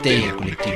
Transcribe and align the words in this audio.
Histeria 0.00 0.32
Colectiva. 0.32 0.69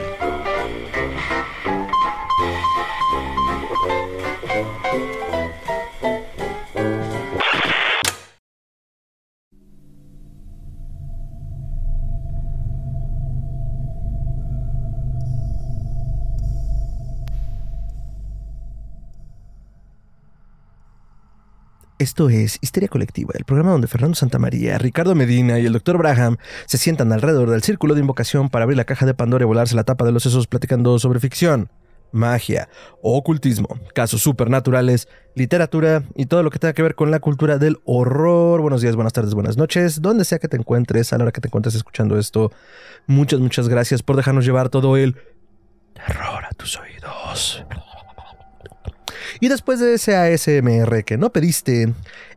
Esto 22.15 22.29
es 22.29 22.59
Histeria 22.61 22.89
Colectiva, 22.89 23.33
el 23.35 23.45
programa 23.45 23.73
donde 23.73 23.89
Fernando 23.89 24.15
Santamaría, 24.15 24.79
Ricardo 24.79 25.17
Medina 25.17 25.59
y 25.59 25.67
el 25.67 25.73
Dr. 25.73 25.99
Braham 25.99 26.37
se 26.65 26.79
sientan 26.79 27.13
alrededor 27.13 27.51
del 27.51 27.65
círculo 27.65 27.95
de 27.95 28.03
invocación 28.03 28.51
para 28.51 28.63
abrir 28.63 28.77
la 28.77 28.85
caja 28.85 29.05
de 29.05 29.15
Pandora 29.15 29.43
y 29.43 29.47
volarse 29.47 29.75
la 29.75 29.83
tapa 29.83 30.05
de 30.05 30.13
los 30.13 30.23
sesos 30.23 30.47
platicando 30.47 30.97
sobre 31.01 31.19
ficción, 31.19 31.71
magia, 32.13 32.69
ocultismo, 33.03 33.67
casos 33.97 34.23
supernaturales, 34.23 35.09
literatura 35.35 36.05
y 36.15 36.27
todo 36.27 36.45
lo 36.45 36.53
que 36.53 36.61
tenga 36.61 36.73
que 36.73 36.83
ver 36.83 36.95
con 36.95 37.11
la 37.11 37.19
cultura 37.19 37.59
del 37.59 37.81
horror. 37.85 38.61
Buenos 38.61 38.81
días, 38.81 38.95
buenas 38.95 39.13
tardes, 39.13 39.35
buenas 39.35 39.57
noches, 39.57 40.01
donde 40.01 40.25
sea 40.25 40.39
que 40.39 40.47
te 40.47 40.57
encuentres, 40.57 41.13
a 41.13 41.19
la 41.19 41.25
hora 41.25 41.33
que 41.33 41.41
te 41.41 41.49
encuentres 41.49 41.75
escuchando 41.75 42.17
esto. 42.17 42.53
Muchas, 43.09 43.41
muchas 43.41 43.69
gracias 43.69 44.05
por 44.05 44.15
dejarnos 44.15 44.45
llevar 44.45 44.69
todo 44.69 44.97
el 44.97 45.17
terror 45.95 46.45
a 46.45 46.55
tus 46.57 46.79
oídos. 46.79 47.65
Y 49.41 49.49
después 49.49 49.81
de 49.81 49.95
ese 49.95 50.17
ASMR 50.17 51.05
que 51.05 51.17
no 51.17 51.31
pediste, 51.31 51.93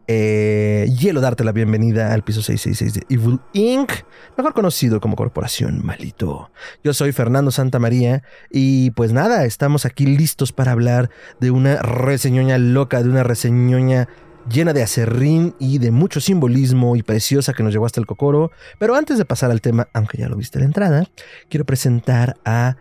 eh, 0.08 0.90
hielo 0.98 1.20
darte 1.20 1.44
la 1.44 1.52
bienvenida 1.52 2.14
al 2.14 2.24
piso 2.24 2.42
666 2.42 2.94
de 2.94 3.14
Evil 3.14 3.40
Inc., 3.54 3.92
mejor 4.38 4.54
conocido 4.54 5.02
como 5.02 5.16
Corporación 5.16 5.86
Malito. 5.86 6.50
Yo 6.84 6.94
soy 6.94 7.12
Fernando 7.12 7.52
Santamaría 7.52 8.24
y 8.50 8.92
pues 8.92 9.12
nada, 9.12 9.44
estamos 9.46 9.86
aquí 9.86 10.06
listos 10.06 10.54
para 10.54 10.72
hablar 10.72 11.10
de 11.40 11.52
una 11.52 11.82
reseñoña 11.82 12.58
loca, 12.58 13.04
de 13.04 13.10
una 13.10 13.24
reseñoña 13.24 14.08
llena 14.50 14.74
de 14.74 14.84
acerrín 14.84 15.56
y 15.60 15.80
de 15.80 15.92
mucho 15.92 16.22
simbolismo 16.22 16.96
y 16.96 17.04
preciosa 17.04 17.54
que 17.54 17.64
nos 17.64 17.74
llevó 17.74 17.86
hasta 17.86 18.00
el 18.00 18.06
cocoro. 18.08 18.52
Pero 18.80 18.96
antes 18.96 19.18
de 19.18 19.26
pasar 19.26 19.52
al 19.52 19.62
tema, 19.62 19.90
aunque 19.94 20.18
ya 20.18 20.30
lo 20.30 20.38
viste 20.38 20.58
en 20.58 20.62
la 20.62 20.68
entrada, 20.68 21.04
quiero 21.50 21.66
presentar 21.66 22.38
a 22.46 22.78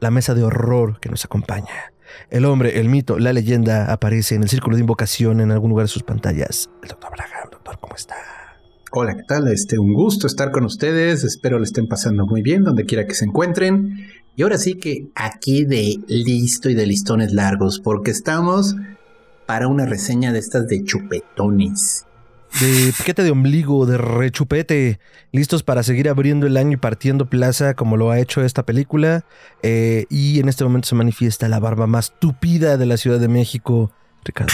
la 0.00 0.10
mesa 0.10 0.34
de 0.34 0.42
horror 0.42 1.00
que 1.00 1.08
nos 1.08 1.24
acompaña. 1.24 1.92
El 2.30 2.44
hombre, 2.44 2.80
el 2.80 2.88
mito, 2.88 3.18
la 3.18 3.32
leyenda 3.32 3.92
aparece 3.92 4.34
en 4.34 4.42
el 4.42 4.48
círculo 4.48 4.76
de 4.76 4.80
invocación 4.80 5.40
en 5.40 5.50
algún 5.50 5.70
lugar 5.70 5.84
de 5.84 5.88
sus 5.88 6.02
pantallas. 6.02 6.70
El 6.82 6.88
doctor 6.88 7.10
Abraham, 7.12 7.48
doctor, 7.50 7.78
¿cómo 7.80 7.94
está? 7.94 8.16
Hola, 8.92 9.14
¿qué 9.16 9.22
tal? 9.28 9.48
Este, 9.48 9.78
un 9.78 9.92
gusto 9.92 10.26
estar 10.26 10.50
con 10.50 10.64
ustedes. 10.64 11.24
Espero 11.24 11.58
le 11.58 11.64
estén 11.64 11.86
pasando 11.86 12.24
muy 12.26 12.42
bien 12.42 12.62
donde 12.62 12.84
quiera 12.84 13.06
que 13.06 13.14
se 13.14 13.26
encuentren. 13.26 14.06
Y 14.36 14.42
ahora 14.42 14.58
sí 14.58 14.74
que 14.74 15.08
aquí 15.14 15.64
de 15.64 15.96
listo 16.06 16.70
y 16.70 16.74
de 16.74 16.86
listones 16.86 17.32
largos, 17.32 17.80
porque 17.80 18.10
estamos 18.10 18.74
para 19.46 19.68
una 19.68 19.86
reseña 19.86 20.32
de 20.32 20.38
estas 20.38 20.66
de 20.66 20.82
chupetones 20.84 22.05
de 22.60 22.92
piquete 22.96 23.22
de 23.22 23.30
ombligo, 23.30 23.86
de 23.86 23.98
rechupete, 23.98 24.98
listos 25.32 25.62
para 25.62 25.82
seguir 25.82 26.08
abriendo 26.08 26.46
el 26.46 26.56
año 26.56 26.72
y 26.72 26.76
partiendo 26.76 27.26
plaza 27.26 27.74
como 27.74 27.96
lo 27.96 28.10
ha 28.10 28.18
hecho 28.18 28.42
esta 28.42 28.64
película. 28.64 29.24
Eh, 29.62 30.06
y 30.08 30.40
en 30.40 30.48
este 30.48 30.64
momento 30.64 30.88
se 30.88 30.94
manifiesta 30.94 31.48
la 31.48 31.58
barba 31.58 31.86
más 31.86 32.18
tupida 32.18 32.76
de 32.76 32.86
la 32.86 32.96
Ciudad 32.96 33.20
de 33.20 33.28
México. 33.28 33.92
Ricardo, 34.24 34.52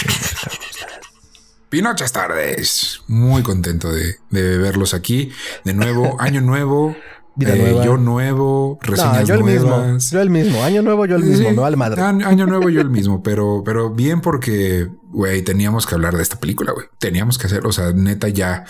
Pinochas 1.69 2.13
tardes. 2.13 3.01
Muy 3.07 3.41
contento 3.41 3.91
de, 3.91 4.17
de 4.29 4.57
verlos 4.57 4.93
aquí. 4.93 5.31
De 5.63 5.73
nuevo, 5.73 6.17
año 6.19 6.41
nuevo, 6.41 6.95
Vida 7.35 7.55
eh, 7.55 7.81
Yo 7.83 7.97
nuevo, 7.97 8.77
reseñas 8.81 9.27
yo 9.27 9.33
el 9.33 9.43
mismo, 9.43 9.97
yo 10.11 10.21
el 10.21 10.29
mismo, 10.29 10.63
año 10.63 10.83
nuevo 10.83 11.05
yo 11.05 11.15
el 11.15 11.23
mismo, 11.23 11.51
no 11.51 11.65
al 11.65 11.77
madre. 11.77 12.01
Año, 12.01 12.45
nuevo 12.45 12.69
yo 12.69 12.81
el 12.81 12.89
mismo, 12.91 13.23
pero, 13.23 13.63
pero 13.65 13.89
bien 13.89 14.21
porque, 14.21 14.87
güey, 15.09 15.41
teníamos 15.41 15.87
que 15.87 15.95
hablar 15.95 16.15
de 16.15 16.21
esta 16.21 16.39
película, 16.39 16.73
güey. 16.73 16.87
Teníamos 16.99 17.39
que 17.39 17.47
hacerlo, 17.47 17.69
o 17.69 17.73
sea, 17.73 17.91
neta 17.91 18.29
ya, 18.29 18.65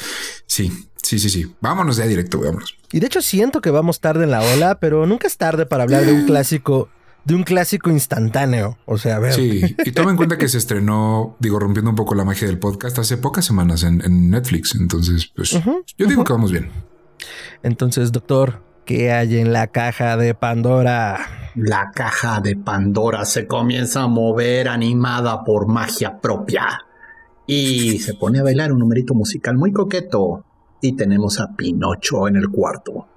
sí, 0.47 0.71
sí, 1.01 1.19
sí, 1.19 1.29
sí. 1.29 1.53
Vámonos 1.59 1.97
ya 1.97 2.05
directo, 2.05 2.39
vámonos. 2.39 2.77
Y 2.91 3.01
de 3.01 3.07
hecho 3.07 3.21
siento 3.21 3.59
que 3.59 3.69
vamos 3.69 3.99
tarde 3.99 4.23
en 4.23 4.31
la 4.31 4.41
ola, 4.41 4.79
pero 4.79 5.05
nunca 5.05 5.27
es 5.27 5.37
tarde 5.37 5.65
para 5.65 5.83
hablar 5.83 6.05
de 6.05 6.13
un 6.13 6.25
clásico 6.25 6.89
de 7.25 7.35
un 7.35 7.43
clásico 7.43 7.89
instantáneo. 7.89 8.77
O 8.85 8.97
sea, 8.97 9.17
a 9.17 9.19
ver. 9.19 9.33
Sí, 9.33 9.75
y 9.85 9.91
toma 9.91 10.11
en 10.11 10.17
cuenta 10.17 10.37
que 10.37 10.47
se 10.47 10.57
estrenó, 10.57 11.35
digo, 11.39 11.59
rompiendo 11.59 11.89
un 11.89 11.95
poco 11.95 12.15
la 12.15 12.25
magia 12.25 12.47
del 12.47 12.59
podcast 12.59 12.99
hace 12.99 13.17
pocas 13.17 13.45
semanas 13.45 13.83
en, 13.83 14.29
Netflix. 14.29 14.75
Entonces, 14.75 15.31
pues 15.35 15.51
yo 15.97 16.07
digo 16.07 16.23
que 16.23 16.33
vamos 16.33 16.51
bien. 16.51 16.69
Entonces, 17.63 18.11
doctor, 18.11 18.61
¿qué 18.85 19.11
hay 19.11 19.37
en 19.37 19.53
la 19.53 19.67
caja 19.67 20.17
de 20.17 20.33
Pandora? 20.33 21.51
La 21.55 21.91
caja 21.93 22.41
de 22.41 22.55
Pandora 22.55 23.25
se 23.25 23.47
comienza 23.47 24.03
a 24.03 24.07
mover 24.07 24.67
animada 24.67 25.43
por 25.43 25.67
magia 25.67 26.19
propia. 26.19 26.81
Y 27.45 27.99
se 27.99 28.13
pone 28.13 28.39
a 28.39 28.43
bailar 28.43 28.71
un 28.71 28.79
numerito 28.79 29.13
musical 29.13 29.57
muy 29.57 29.71
coqueto. 29.71 30.45
Y 30.81 30.95
tenemos 30.95 31.39
a 31.39 31.55
Pinocho 31.55 32.27
en 32.27 32.37
el 32.37 32.49
cuarto. 32.49 33.07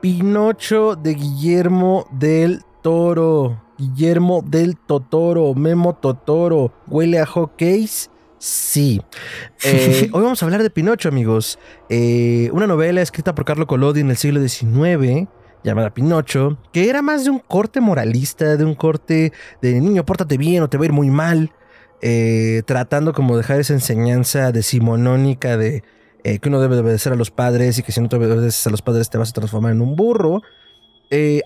Pinocho 0.00 0.96
de 0.96 1.14
Guillermo 1.14 2.06
del 2.10 2.62
Toro. 2.82 3.62
Guillermo 3.78 4.42
del 4.44 4.76
Totoro. 4.76 5.54
Memo 5.54 5.94
Totoro. 5.94 6.72
¿Huele 6.86 7.20
a 7.20 7.26
Case. 7.56 8.08
Sí. 8.42 9.00
Eh, 9.62 10.10
hoy 10.12 10.22
vamos 10.22 10.42
a 10.42 10.46
hablar 10.46 10.64
de 10.64 10.70
Pinocho, 10.70 11.08
amigos. 11.08 11.60
Eh, 11.88 12.50
una 12.52 12.66
novela 12.66 13.00
escrita 13.00 13.36
por 13.36 13.44
Carlo 13.44 13.68
Collodi 13.68 14.00
en 14.00 14.10
el 14.10 14.16
siglo 14.16 14.40
XIX, 14.40 15.28
llamada 15.62 15.94
Pinocho, 15.94 16.58
que 16.72 16.90
era 16.90 17.02
más 17.02 17.22
de 17.22 17.30
un 17.30 17.38
corte 17.38 17.80
moralista, 17.80 18.56
de 18.56 18.64
un 18.64 18.74
corte 18.74 19.32
de 19.60 19.80
niño, 19.80 20.04
pórtate 20.04 20.38
bien 20.38 20.64
o 20.64 20.68
te 20.68 20.76
va 20.76 20.82
a 20.82 20.86
ir 20.86 20.92
muy 20.92 21.08
mal. 21.08 21.52
Eh, 22.00 22.62
tratando 22.66 23.12
como 23.12 23.36
dejar 23.36 23.60
esa 23.60 23.74
enseñanza 23.74 24.50
decimonónica 24.50 25.56
de 25.56 25.84
que 26.24 26.48
uno 26.48 26.60
debe 26.60 26.78
obedecer 26.78 27.12
a 27.12 27.16
los 27.16 27.30
padres 27.30 27.78
y 27.78 27.84
que 27.84 27.92
si 27.92 28.00
no 28.00 28.08
te 28.08 28.16
obedeces 28.16 28.66
a 28.66 28.70
los 28.70 28.82
padres 28.82 29.08
te 29.08 29.18
vas 29.18 29.30
a 29.30 29.34
transformar 29.34 29.70
en 29.70 29.80
un 29.82 29.94
burro. 29.94 30.42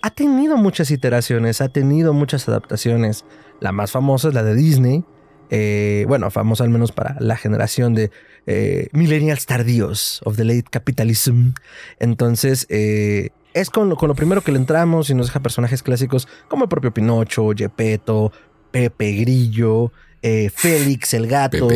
ha 0.01 0.11
tenido 0.13 0.57
muchas 0.57 0.91
iteraciones, 0.91 1.61
ha 1.61 1.69
tenido 1.69 2.15
muchas 2.15 2.49
adaptaciones. 2.49 3.27
La 3.61 3.73
más 3.73 3.91
famosa 3.91 4.29
es 4.29 4.35
la 4.35 4.43
de 4.43 4.55
Disney, 4.55 5.05
eh, 5.51 6.05
bueno, 6.09 6.31
famoso 6.31 6.65
al 6.65 6.71
menos 6.71 6.93
para 6.93 7.17
la 7.21 7.37
generación 7.37 7.95
de 7.95 8.11
eh, 8.47 8.89
millennials 8.93 9.47
tardíos 9.47 10.21
of 10.25 10.37
the 10.37 10.45
late 10.45 10.65
capitalism. 10.71 11.51
Entonces, 11.99 12.67
eh, 12.69 13.31
es 13.55 13.71
con 13.71 13.89
lo, 13.89 13.97
con 13.97 14.09
lo, 14.09 14.15
primero 14.15 14.43
que 14.43 14.53
le 14.53 14.59
entramos 14.59 15.11
y 15.11 15.15
nos 15.15 15.27
deja 15.27 15.41
personajes 15.41 15.83
clásicos 15.83 16.29
como 16.49 16.65
el 16.65 16.69
propio 16.69 16.93
Pinocho, 16.93 17.51
Gepetto, 17.57 18.33
Pepe 18.71 19.13
Grillo, 19.13 19.93
Félix 20.23 21.15
el 21.15 21.29
gato. 21.29 21.69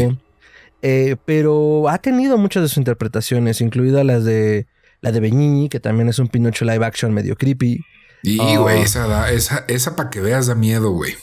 pero 1.24 1.88
ha 1.88 1.98
tenido 1.98 2.36
muchas 2.36 2.64
de 2.64 2.68
sus 2.68 2.78
interpretaciones, 2.78 3.60
incluidas 3.60 4.04
las 4.04 4.24
de 4.24 4.66
la 5.00 5.12
de 5.12 5.20
Beñini, 5.20 5.68
que 5.68 5.80
también 5.80 6.08
es 6.08 6.18
un 6.18 6.28
Pinocho 6.28 6.64
live 6.64 6.84
action 6.84 7.12
medio 7.14 7.36
creepy. 7.36 7.84
Y, 8.22 8.56
güey, 8.56 8.80
ah. 8.80 8.82
esa, 8.82 9.30
esa, 9.30 9.64
esa 9.68 9.96
para 9.96 10.10
que 10.10 10.20
veas 10.20 10.46
da 10.46 10.54
miedo, 10.54 10.90
güey. 10.90 11.14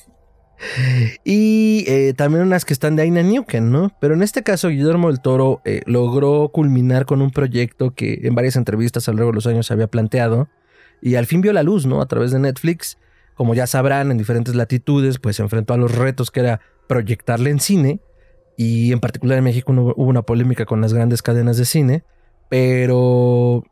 Y 1.23 1.85
eh, 1.88 2.13
también 2.16 2.44
unas 2.44 2.66
que 2.66 2.73
están 2.73 2.95
de 2.95 3.03
Aina 3.03 3.22
Newken, 3.22 3.72
¿no? 3.72 3.91
Pero 4.00 4.13
en 4.13 4.23
este 4.23 4.44
caso, 4.44 4.69
Guillermo 4.69 5.07
del 5.09 5.22
Toro 5.22 5.62
eh, 5.66 5.81
logró 5.85 6.50
culminar 6.50 7.06
con 7.06 7.22
un 7.22 7.31
proyecto 7.31 7.94
que 7.94 8.22
en 8.23 8.35
varias 8.35 8.56
entrevistas 8.56 9.07
a 9.07 9.12
lo 9.12 9.17
largo 9.17 9.31
de 9.31 9.35
los 9.35 9.47
años 9.47 9.67
se 9.67 9.73
había 9.73 9.88
planteado 9.88 10.47
y 11.01 11.16
al 11.16 11.25
fin 11.25 11.41
vio 11.41 11.53
la 11.53 11.63
luz, 11.63 11.85
¿no? 11.85 12.01
A 12.01 12.07
través 12.07 12.31
de 12.31 12.40
Netflix. 12.40 12.97
Como 13.35 13.53
ya 13.53 13.67
sabrán, 13.67 14.11
en 14.11 14.17
diferentes 14.17 14.55
latitudes, 14.55 15.20
pues 15.20 15.35
se 15.35 15.43
enfrentó 15.43 15.73
a 15.73 15.78
los 15.78 15.93
retos 15.93 16.32
que 16.32 16.40
era 16.40 16.61
proyectarle 16.87 17.49
en 17.49 17.59
cine. 17.59 17.99
Y 18.58 18.91
en 18.91 18.99
particular 18.99 19.37
en 19.37 19.43
México 19.43 19.72
hubo 19.72 19.93
una 19.96 20.23
polémica 20.23 20.66
con 20.66 20.82
las 20.82 20.93
grandes 20.93 21.22
cadenas 21.22 21.58
de 21.58 21.66
cine. 21.66 22.03
Pero 22.49 23.64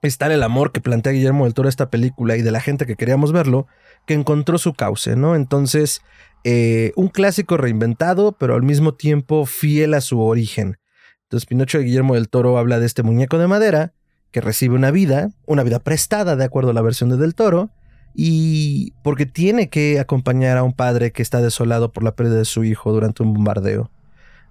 está 0.00 0.32
el 0.32 0.42
amor 0.42 0.72
que 0.72 0.80
plantea 0.80 1.12
Guillermo 1.12 1.44
del 1.44 1.54
Toro 1.54 1.68
a 1.68 1.70
esta 1.70 1.90
película 1.90 2.36
y 2.36 2.42
de 2.42 2.50
la 2.50 2.60
gente 2.60 2.86
que 2.86 2.96
queríamos 2.96 3.32
verlo, 3.32 3.66
que 4.06 4.14
encontró 4.14 4.58
su 4.58 4.74
cauce, 4.74 5.16
¿no? 5.16 5.36
Entonces, 5.36 6.02
eh, 6.44 6.92
un 6.96 7.08
clásico 7.08 7.56
reinventado, 7.56 8.32
pero 8.32 8.54
al 8.54 8.62
mismo 8.62 8.94
tiempo 8.94 9.46
fiel 9.46 9.94
a 9.94 10.00
su 10.00 10.20
origen. 10.20 10.78
Entonces, 11.24 11.46
Pinocho 11.46 11.78
de 11.78 11.84
Guillermo 11.84 12.14
del 12.14 12.28
Toro 12.28 12.58
habla 12.58 12.78
de 12.78 12.86
este 12.86 13.02
muñeco 13.02 13.38
de 13.38 13.46
madera 13.46 13.94
que 14.32 14.40
recibe 14.40 14.74
una 14.74 14.90
vida, 14.90 15.30
una 15.46 15.62
vida 15.62 15.78
prestada 15.78 16.36
de 16.36 16.44
acuerdo 16.44 16.70
a 16.70 16.74
la 16.74 16.82
versión 16.82 17.10
de 17.10 17.18
Del 17.18 17.34
Toro, 17.34 17.70
y 18.14 18.92
porque 19.02 19.26
tiene 19.26 19.68
que 19.68 20.00
acompañar 20.00 20.58
a 20.58 20.62
un 20.62 20.72
padre 20.72 21.12
que 21.12 21.22
está 21.22 21.40
desolado 21.40 21.92
por 21.92 22.02
la 22.02 22.14
pérdida 22.14 22.36
de 22.36 22.44
su 22.44 22.64
hijo 22.64 22.92
durante 22.92 23.22
un 23.22 23.34
bombardeo. 23.34 23.90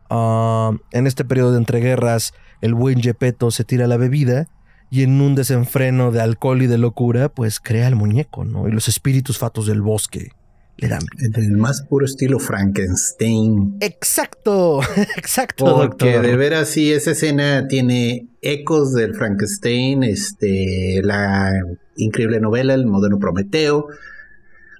Ah, 0.09 0.71
en 0.91 1.07
este 1.07 1.25
periodo 1.25 1.51
de 1.51 1.57
entreguerras, 1.57 2.33
el 2.61 2.73
buen 2.73 3.01
Gepetto 3.01 3.51
se 3.51 3.63
tira 3.63 3.87
la 3.87 3.97
bebida 3.97 4.47
y 4.91 5.03
en 5.03 5.21
un 5.21 5.35
desenfreno 5.35 6.11
de 6.11 6.19
alcohol 6.19 6.61
y 6.61 6.67
de 6.67 6.77
locura, 6.77 7.29
pues 7.29 7.61
crea 7.61 7.87
el 7.87 7.95
muñeco, 7.95 8.43
¿no? 8.43 8.67
Y 8.67 8.71
los 8.73 8.89
espíritus 8.89 9.37
fatos 9.37 9.65
del 9.65 9.81
bosque 9.81 10.33
le 10.75 10.89
dan 10.89 11.01
En 11.19 11.33
el 11.41 11.51
más 11.51 11.83
puro 11.83 12.05
estilo 12.05 12.39
Frankenstein. 12.39 13.77
Exacto, 13.79 14.81
exacto, 15.17 15.63
Porque 15.65 16.11
doctor. 16.11 16.25
de 16.25 16.35
ver 16.35 16.53
así, 16.55 16.91
esa 16.91 17.11
escena 17.11 17.67
tiene 17.69 18.27
ecos 18.41 18.93
del 18.93 19.15
Frankenstein, 19.15 20.03
este, 20.03 20.99
la 21.03 21.53
increíble 21.95 22.41
novela, 22.41 22.73
el 22.73 22.85
moderno 22.85 23.17
Prometeo, 23.17 23.87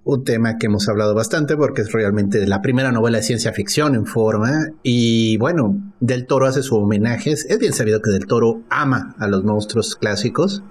un 0.03 0.23
tema 0.23 0.57
que 0.57 0.65
hemos 0.65 0.89
hablado 0.89 1.13
bastante 1.13 1.55
porque 1.55 1.81
es 1.81 1.91
realmente 1.91 2.45
la 2.47 2.61
primera 2.61 2.91
novela 2.91 3.17
de 3.17 3.23
ciencia 3.23 3.53
ficción 3.53 3.95
en 3.95 4.05
forma. 4.05 4.69
Y 4.83 5.37
bueno, 5.37 5.79
Del 5.99 6.25
Toro 6.25 6.47
hace 6.47 6.63
su 6.63 6.75
homenaje. 6.75 7.31
Es 7.31 7.59
bien 7.59 7.73
sabido 7.73 8.01
que 8.01 8.11
Del 8.11 8.25
Toro 8.25 8.61
ama 8.69 9.15
a 9.19 9.27
los 9.27 9.43
monstruos 9.43 9.95
clásicos. 9.95 10.63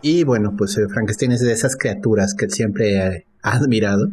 Y 0.00 0.24
bueno, 0.24 0.54
pues 0.56 0.76
eh, 0.78 0.88
Frankenstein 0.88 1.32
es 1.32 1.40
de 1.40 1.52
esas 1.52 1.76
criaturas 1.76 2.34
que 2.34 2.46
él 2.46 2.52
siempre 2.52 2.96
eh, 2.96 3.26
ha 3.42 3.56
admirado. 3.56 4.08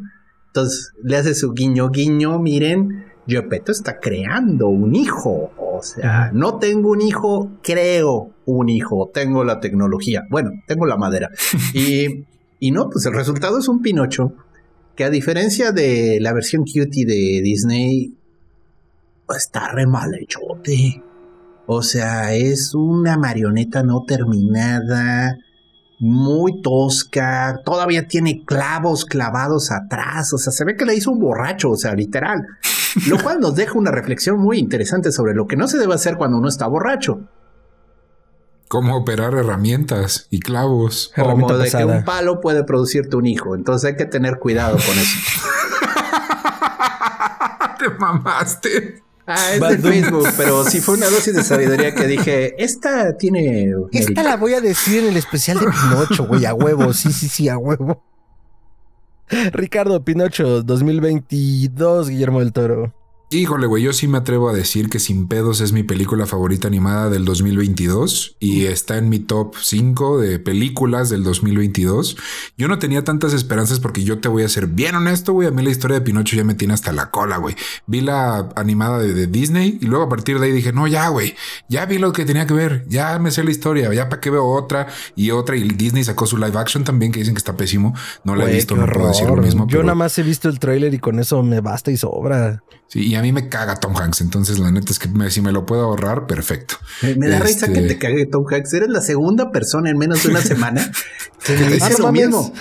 Entonces 0.48 0.94
le 1.04 1.18
hace 1.18 1.36
su 1.36 1.54
guiño, 1.54 1.90
guiño, 1.90 2.40
miren, 2.40 3.06
Gepetto 3.28 3.72
está 3.72 4.00
creando 4.00 4.68
un 4.68 4.96
hijo. 4.96 5.52
O 5.58 5.82
sea, 5.82 6.32
no 6.34 6.58
tengo 6.58 6.90
un 6.90 7.02
hijo, 7.02 7.52
creo 7.62 8.34
un 8.46 8.70
hijo, 8.70 9.12
tengo 9.14 9.44
la 9.44 9.60
tecnología. 9.60 10.24
Bueno, 10.30 10.52
tengo 10.68 10.86
la 10.86 10.98
madera. 10.98 11.30
y, 11.74 12.26
y 12.60 12.72
no, 12.72 12.90
pues 12.90 13.06
el 13.06 13.14
resultado 13.14 13.60
es 13.60 13.68
un 13.68 13.82
Pinocho 13.82 14.34
que 14.96 15.06
a 15.06 15.10
diferencia 15.10 15.72
de 15.72 16.18
la 16.20 16.34
versión 16.34 16.64
cutie 16.66 17.06
de 17.06 17.42
Disney, 17.42 18.18
pues, 19.26 19.44
está 19.44 19.72
re 19.72 19.88
mal. 19.88 20.12
O 21.68 21.82
sea, 21.82 22.34
es 22.34 22.74
una 22.76 23.18
marioneta 23.18 23.82
no 23.84 24.04
terminada, 24.06 25.38
muy 26.00 26.62
tosca, 26.62 27.62
todavía 27.64 28.08
tiene 28.08 28.44
clavos 28.46 29.06
clavados 29.06 29.72
atrás, 29.72 30.34
o 30.34 30.38
sea, 30.38 30.52
se 30.52 30.66
ve 30.66 30.76
que 30.76 30.86
le 30.86 30.96
hizo 30.96 31.12
un 31.12 31.20
borracho, 31.20 31.72
o 31.72 31.78
sea, 31.78 31.94
literal. 31.94 32.46
Lo 33.08 33.22
cual 33.22 33.40
nos 33.40 33.56
deja 33.56 33.78
una 33.78 33.92
reflexión 33.92 34.40
muy 34.40 34.58
interesante 34.58 35.12
sobre 35.12 35.34
lo 35.34 35.46
que 35.46 35.56
no 35.56 35.68
se 35.68 35.78
debe 35.78 35.94
hacer 35.94 36.18
cuando 36.18 36.38
uno 36.38 36.48
está 36.50 36.68
borracho. 36.68 37.22
Cómo 38.70 38.96
operar 38.96 39.34
herramientas 39.34 40.28
y 40.30 40.40
clavos. 40.40 41.12
Como 41.16 41.58
de 41.58 41.72
que 41.72 41.86
un 41.86 42.06
palo 42.06 42.40
puede 42.40 42.64
producirte 42.64 43.16
un 43.16 43.26
hijo. 43.26 43.56
Entonces 43.56 43.90
hay 43.90 43.98
que 43.98 44.06
tener 44.06 44.38
cuidado 44.38 44.78
con 44.78 44.98
eso. 44.98 45.18
Te 47.80 47.90
mamaste. 47.98 49.02
Ah, 49.26 49.54
es 49.54 49.60
de. 49.60 49.78
Facebook, 49.78 50.28
pero 50.38 50.64
sí 50.64 50.82
fue 50.82 50.98
una 50.98 51.10
dosis 51.10 51.36
de 51.36 51.44
sabiduría 51.44 51.96
que 51.96 52.06
dije, 52.06 52.64
esta 52.64 53.18
tiene... 53.18 53.72
Esta 53.92 54.12
mérito". 54.12 54.24
la 54.24 54.38
voy 54.38 54.54
a 54.54 54.62
decir 54.62 55.04
en 55.04 55.10
el 55.10 55.18
especial 55.18 55.60
de 55.60 55.66
Pinocho, 55.66 56.28
güey, 56.28 56.46
a 56.46 56.54
huevo. 56.54 56.94
Sí, 56.94 57.12
sí, 57.12 57.28
sí, 57.28 57.50
a 57.50 57.58
huevo. 57.58 58.04
Ricardo 59.52 60.04
Pinocho 60.04 60.62
2022, 60.62 62.10
Guillermo 62.10 62.40
del 62.40 62.54
Toro. 62.54 62.94
Híjole, 63.32 63.68
güey, 63.68 63.84
yo 63.84 63.94
sí 63.94 64.08
me 64.08 64.18
atrevo 64.18 64.50
a 64.50 64.54
decir 64.54 64.90
que 64.90 64.98
Sin 64.98 65.28
Pedos 65.28 65.62
es 65.62 65.72
mi 65.72 65.84
película 65.84 66.26
favorita 66.26 66.68
animada 66.68 67.12
del 67.12 67.26
2022 67.26 68.38
y 68.40 68.66
está 68.66 68.98
en 68.98 69.08
mi 69.08 69.20
top 69.20 69.54
5 69.62 70.18
de 70.18 70.40
películas 70.40 71.12
del 71.12 71.22
2022. 71.24 72.18
Yo 72.58 72.68
no 72.68 72.80
tenía 72.80 73.04
tantas 73.04 73.34
esperanzas 73.34 73.80
porque 73.80 74.04
yo 74.04 74.18
te 74.18 74.30
voy 74.30 74.42
a 74.42 74.50
ser 74.50 74.66
bien 74.66 74.96
honesto, 74.96 75.34
güey. 75.34 75.48
A 75.48 75.52
mí 75.52 75.62
la 75.62 75.70
historia 75.70 76.00
de 76.00 76.02
Pinocho 76.02 76.36
ya 76.38 76.44
me 76.44 76.56
tiene 76.56 76.74
hasta 76.74 76.92
la 76.92 77.12
cola, 77.12 77.38
güey. 77.38 77.56
Vi 77.86 78.02
la 78.02 78.50
animada 78.56 78.98
de, 78.98 79.14
de 79.14 79.28
Disney 79.28 79.78
y 79.80 79.86
luego 79.86 80.06
a 80.06 80.10
partir 80.10 80.40
de 80.40 80.48
ahí 80.48 80.52
dije, 80.52 80.74
no, 80.74 80.88
ya, 80.88 81.08
güey, 81.10 81.36
ya 81.68 81.86
vi 81.86 82.00
lo 82.00 82.12
que 82.14 82.26
tenía 82.26 82.48
que 82.48 82.56
ver, 82.56 82.84
ya 82.88 83.20
me 83.20 83.30
sé 83.30 83.44
la 83.44 83.52
historia, 83.52 83.94
ya 83.94 84.10
para 84.10 84.22
qué 84.22 84.32
veo 84.32 84.48
otra 84.48 84.88
y 85.16 85.30
otra. 85.30 85.56
Y 85.56 85.68
Disney 85.70 86.04
sacó 86.04 86.26
su 86.26 86.36
live 86.38 86.58
action 86.58 86.84
también 86.84 87.12
que 87.12 87.20
dicen 87.20 87.36
que 87.36 87.40
está 87.40 87.56
pésimo. 87.56 87.94
No 88.24 88.36
la 88.36 88.50
he 88.50 88.56
visto, 88.56 88.76
no 88.76 88.88
puedo 88.88 89.10
decir 89.10 89.28
lo 89.28 89.34
horror. 89.34 89.46
mismo. 89.46 89.66
Yo 89.66 89.74
pero- 89.74 89.84
nada 89.84 89.94
más 89.96 90.18
he 90.18 90.24
visto 90.24 90.50
el 90.50 90.58
tráiler 90.58 90.96
y 90.96 90.98
con 90.98 91.20
eso 91.20 91.44
me 91.44 91.62
basta 91.62 91.92
y 91.92 91.98
sobra. 91.98 92.64
Sí, 92.88 93.06
y 93.06 93.19
a 93.20 93.22
mí 93.22 93.32
me 93.32 93.48
caga 93.50 93.76
Tom 93.76 93.96
Hanks, 93.96 94.22
entonces 94.22 94.58
la 94.60 94.72
neta 94.72 94.92
es 94.92 95.00
que 95.00 95.08
me- 95.10 95.30
si 95.30 95.42
me 95.42 95.52
lo 95.52 95.66
puedo 95.66 95.84
ahorrar, 95.84 96.26
perfecto. 96.28 96.76
Me, 97.02 97.16
me 97.16 97.28
da 97.30 97.40
risa 97.40 97.68
Este- 97.68 97.74
que 97.82 97.88
te 97.88 97.98
cague 98.00 98.26
Tom 98.26 98.44
Hanks. 98.52 98.74
Eres 98.74 98.90
la 98.90 99.02
segunda 99.02 99.52
persona 99.52 99.90
en 99.90 99.98
menos 99.98 100.24
de 100.24 100.30
una 100.30 100.42
semana 100.42 100.92
que 101.46 101.54
me 101.58 101.68
dice 101.74 101.92
no 102.00 102.06
lo 102.08 102.12
mismo. 102.12 102.54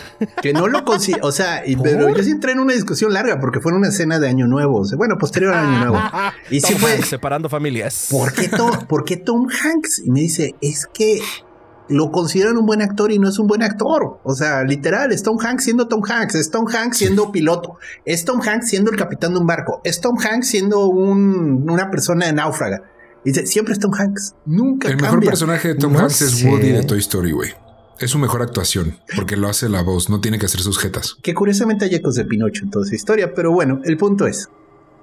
Que 0.42 0.52
no 0.52 0.68
lo 0.68 0.84
consigo. 0.84 1.18
O 1.22 1.32
sea, 1.32 1.66
y- 1.66 1.76
pero 1.76 2.14
yo 2.14 2.22
sí 2.22 2.30
entré 2.30 2.52
en 2.52 2.58
una 2.60 2.74
discusión 2.74 3.12
larga 3.12 3.38
porque 3.40 3.60
fue 3.60 3.72
en 3.72 3.78
una 3.78 3.88
escena 3.88 4.18
de 4.18 4.28
Año 4.28 4.46
Nuevo. 4.46 4.80
O 4.80 4.84
sea, 4.84 4.96
bueno, 4.98 5.16
posterior 5.18 5.54
a 5.54 5.62
Año 5.62 5.78
Nuevo. 5.78 5.98
Y 6.50 6.60
sí 6.60 6.72
Tom 6.72 6.80
fue, 6.82 6.92
Hanks 6.92 7.08
separando 7.08 7.48
familias. 7.48 8.06
¿por 8.10 8.32
qué, 8.32 8.48
Tom, 8.48 8.86
¿por 8.88 9.04
qué 9.04 9.16
Tom 9.16 9.46
Hanks? 9.48 10.02
Y 10.04 10.10
me 10.10 10.20
dice, 10.20 10.54
es 10.60 10.86
que 10.92 11.20
lo 11.88 12.10
consideran 12.10 12.56
un 12.58 12.66
buen 12.66 12.82
actor 12.82 13.10
y 13.12 13.18
no 13.18 13.28
es 13.28 13.38
un 13.38 13.46
buen 13.46 13.62
actor. 13.62 14.20
O 14.24 14.34
sea, 14.34 14.62
literal, 14.64 15.12
es 15.12 15.22
Tom 15.22 15.38
Hanks 15.40 15.64
siendo 15.64 15.88
Tom 15.88 16.02
Hanks, 16.06 16.34
es 16.34 16.50
Tom 16.50 16.66
Hanks 16.68 16.98
siendo 16.98 17.32
piloto, 17.32 17.76
es 18.04 18.24
Tom 18.24 18.40
Hanks 18.40 18.68
siendo 18.68 18.90
el 18.90 18.96
capitán 18.96 19.32
de 19.34 19.40
un 19.40 19.46
barco, 19.46 19.80
es 19.84 20.00
Tom 20.00 20.16
Hanks 20.18 20.46
siendo 20.48 20.86
un- 20.88 21.68
una 21.70 21.90
persona 21.90 22.30
náufraga. 22.32 22.82
Y 23.24 23.30
dice, 23.30 23.46
siempre 23.46 23.72
es 23.72 23.80
Tom 23.80 23.92
Hanks, 23.94 24.34
nunca 24.46 24.88
El 24.88 24.96
mejor 25.00 25.24
personaje 25.24 25.68
de 25.68 25.74
Tom 25.74 25.92
No 25.92 26.00
Hanks 26.00 26.22
es. 26.22 26.44
Woody 26.44 26.70
de 26.72 26.82
Toy 26.84 26.98
Story, 26.98 27.32
güey. 27.32 27.50
Es 27.98 28.10
su 28.12 28.18
mejor 28.18 28.42
actuación 28.42 28.96
porque 29.16 29.36
lo 29.36 29.48
hace 29.48 29.68
la 29.68 29.82
voz, 29.82 30.08
no 30.08 30.20
tiene 30.20 30.38
que 30.38 30.46
hacer 30.46 30.60
sus 30.60 30.78
jetas. 30.78 31.16
Que 31.22 31.34
curiosamente 31.34 31.84
hay 31.86 31.94
ecos 31.96 32.14
de 32.14 32.24
Pinocho 32.24 32.62
en 32.64 32.70
toda 32.70 32.84
esa 32.86 32.94
historia, 32.94 33.34
pero 33.34 33.50
bueno, 33.52 33.80
el 33.84 33.96
punto 33.96 34.26
es, 34.26 34.48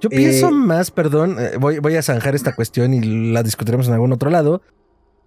Yo 0.02 0.10
pienso 0.10 0.48
Eh, 0.50 0.52
más, 0.52 0.92
perdón, 0.92 1.38
eh, 1.40 1.58
voy, 1.60 1.80
voy 1.80 1.96
a 1.96 2.02
zanjar 2.02 2.36
esta 2.36 2.54
cuestión 2.54 2.94
y 2.94 3.32
la 3.32 3.44
discutiremos 3.44 3.88
en 3.88 3.94
algún 3.94 4.12
otro 4.14 4.30
lado. 4.30 4.62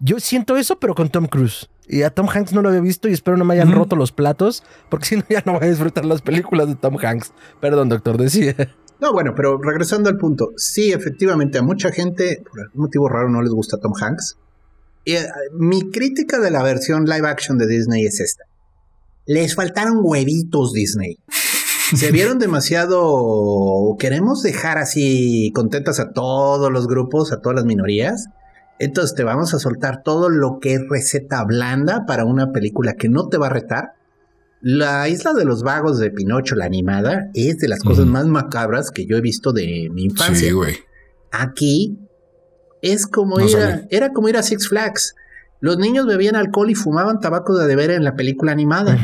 Yo 0.00 0.21
siento 0.21 0.56
eso, 0.56 0.79
pero 0.79 0.95
con 0.95 1.09
Tom 1.09 1.27
Cruise. 1.27 1.69
Y 1.89 2.03
a 2.03 2.11
Tom 2.11 2.29
Hanks 2.29 2.53
no 2.53 2.62
lo 2.62 2.69
había 2.69 2.83
visto 2.83 3.09
y 3.09 3.12
espero 3.12 3.37
no 3.37 3.45
me 3.45 3.55
hayan 3.55 3.73
roto 3.73 3.97
los 3.97 4.12
platos, 4.12 4.62
porque 4.91 5.06
si 5.06 5.17
no 5.17 5.25
ya 5.29 5.43
no 5.45 5.55
voy 5.55 5.65
a 5.65 5.71
disfrutar 5.71 6.05
las 6.05 6.23
películas 6.23 6.69
de 6.69 6.75
Tom 6.77 6.97
Hanks. 7.03 7.33
Perdón, 7.61 7.89
doctor, 7.89 8.19
decía. 8.19 8.55
No, 9.00 9.12
bueno, 9.12 9.33
pero 9.35 9.59
regresando 9.59 10.11
al 10.11 10.17
punto, 10.17 10.50
sí, 10.56 10.93
efectivamente, 10.93 11.59
a 11.59 11.62
mucha 11.62 11.91
gente, 11.93 12.43
por 12.50 12.61
algún 12.61 12.83
motivo 12.83 13.09
raro, 13.09 13.29
no 13.29 13.41
les 13.43 13.53
gusta 13.53 13.79
Tom 13.79 13.93
Hanks. 13.99 14.37
Y, 15.05 15.15
eh, 15.15 15.27
mi 15.53 15.91
crítica 15.91 16.39
de 16.41 16.50
la 16.50 16.62
versión 16.62 17.05
live 17.05 17.29
action 17.29 17.59
de 17.59 17.67
Disney 17.67 18.05
es 18.05 18.21
esta. 18.21 18.45
Les 19.25 19.55
faltaron 19.55 20.00
huevitos 20.03 20.73
Disney. 20.73 21.19
Se 21.95 22.11
vieron 22.12 22.39
demasiado... 22.39 23.97
Queremos 23.99 24.43
dejar 24.43 24.79
así 24.79 25.53
contentas 25.55 26.00
a 26.00 26.12
todos 26.12 26.73
los 26.73 26.89
grupos, 26.89 27.33
a 27.33 27.41
todas 27.41 27.56
las 27.56 27.65
minorías. 27.65 28.29
Entonces 28.79 29.15
te 29.15 29.25
vamos 29.25 29.55
a 29.55 29.59
soltar 29.59 30.03
todo 30.03 30.29
lo 30.29 30.59
que 30.61 30.75
es 30.75 30.81
receta 30.89 31.45
blanda 31.45 32.05
para 32.07 32.25
una 32.25 32.53
película 32.53 32.95
que 32.95 33.09
no 33.09 33.29
te 33.29 33.39
va 33.39 33.47
a 33.47 33.51
retar. 33.51 33.93
La 34.61 35.09
isla 35.09 35.35
de 35.35 35.45
los 35.45 35.63
vagos 35.63 35.99
de 35.99 36.11
Pinocho, 36.11 36.57
la 36.57 36.65
animada, 36.65 37.31
es 37.35 37.59
de 37.59 37.69
las 37.69 37.81
cosas 37.81 38.07
más 38.07 38.26
macabras 38.26 38.91
que 38.91 39.07
yo 39.07 39.17
he 39.17 39.21
visto 39.21 39.52
de 39.52 39.88
mi 39.93 40.05
infancia. 40.05 40.49
Sí, 40.49 40.52
güey. 40.52 40.76
Aquí 41.31 41.99
es 42.83 43.07
como 43.07 43.38
No 43.38 43.49
ir 43.49 43.57
a, 43.57 43.83
era 43.91 44.12
como 44.12 44.29
ir 44.29 44.37
a 44.37 44.43
Six 44.43 44.69
Flags. 44.69 45.14
Los 45.61 45.79
niños 45.79 46.07
bebían 46.07 46.37
alcohol 46.37 46.71
y 46.71 46.75
fumaban 46.76 47.19
tabaco 47.19 47.57
de 47.57 47.67
deber 47.67 47.91
en 47.91 48.05
la 48.05 48.14
película 48.14 48.52
animada. 48.52 48.97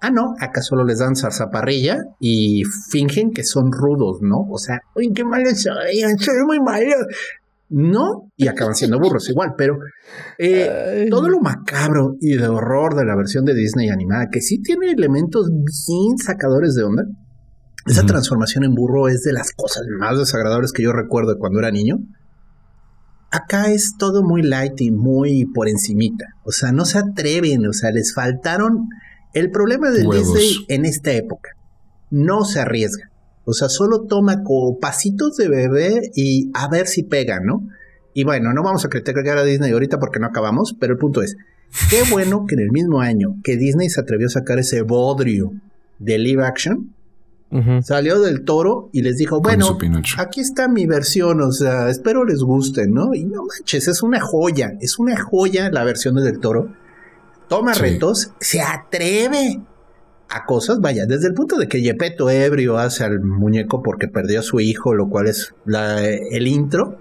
Ah, 0.00 0.10
no, 0.10 0.34
acá 0.38 0.62
solo 0.62 0.84
les 0.84 1.00
dan 1.00 1.16
zarzaparrilla 1.16 1.98
y 2.20 2.62
fingen 2.90 3.32
que 3.32 3.42
son 3.42 3.72
rudos, 3.72 4.18
¿no? 4.22 4.46
O 4.50 4.58
sea, 4.58 4.82
uy, 4.94 5.12
qué 5.12 5.24
malos 5.24 5.62
soy, 5.62 6.00
soy 6.18 6.44
muy 6.46 6.60
malo. 6.60 6.94
No, 7.68 8.30
y 8.36 8.46
acaban 8.46 8.74
siendo 8.74 8.98
burros 8.98 9.28
igual, 9.28 9.54
pero 9.58 9.76
eh, 10.38 11.08
todo 11.10 11.28
lo 11.28 11.40
macabro 11.40 12.16
y 12.20 12.36
de 12.36 12.46
horror 12.46 12.94
de 12.94 13.04
la 13.04 13.16
versión 13.16 13.44
de 13.44 13.54
Disney 13.54 13.88
animada, 13.88 14.28
que 14.30 14.40
sí 14.40 14.62
tiene 14.62 14.90
elementos 14.90 15.48
bien 15.50 16.16
sacadores 16.18 16.74
de 16.74 16.84
onda. 16.84 17.04
Esa 17.86 18.04
transformación 18.04 18.64
en 18.64 18.74
burro 18.74 19.08
es 19.08 19.22
de 19.22 19.32
las 19.32 19.52
cosas 19.52 19.82
más 19.98 20.18
desagradables 20.18 20.72
que 20.72 20.82
yo 20.82 20.92
recuerdo 20.92 21.32
de 21.32 21.38
cuando 21.38 21.58
era 21.60 21.70
niño. 21.70 21.98
Acá 23.30 23.70
es 23.70 23.94
todo 23.98 24.22
muy 24.22 24.42
light 24.42 24.80
y 24.80 24.90
muy 24.90 25.44
por 25.46 25.68
encimita. 25.68 26.26
O 26.44 26.52
sea, 26.52 26.72
no 26.72 26.84
se 26.84 26.98
atreven, 26.98 27.66
o 27.66 27.72
sea, 27.72 27.90
les 27.90 28.14
faltaron... 28.14 28.88
El 29.36 29.50
problema 29.50 29.90
de. 29.90 30.00
Disney 30.00 30.64
en 30.68 30.86
esta 30.86 31.12
época, 31.12 31.50
no 32.10 32.44
se 32.44 32.58
arriesga. 32.58 33.10
O 33.48 33.52
sea, 33.52 33.68
solo 33.68 34.02
toma 34.02 34.42
como 34.42 34.78
pasitos 34.78 35.36
de 35.36 35.48
bebé 35.48 36.10
y 36.14 36.50
a 36.52 36.68
ver 36.68 36.88
si 36.88 37.04
pega, 37.04 37.38
¿no? 37.40 37.66
Y 38.12 38.24
bueno, 38.24 38.52
no 38.52 38.62
vamos 38.62 38.84
a 38.84 38.88
criticar 38.88 39.38
a 39.38 39.44
Disney 39.44 39.70
ahorita 39.70 39.98
porque 40.00 40.18
no 40.18 40.26
acabamos, 40.26 40.74
pero 40.78 40.94
el 40.94 40.98
punto 40.98 41.22
es, 41.22 41.36
qué 41.88 42.02
bueno 42.10 42.44
que 42.48 42.56
en 42.56 42.62
el 42.62 42.72
mismo 42.72 43.00
año 43.00 43.36
que 43.44 43.56
Disney 43.56 43.88
se 43.88 44.00
atrevió 44.00 44.26
a 44.26 44.30
sacar 44.30 44.58
ese 44.58 44.82
bodrio 44.82 45.52
de 46.00 46.18
live 46.18 46.44
action, 46.44 46.92
salió 47.82 48.20
del 48.20 48.42
toro 48.44 48.90
y 48.92 49.02
les 49.02 49.16
dijo, 49.16 49.40
bueno, 49.40 49.78
aquí 50.18 50.40
está 50.40 50.66
mi 50.66 50.86
versión, 50.86 51.40
o 51.40 51.52
sea, 51.52 51.88
espero 51.88 52.24
les 52.24 52.40
guste, 52.40 52.88
¿no? 52.88 53.14
Y 53.14 53.24
no 53.24 53.44
manches, 53.44 53.86
es 53.86 54.02
una 54.02 54.20
joya, 54.20 54.72
es 54.80 54.98
una 54.98 55.16
joya 55.22 55.70
la 55.70 55.84
versión 55.84 56.16
de 56.16 56.22
del 56.22 56.40
toro. 56.40 56.72
Toma 57.48 57.74
Sí. 57.74 57.82
retos, 57.82 58.32
se 58.40 58.60
atreve 58.60 59.60
a 60.28 60.44
cosas, 60.44 60.80
vaya, 60.80 61.06
desde 61.06 61.28
el 61.28 61.34
punto 61.34 61.56
de 61.56 61.68
que 61.68 61.82
Yepeto 61.82 62.30
ebrio 62.30 62.78
hace 62.78 63.04
al 63.04 63.20
muñeco 63.20 63.82
porque 63.82 64.08
perdió 64.08 64.40
a 64.40 64.42
su 64.42 64.60
hijo, 64.60 64.92
lo 64.94 65.08
cual 65.08 65.28
es 65.28 65.54
la- 65.64 66.04
el 66.04 66.46
intro. 66.46 67.00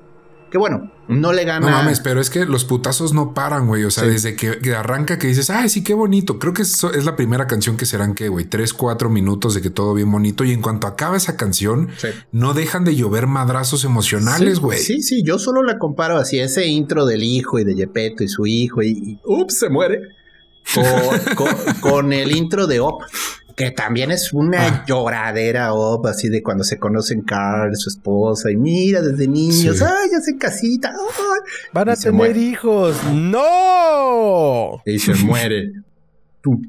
Que 0.51 0.60
bueno, 0.60 0.89
no 1.10 1.34
le 1.34 1.44
gana. 1.44 1.65
No 1.70 1.72
mames, 1.75 2.00
pero 2.00 2.22
es 2.22 2.29
que 2.29 2.46
los 2.46 2.63
putazos 2.63 3.13
no 3.13 3.34
paran, 3.34 3.67
güey. 3.67 3.84
O 3.84 3.91
sea, 3.91 4.05
desde 4.05 4.36
que, 4.36 4.74
arranca 4.74 5.17
que 5.17 5.27
dices, 5.27 5.50
ay, 5.50 5.67
sí, 5.67 5.84
qué 5.84 5.94
bonito. 5.94 6.39
Creo 6.39 6.53
que 6.53 6.62
eso 6.62 6.94
es 6.94 7.03
la 7.03 7.17
primera 7.17 7.46
canción 7.48 7.75
que 7.75 7.86
serán 7.86 8.13
que, 8.13 8.29
güey, 8.29 8.46
tres, 8.46 8.72
cuatro 8.72 9.10
minutos 9.10 9.53
de 9.55 9.62
que 9.62 9.70
todo 9.70 9.94
bien 9.94 10.10
bonito. 10.10 10.46
Y 10.46 10.51
en 10.53 10.62
cuanto 10.62 10.88
acaba 10.88 11.17
esa 11.17 11.36
canción, 11.36 11.89
no 12.32 12.53
dejan 12.53 12.86
de 12.86 12.96
llover 12.96 13.27
madrazos 13.27 13.84
emocionales, 13.84 14.60
güey. 14.60 14.77
Sí, 14.79 15.01
sí, 15.01 15.24
yo 15.24 15.39
solo 15.39 15.62
la 15.62 15.77
comparo 15.77 16.15
así, 16.15 16.39
ese 16.39 16.67
intro 16.67 17.05
del 17.05 17.24
hijo 17.24 17.60
y 17.60 17.65
de 17.65 17.75
Yepeto 17.75 18.24
y 18.24 18.29
su 18.29 18.46
hijo 18.46 18.82
y, 18.82 19.20
ups, 19.25 19.58
se 19.58 19.70
muere. 19.70 20.00
Con, 21.82 22.12
el 22.14 22.36
intro 22.36 22.68
de 22.68 22.80
Op 22.80 23.04
que 23.56 23.72
también 23.72 24.12
es 24.12 24.34
una 24.34 24.68
ah. 24.68 24.86
lloradera 24.86 25.74
op, 25.74 26.06
así 26.08 26.28
de 26.28 26.44
cuando 26.44 26.64
se 26.64 26.78
conocen 26.78 27.22
Carl, 27.22 27.76
su 27.76 27.90
esposa, 27.90 28.52
y 28.52 28.58
mira 28.58 29.02
desde 29.02 29.28
niños, 29.28 29.82
ay, 29.82 30.10
ya 30.12 30.20
se 30.20 30.38
casita, 30.38 30.94
van 31.72 31.90
a 31.90 31.96
tener 31.96 32.36
hijos, 32.36 32.98
no. 33.14 34.82
Y 34.86 35.00
se 35.00 35.16
muere. 35.16 35.72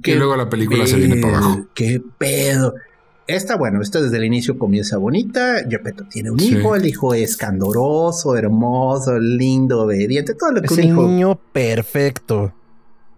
y 0.04 0.14
luego 0.14 0.36
la 0.36 0.48
película 0.48 0.86
se 0.86 0.96
viene 0.96 1.16
para 1.16 1.38
abajo. 1.38 1.66
Qué 1.74 2.00
pedo. 2.18 2.74
Esta, 3.26 3.56
bueno, 3.56 3.82
esta 3.82 4.00
desde 4.00 4.18
el 4.18 4.24
inicio 4.24 4.56
comienza 4.56 4.98
bonita. 4.98 5.68
Yopeto 5.68 6.04
tiene 6.08 6.30
un 6.30 6.38
hijo, 6.38 6.76
el 6.76 6.86
hijo 6.86 7.12
es 7.12 7.36
candoroso, 7.36 8.36
hermoso, 8.36 9.18
lindo, 9.18 9.82
obediente, 9.82 10.34
todo 10.34 10.52
lo 10.52 10.60
que 10.60 10.66
es 10.66 10.72
un 10.72 10.78
el 10.78 10.94
niño 10.94 11.40
perfecto. 11.52 12.54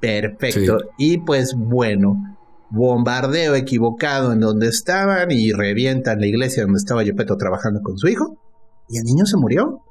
Perfecto. 0.00 0.78
Y 0.96 1.18
pues 1.18 1.54
bueno, 1.56 2.38
bombardeo 2.70 3.54
equivocado 3.54 4.32
en 4.32 4.40
donde 4.40 4.68
estaban 4.68 5.30
y 5.30 5.52
revientan 5.52 6.20
la 6.20 6.26
iglesia 6.26 6.64
donde 6.64 6.78
estaba 6.78 7.02
Yepeto 7.02 7.36
trabajando 7.36 7.80
con 7.82 7.98
su 7.98 8.08
hijo. 8.08 8.38
Y 8.88 8.98
el 8.98 9.04
niño 9.04 9.26
se 9.26 9.36
murió. 9.36 9.82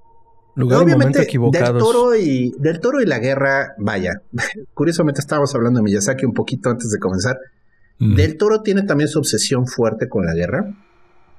Lugar 0.56 0.82
Obviamente, 0.82 1.20
Del 1.20 1.78
toro, 1.78 2.16
y, 2.16 2.52
del 2.58 2.80
toro 2.80 3.00
y 3.00 3.06
la 3.06 3.20
guerra, 3.20 3.76
vaya. 3.78 4.24
Curiosamente 4.74 5.22
estábamos 5.22 5.54
hablando 5.54 5.80
de 5.80 5.84
Miyazaki 5.84 6.26
un 6.26 6.34
poquito 6.34 6.70
antes 6.70 6.90
de 6.90 6.98
comenzar. 6.98 7.38
Del 8.00 8.38
toro 8.38 8.62
tiene 8.62 8.84
también 8.84 9.08
su 9.08 9.18
obsesión 9.18 9.66
fuerte 9.66 10.08
con 10.08 10.26
la 10.26 10.36
guerra 10.36 10.76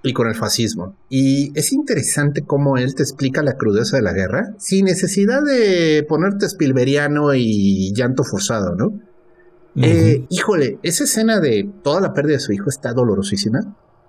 y 0.02 0.12
con 0.12 0.28
el 0.28 0.34
fascismo. 0.34 0.96
Y 1.08 1.52
es 1.58 1.72
interesante 1.72 2.42
cómo 2.42 2.76
él 2.76 2.94
te 2.94 3.02
explica 3.02 3.42
la 3.42 3.56
crudeza 3.56 3.96
de 3.96 4.02
la 4.02 4.12
guerra 4.12 4.54
sin 4.58 4.84
necesidad 4.84 5.42
de 5.42 6.04
ponerte 6.08 6.48
spilberiano 6.48 7.34
y 7.34 7.92
llanto 7.94 8.24
forzado, 8.24 8.74
¿no? 8.74 9.00
Eh, 9.80 10.26
híjole, 10.28 10.78
esa 10.82 11.04
escena 11.04 11.38
de 11.38 11.70
toda 11.82 12.00
la 12.00 12.12
pérdida 12.12 12.34
de 12.34 12.40
su 12.40 12.52
hijo 12.52 12.68
está 12.68 12.92
dolorosísima. 12.92 13.60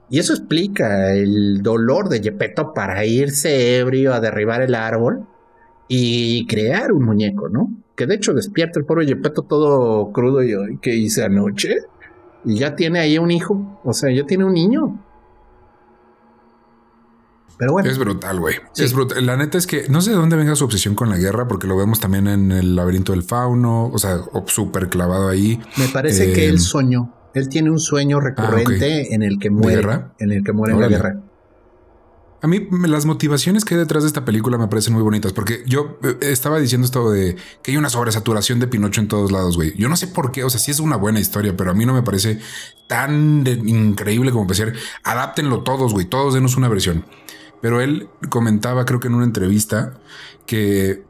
Y 0.09 0.17
eso 0.17 0.33
explica 0.33 1.13
el 1.13 1.61
dolor 1.61 2.09
de 2.09 2.21
Gepetto 2.23 2.73
para 2.73 3.05
irse 3.05 3.77
ebrio 3.77 4.13
a 4.13 4.19
derribar 4.19 4.63
el 4.63 4.73
árbol 4.73 5.27
y 5.87 6.47
crear 6.47 6.91
un 6.91 7.05
muñeco, 7.05 7.49
¿no? 7.49 7.71
Que 7.95 8.07
de 8.07 8.15
hecho 8.15 8.33
despierta 8.33 8.79
el 8.79 8.85
pobre 8.85 9.05
Gepetto 9.05 9.43
todo 9.43 10.11
crudo 10.11 10.41
y 10.41 10.53
hoy 10.55 10.79
¿qué 10.81 10.95
hice 10.95 11.23
anoche? 11.23 11.77
Y 12.45 12.57
ya 12.57 12.75
tiene 12.75 12.99
ahí 12.99 13.19
un 13.19 13.29
hijo, 13.29 13.79
o 13.83 13.93
sea, 13.93 14.11
ya 14.11 14.25
tiene 14.25 14.45
un 14.45 14.53
niño. 14.53 14.99
Pero 17.59 17.73
bueno. 17.73 17.89
Es 17.89 17.97
brutal, 17.97 18.39
güey. 18.39 18.55
Es 18.77 18.93
brutal. 18.93 19.25
La 19.25 19.35
neta 19.35 19.57
es 19.57 19.67
que 19.67 19.89
no 19.89 19.99
sé 19.99 20.11
de 20.11 20.15
dónde 20.15 20.37
venga 20.37 20.55
su 20.55 20.63
obsesión 20.63 20.95
con 20.95 21.09
la 21.09 21.17
guerra, 21.17 21.45
porque 21.49 21.67
lo 21.67 21.75
vemos 21.75 21.99
también 21.99 22.27
en 22.27 22.53
el 22.53 22.73
laberinto 22.73 23.11
del 23.11 23.21
fauno, 23.21 23.87
o 23.87 23.99
sea, 23.99 24.21
súper 24.47 24.87
clavado 24.87 25.27
ahí. 25.27 25.59
Me 25.77 25.89
parece 25.89 26.31
que 26.31 26.47
él 26.47 26.55
eh, 26.55 26.59
soñó. 26.59 27.13
Él 27.33 27.49
tiene 27.49 27.69
un 27.69 27.79
sueño 27.79 28.19
ah, 28.19 28.21
recurrente 28.21 29.13
en 29.13 29.23
el 29.23 29.37
que 29.39 29.49
muere. 29.49 30.05
En 30.19 30.31
el 30.31 30.41
que 30.41 30.53
muere 30.53 30.73
en 30.73 30.79
la 30.79 30.87
guerra. 30.87 31.21
A 32.41 32.47
mí 32.47 32.65
las 32.87 33.05
motivaciones 33.05 33.65
que 33.65 33.75
hay 33.75 33.79
detrás 33.81 34.03
de 34.03 34.07
esta 34.07 34.23
película 34.23 34.57
me 34.57 34.69
parecen 34.69 34.93
muy 34.93 35.03
bonitas 35.03 35.33
porque 35.33 35.61
yo 35.65 35.99
eh, 36.03 36.15
estaba 36.21 36.57
diciendo 36.59 36.85
esto 36.85 37.11
de 37.11 37.35
que 37.61 37.71
hay 37.71 37.77
una 37.77 37.89
sobresaturación 37.89 38.61
de 38.61 38.67
Pinocho 38.67 39.01
en 39.01 39.09
todos 39.09 39.33
lados, 39.33 39.57
güey. 39.57 39.75
Yo 39.75 39.89
no 39.89 39.97
sé 39.97 40.07
por 40.07 40.31
qué, 40.31 40.45
o 40.45 40.49
sea, 40.49 40.61
sí 40.61 40.71
es 40.71 40.79
una 40.79 40.95
buena 40.95 41.19
historia, 41.19 41.57
pero 41.57 41.71
a 41.71 41.73
mí 41.73 41.85
no 41.85 41.93
me 41.93 42.03
parece 42.03 42.39
tan 42.87 43.45
increíble 43.45 44.31
como 44.31 44.47
pensar, 44.47 44.71
adáptenlo 45.03 45.63
todos, 45.63 45.91
güey, 45.91 46.05
todos 46.05 46.33
denos 46.33 46.55
una 46.55 46.69
versión. 46.69 47.03
Pero 47.61 47.81
él 47.81 48.09
comentaba, 48.29 48.85
creo 48.85 48.99
que 48.99 49.07
en 49.07 49.15
una 49.15 49.25
entrevista, 49.25 49.93
que 50.45 51.03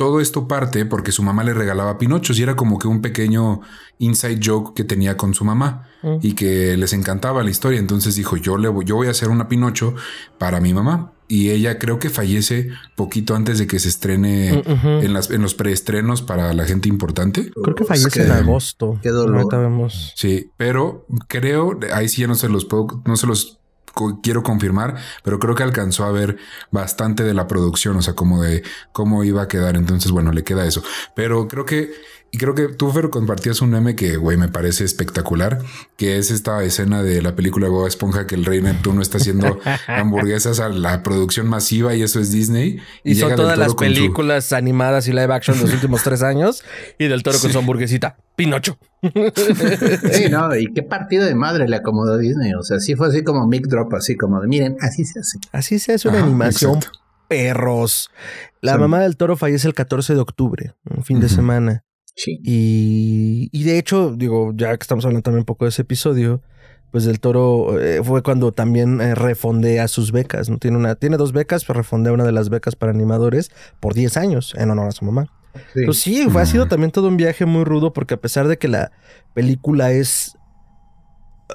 todo 0.00 0.20
esto 0.20 0.48
parte 0.48 0.86
porque 0.86 1.12
su 1.12 1.22
mamá 1.22 1.44
le 1.44 1.52
regalaba 1.52 1.98
pinochos 1.98 2.38
y 2.38 2.42
era 2.42 2.56
como 2.56 2.78
que 2.78 2.88
un 2.88 3.02
pequeño 3.02 3.60
inside 3.98 4.40
joke 4.42 4.74
que 4.74 4.82
tenía 4.82 5.18
con 5.18 5.34
su 5.34 5.44
mamá 5.44 5.90
mm. 6.02 6.16
y 6.22 6.32
que 6.32 6.74
les 6.78 6.94
encantaba 6.94 7.44
la 7.44 7.50
historia. 7.50 7.78
Entonces 7.78 8.14
dijo, 8.14 8.38
yo, 8.38 8.56
le 8.56 8.68
voy, 8.68 8.86
yo 8.86 8.96
voy 8.96 9.08
a 9.08 9.10
hacer 9.10 9.28
una 9.28 9.46
pinocho 9.46 9.94
para 10.38 10.58
mi 10.58 10.72
mamá. 10.72 11.12
Y 11.28 11.50
ella 11.50 11.78
creo 11.78 11.98
que 11.98 12.08
fallece 12.08 12.70
poquito 12.96 13.36
antes 13.36 13.58
de 13.58 13.66
que 13.66 13.78
se 13.78 13.90
estrene 13.90 14.64
mm, 14.66 14.86
en, 15.04 15.12
las, 15.12 15.30
en 15.30 15.42
los 15.42 15.52
preestrenos 15.52 16.22
para 16.22 16.54
la 16.54 16.64
gente 16.64 16.88
importante. 16.88 17.50
Creo 17.62 17.74
que 17.74 17.84
fallece 17.84 18.24
en 18.24 18.32
agosto. 18.32 18.98
Qué 19.02 19.10
dolor. 19.10 19.46
Sí, 20.16 20.50
pero 20.56 21.06
creo, 21.28 21.78
ahí 21.92 22.08
sí 22.08 22.22
ya 22.22 22.26
no 22.26 22.36
se 22.36 22.48
los 22.48 22.64
puedo, 22.64 23.02
no 23.04 23.16
se 23.16 23.26
los 23.26 23.59
quiero 24.22 24.42
confirmar, 24.42 24.96
pero 25.22 25.38
creo 25.38 25.54
que 25.54 25.62
alcanzó 25.62 26.04
a 26.04 26.12
ver 26.12 26.38
bastante 26.70 27.22
de 27.22 27.34
la 27.34 27.46
producción, 27.46 27.96
o 27.96 28.02
sea, 28.02 28.14
como 28.14 28.42
de 28.42 28.62
cómo 28.92 29.24
iba 29.24 29.42
a 29.42 29.48
quedar. 29.48 29.76
Entonces, 29.76 30.10
bueno, 30.12 30.32
le 30.32 30.44
queda 30.44 30.66
eso. 30.66 30.82
Pero 31.14 31.48
creo 31.48 31.64
que, 31.64 31.90
y 32.32 32.38
creo 32.38 32.54
que 32.54 32.68
tú, 32.68 32.92
Fer, 32.92 33.10
compartías 33.10 33.60
un 33.60 33.70
meme 33.70 33.96
que, 33.96 34.16
güey, 34.16 34.36
me 34.36 34.48
parece 34.48 34.84
espectacular, 34.84 35.58
que 35.96 36.16
es 36.16 36.30
esta 36.30 36.62
escena 36.62 37.02
de 37.02 37.22
la 37.22 37.34
película 37.34 37.66
de 37.66 37.72
Bob 37.72 37.88
Esponja 37.88 38.28
que 38.28 38.36
el 38.36 38.44
rey 38.44 38.62
Neptuno 38.62 39.02
está 39.02 39.18
haciendo 39.18 39.58
hamburguesas 39.88 40.60
a 40.60 40.68
la 40.68 41.02
producción 41.02 41.48
masiva 41.48 41.94
y 41.96 42.02
eso 42.02 42.20
es 42.20 42.30
Disney. 42.30 42.78
Y, 43.02 43.16
son 43.16 43.34
todas 43.34 43.58
las 43.58 43.74
películas 43.74 44.52
animadas 44.52 45.08
y 45.08 45.12
live 45.12 45.34
action 45.34 45.58
de 45.58 45.64
los 45.64 45.72
últimos 45.74 46.04
tres 46.04 46.22
años 46.22 46.62
y 46.98 47.08
del 47.08 47.24
toro 47.24 47.38
con 47.40 47.50
su 47.50 47.58
hamburguesita. 47.58 48.16
Pinocho. 48.36 48.78
sí, 49.02 50.28
no, 50.30 50.54
y 50.54 50.72
qué 50.72 50.84
partido 50.84 51.24
de 51.24 51.34
madre 51.34 51.66
le 51.68 51.76
acomodó 51.76 52.16
Disney. 52.16 52.54
O 52.54 52.62
sea, 52.62 52.78
sí 52.78 52.94
fue 52.94 53.08
así 53.08 53.24
como 53.24 53.48
mic 53.48 53.66
drop, 53.66 53.92
así 53.94 54.16
como 54.16 54.40
de 54.40 54.46
miren, 54.46 54.76
así 54.80 55.04
se 55.04 55.18
hace. 55.18 55.38
Así 55.50 55.80
se 55.80 55.94
hace 55.94 56.08
una 56.08 56.20
animación. 56.20 56.78
Perros. 57.28 58.10
La 58.60 58.78
mamá 58.78 59.00
del 59.00 59.16
toro 59.16 59.36
fallece 59.36 59.66
el 59.66 59.74
14 59.74 60.14
de 60.14 60.20
octubre, 60.20 60.74
un 60.84 61.02
fin 61.02 61.18
de 61.18 61.28
semana. 61.28 61.84
Sí. 62.22 62.38
Y, 62.44 63.48
y, 63.50 63.64
de 63.64 63.78
hecho, 63.78 64.14
digo, 64.14 64.52
ya 64.54 64.76
que 64.76 64.82
estamos 64.82 65.06
hablando 65.06 65.22
también 65.22 65.40
un 65.40 65.46
poco 65.46 65.64
de 65.64 65.70
ese 65.70 65.82
episodio, 65.82 66.42
pues 66.90 67.04
del 67.04 67.18
Toro 67.18 67.80
eh, 67.80 68.02
fue 68.04 68.22
cuando 68.22 68.52
también 68.52 69.00
eh, 69.00 69.14
refondea 69.14 69.88
sus 69.88 70.12
becas. 70.12 70.50
¿no? 70.50 70.58
Tiene, 70.58 70.76
una, 70.76 70.96
tiene 70.96 71.16
dos 71.16 71.32
becas, 71.32 71.64
pero 71.64 71.78
refondea 71.78 72.12
una 72.12 72.24
de 72.24 72.32
las 72.32 72.50
becas 72.50 72.76
para 72.76 72.92
animadores 72.92 73.50
por 73.80 73.94
10 73.94 74.16
años 74.18 74.54
en 74.58 74.70
honor 74.70 74.88
a 74.88 74.92
su 74.92 75.04
mamá. 75.06 75.32
Sí. 75.72 75.80
Pues 75.86 75.98
sí, 75.98 76.26
ha 76.36 76.46
sido 76.46 76.66
también 76.68 76.90
todo 76.90 77.08
un 77.08 77.16
viaje 77.16 77.46
muy 77.46 77.64
rudo 77.64 77.92
porque 77.92 78.14
a 78.14 78.20
pesar 78.20 78.48
de 78.48 78.58
que 78.58 78.68
la 78.68 78.92
película 79.34 79.92
es... 79.92 80.36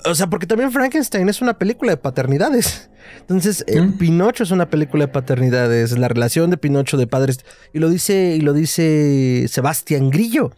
O 0.03 0.15
sea, 0.15 0.27
porque 0.27 0.47
también 0.47 0.71
Frankenstein 0.71 1.29
es 1.29 1.41
una 1.41 1.57
película 1.57 1.91
de 1.91 1.97
paternidades. 1.97 2.89
Entonces, 3.21 3.63
eh, 3.67 3.81
mm. 3.81 3.97
Pinocho 3.97 4.43
es 4.43 4.51
una 4.51 4.69
película 4.69 5.05
de 5.05 5.11
paternidades, 5.11 5.97
la 5.97 6.07
relación 6.07 6.49
de 6.49 6.57
Pinocho 6.57 6.97
de 6.97 7.07
padres. 7.07 7.39
Y 7.73 7.79
lo 7.79 7.89
dice, 7.89 8.35
y 8.35 8.41
lo 8.41 8.53
dice 8.53 9.45
Sebastián 9.47 10.09
Grillo. 10.09 10.51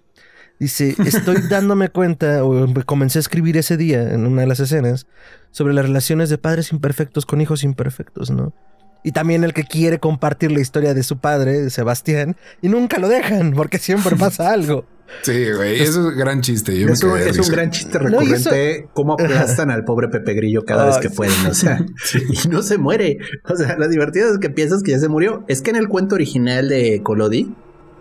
Dice, 0.60 0.96
estoy 1.06 1.42
dándome 1.50 1.90
cuenta, 1.90 2.44
o 2.44 2.68
comencé 2.86 3.20
a 3.20 3.22
escribir 3.22 3.58
ese 3.58 3.78
día 3.78 4.02
en 4.14 4.26
una 4.26 4.42
de 4.42 4.48
las 4.48 4.60
escenas, 4.60 5.06
sobre 5.52 5.74
las 5.74 5.86
relaciones 5.86 6.30
de 6.30 6.38
padres 6.38 6.72
imperfectos 6.72 7.26
con 7.26 7.42
hijos 7.42 7.64
imperfectos, 7.64 8.32
¿no? 8.32 8.54
Y 9.04 9.12
también 9.12 9.44
el 9.44 9.54
que 9.54 9.64
quiere 9.64 10.00
compartir 10.00 10.52
la 10.52 10.60
historia 10.60 10.94
de 10.94 11.04
su 11.04 11.18
padre, 11.18 11.70
Sebastián, 11.70 12.36
y 12.62 12.70
nunca 12.70 13.00
lo 13.00 13.08
dejan 13.08 13.54
porque 13.54 13.78
siempre 13.78 14.16
pasa 14.20 14.52
algo. 14.52 14.86
Sí, 15.22 15.52
güey, 15.56 15.82
eso 15.82 16.02
es 16.02 16.14
un 16.14 16.18
gran 16.18 16.42
chiste. 16.42 16.74
es, 16.84 17.04
un, 17.04 17.50
gran 17.50 17.72
chiste 17.72 17.98
recurrente 17.98 18.90
cómo 18.94 19.14
aplastan 19.14 19.72
al 19.72 19.86
pobre 19.86 20.10
Pepe 20.10 20.34
Grillo 20.34 20.66
cada 20.66 20.86
vez 20.86 20.98
que 20.98 21.10
pueden, 21.10 21.46
o 21.46 21.54
sea, 21.54 21.86
y 22.46 22.48
no 22.50 22.62
se 22.62 22.78
muere. 22.78 23.18
O 23.46 23.56
sea, 23.56 23.78
la 23.78 23.88
divertida 23.88 24.30
es 24.30 24.38
que 24.38 24.50
piensas 24.50 24.84
que 24.84 24.92
ya 24.92 25.00
se 25.00 25.08
murió. 25.08 25.46
Es 25.48 25.62
que 25.62 25.70
en 25.70 25.78
el 25.78 25.88
cuento 25.88 26.16
original 26.16 26.68
de 26.68 27.02
Colodi, 27.04 27.56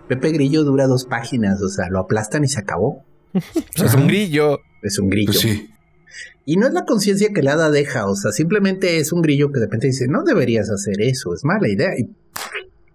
Pepe 0.08 0.32
Grillo 0.32 0.64
dura 0.64 0.88
dos 0.88 1.04
páginas, 1.04 1.62
o 1.62 1.68
sea, 1.68 1.88
lo 1.90 2.00
aplastan 2.00 2.42
y 2.42 2.48
se 2.48 2.58
acabó. 2.58 3.04
es 3.32 3.94
un 3.94 4.08
grillo. 4.08 4.58
Es 4.82 4.98
un 4.98 5.08
grillo. 5.08 5.32
Pues 5.32 5.40
sí. 5.40 5.68
Y 6.44 6.56
no 6.56 6.66
es 6.66 6.72
la 6.72 6.84
conciencia 6.84 7.30
que 7.34 7.42
la 7.42 7.52
hada 7.52 7.70
deja, 7.70 8.06
o 8.06 8.14
sea, 8.14 8.32
simplemente 8.32 8.98
es 8.98 9.12
un 9.12 9.22
grillo 9.22 9.50
que 9.50 9.60
de 9.60 9.66
repente 9.66 9.88
dice, 9.88 10.06
no 10.08 10.22
deberías 10.22 10.70
hacer 10.70 11.00
eso, 11.00 11.34
es 11.34 11.44
mala 11.44 11.68
idea. 11.68 11.90
Y 11.98 12.08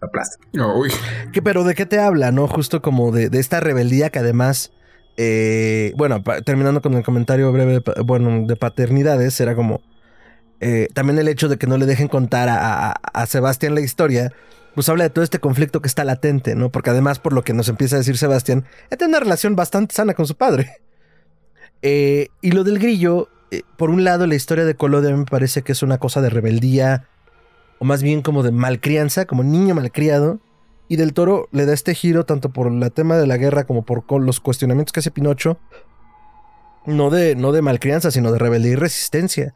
aplasta. 0.02 0.38
uy. 0.76 0.90
¿Qué, 1.32 1.42
pero 1.42 1.64
¿de 1.64 1.76
qué 1.76 1.86
te 1.86 2.00
habla, 2.00 2.32
no? 2.32 2.48
Justo 2.48 2.82
como 2.82 3.12
de, 3.12 3.30
esta 3.34 3.60
rebeldía 3.60 4.10
que 4.10 4.20
además, 4.20 4.72
eh, 5.18 5.94
bueno, 5.96 6.24
terminando 6.46 6.82
con 6.82 6.94
el 6.96 7.04
comentario 7.04 7.52
breve, 7.52 7.82
de, 7.82 8.02
bueno, 8.04 8.46
de 8.48 8.56
paternidades, 8.56 9.40
era 9.40 9.56
como 9.56 9.82
eh, 10.60 10.88
también 10.94 11.20
el 11.20 11.28
hecho 11.28 11.50
de 11.50 11.58
que 11.58 11.68
no 11.68 11.78
le 11.78 11.86
dejen 11.86 12.08
contar 12.08 12.50
a, 12.50 12.92
a, 12.92 13.26
Sebastián 13.26 13.76
la 13.76 13.82
historia, 13.82 14.32
pues 14.76 14.88
habla 14.90 15.04
de 15.04 15.10
todo 15.10 15.24
este 15.24 15.40
conflicto 15.40 15.82
que 15.82 15.88
está 15.88 16.04
latente, 16.04 16.56
¿no? 16.56 16.70
Porque 16.70 16.90
además, 16.90 17.20
por 17.20 17.34
lo 17.34 17.44
que 17.44 17.54
nos 17.54 17.68
empieza 17.68 17.96
a 17.96 18.00
decir 18.00 18.18
Sebastián, 18.18 18.66
él 18.90 18.98
tiene 18.98 19.12
una 19.12 19.20
relación 19.20 19.56
bastante 19.56 19.96
sana 19.96 20.14
con 20.14 20.26
su 20.26 20.36
padre. 20.36 20.82
Eh, 21.82 22.30
y 22.42 22.52
lo 22.52 22.64
del 22.64 22.80
grillo, 22.80 23.30
eh, 23.52 23.64
por 23.78 23.90
un 23.90 24.04
lado, 24.04 24.28
la 24.28 24.36
historia 24.36 24.66
de 24.66 24.76
Colodia 24.76 25.16
me 25.16 25.26
parece 25.26 25.62
que 25.62 25.72
es 25.72 25.84
una 25.84 25.98
cosa 25.98 26.22
de 26.22 26.30
rebeldía 26.30 27.08
o 27.80 27.86
más 27.86 28.04
bien 28.04 28.22
como 28.22 28.44
de 28.44 28.52
malcrianza, 28.52 29.26
como 29.26 29.44
niño 29.44 29.74
malcriado. 29.74 30.40
Y 30.88 30.98
del 30.98 31.14
Toro 31.14 31.48
le 31.52 31.66
da 31.66 31.74
este 31.74 31.96
giro 31.96 32.26
tanto 32.26 32.50
por 32.50 32.68
el 32.68 32.92
tema 32.92 33.18
de 33.18 33.26
la 33.26 33.38
guerra 33.38 33.64
como 33.64 33.84
por 33.84 34.04
los 34.22 34.40
cuestionamientos 34.40 34.92
que 34.92 35.00
hace 35.00 35.10
Pinocho. 35.10 35.58
No 36.86 37.10
de, 37.10 37.36
no 37.36 37.52
de 37.54 37.62
malcrianza, 37.62 38.12
sino 38.12 38.32
de 38.32 38.40
rebeldía 38.40 38.74
y 38.74 38.76
resistencia. 38.76 39.56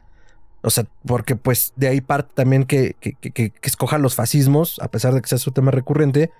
O 0.62 0.70
sea, 0.70 0.86
porque 1.06 1.36
pues 1.36 1.72
de 1.76 1.86
ahí 1.86 2.00
parte 2.00 2.32
también 2.34 2.64
que, 2.64 2.96
que, 2.98 3.12
que, 3.12 3.52
escoja 3.62 3.98
los 3.98 4.16
fascismos, 4.16 4.80
a 4.80 4.88
pesar 4.88 5.14
de 5.14 5.22
que 5.22 5.28
sea 5.28 5.38
su 5.38 5.52
tema 5.52 5.70
recurrente, 5.70 6.32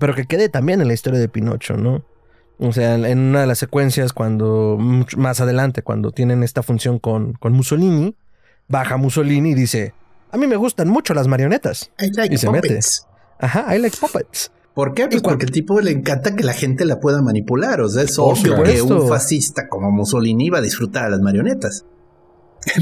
pero 0.00 0.16
que 0.16 0.26
quede 0.26 0.48
también 0.48 0.80
en 0.80 0.88
la 0.88 0.94
historia 0.94 1.20
de 1.20 1.28
Pinocho, 1.28 1.76
¿no? 1.76 2.02
O 2.60 2.72
sea, 2.72 2.94
en 2.94 3.18
una 3.18 3.42
de 3.42 3.46
las 3.46 3.58
secuencias, 3.58 4.12
cuando 4.12 4.76
más 5.16 5.40
adelante, 5.40 5.82
cuando 5.82 6.10
tienen 6.10 6.42
esta 6.42 6.62
función 6.62 6.98
con, 6.98 7.34
con 7.34 7.52
Mussolini, 7.52 8.16
baja 8.66 8.96
Mussolini 8.96 9.50
y 9.50 9.54
dice: 9.54 9.94
A 10.32 10.36
mí 10.36 10.46
me 10.46 10.56
gustan 10.56 10.88
mucho 10.88 11.14
las 11.14 11.28
marionetas. 11.28 11.90
I 11.98 12.10
like 12.10 12.34
y 12.34 12.38
se 12.38 12.50
mete. 12.50 12.80
Ajá, 13.38 13.74
I 13.76 13.78
like 13.78 13.96
puppets. 13.96 14.50
¿Por 14.74 14.94
qué? 14.94 15.08
Pues 15.08 15.22
porque 15.22 15.44
el 15.44 15.50
tipo 15.50 15.80
le 15.80 15.90
encanta 15.90 16.36
que 16.36 16.44
la 16.44 16.52
gente 16.52 16.84
la 16.84 17.00
pueda 17.00 17.22
manipular. 17.22 17.80
O 17.80 17.88
sea, 17.88 18.02
es 18.02 18.18
obvio 18.18 18.62
que 18.62 18.82
un 18.82 19.08
fascista 19.08 19.68
como 19.68 19.90
Mussolini 19.90 20.50
va 20.50 20.58
a 20.58 20.62
disfrutar 20.62 21.04
a 21.04 21.10
las 21.10 21.20
marionetas. 21.20 21.84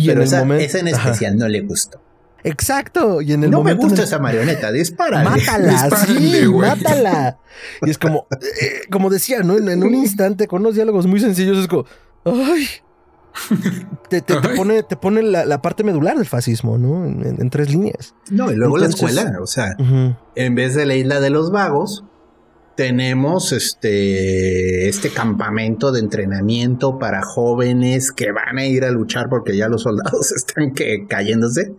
Pero 0.04 0.22
esa, 0.22 0.42
en 0.42 0.88
especial 0.88 1.36
no 1.36 1.48
le 1.48 1.60
gustó. 1.60 2.00
Exacto. 2.46 3.20
Y 3.20 3.32
en 3.32 3.44
el 3.44 3.50
no 3.50 3.62
me 3.62 3.74
gusta 3.74 4.04
esa 4.04 4.18
marioneta, 4.18 4.70
dispara. 4.70 5.22
Mátala, 5.24 5.90
sí, 6.06 6.46
mátala. 6.48 7.38
Y 7.82 7.90
es 7.90 7.98
como, 7.98 8.26
eh, 8.30 8.82
como 8.90 9.10
decía, 9.10 9.40
¿no? 9.40 9.56
En, 9.56 9.82
un 9.82 9.94
instante, 9.94 10.46
con 10.46 10.62
unos 10.62 10.76
diálogos 10.76 11.06
muy 11.06 11.20
sencillos, 11.20 11.58
es 11.58 11.66
como, 11.66 11.84
ay. 12.24 12.66
Te, 14.08 14.22
pone, 14.22 14.82
te 14.82 14.96
pone 14.96 15.22
la, 15.22 15.60
parte 15.60 15.84
medular 15.84 16.16
del 16.16 16.26
fascismo, 16.26 16.78
¿no? 16.78 17.04
En, 17.04 17.50
tres 17.50 17.70
líneas. 17.70 18.14
No, 18.30 18.50
y 18.50 18.54
luego 18.54 18.78
la 18.78 18.86
escuela, 18.86 19.38
o 19.42 19.46
sea, 19.46 19.76
en 20.34 20.54
vez 20.54 20.74
de 20.74 20.86
la 20.86 20.94
isla 20.94 21.20
de 21.20 21.30
los 21.30 21.50
vagos, 21.50 22.04
tenemos 22.76 23.52
este, 23.52 24.88
este 24.88 25.10
campamento 25.10 25.90
de 25.92 26.00
entrenamiento 26.00 26.98
para 26.98 27.22
jóvenes 27.22 28.12
que 28.12 28.30
van 28.32 28.58
a 28.58 28.66
ir 28.66 28.84
a 28.84 28.90
luchar 28.90 29.28
porque 29.28 29.56
ya 29.56 29.68
los 29.68 29.82
soldados 29.82 30.30
están 30.36 30.72
que, 30.72 31.06
cayéndose. 31.08 31.74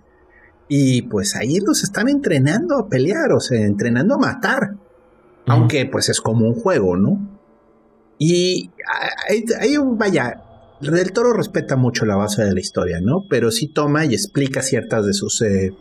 Y 0.67 1.03
pues 1.03 1.35
ahí 1.35 1.59
los 1.59 1.83
están 1.83 2.09
entrenando 2.09 2.77
a 2.77 2.89
pelear, 2.89 3.31
o 3.31 3.39
sea, 3.39 3.65
entrenando 3.65 4.15
a 4.15 4.19
matar. 4.19 4.75
Aunque 5.45 5.85
pues 5.85 6.09
es 6.09 6.19
como 6.19 6.45
un 6.45 6.55
juego, 6.55 6.97
¿no? 6.97 7.39
Y 8.17 8.71
ahí, 9.59 9.77
vaya, 9.77 10.41
Del 10.81 11.13
Toro 11.13 11.33
respeta 11.33 11.75
mucho 11.75 12.05
la 12.05 12.17
base 12.17 12.43
de 12.43 12.53
la 12.53 12.59
historia, 12.59 12.99
¿no? 13.01 13.23
Pero 13.29 13.51
sí 13.51 13.67
toma 13.67 14.05
y 14.05 14.13
explica 14.13 14.61
ciertas 14.61 15.05
de 15.05 15.13
sus 15.13 15.41
eh, 15.41 15.71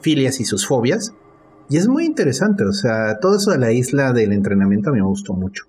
filias 0.00 0.40
y 0.40 0.44
sus 0.44 0.66
fobias. 0.66 1.14
Y 1.68 1.78
es 1.78 1.88
muy 1.88 2.04
interesante, 2.04 2.64
o 2.64 2.72
sea, 2.72 3.18
todo 3.20 3.36
eso 3.36 3.50
de 3.50 3.58
la 3.58 3.72
isla 3.72 4.12
del 4.12 4.32
entrenamiento 4.32 4.90
a 4.90 4.92
mí 4.92 5.00
me 5.00 5.06
gustó 5.06 5.32
mucho. 5.32 5.64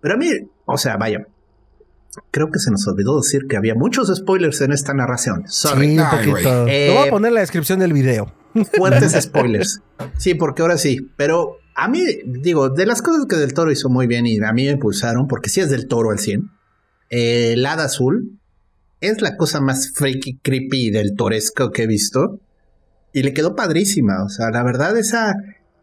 Pero 0.00 0.14
a 0.14 0.16
mí, 0.16 0.28
o 0.64 0.78
sea, 0.78 0.96
vaya, 0.96 1.26
creo 2.30 2.50
que 2.50 2.58
se 2.58 2.70
nos 2.70 2.86
olvidó 2.86 3.16
decir 3.20 3.42
que 3.48 3.56
había 3.56 3.74
muchos 3.74 4.14
spoilers 4.14 4.60
en 4.60 4.72
esta 4.72 4.94
narración. 4.94 5.44
Sorry. 5.46 5.90
Sí, 5.90 5.98
un 5.98 6.10
poquito. 6.10 6.66
Eh, 6.68 6.88
Lo 6.88 6.94
voy 6.94 7.08
a 7.08 7.10
poner 7.10 7.28
en 7.28 7.34
la 7.34 7.40
descripción 7.40 7.78
del 7.78 7.92
video. 7.92 8.32
Fuertes 8.76 9.12
spoilers. 9.22 9.80
Sí, 10.18 10.34
porque 10.34 10.62
ahora 10.62 10.76
sí. 10.76 11.10
Pero 11.16 11.56
a 11.74 11.88
mí, 11.88 12.02
digo, 12.24 12.68
de 12.68 12.86
las 12.86 13.02
cosas 13.02 13.26
que 13.28 13.36
Del 13.36 13.54
Toro 13.54 13.70
hizo 13.70 13.88
muy 13.88 14.06
bien 14.06 14.26
y 14.26 14.38
a 14.38 14.52
mí 14.52 14.64
me 14.64 14.72
impulsaron, 14.72 15.26
porque 15.26 15.48
sí 15.50 15.60
es 15.60 15.70
Del 15.70 15.88
Toro 15.88 16.10
al 16.10 16.18
100, 16.18 16.50
eh, 17.10 17.52
el 17.54 17.64
hada 17.66 17.84
azul 17.84 18.38
es 19.00 19.20
la 19.20 19.36
cosa 19.36 19.60
más 19.60 19.92
freaky, 19.94 20.38
creepy 20.42 20.90
del 20.90 21.14
toresco 21.16 21.70
que 21.70 21.82
he 21.84 21.86
visto. 21.86 22.40
Y 23.12 23.22
le 23.22 23.34
quedó 23.34 23.54
padrísima. 23.56 24.22
O 24.24 24.28
sea, 24.28 24.50
la 24.50 24.62
verdad, 24.62 24.96
esa 24.96 25.34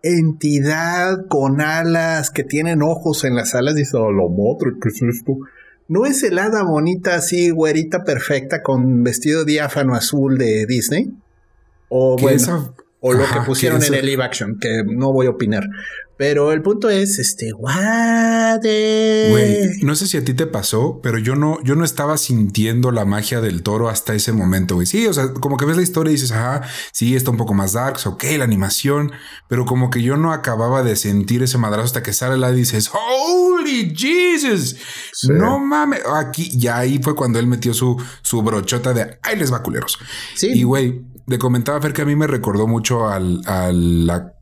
entidad 0.01 1.27
con 1.27 1.61
alas 1.61 2.31
que 2.31 2.43
tienen 2.43 2.81
ojos 2.81 3.25
en 3.25 3.35
las 3.35 3.53
alas, 3.55 3.75
dice, 3.75 3.97
oh, 3.97 4.11
lo 4.11 4.29
madre, 4.29 4.77
¿qué 4.81 4.89
es 4.89 5.01
esto? 5.01 5.33
¿No 5.89 6.05
es 6.05 6.21
el 6.21 6.37
hada 6.37 6.61
bonita 6.61 7.15
así, 7.15 7.49
güerita 7.49 8.03
perfecta, 8.03 8.61
con 8.61 9.03
vestido 9.03 9.43
diáfano 9.43 9.95
azul 9.95 10.37
de 10.37 10.67
Disney? 10.67 11.11
O 11.89 12.15
bueno, 12.15 12.75
o 13.01 13.13
lo 13.13 13.25
que 13.25 13.39
pusieron 13.45 13.81
en 13.83 13.93
el 13.93 14.05
live 14.05 14.23
action, 14.23 14.57
que 14.59 14.83
no 14.85 15.13
voy 15.13 15.27
a 15.27 15.31
opinar. 15.31 15.63
Pero 16.19 16.51
el 16.51 16.61
punto 16.61 16.89
es, 16.89 17.17
este, 17.17 17.53
what 17.53 18.59
Güey, 18.59 19.79
no 19.83 19.95
sé 19.95 20.05
si 20.05 20.17
a 20.17 20.25
ti 20.25 20.33
te 20.33 20.47
pasó, 20.47 20.99
pero 21.01 21.17
yo 21.17 21.37
no, 21.37 21.63
yo 21.63 21.75
no 21.75 21.85
estaba 21.85 22.17
sintiendo 22.17 22.91
la 22.91 23.05
magia 23.05 23.39
del 23.39 23.63
toro 23.63 23.87
hasta 23.87 24.13
ese 24.13 24.33
momento, 24.33 24.75
güey. 24.75 24.85
Sí, 24.85 25.07
o 25.07 25.13
sea, 25.13 25.31
como 25.31 25.55
que 25.55 25.63
ves 25.63 25.77
la 25.77 25.81
historia 25.81 26.11
y 26.11 26.15
dices, 26.15 26.33
ajá, 26.33 26.63
sí, 26.91 27.15
está 27.15 27.31
un 27.31 27.37
poco 27.37 27.53
más 27.53 27.71
dark, 27.71 27.99
ok, 28.05 28.21
la 28.37 28.43
animación, 28.43 29.13
pero 29.47 29.65
como 29.65 29.89
que 29.89 30.01
yo 30.01 30.17
no 30.17 30.33
acababa 30.33 30.83
de 30.83 30.97
sentir 30.97 31.41
ese 31.41 31.57
madrazo 31.57 31.85
hasta 31.85 32.03
que 32.03 32.11
sale 32.11 32.35
la 32.35 32.51
y 32.51 32.55
dices, 32.55 32.91
holy 32.91 33.95
Jesus, 33.95 34.75
no 35.29 35.57
mames. 35.59 36.01
Aquí, 36.05 36.51
ya 36.59 36.79
ahí 36.79 36.99
fue 37.01 37.15
cuando 37.15 37.39
él 37.39 37.47
metió 37.47 37.73
su, 37.73 37.95
su 38.23 38.41
brochota 38.41 38.93
de, 38.93 39.19
ahí 39.21 39.37
les 39.37 39.53
va 39.53 39.63
culeros. 39.63 39.97
Sí. 40.35 40.51
Y 40.53 40.63
güey, 40.63 41.01
le 41.29 41.37
comentaba 41.37 41.79
Fer 41.81 41.93
que 41.93 42.01
a 42.01 42.05
mí 42.05 42.15
me 42.15 42.27
recordó 42.27 42.67
mucho 42.67 43.07
al, 43.07 43.41
al 43.45 44.07
la 44.07 44.33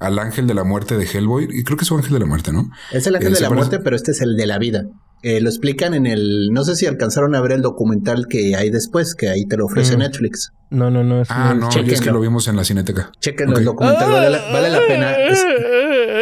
al 0.00 0.18
ángel 0.18 0.46
de 0.46 0.54
la 0.54 0.64
muerte 0.64 0.96
de 0.96 1.04
Hellboy. 1.04 1.46
Y 1.50 1.62
creo 1.62 1.76
que 1.76 1.84
es 1.84 1.90
un 1.90 1.98
ángel 1.98 2.14
de 2.14 2.20
la 2.20 2.26
muerte, 2.26 2.52
¿no? 2.52 2.70
Es 2.90 3.06
el 3.06 3.16
ángel 3.16 3.34
de 3.34 3.40
la 3.40 3.50
muerte, 3.50 3.78
pero 3.78 3.94
este 3.94 4.12
es 4.12 4.22
el 4.22 4.34
de 4.36 4.46
la 4.46 4.58
vida. 4.58 4.84
Eh, 5.22 5.42
lo 5.42 5.50
explican 5.50 5.92
en 5.92 6.06
el. 6.06 6.48
No 6.50 6.64
sé 6.64 6.74
si 6.74 6.86
alcanzaron 6.86 7.34
a 7.34 7.42
ver 7.42 7.52
el 7.52 7.60
documental 7.60 8.26
que 8.26 8.56
hay 8.56 8.70
después, 8.70 9.14
que 9.14 9.28
ahí 9.28 9.44
te 9.44 9.58
lo 9.58 9.66
ofrece 9.66 9.94
mm. 9.94 9.98
Netflix. 9.98 10.52
No, 10.70 10.90
no, 10.90 11.04
no. 11.04 11.22
ah, 11.28 11.54
no, 11.54 11.68
es 11.68 12.00
que 12.00 12.10
lo 12.10 12.20
vimos 12.20 12.48
en 12.48 12.56
la 12.56 12.64
cineteca. 12.64 13.12
Chequen 13.20 13.50
el 13.54 13.64
documental, 13.64 14.10
vale 14.10 14.70
la, 14.70 14.80
pena. 14.88 15.14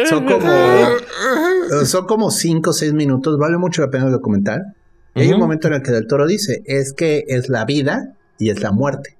son 0.09 0.25
como. 0.25 1.85
son 1.85 2.05
como 2.05 2.29
cinco 2.29 2.71
o 2.71 2.73
seis 2.73 2.91
minutos, 2.91 3.37
vale 3.37 3.57
mucho 3.57 3.81
la 3.81 3.89
pena 3.89 4.07
el 4.07 4.11
documental. 4.11 4.59
Y 5.15 5.21
hay 5.21 5.31
un 5.31 5.39
momento 5.39 5.69
en 5.69 5.75
el 5.75 5.81
que 5.81 5.91
Del 5.91 6.05
Toro 6.05 6.27
dice: 6.27 6.61
es 6.65 6.91
que 6.91 7.23
es 7.29 7.47
la 7.47 7.63
vida 7.63 8.17
y 8.37 8.49
es 8.49 8.61
la 8.61 8.73
muerte. 8.73 9.18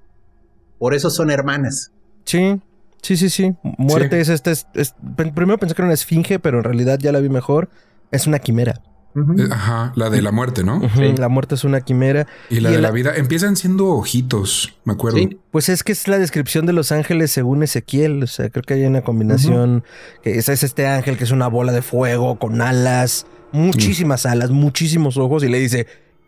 Por 0.80 0.94
eso 0.94 1.10
son 1.10 1.30
hermanas. 1.30 1.92
Sí. 2.26 2.60
Sí, 3.02 3.16
sí, 3.16 3.30
sí. 3.30 3.56
Muerte 3.78 4.20
es 4.20 4.30
este. 4.30 4.54
primero 5.16 5.58
pensé 5.58 5.76
que 5.76 5.82
era 5.82 5.88
una 5.88 5.94
esfinge, 5.94 6.40
pero 6.40 6.58
en 6.58 6.64
realidad 6.64 7.00
ya 7.00 7.12
la 7.12 7.20
vi 7.20 7.30
mejor. 7.30 7.70
Es 8.12 8.28
una 8.28 8.40
quimera. 8.40 8.82
Eh, 9.16 9.48
ajá, 9.52 9.92
la 9.96 10.10
de 10.10 10.22
la 10.22 10.32
muerte, 10.32 10.64
¿no? 10.64 10.82
La 11.18 11.30
muerte 11.30 11.56
es 11.56 11.64
una 11.64 11.82
quimera. 11.82 12.28
Y 12.50 12.60
la 12.60 12.70
de 12.70 12.80
la 12.80 12.92
vida 12.92 13.16
empiezan 13.16 13.56
siendo 13.56 13.88
ojitos, 13.88 14.78
me 14.86 14.94
acuerdo. 14.94 15.18
Sí, 15.18 15.40
pues 15.52 15.70
es 15.70 15.84
que 15.84 15.92
es 15.92 16.08
la 16.08 16.20
descripción 16.20 16.66
de 16.66 16.74
los 16.74 16.92
ángeles 16.92 17.32
según 17.32 17.64
Ezequiel. 17.64 18.24
O 18.24 18.28
sea, 18.28 18.50
creo 18.50 18.64
que 18.64 18.76
hay 18.76 18.86
una 18.86 19.02
combinación. 19.02 19.84
que 20.24 20.38
es, 20.38 20.48
es, 20.50 20.64
este 20.64 20.88
ángel 20.88 21.18
que 21.18 21.24
es 21.24 21.32
una 21.32 21.48
bola 21.48 21.72
de 21.72 21.82
fuego 21.82 22.38
con 22.38 22.62
alas, 22.62 23.26
muchísimas 23.52 24.26
alas, 24.26 24.52
muchísimos 24.52 25.18
ojos, 25.18 25.44
y 25.44 25.50
le 25.50 25.60
dice: 25.60 25.88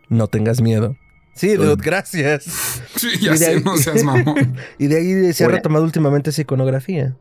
No 0.10 0.28
tengas 0.28 0.62
miedo. 0.62 0.96
Sí, 1.34 1.56
dude, 1.56 1.82
gracias. 1.84 2.46
Sí, 2.96 3.08
ya 3.20 3.36
sé, 3.36 3.62
no 3.62 3.78
seas 3.78 4.04
mamón. 4.04 4.54
y 4.78 4.88
de 4.88 4.98
ahí 4.98 5.34
se 5.34 5.46
ha 5.46 5.48
retomado 5.48 5.84
últimamente 5.86 6.30
esa 6.30 6.42
iconografía. 6.42 7.16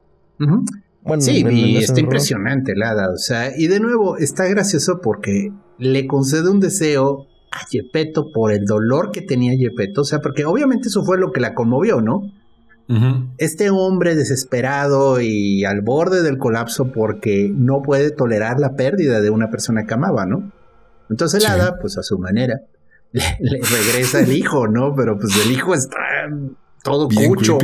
bueno, 1.03 1.23
sí, 1.23 1.42
y 1.49 1.77
está 1.79 2.01
impresionante 2.01 2.73
el 2.73 2.83
hada. 2.83 3.11
O 3.11 3.16
sea, 3.16 3.57
y 3.57 3.66
de 3.68 3.81
nuevo 3.81 4.18
está 4.18 4.46
gracioso 4.46 5.01
porque 5.01 5.53
le 5.79 6.07
concede 6.07 6.51
un 6.51 6.61
deseo 6.61 7.29
a 7.51 7.66
Yepeto 7.70 8.31
por 8.35 8.53
el 8.53 8.66
dolor 8.66 9.11
que 9.11 9.23
tenía 9.23 9.55
Yepeto. 9.55 10.03
O 10.03 10.05
sea, 10.05 10.18
porque 10.18 10.44
obviamente 10.44 10.88
eso 10.88 11.03
fue 11.03 11.18
lo 11.18 11.33
que 11.33 11.40
la 11.40 11.55
conmovió, 11.55 12.01
¿no? 12.03 12.31
Este 13.38 13.70
hombre 13.70 14.16
desesperado 14.16 15.20
y 15.20 15.64
al 15.64 15.81
borde 15.81 16.23
del 16.23 16.38
colapso 16.38 16.90
porque 16.90 17.49
no 17.55 17.83
puede 17.83 18.11
tolerar 18.11 18.59
la 18.59 18.75
pérdida 18.75 19.20
de 19.20 19.31
una 19.31 19.49
persona 19.49 19.87
que 19.87 19.94
amaba, 19.94 20.27
¿no? 20.27 20.51
Entonces 21.09 21.49
hada, 21.49 21.79
pues 21.81 21.96
a 21.99 22.03
su 22.03 22.18
manera, 22.18 22.62
le, 23.12 23.61
regresa 23.62 24.20
el 24.20 24.33
hijo, 24.33 24.68
¿no? 24.68 24.94
Pero 24.94 25.18
pues 25.18 25.35
el 25.44 25.53
hijo 25.53 25.75
está 25.75 25.96
todo 26.83 27.09
cucho. 27.09 27.59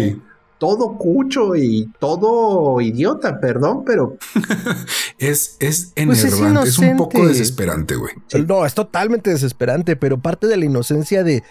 Todo 0.59 0.97
cucho 0.97 1.55
y 1.55 1.93
todo 1.99 2.81
idiota, 2.81 3.39
perdón, 3.41 3.85
pero. 3.85 4.17
es, 5.19 5.57
es 5.61 5.93
pues 5.95 6.25
enervante, 6.25 6.69
es, 6.69 6.79
un 6.79 6.97
poco 6.97 7.27
desesperante, 7.27 7.95
güey. 7.95 8.15
No, 8.47 8.65
es 8.65 8.73
totalmente 8.73 9.29
desesperante, 9.29 9.97
pero 9.97 10.19
parte 10.19 10.47
de 10.47 10.57
la 10.57 10.65
inocencia 10.65 11.23
de. 11.25 11.43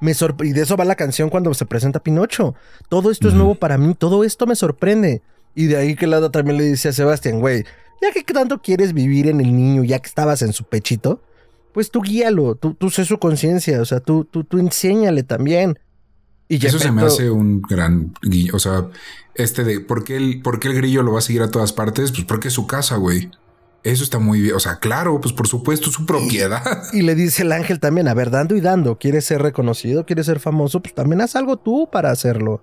Me 0.00 0.12
y 0.12 0.52
de 0.52 0.62
eso 0.62 0.76
va 0.76 0.84
la 0.84 0.96
canción 0.96 1.28
cuando 1.28 1.52
se 1.52 1.66
presenta 1.66 2.02
Pinocho. 2.02 2.54
Todo 2.88 3.10
esto 3.10 3.28
es 3.28 3.34
nuevo 3.34 3.54
para 3.54 3.78
mí, 3.78 3.94
todo 3.94 4.24
esto 4.24 4.46
me 4.46 4.56
sorprende. 4.56 5.22
Y 5.54 5.66
de 5.66 5.76
ahí 5.76 5.94
que 5.94 6.06
Lada 6.06 6.30
también 6.30 6.56
le 6.58 6.64
dice 6.64 6.88
a 6.88 6.92
Sebastián, 6.92 7.40
güey, 7.40 7.64
ya 8.02 8.12
que 8.12 8.22
tanto 8.32 8.60
quieres 8.60 8.92
vivir 8.92 9.28
en 9.28 9.40
el 9.40 9.54
niño, 9.54 9.84
ya 9.84 9.98
que 9.98 10.08
estabas 10.08 10.42
en 10.42 10.52
su 10.52 10.64
pechito, 10.64 11.20
pues 11.74 11.90
tú 11.90 12.02
guíalo, 12.02 12.54
tú, 12.54 12.74
tú 12.74 12.88
sé 12.88 13.04
su 13.04 13.18
conciencia, 13.18 13.82
o 13.82 13.84
sea, 13.84 13.98
tú, 13.98 14.24
tú, 14.24 14.44
tú 14.44 14.58
enséñale 14.58 15.24
también. 15.24 15.76
Y 16.48 16.64
Eso 16.64 16.78
se 16.78 16.92
me 16.92 17.02
hace 17.02 17.30
un 17.30 17.62
gran 17.62 18.14
guillo. 18.22 18.54
O 18.54 18.60
sea, 18.60 18.86
este 19.34 19.64
de 19.64 19.80
¿por 19.80 20.04
qué, 20.04 20.16
el, 20.16 20.40
¿por 20.40 20.60
qué 20.60 20.68
el 20.68 20.74
grillo 20.74 21.02
lo 21.02 21.12
va 21.12 21.18
a 21.18 21.22
seguir 21.22 21.42
a 21.42 21.50
todas 21.50 21.72
partes? 21.72 22.12
Pues 22.12 22.24
porque 22.24 22.48
es 22.48 22.54
su 22.54 22.68
casa, 22.68 22.96
güey. 22.96 23.30
Eso 23.82 24.04
está 24.04 24.20
muy 24.20 24.40
bien. 24.40 24.54
O 24.54 24.60
sea, 24.60 24.76
claro, 24.76 25.20
pues 25.20 25.34
por 25.34 25.48
supuesto, 25.48 25.90
su 25.90 26.06
propiedad. 26.06 26.62
Y, 26.92 27.02
le 27.02 27.16
dice 27.16 27.42
el 27.42 27.50
ángel 27.50 27.80
también, 27.80 28.06
a 28.06 28.14
ver, 28.14 28.30
dando 28.30 28.54
y 28.54 28.60
dando. 28.60 28.96
¿Quieres 28.98 29.24
ser 29.24 29.42
reconocido? 29.42 30.06
¿Quieres 30.06 30.26
ser 30.26 30.38
famoso? 30.38 30.80
Pues 30.80 30.94
también 30.94 31.22
haz 31.22 31.34
algo 31.34 31.56
tú 31.56 31.88
para 31.90 32.12
hacerlo. 32.12 32.62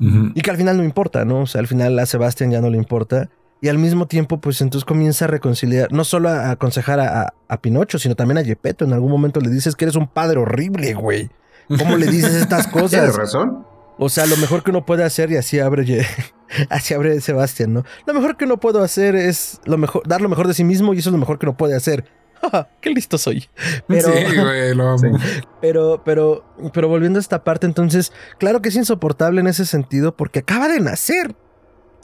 Y 0.00 0.40
que 0.40 0.50
al 0.50 0.56
final 0.56 0.78
no 0.78 0.82
importa, 0.82 1.26
¿no? 1.26 1.42
O 1.42 1.46
sea, 1.46 1.60
al 1.60 1.66
final 1.66 1.98
a 1.98 2.06
Sebastián 2.06 2.50
ya 2.50 2.60
no 2.62 2.70
le 2.70 2.78
importa. 2.78 3.28
Y 3.60 3.68
al 3.68 3.78
mismo 3.78 4.06
tiempo, 4.06 4.38
pues 4.38 4.60
entonces 4.60 4.84
comienza 4.84 5.24
a 5.24 5.28
reconciliar, 5.28 5.90
no 5.90 6.04
solo 6.04 6.28
a 6.28 6.50
aconsejar 6.50 7.00
a, 7.00 7.22
a- 7.22 7.34
a 7.48 7.60
Pinocho, 7.62 7.98
sino 7.98 8.14
también 8.14 8.38
a 8.38 8.44
Gepetto. 8.44 8.84
En 8.84 8.92
algún 8.92 9.10
momento 9.10 9.40
le 9.40 9.48
dices 9.48 9.74
que 9.74 9.86
eres 9.86 9.96
un 9.96 10.08
padre 10.08 10.38
horrible, 10.38 10.92
güey. 10.94 11.30
¿Cómo 11.78 11.96
le 11.96 12.06
dices 12.06 12.34
estas 12.34 12.66
Tienes 12.72 12.82
cosas? 12.90 13.16
razón. 13.16 13.64
O 13.98 14.10
sea, 14.10 14.26
lo 14.26 14.36
mejor 14.36 14.62
que 14.62 14.70
uno 14.70 14.84
puede 14.84 15.04
hacer, 15.04 15.30
y 15.32 15.36
así 15.38 15.58
abre, 15.58 16.06
así 16.68 16.92
abre 16.92 17.18
Sebastián, 17.22 17.72
¿no? 17.72 17.84
Lo 18.06 18.12
mejor 18.12 18.36
que 18.36 18.44
uno 18.44 18.58
puede 18.58 18.82
hacer 18.84 19.16
es 19.16 19.58
lo 19.64 19.78
mejor, 19.78 20.06
dar 20.06 20.20
lo 20.20 20.28
mejor 20.28 20.46
de 20.48 20.54
sí 20.54 20.64
mismo, 20.64 20.92
y 20.92 20.98
eso 20.98 21.08
es 21.08 21.12
lo 21.14 21.18
mejor 21.18 21.38
que 21.38 21.46
uno 21.46 21.56
puede 21.56 21.74
hacer. 21.74 22.04
¡Qué 22.82 22.90
listo 22.90 23.16
soy! 23.16 23.48
Pero, 23.88 24.12
Sí, 24.12 24.36
güey, 24.38 24.74
lo 24.74 24.88
amo. 24.90 25.18
Pero, 25.62 26.02
pero, 26.04 26.44
pero 26.74 26.88
volviendo 26.88 27.18
a 27.18 27.22
esta 27.22 27.42
parte, 27.42 27.64
entonces, 27.66 28.12
claro 28.38 28.60
que 28.60 28.68
es 28.68 28.76
insoportable 28.76 29.40
en 29.40 29.46
ese 29.46 29.64
sentido, 29.64 30.14
porque 30.14 30.40
acaba 30.40 30.68
de 30.68 30.78
nacer. 30.80 31.34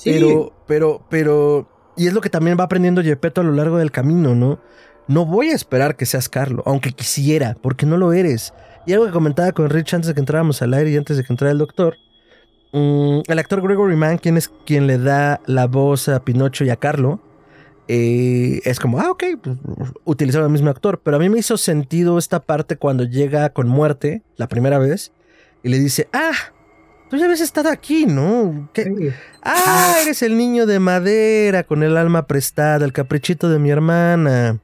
Pero, 0.04 0.52
pero, 0.66 1.02
pero, 1.08 1.68
y 1.96 2.06
es 2.06 2.14
lo 2.14 2.20
que 2.20 2.30
también 2.30 2.56
va 2.58 2.64
aprendiendo 2.64 3.02
Gepetto 3.02 3.40
a 3.40 3.44
lo 3.44 3.52
largo 3.52 3.78
del 3.78 3.90
camino, 3.90 4.34
¿no? 4.34 4.60
No 5.08 5.26
voy 5.26 5.50
a 5.50 5.54
esperar 5.54 5.96
que 5.96 6.06
seas 6.06 6.28
Carlo, 6.28 6.62
aunque 6.66 6.92
quisiera, 6.92 7.56
porque 7.60 7.86
no 7.86 7.96
lo 7.96 8.12
eres. 8.12 8.54
Y 8.86 8.92
algo 8.92 9.06
que 9.06 9.12
comentaba 9.12 9.52
con 9.52 9.68
Rich 9.68 9.94
antes 9.94 10.08
de 10.08 10.14
que 10.14 10.20
entráramos 10.20 10.62
al 10.62 10.74
aire 10.74 10.90
y 10.90 10.96
antes 10.96 11.16
de 11.16 11.24
que 11.24 11.32
entrara 11.32 11.52
el 11.52 11.58
doctor. 11.58 11.96
mm, 12.72 13.20
el 13.28 13.38
actor 13.38 13.60
Gregory 13.60 13.96
Mann, 13.96 14.18
quien 14.18 14.36
es 14.36 14.50
quien 14.64 14.86
le 14.86 14.96
da 14.96 15.40
la 15.46 15.66
voz 15.66 16.08
a 16.08 16.24
Pinocho 16.24 16.64
y 16.64 16.70
a 16.70 16.76
Carlo, 16.76 17.20
eh, 17.88 18.60
es 18.64 18.80
como, 18.80 18.98
ah, 19.00 19.10
ok, 19.10 19.24
pues, 19.42 20.34
el 20.34 20.48
mismo 20.48 20.70
actor. 20.70 21.00
Pero 21.04 21.16
a 21.16 21.20
mí 21.20 21.28
me 21.28 21.38
hizo 21.38 21.56
sentido 21.58 22.16
esta 22.16 22.40
parte 22.40 22.76
cuando 22.76 23.04
llega 23.04 23.50
con 23.50 23.68
muerte 23.68 24.22
la 24.36 24.48
primera 24.48 24.78
vez 24.78 25.12
y 25.62 25.68
le 25.68 25.78
dice, 25.78 26.08
ah, 26.12 26.32
tú 27.12 27.18
ya 27.18 27.27
habías 27.27 27.42
estado 27.42 27.68
aquí, 27.68 28.07
¿no? 28.07 28.70
¿Qué, 28.72 28.85
Sí. 28.85 29.11
Ah, 29.42 29.96
eres 30.01 30.22
el 30.22 30.38
niño 30.38 30.64
de 30.64 30.79
madera 30.79 31.62
con 31.62 31.83
el 31.83 31.98
alma 31.98 32.27
prestada, 32.27 32.87
el 32.87 32.94
caprichito 32.94 33.51
de 33.51 33.59
mi 33.59 33.68
hermana. 33.70 34.61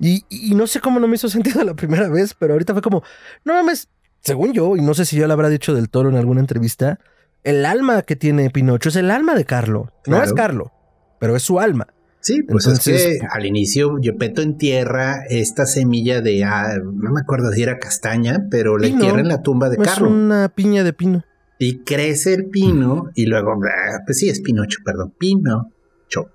Y, 0.00 0.24
y 0.28 0.56
no 0.56 0.66
sé 0.66 0.80
cómo 0.80 0.98
no 0.98 1.06
me 1.06 1.14
hizo 1.14 1.28
sentido 1.28 1.62
la 1.62 1.74
primera 1.74 2.08
vez, 2.08 2.34
pero 2.36 2.54
ahorita 2.54 2.72
fue 2.72 2.82
como, 2.82 3.04
no 3.44 3.54
mames, 3.54 3.88
según 4.22 4.52
yo, 4.52 4.74
y 4.74 4.80
no 4.80 4.92
sé 4.94 5.04
si 5.04 5.14
yo 5.16 5.28
lo 5.28 5.34
habrá 5.34 5.48
dicho 5.48 5.72
del 5.72 5.88
toro 5.88 6.08
en 6.10 6.16
alguna 6.16 6.40
entrevista, 6.40 6.98
el 7.44 7.64
alma 7.64 8.02
que 8.02 8.16
tiene 8.16 8.50
Pinocho 8.50 8.88
es 8.88 8.96
el 8.96 9.12
alma 9.12 9.36
de 9.36 9.44
Carlo. 9.44 9.92
No 10.08 10.20
es 10.20 10.32
Carlo, 10.32 10.72
pero 11.20 11.36
es 11.36 11.44
su 11.44 11.60
alma. 11.60 11.86
Sí, 12.18 12.42
pues 12.42 12.66
Entonces- 12.66 13.06
es 13.06 13.20
que 13.20 13.26
al 13.30 13.46
inicio 13.46 13.98
Gepetto 14.02 14.42
entierra 14.42 15.24
esta 15.28 15.64
semilla 15.64 16.22
de, 16.22 16.42
ah, 16.42 16.76
no 16.82 17.12
me 17.12 17.20
acuerdo 17.20 17.52
si 17.52 17.62
era 17.62 17.78
castaña, 17.78 18.48
pero 18.50 18.78
la 18.78 18.88
entierra 18.88 19.20
en 19.20 19.28
la 19.28 19.42
tumba 19.42 19.68
de 19.68 19.76
es 19.76 19.82
Carlo. 19.82 20.08
una 20.08 20.48
piña 20.48 20.82
de 20.82 20.92
pino. 20.92 21.24
Y 21.58 21.84
crece 21.84 22.34
el 22.34 22.46
pino 22.50 23.10
y 23.14 23.26
luego, 23.26 23.52
ah, 23.52 24.00
pues 24.04 24.18
sí, 24.18 24.28
es 24.28 24.40
Pinocho, 24.40 24.78
perdón, 24.84 25.14
Pinocho. 25.18 26.30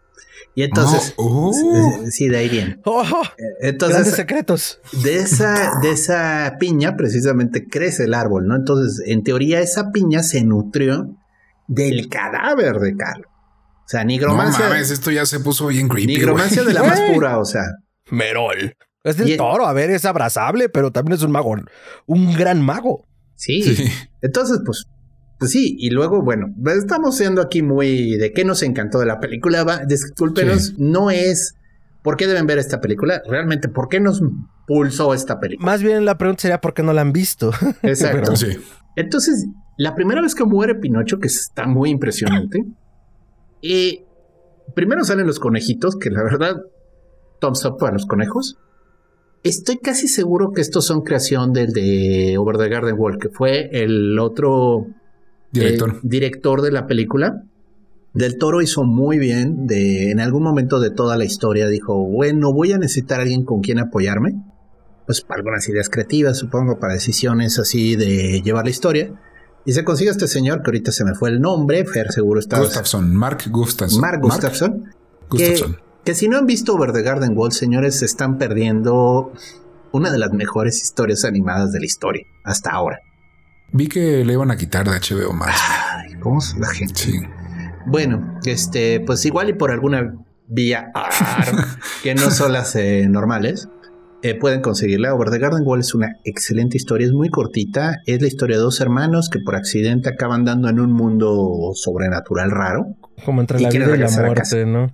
Y 0.55 0.63
entonces, 0.63 1.13
Oh, 1.17 1.51
oh. 1.53 2.05
eh, 2.05 2.11
sí, 2.11 2.27
de 2.27 2.37
ahí 2.37 2.49
viene. 2.49 2.79
¡Oh! 2.85 3.03
Eh, 3.03 3.07
grandes 3.07 3.55
Entonces, 3.61 4.13
secretos. 4.15 4.79
de 5.03 5.15
esa, 5.17 5.79
de 5.81 5.91
esa 5.91 6.55
piña 6.59 6.95
precisamente 6.97 7.65
crece 7.67 8.05
el 8.05 8.13
árbol, 8.13 8.47
¿no? 8.47 8.55
Entonces, 8.55 9.01
en 9.07 9.23
teoría, 9.23 9.59
esa 9.61 9.91
piña 9.91 10.23
se 10.23 10.43
nutrió 10.43 11.15
del 11.67 12.09
cadáver 12.09 12.79
de 12.79 12.95
Carlo. 12.95 13.27
O 13.29 13.87
sea, 13.87 14.01
No 14.01 14.07
nigromancia, 14.07 14.67
mames, 14.69 14.91
esto 14.91 15.11
ya 15.11 15.25
se 15.25 15.39
puso 15.39 15.67
bien 15.67 15.87
creepy. 15.87 16.07
nigromancia 16.07 16.63
de 16.63 16.73
la 16.73 16.83
más 16.83 16.99
pura, 17.13 17.37
o 17.39 17.45
sea. 17.45 17.63
Merol. 18.11 18.75
Es 19.03 19.17
del 19.17 19.31
el- 19.31 19.37
toro, 19.37 19.65
a 19.65 19.73
ver, 19.73 19.89
es 19.91 20.03
abrazable, 20.05 20.67
pero 20.69 20.91
también 20.91 21.13
es 21.15 21.23
un 21.23 21.31
mago. 21.31 21.55
Un 22.05 22.33
gran 22.35 22.61
mago. 22.61 23.05
Sí. 23.35 23.61
Sí. 23.75 23.85
Entonces, 24.21 24.59
pues 24.65 24.85
sí, 25.47 25.75
y 25.79 25.89
luego, 25.91 26.21
bueno, 26.21 26.47
estamos 26.75 27.15
siendo 27.17 27.41
aquí 27.41 27.61
muy 27.61 28.17
de 28.17 28.33
qué 28.33 28.43
nos 28.43 28.61
encantó 28.63 28.99
de 28.99 29.05
la 29.05 29.19
película. 29.19 29.63
Va, 29.63 29.85
discúlpenos, 29.85 30.67
Sí. 30.67 30.75
no 30.77 31.11
es 31.11 31.55
por 32.03 32.17
qué 32.17 32.27
deben 32.27 32.47
ver 32.47 32.57
esta 32.57 32.79
película, 32.81 33.21
realmente, 33.27 33.69
¿por 33.69 33.87
qué 33.89 33.99
nos 33.99 34.21
pulsó 34.67 35.13
esta 35.13 35.39
película? 35.39 35.65
Más 35.65 35.81
bien 35.83 36.05
la 36.05 36.17
pregunta 36.17 36.41
sería 36.41 36.59
por 36.61 36.73
qué 36.73 36.83
no 36.83 36.93
la 36.93 37.01
han 37.01 37.11
visto. 37.13 37.51
Exacto. 37.83 38.21
Pero- 38.23 38.35
Sí. 38.35 38.57
Entonces, 38.95 39.45
la 39.77 39.95
primera 39.95 40.21
vez 40.21 40.35
que 40.35 40.43
muere 40.43 40.75
Pinocho, 40.75 41.19
que 41.19 41.27
está 41.27 41.67
muy 41.67 41.89
impresionante, 41.89 42.63
y 43.61 44.01
primero 44.75 45.03
salen 45.03 45.27
los 45.27 45.39
conejitos, 45.39 45.95
que 45.97 46.09
la 46.09 46.23
verdad, 46.23 46.57
thumbs 47.39 47.63
up 47.65 47.77
para 47.77 47.93
los 47.93 48.05
conejos. 48.05 48.57
Estoy 49.43 49.77
casi 49.77 50.07
seguro 50.09 50.51
que 50.51 50.59
estos 50.61 50.85
son 50.85 51.01
creación 51.01 51.53
del 51.53 51.71
de 51.71 52.35
Over 52.37 52.57
the 52.57 52.67
Garden 52.69 52.95
Wall, 52.97 53.17
que 53.19 53.29
fue 53.29 53.69
el 53.71 54.19
otro 54.19 54.87
Director. 55.51 55.89
eh, 55.89 55.99
director 56.03 56.61
de 56.61 56.71
la 56.71 56.87
película. 56.87 57.43
Del 58.13 58.37
Toro 58.37 58.61
hizo 58.61 58.83
muy 58.83 59.19
bien. 59.19 59.67
De, 59.67 60.11
en 60.11 60.19
algún 60.19 60.43
momento 60.43 60.79
de 60.79 60.89
toda 60.89 61.17
la 61.17 61.25
historia 61.25 61.67
dijo, 61.67 61.95
bueno, 62.07 62.53
voy 62.53 62.71
a 62.71 62.77
necesitar 62.77 63.19
a 63.19 63.23
alguien 63.23 63.45
con 63.45 63.61
quien 63.61 63.79
apoyarme. 63.79 64.43
Pues 65.05 65.21
para 65.21 65.39
algunas 65.39 65.67
ideas 65.67 65.89
creativas, 65.89 66.37
supongo, 66.37 66.79
para 66.79 66.93
decisiones 66.93 67.57
así 67.59 67.95
de 67.95 68.41
llevar 68.43 68.65
la 68.65 68.71
historia. 68.71 69.11
Y 69.65 69.73
se 69.73 69.83
consigue 69.83 70.09
este 70.09 70.27
señor, 70.27 70.61
que 70.63 70.69
ahorita 70.69 70.91
se 70.91 71.03
me 71.03 71.13
fue 71.13 71.29
el 71.29 71.39
nombre, 71.39 71.85
Fer 71.85 72.11
seguro 72.11 72.39
está... 72.39 72.59
Gustafson, 72.59 73.13
Mark 73.13 73.43
Gustafson. 73.49 74.01
Mark 74.01 74.19
Gustafson. 74.21 74.83
Que, 75.31 75.49
Gustafson. 75.49 75.77
que 76.03 76.15
si 76.15 76.27
no 76.27 76.37
han 76.37 76.45
visto 76.45 76.73
Over 76.73 76.93
the 76.93 77.01
Garden 77.01 77.35
Wall, 77.35 77.51
señores, 77.51 77.99
se 77.99 78.05
están 78.05 78.37
perdiendo 78.37 79.31
una 79.91 80.11
de 80.11 80.17
las 80.17 80.31
mejores 80.31 80.81
historias 80.81 81.25
animadas 81.25 81.71
de 81.71 81.79
la 81.79 81.85
historia, 81.85 82.23
hasta 82.43 82.71
ahora. 82.71 82.99
Vi 83.71 83.87
que 83.87 84.25
le 84.25 84.33
iban 84.33 84.51
a 84.51 84.57
quitar 84.57 84.89
de 84.89 84.97
HBO 84.97 85.33
Max. 85.33 85.59
Ay, 85.95 86.13
¿cómo 86.19 86.39
es 86.39 86.55
la 86.57 86.69
gente? 86.69 86.93
Sí. 86.95 87.19
Bueno, 87.85 88.39
este, 88.45 88.99
pues 88.99 89.25
igual 89.25 89.49
y 89.49 89.53
por 89.53 89.71
alguna 89.71 90.15
vía 90.47 90.91
que 92.03 92.15
no 92.15 92.31
son 92.31 92.53
las 92.53 92.75
eh, 92.75 93.07
normales, 93.07 93.69
eh, 94.21 94.35
pueden 94.35 94.61
conseguirla. 94.61 95.13
Over 95.13 95.29
the 95.29 95.39
Garden 95.39 95.61
Wall 95.65 95.79
es 95.79 95.93
una 95.95 96.17
excelente 96.25 96.77
historia, 96.77 97.07
es 97.07 97.13
muy 97.13 97.29
cortita. 97.29 97.97
Es 98.05 98.21
la 98.21 98.27
historia 98.27 98.57
de 98.57 98.63
dos 98.63 98.81
hermanos 98.81 99.29
que 99.29 99.39
por 99.39 99.55
accidente 99.55 100.09
acaban 100.09 100.43
dando 100.43 100.67
en 100.69 100.79
un 100.79 100.91
mundo 100.91 101.71
sobrenatural 101.73 102.51
raro. 102.51 102.95
Como 103.23 103.41
entre 103.41 103.59
la 103.59 103.69
vida 103.69 103.95
y 103.95 103.99
la 103.99 104.09
muerte, 104.09 104.65
¿no? 104.65 104.91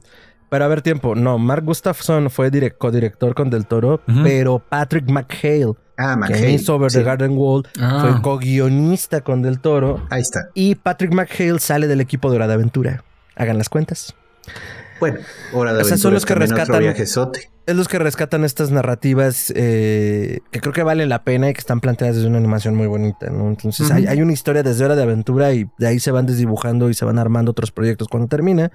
Pero 0.50 0.66
a 0.66 0.68
ver, 0.68 0.82
tiempo. 0.82 1.16
No, 1.16 1.38
Mark 1.38 1.64
Gustafson 1.66 2.30
fue 2.30 2.52
direc- 2.52 2.78
codirector 2.78 3.34
con 3.36 3.50
Del 3.50 3.66
Toro, 3.66 4.02
pero 4.24 4.60
Patrick 4.60 5.10
McHale, 5.10 5.74
Ah, 5.98 6.18
que 6.28 6.52
hizo 6.52 6.76
Over 6.76 6.92
sí, 6.92 6.98
the 7.00 7.04
Garden 7.04 7.38
Wall, 7.38 7.64
Ah. 7.80 8.00
fue 8.02 8.22
co-guionista 8.22 9.22
con 9.22 9.42
Del 9.42 9.60
Toro. 9.60 10.06
Ahí 10.10 10.22
está. 10.22 10.50
Y 10.54 10.76
Patrick 10.76 11.14
McHale 11.14 11.60
sale 11.60 11.88
del 11.88 12.02
equipo 12.02 12.30
de 12.30 12.36
Hora 12.36 12.48
de 12.48 12.54
Aventura. 12.54 13.04
Hagan 13.36 13.58
las 13.58 13.70
cuentas. 13.70 14.14
Bueno, 15.00 15.20
hora 15.54 15.74
de 15.74 15.82
O 15.82 15.84
sea, 15.86 15.98
son 15.98 16.14
aventura 16.14 16.14
los 16.14 16.26
que 16.26 16.36
rescatan-. 16.36 17.46
Es 17.68 17.76
los 17.76 17.88
que 17.88 17.98
rescatan 18.00 18.46
estas 18.46 18.70
narrativas 18.72 19.52
eh, 19.56 20.40
que 20.52 20.62
creo 20.62 20.72
que 20.72 20.84
valen 20.84 21.10
la 21.10 21.24
pena 21.24 21.50
y 21.50 21.54
que 21.54 21.60
están 21.60 21.80
planteadas 21.82 22.16
desde 22.18 22.28
una 22.30 22.38
animación 22.38 22.76
muy 22.76 22.86
bonita, 22.88 23.30
¿no? 23.32 23.48
Entonces 23.50 23.90
hay, 23.92 24.06
hay 24.06 24.22
una 24.22 24.32
historia 24.34 24.62
desde 24.64 24.86
Hora 24.86 24.96
de 24.96 25.02
Aventura 25.04 25.52
y 25.54 25.68
de 25.80 25.88
ahí 25.88 26.00
se 26.00 26.12
van 26.12 26.28
desdibujando 26.28 26.90
y 26.90 26.94
se 26.94 27.04
van 27.06 27.18
armando 27.18 27.52
otros 27.52 27.72
proyectos 27.72 28.08
cuando 28.08 28.28
termina. 28.28 28.72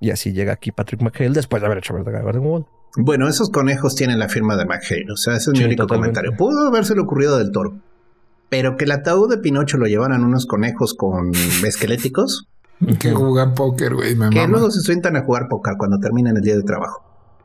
Y 0.00 0.10
así 0.10 0.32
llega 0.32 0.52
aquí 0.52 0.72
Patrick 0.72 1.00
McHale 1.02 1.30
después 1.30 1.60
de 1.62 1.66
haber 1.66 1.78
hecho 1.78 1.94
Over 1.94 2.04
the 2.04 2.10
Garden 2.12 2.42
Wall. 2.44 2.66
Bueno, 2.96 3.28
esos 3.28 3.50
conejos 3.50 3.94
tienen 3.96 4.18
la 4.18 4.28
firma 4.28 4.56
de 4.56 4.66
McHale. 4.66 5.06
O 5.12 5.16
sea, 5.16 5.34
ese 5.34 5.50
es 5.50 5.56
Sí, 5.56 5.62
mi 5.62 5.64
único 5.66 5.82
totalmente. 5.86 6.20
comentario. 6.20 6.36
Pudo 6.36 6.68
habérselo 6.68 7.02
ocurrido 7.02 7.38
del 7.38 7.50
toro. 7.50 7.74
Pero 8.50 8.76
que 8.76 8.84
el 8.84 8.92
ataúd 8.92 9.30
de 9.30 9.38
Pinocho 9.38 9.78
lo 9.78 9.86
llevaran 9.86 10.22
unos 10.22 10.46
conejos 10.46 10.94
con 10.94 11.32
esqueléticos, 11.66 12.46
Que 13.00 13.12
juegan 13.12 13.54
póker, 13.54 13.94
güey. 13.94 14.14
Me 14.14 14.28
que 14.30 14.36
mama. 14.40 14.46
luego 14.48 14.70
se 14.70 14.80
sueltan 14.80 15.16
a 15.16 15.24
jugar 15.24 15.48
póker 15.48 15.74
cuando 15.78 15.98
terminan 15.98 16.36
el 16.36 16.42
día 16.42 16.54
de 16.56 16.62
trabajo. 16.62 17.02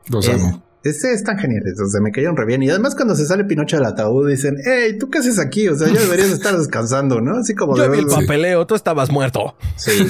Los 0.08 0.28
Eh, 0.28 0.32
amo. 0.34 0.62
Este 0.82 1.12
están 1.12 1.38
geniales, 1.38 1.78
o 1.78 1.86
sea, 1.88 2.00
me 2.00 2.10
cayeron 2.10 2.36
re 2.38 2.46
bien. 2.46 2.62
Y 2.62 2.70
además 2.70 2.94
cuando 2.94 3.14
se 3.14 3.26
sale 3.26 3.44
Pinocho 3.44 3.76
del 3.76 3.84
ataúd 3.84 4.30
dicen, 4.30 4.56
hey, 4.64 4.96
¿tú 4.98 5.10
qué 5.10 5.18
haces 5.18 5.38
aquí? 5.38 5.68
O 5.68 5.76
sea, 5.76 5.88
ya 5.88 6.00
deberías 6.00 6.30
estar 6.30 6.56
descansando, 6.56 7.20
¿no? 7.20 7.36
Así 7.36 7.54
como 7.54 7.76
Yo 7.76 7.82
de 7.82 7.88
vi 7.90 7.98
el 7.98 8.06
papeleo, 8.06 8.66
tú 8.66 8.74
estabas 8.74 9.10
muerto. 9.10 9.56
Sí. 9.76 10.06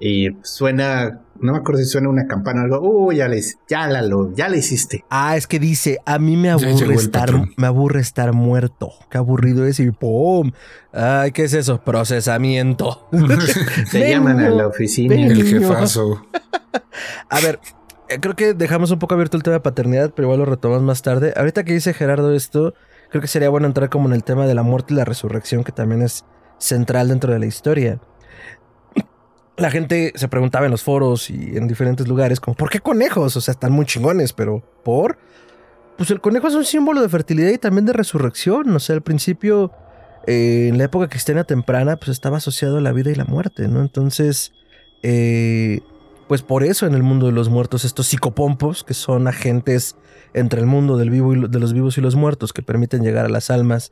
y 0.00 0.28
suena, 0.42 1.20
no 1.38 1.52
me 1.52 1.58
acuerdo 1.58 1.80
si 1.82 1.86
suena 1.86 2.08
una 2.08 2.26
campana 2.26 2.62
o 2.62 2.64
algo. 2.64 2.80
Uh, 2.80 3.12
ya 3.12 3.28
le, 3.28 3.38
hice- 3.38 3.56
ya 3.68 3.86
la, 3.88 4.00
lo, 4.00 4.34
ya 4.34 4.48
le 4.48 4.56
hiciste. 4.58 5.04
Ah, 5.10 5.36
es 5.36 5.46
que 5.46 5.58
dice, 5.58 5.98
a 6.06 6.18
mí 6.18 6.36
me 6.38 6.48
aburre 6.50 6.94
estar, 6.94 7.30
me 7.58 7.66
aburre 7.66 8.00
estar 8.00 8.32
muerto. 8.32 8.92
Qué 9.10 9.18
aburrido 9.18 9.66
es 9.66 9.80
y 9.80 9.90
¡pum! 9.90 10.52
Ay, 10.94 11.32
¿qué 11.32 11.44
es 11.44 11.52
eso? 11.52 11.82
Procesamiento. 11.82 13.06
Te 13.92 13.98
Ven, 14.00 14.10
llaman 14.10 14.40
a 14.40 14.48
la 14.48 14.66
oficina. 14.66 15.14
ven. 15.14 15.30
El 15.30 15.44
jefazo. 15.44 16.24
A 17.28 17.40
ver, 17.40 17.58
creo 18.18 18.34
que 18.34 18.54
dejamos 18.54 18.90
un 18.90 18.98
poco 18.98 19.14
abierto 19.14 19.36
el 19.36 19.42
tema 19.42 19.54
de 19.54 19.60
paternidad, 19.60 20.12
pero 20.14 20.26
igual 20.26 20.40
lo 20.40 20.46
retomamos 20.46 20.82
más 20.82 21.02
tarde. 21.02 21.32
Ahorita 21.36 21.64
que 21.64 21.72
dice 21.72 21.94
Gerardo 21.94 22.34
esto, 22.34 22.74
creo 23.10 23.20
que 23.20 23.28
sería 23.28 23.50
bueno 23.50 23.66
entrar 23.66 23.88
como 23.88 24.08
en 24.08 24.14
el 24.14 24.24
tema 24.24 24.46
de 24.46 24.54
la 24.54 24.62
muerte 24.62 24.94
y 24.94 24.96
la 24.96 25.04
resurrección, 25.04 25.64
que 25.64 25.72
también 25.72 26.02
es 26.02 26.24
central 26.58 27.08
dentro 27.08 27.32
de 27.32 27.38
la 27.38 27.46
historia. 27.46 28.00
La 29.56 29.70
gente 29.70 30.12
se 30.14 30.28
preguntaba 30.28 30.64
en 30.64 30.72
los 30.72 30.82
foros 30.82 31.28
y 31.30 31.56
en 31.56 31.68
diferentes 31.68 32.08
lugares, 32.08 32.40
como, 32.40 32.56
¿por 32.56 32.70
qué 32.70 32.80
conejos? 32.80 33.36
O 33.36 33.40
sea, 33.40 33.52
están 33.52 33.72
muy 33.72 33.84
chingones, 33.84 34.32
pero 34.32 34.62
¿por? 34.82 35.18
Pues 35.98 36.10
el 36.10 36.20
conejo 36.20 36.48
es 36.48 36.54
un 36.54 36.64
símbolo 36.64 37.02
de 37.02 37.08
fertilidad 37.10 37.50
y 37.50 37.58
también 37.58 37.84
de 37.84 37.92
resurrección. 37.92 38.74
O 38.74 38.80
sea, 38.80 38.96
al 38.96 39.02
principio 39.02 39.70
eh, 40.26 40.68
en 40.68 40.78
la 40.78 40.84
época 40.84 41.08
cristiana 41.08 41.44
temprana, 41.44 41.96
pues 41.96 42.08
estaba 42.08 42.38
asociado 42.38 42.78
a 42.78 42.80
la 42.80 42.92
vida 42.92 43.10
y 43.10 43.14
la 43.14 43.26
muerte, 43.26 43.68
¿no? 43.68 43.82
Entonces, 43.82 44.52
eh, 45.02 45.80
pues 46.30 46.42
por 46.42 46.62
eso 46.62 46.86
en 46.86 46.94
el 46.94 47.02
mundo 47.02 47.26
de 47.26 47.32
los 47.32 47.48
muertos, 47.48 47.84
estos 47.84 48.06
psicopompos, 48.06 48.84
que 48.84 48.94
son 48.94 49.26
agentes 49.26 49.96
entre 50.32 50.60
el 50.60 50.66
mundo 50.68 50.96
del 50.96 51.10
vivo 51.10 51.34
de 51.34 51.58
los 51.58 51.72
vivos 51.72 51.98
y 51.98 52.00
los 52.00 52.14
muertos, 52.14 52.52
que 52.52 52.62
permiten 52.62 53.02
llegar 53.02 53.26
a 53.26 53.28
las 53.28 53.50
almas, 53.50 53.90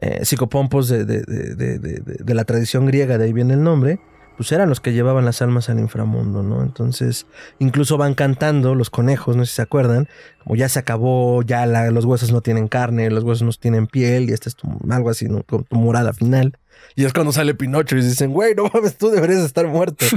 eh, 0.00 0.24
psicopompos 0.24 0.86
de, 0.86 1.04
de, 1.04 1.22
de, 1.24 1.78
de, 1.80 2.34
la 2.34 2.44
tradición 2.44 2.86
griega, 2.86 3.18
de 3.18 3.24
ahí 3.24 3.32
viene 3.32 3.54
el 3.54 3.64
nombre, 3.64 3.98
pues 4.36 4.52
eran 4.52 4.68
los 4.68 4.78
que 4.78 4.92
llevaban 4.92 5.24
las 5.24 5.42
almas 5.42 5.70
al 5.70 5.80
inframundo, 5.80 6.44
¿no? 6.44 6.62
Entonces, 6.62 7.26
incluso 7.58 7.96
van 7.96 8.14
cantando 8.14 8.76
los 8.76 8.88
conejos, 8.88 9.34
no 9.34 9.44
sé 9.44 9.50
si 9.50 9.56
se 9.56 9.62
acuerdan, 9.62 10.06
como 10.44 10.54
ya 10.54 10.68
se 10.68 10.78
acabó, 10.78 11.42
ya 11.42 11.66
los 11.66 12.04
huesos 12.04 12.30
no 12.30 12.42
tienen 12.42 12.68
carne, 12.68 13.10
los 13.10 13.24
huesos 13.24 13.42
no 13.42 13.52
tienen 13.54 13.88
piel, 13.88 14.30
y 14.30 14.34
este 14.34 14.50
es 14.50 14.54
tu, 14.54 14.68
algo 14.88 15.10
así, 15.10 15.26
¿no? 15.26 15.42
tu 15.42 15.66
morada 15.72 16.12
final. 16.12 16.56
Y 16.94 17.06
es 17.06 17.12
cuando 17.12 17.32
sale 17.32 17.56
Pinocho 17.56 17.96
y 17.96 18.04
dicen, 18.04 18.30
güey, 18.30 18.54
no 18.54 18.70
mames, 18.72 18.96
tú 18.96 19.10
deberías 19.10 19.40
estar 19.40 19.66
muerto. 19.66 20.06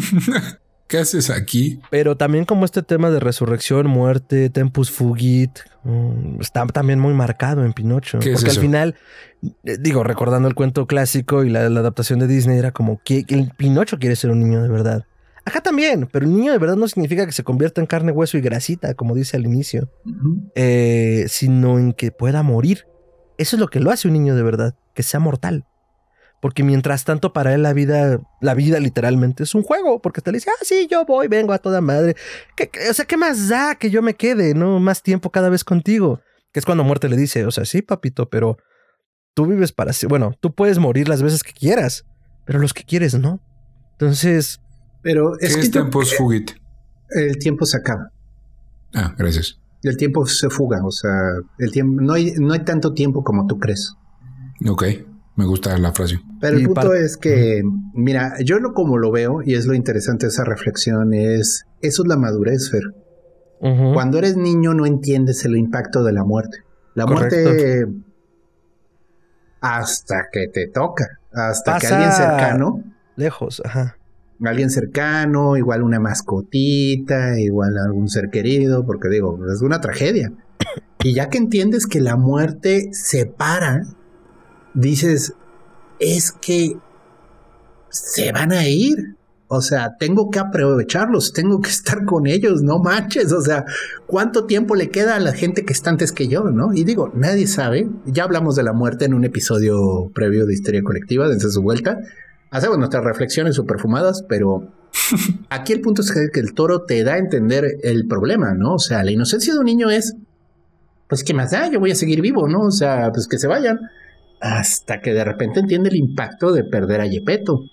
¿Qué 0.87 0.99
haces 0.99 1.31
aquí? 1.31 1.79
Pero 1.89 2.15
también 2.15 2.45
como 2.45 2.63
este 2.63 2.83
tema 2.83 3.09
de 3.09 3.19
resurrección, 3.19 3.87
muerte, 3.87 4.51
tempus 4.51 4.91
fugit, 4.91 5.59
mm, 5.83 6.41
está 6.41 6.65
también 6.67 6.99
muy 6.99 7.13
marcado 7.13 7.65
en 7.65 7.73
Pinocho. 7.73 8.19
porque 8.19 8.49
al 8.49 8.59
final, 8.59 8.95
eh, 9.63 9.77
digo, 9.79 10.03
recordando 10.03 10.47
el 10.47 10.53
cuento 10.53 10.85
clásico 10.85 11.43
y 11.43 11.49
la, 11.49 11.61
adaptación 11.61 12.19
de 12.19 12.27
Disney, 12.27 12.59
era 12.59 12.71
como 12.71 13.01
que 13.03 13.25
el 13.29 13.51
Pinocho 13.57 13.97
quiere 13.97 14.15
ser 14.15 14.29
un 14.29 14.41
niño 14.41 14.61
de 14.61 14.69
verdad. 14.69 15.05
Acá 15.43 15.61
también, 15.61 16.07
pero 16.11 16.25
el 16.25 16.35
niño 16.35 16.51
de 16.51 16.57
verdad 16.57 16.75
no 16.75 16.87
significa 16.87 17.25
que 17.25 17.31
se 17.31 17.43
convierta 17.43 17.81
en 17.81 17.87
carne, 17.87 18.11
hueso 18.11 18.37
y 18.37 18.41
grasita, 18.41 18.93
como 18.95 19.15
dice 19.15 19.37
al 19.37 19.45
inicio, 19.45 19.89
eh, 20.55 21.25
sino 21.29 21.77
en 21.77 21.93
que 21.93 22.11
pueda 22.11 22.41
morir. 22.41 22.85
Eso 23.37 23.55
es 23.55 23.59
lo 23.59 23.67
que 23.67 23.79
lo 23.79 23.91
hace 23.91 24.07
un 24.07 24.13
niño 24.13 24.35
de 24.35 24.43
verdad, 24.43 24.75
que 24.93 25.03
sea 25.03 25.19
mortal. 25.19 25.65
Porque 26.45 26.61
mientras 26.61 27.05
tanto, 27.05 27.33
para 27.33 27.55
él 27.55 27.63
la 27.63 27.73
vida, 27.73 28.21
la 28.39 28.53
vida 28.53 28.79
literalmente 28.79 29.41
es 29.41 29.55
un 29.55 29.63
juego, 29.63 29.99
porque 29.99 30.21
te 30.21 30.31
le 30.31 30.37
dice, 30.37 30.51
ah, 30.51 30.61
sí, 30.63 30.87
yo 30.87 31.03
voy, 31.03 31.27
vengo 31.27 31.53
a 31.53 31.57
toda 31.57 31.81
madre. 31.81 32.15
o 32.87 32.93
sea, 32.93 33.05
¿qué 33.05 33.17
más 33.17 33.49
da 33.49 33.73
que 33.73 33.89
yo 33.89 34.03
me 34.03 34.13
quede, 34.13 34.53
no? 34.53 34.79
Más 34.79 35.01
tiempo 35.01 35.31
cada 35.31 35.49
vez 35.49 35.63
contigo. 35.63 36.21
Que 36.53 36.59
es 36.59 36.65
cuando 36.67 36.83
muerte 36.83 37.09
le 37.09 37.17
dice, 37.17 37.47
o 37.47 37.49
sea, 37.49 37.65
sí, 37.65 37.81
papito, 37.81 38.29
pero 38.29 38.59
tú 39.33 39.47
vives 39.47 39.71
para... 39.71 39.91
Bueno, 40.07 40.35
tú 40.39 40.53
puedes 40.53 40.77
morir 40.77 41.09
las 41.09 41.23
veces 41.23 41.41
que 41.41 41.51
quieras, 41.51 42.05
pero 42.45 42.59
los 42.59 42.75
que 42.75 42.83
quieres 42.83 43.15
no. 43.15 43.39
Entonces... 43.93 44.61
Pero 45.01 45.39
es 45.39 45.57
que 45.57 45.69
tiempo 45.69 46.03
es 46.03 46.15
fugit? 46.15 46.51
El 47.09 47.39
tiempo 47.39 47.65
se 47.65 47.77
acaba. 47.77 48.11
Ah, 48.93 49.15
gracias. 49.17 49.59
El 49.81 49.97
tiempo 49.97 50.27
se 50.27 50.51
fuga, 50.51 50.85
o 50.85 50.91
sea, 50.91 51.11
el 51.57 51.71
tiempo, 51.71 52.03
no 52.03 52.13
hay, 52.13 52.33
no 52.33 52.53
hay 52.53 52.59
tanto 52.59 52.93
tiempo 52.93 53.23
como 53.23 53.47
tú 53.47 53.57
crees. 53.57 53.95
Ok. 54.67 54.83
Me 55.35 55.45
gusta 55.45 55.77
la 55.77 55.91
frase. 55.91 56.19
Pero 56.39 56.57
el 56.57 56.65
punto 56.65 56.93
es 56.93 57.17
que, 57.17 57.61
mira, 57.93 58.35
yo 58.43 58.59
lo 58.59 58.73
como 58.73 58.97
lo 58.97 59.11
veo, 59.11 59.41
y 59.43 59.55
es 59.55 59.65
lo 59.65 59.73
interesante 59.73 60.27
de 60.27 60.29
esa 60.29 60.45
reflexión, 60.45 61.13
es, 61.13 61.65
eso 61.81 62.03
es 62.03 62.07
la 62.07 62.17
madurez, 62.17 62.69
Fer. 62.71 62.83
Cuando 63.93 64.19
eres 64.19 64.37
niño 64.37 64.73
no 64.73 64.85
entiendes 64.85 65.43
el 65.45 65.57
impacto 65.57 66.03
de 66.03 66.13
la 66.13 66.23
muerte. 66.23 66.59
La 66.93 67.07
muerte 67.07 67.87
hasta 69.59 70.27
que 70.31 70.47
te 70.47 70.67
toca, 70.67 71.19
hasta 71.33 71.79
que 71.79 71.87
alguien 71.87 72.11
cercano. 72.11 72.83
Lejos, 73.15 73.61
ajá. 73.65 73.97
Alguien 74.43 74.69
cercano, 74.69 75.57
igual 75.57 75.81
una 75.81 75.99
mascotita, 75.99 77.39
igual 77.39 77.77
algún 77.77 78.07
ser 78.07 78.29
querido, 78.29 78.85
porque 78.85 79.09
digo, 79.09 79.39
es 79.51 79.61
una 79.61 79.81
tragedia. 79.81 80.31
y 81.03 81.15
ya 81.15 81.29
que 81.29 81.39
entiendes 81.39 81.87
que 81.87 82.01
la 82.01 82.17
muerte 82.17 82.89
separa 82.91 83.83
dices, 84.75 85.33
es 85.99 86.31
que 86.31 86.77
se 87.89 88.31
van 88.31 88.51
a 88.51 88.67
ir. 88.67 89.15
O 89.47 89.61
sea, 89.61 89.95
tengo 89.99 90.31
que 90.31 90.39
aprovecharlos, 90.39 91.31
tengo 91.31 91.61
que 91.61 91.69
estar 91.71 92.03
con 92.05 92.27
ellos, 92.27 92.61
no 92.61 92.79
manches. 92.79 93.31
O 93.31 93.41
sea, 93.41 93.65
¿cuánto 94.05 94.45
tiempo 94.45 94.75
le 94.75 94.89
queda 94.89 95.15
a 95.15 95.19
la 95.19 95.33
gente 95.33 95.65
que 95.65 95.73
está 95.73 95.89
antes 95.89 96.11
que 96.11 96.27
yo, 96.27 96.43
no? 96.43 96.73
Y 96.73 96.83
digo, 96.83 97.11
nadie 97.15 97.47
sabe. 97.47 97.89
Ya 98.05 98.23
hablamos 98.23 98.55
de 98.55 98.63
la 98.63 98.73
muerte 98.73 99.05
en 99.05 99.13
un 99.13 99.23
episodio 99.23 100.11
previo 100.13 100.45
de 100.45 100.53
Historia 100.53 100.83
Colectiva, 100.83 101.29
desde 101.29 101.49
su 101.49 101.61
vuelta. 101.61 101.99
Hacemos 102.51 102.77
nuestras 102.77 103.03
reflexiones 103.03 103.55
super 103.55 103.79
fumadas, 103.79 104.23
pero 104.27 104.71
aquí 105.49 105.73
el 105.73 105.81
punto 105.81 106.01
es 106.01 106.11
que 106.11 106.39
el 106.39 106.53
toro 106.53 106.83
te 106.83 107.03
da 107.03 107.13
a 107.13 107.17
entender 107.17 107.77
el 107.83 108.07
problema, 108.07 108.53
¿no? 108.53 108.75
O 108.75 108.79
sea, 108.79 109.03
la 109.03 109.11
inocencia 109.11 109.53
de 109.53 109.59
un 109.59 109.65
niño 109.65 109.89
es, 109.89 110.15
pues, 111.07 111.23
¿qué 111.23 111.33
más 111.33 111.51
da? 111.51 111.69
Yo 111.69 111.79
voy 111.79 111.91
a 111.91 111.95
seguir 111.95 112.21
vivo, 112.21 112.47
¿no? 112.47 112.61
O 112.61 112.71
sea, 112.71 113.11
pues 113.11 113.27
que 113.27 113.37
se 113.37 113.47
vayan 113.47 113.79
hasta 114.45 115.01
que 115.01 115.11
de 115.11 115.23
repente 115.23 115.59
entiende 115.59 115.89
el 115.89 115.95
impacto 115.95 116.53
de 116.53 116.63
perder 116.63 117.01
a 117.01 117.07
Yepeto. 117.07 117.63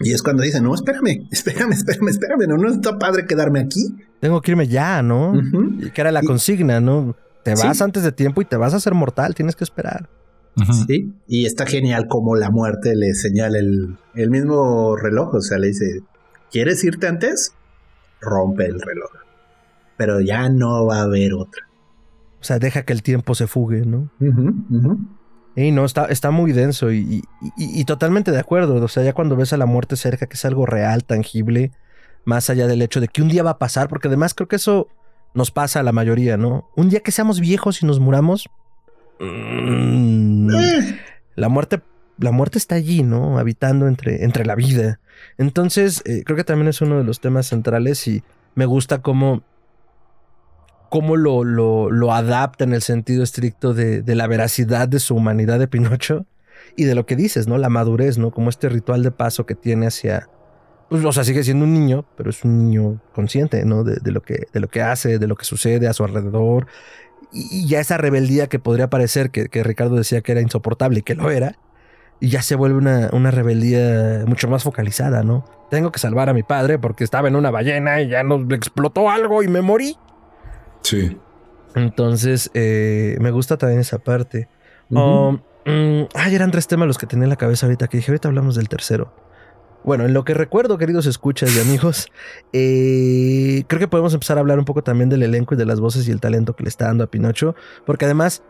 Y 0.00 0.12
es 0.12 0.22
cuando 0.22 0.42
dice, 0.42 0.60
no, 0.60 0.74
espérame, 0.74 1.28
espérame, 1.30 1.72
espérame, 1.72 2.08
espérame, 2.08 2.48
no, 2.48 2.56
no 2.56 2.68
está 2.68 2.98
padre 2.98 3.24
quedarme 3.24 3.60
aquí. 3.60 3.80
Tengo 4.20 4.40
que 4.40 4.50
irme 4.50 4.66
ya, 4.66 5.00
¿no? 5.02 5.32
Y 5.80 5.90
que 5.90 6.00
era 6.00 6.10
la 6.10 6.22
consigna, 6.22 6.80
¿no? 6.80 7.14
Te 7.44 7.54
vas 7.54 7.80
antes 7.80 8.02
de 8.02 8.10
tiempo 8.10 8.42
y 8.42 8.44
te 8.44 8.56
vas 8.56 8.74
a 8.74 8.78
hacer 8.78 8.94
mortal, 8.94 9.34
tienes 9.34 9.54
que 9.54 9.64
esperar. 9.64 10.08
Sí, 10.86 11.14
y 11.26 11.46
está 11.46 11.66
genial 11.66 12.06
como 12.08 12.36
la 12.36 12.50
muerte 12.50 12.94
le 12.94 13.14
señala 13.14 13.58
el, 13.58 13.96
el 14.14 14.30
mismo 14.30 14.96
reloj, 14.96 15.34
o 15.34 15.40
sea, 15.40 15.58
le 15.58 15.68
dice, 15.68 16.02
¿quieres 16.50 16.84
irte 16.84 17.06
antes? 17.06 17.54
Rompe 18.20 18.66
el 18.66 18.80
reloj. 18.80 19.10
Pero 19.96 20.20
ya 20.20 20.48
no 20.50 20.84
va 20.84 20.98
a 20.98 21.02
haber 21.02 21.32
otra. 21.32 21.62
O 22.40 22.44
sea, 22.44 22.58
deja 22.58 22.82
que 22.82 22.92
el 22.92 23.02
tiempo 23.02 23.34
se 23.34 23.46
fugue, 23.46 23.86
¿no? 23.86 24.10
Y 25.54 25.70
no, 25.70 25.84
está, 25.84 26.06
está 26.06 26.30
muy 26.30 26.52
denso 26.52 26.92
y, 26.92 27.22
totalmente 27.86 28.30
de 28.30 28.38
acuerdo. 28.38 28.82
O 28.82 28.88
sea, 28.88 29.02
ya 29.02 29.12
cuando 29.12 29.36
ves 29.36 29.52
a 29.52 29.56
la 29.56 29.66
muerte 29.66 29.96
cerca, 29.96 30.26
que 30.26 30.34
es 30.34 30.44
algo 30.44 30.66
real, 30.66 31.04
tangible, 31.04 31.72
más 32.24 32.48
allá 32.48 32.66
del 32.66 32.82
hecho 32.82 33.00
de 33.00 33.08
que 33.08 33.22
un 33.22 33.28
día 33.28 33.42
va 33.42 33.50
a 33.52 33.58
pasar, 33.58 33.88
porque 33.88 34.08
además 34.08 34.34
creo 34.34 34.48
que 34.48 34.56
eso 34.56 34.88
nos 35.34 35.50
pasa 35.50 35.80
a 35.80 35.82
la 35.82 35.92
mayoría, 35.92 36.36
¿no? 36.36 36.70
Un 36.76 36.88
día 36.88 37.00
que 37.00 37.12
seamos 37.12 37.40
viejos 37.40 37.82
y 37.82 37.86
nos 37.86 38.00
muramos, 38.00 38.48
mm, 39.20 40.48
la 41.34 41.48
muerte, 41.48 41.82
la 42.18 42.32
muerte 42.32 42.58
está 42.58 42.74
allí, 42.76 43.02
¿no? 43.02 43.38
Habitando 43.38 43.88
entre, 43.88 44.24
entre 44.24 44.46
la 44.46 44.54
vida. 44.54 45.00
Entonces, 45.38 46.02
eh, 46.06 46.22
creo 46.24 46.36
que 46.36 46.44
también 46.44 46.68
es 46.68 46.80
uno 46.80 46.98
de 46.98 47.04
los 47.04 47.20
temas 47.20 47.46
centrales 47.46 48.06
y 48.08 48.22
me 48.54 48.66
gusta 48.66 49.02
cómo 49.02 49.42
cómo 50.92 51.16
lo, 51.16 51.42
lo, 51.42 52.12
adapta 52.12 52.64
en 52.64 52.74
el 52.74 52.82
sentido 52.82 53.22
estricto 53.22 53.72
de, 53.72 54.04
la 54.14 54.26
veracidad 54.26 54.88
de 54.88 55.00
su 55.00 55.16
humanidad 55.16 55.58
de 55.58 55.66
Pinocho 55.66 56.26
y 56.76 56.84
de 56.84 56.94
lo 56.94 57.06
que 57.06 57.16
dices, 57.16 57.48
¿no? 57.48 57.56
La 57.56 57.70
madurez, 57.70 58.18
¿no? 58.18 58.30
Como 58.30 58.50
este 58.50 58.68
ritual 58.68 59.02
de 59.02 59.10
paso 59.10 59.46
que 59.46 59.54
tiene 59.54 59.86
hacia. 59.86 60.28
Pues, 60.90 61.02
o 61.02 61.10
sea, 61.10 61.24
sigue 61.24 61.44
siendo 61.44 61.64
un 61.64 61.72
niño, 61.72 62.04
pero 62.14 62.28
es 62.28 62.44
un 62.44 62.58
niño 62.58 63.00
consciente, 63.14 63.64
¿no? 63.64 63.84
De, 63.84 64.12
lo, 64.12 64.20
que, 64.20 64.48
de 64.52 64.60
lo 64.60 64.68
que 64.68 64.82
hace, 64.82 65.18
de 65.18 65.26
lo 65.26 65.34
que 65.34 65.46
sucede 65.46 65.88
a 65.88 65.94
su 65.94 66.04
alrededor. 66.04 66.66
Y, 67.32 67.66
ya 67.66 67.80
esa 67.80 67.96
rebeldía 67.96 68.48
que 68.48 68.58
podría 68.58 68.90
parecer 68.90 69.30
que, 69.30 69.48
Ricardo 69.64 69.96
decía 69.96 70.20
que 70.20 70.32
era 70.32 70.42
insoportable 70.42 70.98
y 70.98 71.02
que 71.02 71.14
lo 71.14 71.30
era, 71.30 71.56
y 72.20 72.28
ya 72.28 72.42
se 72.42 72.54
vuelve 72.54 72.76
una, 72.76 73.08
una, 73.14 73.30
rebeldía 73.30 74.24
mucho 74.26 74.46
más 74.46 74.62
focalizada, 74.62 75.22
¿no? 75.22 75.46
Tengo 75.70 75.90
que 75.90 75.98
salvar 75.98 76.28
a 76.28 76.34
mi 76.34 76.42
padre 76.42 76.78
porque 76.78 77.02
estaba 77.02 77.28
en 77.28 77.36
una 77.36 77.50
ballena 77.50 78.02
y 78.02 78.08
ya 78.08 78.22
nos 78.22 78.42
explotó 78.50 79.08
algo 79.08 79.42
y 79.42 79.48
me 79.48 79.62
morí. 79.62 79.96
Sí. 80.82 81.16
Entonces, 81.74 82.50
eh, 82.54 83.16
me 83.20 83.30
gusta 83.30 83.56
también 83.56 83.80
esa 83.80 83.98
parte. 83.98 84.48
Um, 84.90 85.40
mm, 85.64 86.08
ay, 86.14 86.34
eran 86.34 86.50
tres 86.50 86.66
temas 86.66 86.86
los 86.86 86.98
que 86.98 87.06
tenía 87.06 87.24
en 87.24 87.30
la 87.30 87.36
cabeza 87.36 87.66
ahorita, 87.66 87.88
que 87.88 87.96
dije, 87.98 88.10
ahorita 88.10 88.28
hablamos 88.28 88.56
del 88.56 88.68
tercero. 88.68 89.14
Bueno, 89.84 90.04
en 90.04 90.12
lo 90.12 90.24
que 90.24 90.34
recuerdo, 90.34 90.78
queridos 90.78 91.06
escuchas 91.06 91.56
y 91.56 91.60
amigos, 91.60 92.08
eh, 92.52 93.64
creo 93.66 93.80
que 93.80 93.88
podemos 93.88 94.14
empezar 94.14 94.36
a 94.36 94.40
hablar 94.40 94.58
un 94.58 94.64
poco 94.64 94.82
también 94.82 95.08
del 95.08 95.22
elenco 95.22 95.54
y 95.54 95.58
de 95.58 95.66
las 95.66 95.80
voces 95.80 96.06
y 96.06 96.10
el 96.10 96.20
talento 96.20 96.54
que 96.54 96.62
le 96.62 96.68
está 96.68 96.86
dando 96.86 97.04
a 97.04 97.06
Pinocho, 97.08 97.54
porque 97.86 98.04
además, 98.04 98.42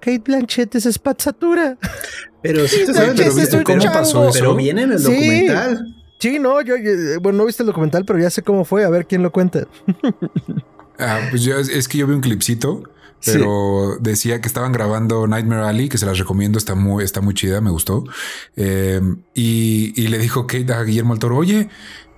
Kate 0.00 0.22
Blanchett 0.24 0.74
es 0.76 0.86
espazzatura. 0.86 1.76
Pero 2.42 2.66
sí 2.66 2.86
te 2.86 2.94
sabes, 2.94 3.48
pero, 3.50 3.64
¿cómo 3.64 3.84
pasó 3.92 4.28
eso? 4.28 4.38
Pero 4.38 4.56
viene 4.56 4.82
en 4.82 4.92
el 4.92 5.02
documental. 5.02 5.96
Sí, 6.18 6.38
no, 6.38 6.60
yo, 6.60 6.74
bueno, 7.20 7.38
no 7.38 7.46
viste 7.46 7.62
el 7.62 7.66
documental, 7.66 8.04
pero 8.04 8.18
ya 8.18 8.30
sé 8.30 8.42
cómo 8.42 8.64
fue, 8.64 8.84
a 8.84 8.90
ver 8.90 9.06
quién 9.06 9.22
lo 9.22 9.32
cuenta. 9.32 9.66
Ah, 11.00 11.20
pues 11.30 11.42
yo, 11.42 11.58
es 11.58 11.88
que 11.88 11.98
yo 11.98 12.06
vi 12.06 12.14
un 12.14 12.20
clipcito, 12.20 12.84
pero 13.24 13.96
decía 14.00 14.40
que 14.40 14.48
estaban 14.48 14.72
grabando 14.72 15.26
Nightmare 15.26 15.66
Alley, 15.66 15.88
que 15.88 15.98
se 15.98 16.06
las 16.06 16.18
recomiendo, 16.18 16.58
está 16.58 16.74
muy, 16.74 17.04
está 17.04 17.20
muy 17.20 17.34
chida, 17.34 17.60
me 17.60 17.70
gustó. 17.70 18.04
Em, 18.56 19.22
y, 19.34 20.08
le 20.08 20.18
dijo 20.18 20.46
Kate 20.46 20.72
a 20.72 20.82
Guillermo 20.82 21.14
del 21.14 21.20
Toro, 21.20 21.36
oye, 21.36 21.68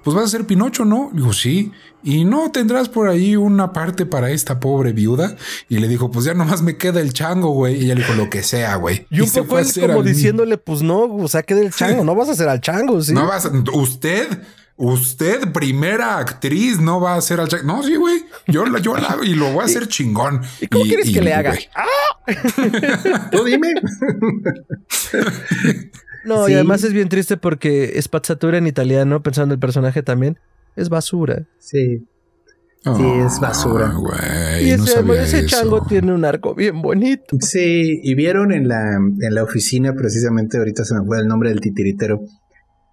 pues 0.05 0.17
vas 0.17 0.25
a 0.25 0.29
ser 0.29 0.47
Pinocho, 0.47 0.85
¿no? 0.85 1.11
Dijo, 1.13 1.33
sí. 1.33 1.73
Y 2.03 2.25
no 2.25 2.51
tendrás 2.51 2.89
por 2.89 3.09
ahí 3.09 3.37
una 3.37 3.73
parte 3.73 4.07
para 4.07 4.31
esta 4.31 4.59
pobre 4.59 4.93
viuda. 4.93 5.37
Y 5.69 5.79
le 5.79 5.87
dijo, 5.87 6.11
pues 6.11 6.25
ya 6.25 6.35
nomás 6.35 6.63
me 6.63 6.77
queda 6.77 7.01
el 7.01 7.13
chango, 7.13 7.51
güey. 7.51 7.77
Y 7.77 7.85
ella 7.85 7.95
le 7.95 8.01
dijo, 8.03 8.15
lo 8.15 8.29
que 8.29 8.43
sea, 8.43 8.75
güey. 8.77 9.07
Y 9.11 9.21
un 9.21 9.31
poco 9.31 9.57
como 9.81 10.03
diciéndole, 10.03 10.59
pues 10.59 10.83
no, 10.83 11.05
o 11.05 11.29
sea, 11.29 11.43
queda 11.43 11.61
el 11.61 11.71
chango, 11.75 12.05
no 12.05 12.15
vas 12.15 12.29
a 12.29 12.33
hacer 12.33 12.49
al 12.49 12.61
chango, 12.61 13.01
¿sí? 13.01 13.13
No 13.13 13.27
vas, 13.27 13.49
usted 13.73 14.27
Usted, 14.77 15.53
primera 15.53 16.19
actriz, 16.19 16.81
no 16.81 17.01
va 17.01 17.15
a 17.15 17.17
hacer 17.19 17.39
al 17.41 17.49
Jack. 17.49 17.63
No, 17.65 17.83
sí, 17.83 17.95
güey. 17.97 18.25
Yo, 18.49 18.65
la- 18.67 18.79
yo 18.81 18.97
la 18.97 19.09
hago 19.09 19.23
y 19.25 19.35
lo 19.35 19.53
voy 19.53 19.63
a 19.63 19.65
hacer 19.67 19.87
chingón. 19.87 20.41
¿Y 20.61 20.67
cómo 20.67 20.85
quieres 20.85 21.11
que 21.13 21.21
le 21.21 21.33
haga? 21.35 21.51
güey, 21.53 21.69
Tú 23.31 23.45
dime. 23.45 23.75
No, 26.25 26.47
Sí. 26.47 26.53
y 26.53 26.55
además 26.55 26.85
es 26.85 26.93
bien 26.93 27.09
triste 27.09 27.37
porque 27.37 28.01
spazzatura 28.01 28.57
en 28.59 28.69
italiano, 28.69 29.23
pensando 29.25 29.55
en 29.55 29.57
el 29.57 29.61
personaje 29.61 30.05
también, 30.05 30.39
es 30.77 30.89
basura. 30.89 31.49
Sí. 31.59 32.07
Sí, 32.85 33.05
es 33.27 33.41
basura. 33.41 33.93
Ah, 34.13 34.61
y 34.61 34.77
no 34.77 34.85
ese, 34.85 34.93
sabía 34.95 35.23
ese 35.23 35.47
chango 35.47 35.85
tiene 35.85 36.13
un 36.13 36.25
arco 36.25 36.55
bien 36.55 36.81
bonito. 36.83 37.37
Sí, 37.41 38.01
y 38.03 38.15
vieron 38.15 38.53
en 38.53 38.67
la, 38.69 38.97
en 38.97 39.35
la 39.35 39.43
oficina, 39.45 39.95
precisamente 39.95 40.59
ahorita 40.59 40.85
se 40.85 40.95
me 40.95 41.05
fue 41.05 41.19
el 41.19 41.27
nombre 41.29 41.49
del 41.51 41.61
titiritero, 41.61 42.21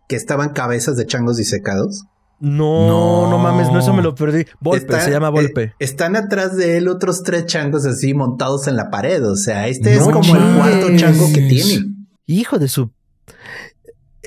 que 0.09 0.17
estaban 0.17 0.49
cabezas 0.49 0.97
de 0.97 1.05
changos 1.05 1.37
disecados. 1.37 2.03
No, 2.41 2.87
no, 2.87 3.29
No. 3.29 3.37
mames, 3.37 3.71
no, 3.71 3.79
eso 3.79 3.93
me 3.93 4.01
lo 4.01 4.15
perdí. 4.15 4.45
Volpe, 4.59 4.79
Está- 4.85 5.01
se 5.01 5.11
llama 5.11 5.29
Volpe. 5.29 5.63
eh, 5.63 5.73
están 5.79 6.15
atrás 6.15 6.55
de 6.57 6.77
él 6.77 6.87
otros 6.87 7.21
tres 7.23 7.45
changos 7.45 7.85
así 7.85 8.13
montados 8.13 8.67
en 8.67 8.75
la 8.75 8.89
pared. 8.89 9.25
O 9.29 9.35
sea, 9.35 9.67
este 9.67 9.93
es 9.93 9.99
como 10.01 10.35
el 10.35 10.55
cuarto 10.57 10.87
chango 10.97 11.27
que 11.33 11.41
tiene. 11.47 11.85
Hijo 12.25 12.57
de 12.57 12.67
su. 12.67 12.91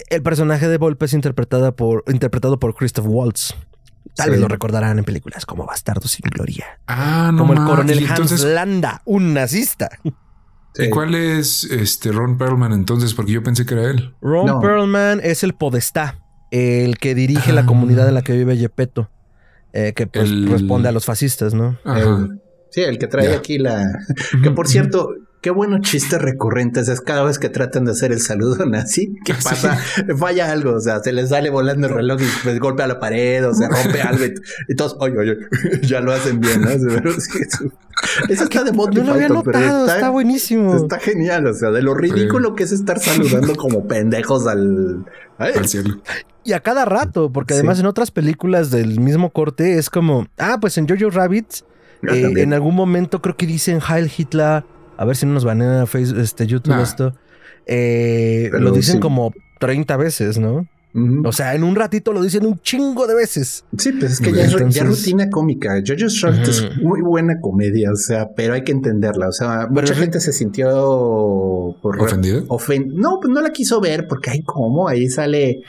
El 0.08 0.22
personaje 0.22 0.68
de 0.68 0.78
Volpe 0.78 1.06
es 1.06 1.14
interpretada 1.14 1.72
por, 1.74 2.04
interpretado 2.06 2.58
por 2.58 2.74
Christoph 2.74 3.06
Waltz. 3.08 3.54
Tal 4.14 4.26
Sí. 4.26 4.30
vez 4.32 4.40
lo 4.40 4.48
recordarán 4.48 4.98
en 4.98 5.04
películas 5.04 5.46
como 5.46 5.64
Bastardo 5.64 6.06
sin 6.06 6.24
Gloria. 6.30 6.66
Ah, 6.86 7.30
no. 7.32 7.38
como 7.38 7.54
el 7.54 7.60
coronel 7.60 7.98
Hans 8.00 8.10
entonces, 8.10 8.44
Landa, 8.44 9.00
un 9.06 9.32
nazista. 9.32 9.88
Sí. 10.74 10.84
¿Y 10.84 10.90
cuál 10.90 11.14
es 11.14 11.64
este 11.64 12.12
Ron 12.12 12.38
Perlman 12.38 12.72
entonces? 12.72 13.12
Porque 13.14 13.32
yo 13.32 13.42
pensé 13.42 13.66
que 13.66 13.74
era 13.74 13.90
él. 13.90 14.14
Ron 14.22 14.46
No. 14.46 14.60
Perlman 14.60 15.20
es 15.22 15.42
el 15.44 15.52
podestá, 15.54 16.18
el 16.50 16.98
que 16.98 17.14
dirige 17.14 17.50
Ah. 17.50 17.54
la 17.56 17.66
comunidad 17.66 18.08
en 18.08 18.14
la 18.14 18.22
que 18.22 18.32
vive 18.32 18.56
Gepetto, 18.56 19.10
eh, 19.72 19.92
que 19.94 20.06
pues, 20.06 20.24
El- 20.30 20.48
responde 20.50 20.88
a 20.88 20.92
los 20.92 21.04
fascistas, 21.04 21.52
¿no? 21.54 21.78
Ajá. 21.84 22.00
El- 22.00 22.40
sí, 22.70 22.80
el 22.82 22.98
que 22.98 23.06
trae 23.06 23.34
aquí 23.34 23.58
la. 23.58 23.84
Que 24.42 24.50
por 24.50 24.66
cierto, 24.68 25.10
qué 25.42 25.50
buenos 25.50 25.80
chistes 25.82 26.22
recurrentes 26.22 26.88
es 26.88 27.00
cada 27.02 27.22
vez 27.24 27.38
que 27.38 27.48
tratan 27.50 27.84
de 27.84 27.90
hacer 27.92 28.12
el 28.12 28.20
saludo 28.20 28.64
nazi. 28.64 29.14
¿Qué 29.24 29.34
pasa? 29.44 29.76
Falla 30.16 30.50
algo, 30.50 30.72
o 30.74 30.80
sea, 30.80 31.00
se 31.00 31.12
les 31.12 31.28
sale 31.28 31.50
volando 31.50 31.88
el 31.88 31.92
reloj 31.94 32.20
y 32.22 32.26
pues 32.44 32.58
golpea 32.60 32.86
la 32.86 32.98
pared 33.00 33.46
o 33.46 33.52
se 33.52 33.68
rompe 33.68 34.00
algo 34.08 34.24
y, 34.24 34.32
y 34.68 34.74
todos, 34.76 34.96
ay, 35.02 35.12
ay, 35.20 35.28
ay, 35.30 35.80
ya 35.82 36.00
lo 36.00 36.12
hacen 36.12 36.40
bien, 36.40 36.62
¿no? 36.62 36.68
Pero 36.70 37.12
sí, 37.20 37.38
eso- 37.46 37.64
eso 38.30 38.44
está 38.44 38.64
de 38.64 38.72
Monty 38.72 38.96
No 38.98 39.04
lo 39.04 39.12
había 39.14 39.28
Python, 39.28 39.44
notado, 39.44 39.80
está, 39.84 39.94
está, 39.96 40.10
buenísimo. 40.10 40.74
está 40.76 40.98
genial, 40.98 41.46
o 41.46 41.52
sea, 41.54 41.70
de 41.70 41.82
lo 41.82 41.94
ridículo 41.94 42.54
que 42.54 42.62
es 42.64 42.72
estar 42.72 42.98
saludando 42.98 43.54
como 43.54 43.86
pendejos 43.86 44.46
al. 44.46 45.04
Ay, 45.38 45.52
Al 45.56 45.68
cielo. 45.68 46.00
Y 46.44 46.52
a 46.54 46.60
cada 46.60 46.84
rato, 46.84 47.30
porque 47.32 47.54
Sí. 47.54 47.58
además 47.60 47.78
en 47.80 47.86
otras 47.86 48.10
películas 48.10 48.70
del 48.70 48.98
mismo 49.00 49.30
corte 49.30 49.76
es 49.78 49.90
como, 49.90 50.26
ah, 50.38 50.58
pues 50.60 50.78
en 50.78 50.88
Jojo 50.88 51.10
Rabbit, 51.10 51.46
eh, 52.10 52.32
en 52.36 52.52
algún 52.52 52.74
momento 52.74 53.20
creo 53.22 53.36
que 53.36 53.46
dicen 53.46 53.78
Heil 53.88 54.10
Hitler, 54.16 54.64
a 54.96 55.04
ver 55.04 55.16
si 55.16 55.26
no 55.26 55.32
nos 55.32 55.44
a 55.82 55.86
Facebook, 55.86 56.20
este, 56.20 56.46
YouTube 56.46 56.74
Nah. 56.74 56.82
esto, 56.82 57.14
eh, 57.66 58.50
lo 58.52 58.70
dicen 58.72 58.94
sí. 58.96 59.00
como 59.00 59.32
30 59.60 59.96
veces, 59.96 60.38
¿no? 60.38 60.66
O 61.24 61.32
sea, 61.32 61.54
en 61.54 61.64
un 61.64 61.74
ratito 61.74 62.12
lo 62.12 62.22
dicen 62.22 62.44
un 62.44 62.60
chingo 62.60 63.06
de 63.06 63.14
veces. 63.14 63.64
Sí, 63.78 63.92
pues 63.92 64.12
es 64.12 64.20
que 64.20 64.30
ya, 64.32 64.44
es, 64.44 64.52
Entonces- 64.52 64.74
ya 64.74 64.84
rutina 64.84 65.30
cómica. 65.30 65.82
Jojo's 65.86 66.20
Rabbit 66.20 66.48
es 66.48 66.76
muy 66.82 67.00
buena 67.00 67.40
comedia, 67.40 67.90
o 67.92 67.96
sea, 67.96 68.28
pero 68.36 68.52
hay 68.54 68.62
que 68.62 68.72
entenderla. 68.72 69.28
O 69.28 69.32
sea, 69.32 69.68
mucha 69.70 69.94
es- 69.94 69.98
gente 69.98 70.20
se 70.20 70.32
sintió 70.34 71.76
por 71.80 71.98
¿Ofendida? 72.00 72.42
ofen- 72.48 72.92
no, 72.94 73.18
pues 73.22 73.32
no 73.32 73.40
la 73.40 73.50
quiso 73.50 73.80
ver 73.80 74.06
porque 74.06 74.30
hay 74.30 74.42
como 74.42 74.86
ahí 74.88 75.08
sale 75.08 75.62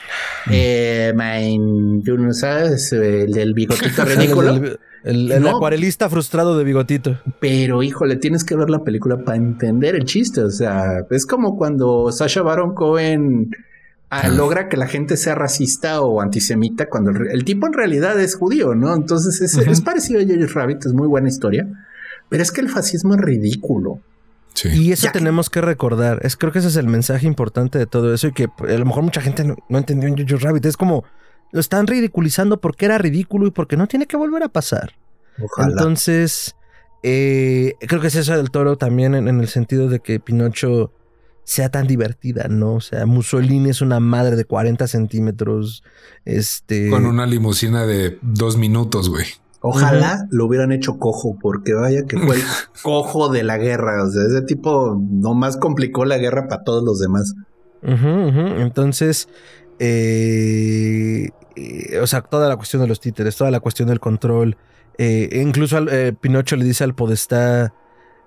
eh, 0.51 1.13
no 1.15 2.33
sabes, 2.33 2.91
el 2.93 3.31
del 3.31 3.53
bigotito 3.53 4.03
ridículo. 4.05 4.49
El, 4.55 4.79
el- 5.05 5.31
el 5.31 5.43
No. 5.43 5.49
acuarelista 5.57 6.09
frustrado 6.09 6.57
de 6.57 6.63
bigotito. 6.63 7.19
Pero 7.39 7.81
híjole, 7.83 8.15
tienes 8.17 8.43
que 8.43 8.55
ver 8.55 8.69
la 8.69 8.83
película 8.83 9.17
para 9.23 9.37
entender 9.37 9.95
el 9.95 10.05
chiste. 10.05 10.41
O 10.41 10.49
sea, 10.51 11.05
es 11.09 11.25
como 11.25 11.57
cuando 11.57 12.11
Sasha 12.11 12.41
Baron 12.41 12.73
Cohen 12.73 13.49
ah, 14.21 14.27
logra 14.29 14.69
que 14.69 14.77
la 14.77 14.87
gente 14.87 15.17
sea 15.17 15.35
racista 15.35 16.01
o 16.01 16.21
antisemita 16.21 16.89
cuando 16.89 17.11
el, 17.11 17.27
el 17.31 17.43
tipo 17.45 17.67
en 17.67 17.73
realidad 17.73 18.19
es 18.19 18.35
judío, 18.35 18.75
¿no? 18.75 18.93
Entonces 18.93 19.41
es, 19.41 19.81
parecido 19.81 20.19
a 20.21 20.23
Jojo 20.23 20.53
Rabbit, 20.59 20.85
es 20.85 20.93
muy 20.93 21.07
buena 21.07 21.27
historia. 21.29 21.67
Pero 22.29 22.41
es 22.43 22.51
que 22.51 22.61
el 22.61 22.69
fascismo 22.69 23.13
es 23.15 23.21
ridículo. 23.21 23.99
Sí. 24.53 24.69
Y 24.69 24.91
eso 24.91 25.07
Ya. 25.07 25.11
tenemos 25.11 25.49
que 25.49 25.61
recordar. 25.61 26.19
Es, 26.23 26.37
creo 26.37 26.51
que 26.51 26.59
ese 26.59 26.67
es 26.67 26.75
el 26.75 26.87
mensaje 26.87 27.27
importante 27.27 27.77
de 27.77 27.85
todo 27.85 28.13
eso 28.13 28.27
y 28.27 28.33
que 28.33 28.43
a 28.67 28.77
lo 28.77 28.85
mejor 28.85 29.03
mucha 29.03 29.21
gente 29.21 29.43
no, 29.43 29.55
no 29.69 29.77
entendió 29.77 30.07
en 30.09 30.15
Jojo 30.17 30.43
Rabbit. 30.43 30.65
Es 30.65 30.77
como 30.77 31.03
lo 31.51 31.59
están 31.59 31.85
ridiculizando 31.87 32.59
porque 32.59 32.85
era 32.85 32.97
ridículo 32.97 33.47
y 33.47 33.51
porque 33.51 33.77
no 33.77 33.87
tiene 33.87 34.05
que 34.07 34.17
volver 34.17 34.43
a 34.43 34.49
pasar. 34.49 34.93
Ojalá. 35.41 35.69
Entonces, 35.71 36.55
eh, 37.03 37.73
creo 37.87 37.99
que 38.01 38.07
es 38.07 38.15
eso 38.15 38.35
del 38.35 38.49
toro 38.49 38.77
también 38.77 39.13
en, 39.15 39.27
en 39.27 39.39
el 39.39 39.47
sentido 39.47 39.89
de 39.89 39.99
que 39.99 40.19
Pinocho 40.19 40.91
sea 41.43 41.69
tan 41.69 41.87
divertida, 41.87 42.47
¿no? 42.49 42.75
O 42.75 42.81
sea, 42.81 43.05
Mussolini 43.05 43.69
es 43.69 43.81
una 43.81 43.99
madre 43.99 44.35
de 44.35 44.45
40 44.45 44.87
centímetros. 44.87 45.83
Este. 46.25 46.89
Con 46.89 47.05
una 47.05 47.25
limusina 47.25 47.85
de 47.85 48.17
dos 48.21 48.57
minutos, 48.57 49.09
güey. 49.09 49.25
Ojalá 49.65 50.27
lo 50.29 50.45
hubieran 50.45 50.73
hecho 50.73 50.97
cojo, 50.99 51.37
porque 51.41 51.73
vaya 51.73 52.03
que 52.05 52.17
fue 52.19 52.35
el 52.35 52.41
cojo 52.83 53.29
de 53.29 53.43
la 53.43 53.57
guerra. 53.57 54.03
O 54.03 54.11
sea, 54.11 54.23
ese 54.23 54.41
tipo 54.41 54.99
nomás 55.09 55.55
complicó 55.55 56.03
la 56.03 56.17
guerra 56.17 56.47
para 56.49 56.63
todos 56.63 56.83
los 56.83 56.99
demás. 56.99 57.33
Entonces, 57.81 59.29
eh, 59.79 61.29
eh, 61.55 61.99
o 62.01 62.07
sea, 62.07 62.21
toda 62.21 62.49
la 62.49 62.55
cuestión 62.57 62.81
de 62.81 62.87
los 62.87 62.99
títeres, 62.99 63.35
toda 63.35 63.51
la 63.51 63.59
cuestión 63.59 63.87
del 63.89 63.99
control. 63.99 64.57
eh, 64.97 65.41
incluso 65.41 65.77
al, 65.77 65.89
eh, 65.91 66.13
Pinocho 66.19 66.55
le 66.55 66.65
dice 66.65 66.83
al 66.83 66.93
podestá, 66.93 67.73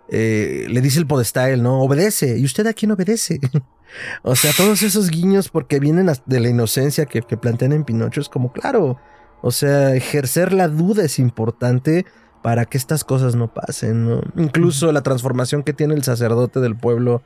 eh, 0.09 0.67
le 0.69 0.81
dice 0.81 1.01
el 1.01 1.07
él, 1.51 1.63
¿no? 1.63 1.81
Obedece. 1.81 2.39
¿Y 2.39 2.45
usted 2.45 2.67
a 2.67 2.73
quién 2.73 2.93
obedece? 2.93 3.41
o 4.23 4.37
sea, 4.37 4.53
todos 4.57 4.83
esos 4.83 5.11
guiños 5.11 5.49
porque 5.49 5.81
vienen 5.81 6.11
de 6.27 6.41
la 6.41 6.49
inocencia 6.49 7.07
que, 7.07 7.23
que 7.23 7.37
plantean 7.37 7.73
en 7.73 7.85
Pinocho 7.85 8.21
es 8.21 8.29
como, 8.29 8.53
claro, 8.53 8.99
o 9.43 9.51
sea, 9.51 9.95
ejercer 9.95 10.53
la 10.53 10.69
duda 10.69 11.05
es 11.05 11.19
importante 11.19 12.07
para 12.43 12.65
que 12.65 12.79
estas 12.79 13.03
cosas 13.03 13.35
no 13.35 13.53
pasen, 13.53 14.09
¿no? 14.09 14.21
Incluso 14.37 14.93
la 14.93 15.03
transformación 15.03 15.63
que 15.63 15.73
tiene 15.73 15.95
el 15.95 16.05
sacerdote 16.05 16.61
del 16.61 16.77
pueblo 16.77 17.23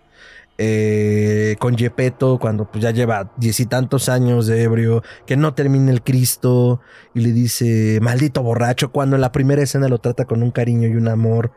eh, 0.62 1.56
con 1.58 1.76
Gepetto 1.76 2.38
cuando 2.38 2.70
pues, 2.70 2.82
ya 2.82 2.90
lleva 2.90 3.32
diez 3.36 3.60
y 3.60 3.66
tantos 3.66 4.08
años 4.08 4.46
de 4.46 4.62
ebrio, 4.62 5.02
que 5.26 5.36
no 5.36 5.54
termina 5.54 5.90
el 5.90 6.02
Cristo 6.02 6.80
y 7.14 7.20
le 7.20 7.32
dice, 7.32 7.98
maldito 8.02 8.42
borracho, 8.42 8.92
cuando 8.92 9.16
en 9.16 9.22
la 9.22 9.32
primera 9.32 9.62
escena 9.62 9.88
lo 9.88 9.98
trata 9.98 10.26
con 10.26 10.42
un 10.42 10.50
cariño 10.50 10.88
y 10.88 10.96
un 10.96 11.08
amor 11.08 11.52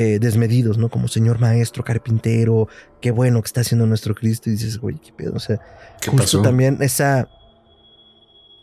eh, 0.00 0.20
desmedidos, 0.20 0.78
¿no? 0.78 0.90
Como 0.90 1.08
señor 1.08 1.40
maestro, 1.40 1.82
carpintero, 1.82 2.68
qué 3.00 3.10
bueno 3.10 3.42
que 3.42 3.46
está 3.46 3.62
haciendo 3.62 3.84
nuestro 3.84 4.14
Cristo 4.14 4.48
y 4.48 4.52
dices, 4.52 4.78
güey, 4.78 4.96
qué 4.96 5.12
pedo, 5.12 5.32
o 5.34 5.40
sea, 5.40 5.60
¿Qué 6.00 6.08
justo 6.12 6.38
pasó? 6.38 6.42
también 6.42 6.78
esa, 6.82 7.28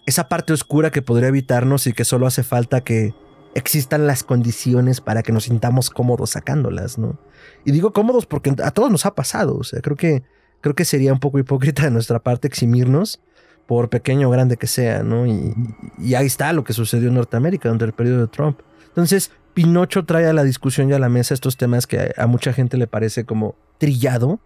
esa 0.05 0.29
parte 0.29 0.53
oscura 0.53 0.91
que 0.91 1.01
podría 1.01 1.27
evitarnos 1.27 1.87
y 1.87 1.91
que 1.91 2.05
solo 2.05 2.25
hace 2.25 2.41
falta 2.41 2.85
que 2.85 3.13
existan 3.53 4.07
las 4.07 4.23
condiciones 4.23 5.01
para 5.01 5.23
que 5.23 5.33
nos 5.33 5.43
sintamos 5.43 5.89
cómodos 5.89 6.29
sacándolas, 6.29 6.97
¿no? 6.97 7.19
Y 7.65 7.73
digo 7.73 7.91
cómodos 7.91 8.25
porque 8.25 8.55
a 8.63 8.71
todos 8.71 8.89
nos 8.89 9.05
ha 9.05 9.13
pasado, 9.13 9.57
o 9.57 9.63
sea, 9.65 9.81
creo 9.81 9.97
que, 9.97 10.23
creo 10.61 10.73
que 10.73 10.85
sería 10.85 11.11
un 11.11 11.19
poco 11.19 11.37
hipócrita 11.37 11.83
de 11.83 11.91
nuestra 11.91 12.19
parte 12.19 12.47
eximirnos 12.47 13.19
por 13.67 13.89
pequeño 13.89 14.29
o 14.29 14.31
grande 14.31 14.55
que 14.55 14.67
sea, 14.67 15.03
¿no? 15.03 15.27
Y, 15.27 15.53
y 15.99 16.15
ahí 16.15 16.27
está 16.27 16.53
lo 16.53 16.63
que 16.63 16.71
sucedió 16.71 17.09
en 17.09 17.15
Norteamérica 17.15 17.67
durante 17.67 17.83
el 17.83 17.91
periodo 17.91 18.21
de 18.21 18.27
Trump. 18.27 18.61
Entonces, 18.95 19.31
Pinocho 19.53 20.05
trae 20.05 20.27
a 20.27 20.33
la 20.33 20.43
discusión 20.43 20.89
y 20.89 20.93
a 20.93 20.99
la 20.99 21.09
mesa 21.09 21.33
estos 21.33 21.57
temas 21.57 21.87
que 21.87 21.99
a, 21.99 22.23
a 22.23 22.27
mucha 22.27 22.53
gente 22.53 22.77
le 22.77 22.87
parece 22.87 23.25
como 23.25 23.55
trillado, 23.77 24.39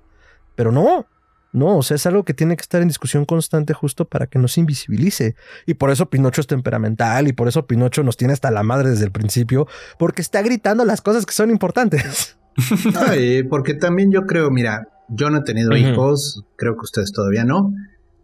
pero 0.56 0.72
no, 0.72 1.06
no, 1.52 1.78
o 1.78 1.84
sea, 1.84 1.96
es 1.96 2.06
algo 2.06 2.24
que 2.24 2.34
tiene 2.34 2.56
que 2.56 2.62
estar 2.62 2.82
en 2.82 2.88
discusión 2.88 3.26
constante 3.26 3.74
justo 3.74 4.06
para 4.06 4.28
que 4.28 4.38
no 4.38 4.48
se 4.48 4.60
invisibilice. 4.60 5.36
Y 5.66 5.76
por 5.76 5.90
eso 5.90 6.10
Pinocho 6.10 6.42
es 6.42 6.48
temperamental 6.48 7.28
y 7.28 7.34
por 7.34 7.48
eso 7.48 7.66
Pinocho 7.66 8.04
nos 8.04 8.18
tiene 8.18 8.34
hasta 8.34 8.52
la 8.52 8.64
madre 8.64 8.90
desde 8.90 9.06
el 9.06 9.12
principio, 9.12 9.68
porque 9.98 10.22
está 10.22 10.42
gritando 10.42 10.86
las 10.86 11.02
cosas 11.02 11.26
que 11.26 11.34
son 11.34 11.50
importantes. 11.50 12.38
Ay, 13.08 13.44
porque 13.44 13.74
también 13.74 14.12
yo 14.12 14.26
creo, 14.26 14.52
mira, 14.52 14.88
yo 15.08 15.30
no 15.30 15.40
he 15.40 15.44
tenido 15.44 15.76
hijos, 15.76 16.44
creo 16.56 16.76
que 16.76 16.82
ustedes 16.82 17.12
todavía 17.12 17.46
no. 17.46 17.74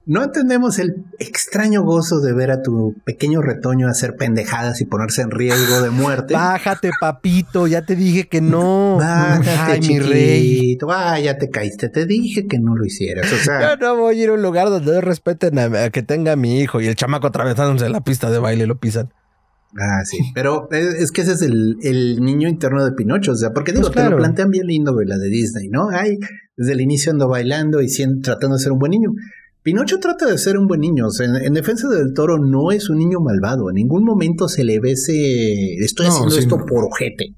No 0.07 0.23
entendemos 0.23 0.77
el 0.77 0.95
extraño 1.17 1.81
gozo 1.83 2.19
de 2.21 2.31
ver 2.33 2.51
a 2.51 2.61
tu 2.61 2.95
pequeño 3.05 3.41
retoño 3.41 3.87
hacer 3.87 4.15
pendejadas 4.15 4.79
y 4.81 4.85
ponerse 4.85 5.23
en 5.23 5.31
riesgo 5.31 5.81
de 5.81 5.89
muerte. 5.89 6.35
Bájate, 6.35 6.91
papito, 6.99 7.65
ya 7.65 7.81
te 7.83 7.95
dije 7.95 8.27
que 8.27 8.39
no. 8.39 8.97
Bájate, 8.97 9.49
Ay, 9.49 9.81
mi 9.81 9.99
rey. 9.99 10.77
Ah, 10.89 11.19
ya 11.19 11.37
te 11.39 11.49
caíste. 11.49 11.89
Te 11.89 12.05
dije 12.05 12.45
que 12.45 12.59
no 12.59 12.75
lo 12.75 12.85
hicieras. 12.85 13.25
O 13.33 13.35
Yo 13.35 13.43
sea, 13.43 13.75
no 13.77 13.95
voy 13.95 14.19
a 14.19 14.23
ir 14.23 14.29
a 14.29 14.33
un 14.33 14.43
lugar 14.43 14.69
donde 14.69 15.01
respeten 15.01 15.57
a, 15.57 15.85
a 15.85 15.89
que 15.89 16.03
tenga 16.03 16.33
a 16.33 16.35
mi 16.35 16.59
hijo 16.59 16.81
y 16.81 16.87
el 16.87 16.95
chamaco 16.95 17.27
atravesándose 17.27 17.89
la 17.89 18.01
pista 18.01 18.29
de 18.29 18.37
baile 18.37 18.67
lo 18.67 18.77
pisan. 18.77 19.11
ah, 19.79 20.05
sí. 20.05 20.19
Pero 20.35 20.67
es, 20.71 20.85
es 20.95 21.11
que 21.11 21.21
ese 21.21 21.31
es 21.33 21.41
el, 21.41 21.77
el 21.81 22.21
niño 22.21 22.47
interno 22.47 22.85
de 22.85 22.91
Pinocho. 22.91 23.31
O 23.31 23.35
sea, 23.35 23.53
porque 23.53 23.71
digo, 23.71 23.89
Pues 23.91 24.05
te 24.05 24.09
lo 24.11 24.17
plantean 24.17 24.51
bien 24.51 24.67
lindo, 24.67 24.93
güey, 24.93 25.07
la 25.07 25.17
de 25.17 25.29
Disney, 25.29 25.67
¿no? 25.69 25.89
Ay, 25.89 26.19
desde 26.57 26.73
el 26.73 26.81
inicio 26.81 27.11
ando 27.11 27.27
bailando 27.27 27.81
y 27.81 27.89
siendo, 27.89 28.21
tratando 28.21 28.57
de 28.57 28.61
ser 28.61 28.71
un 28.71 28.77
buen 28.77 28.91
niño. 28.91 29.09
Pinocho 29.65 29.99
trata 29.99 30.27
de 30.27 30.37
ser 30.37 30.57
un 30.59 30.67
buen 30.67 30.79
niño. 30.79 31.07
O 31.07 31.11
sea, 31.11 31.25
en, 31.25 31.35
en 31.37 31.53
defensa 31.55 31.89
del 31.89 32.13
toro 32.13 32.37
no 32.37 32.71
es 32.71 32.87
un 32.91 32.99
niño 32.99 33.19
malvado. 33.19 33.69
En 33.71 33.75
ningún 33.75 34.03
momento 34.05 34.47
se 34.47 34.63
le 34.63 34.79
ve 34.79 34.91
ese. 34.91 35.73
Estoy 35.83 36.05
No, 36.05 36.11
haciendo 36.13 36.35
sí, 36.35 36.39
esto 36.41 36.57
no. 36.59 36.65
por 36.67 36.85
ojete. 36.85 37.33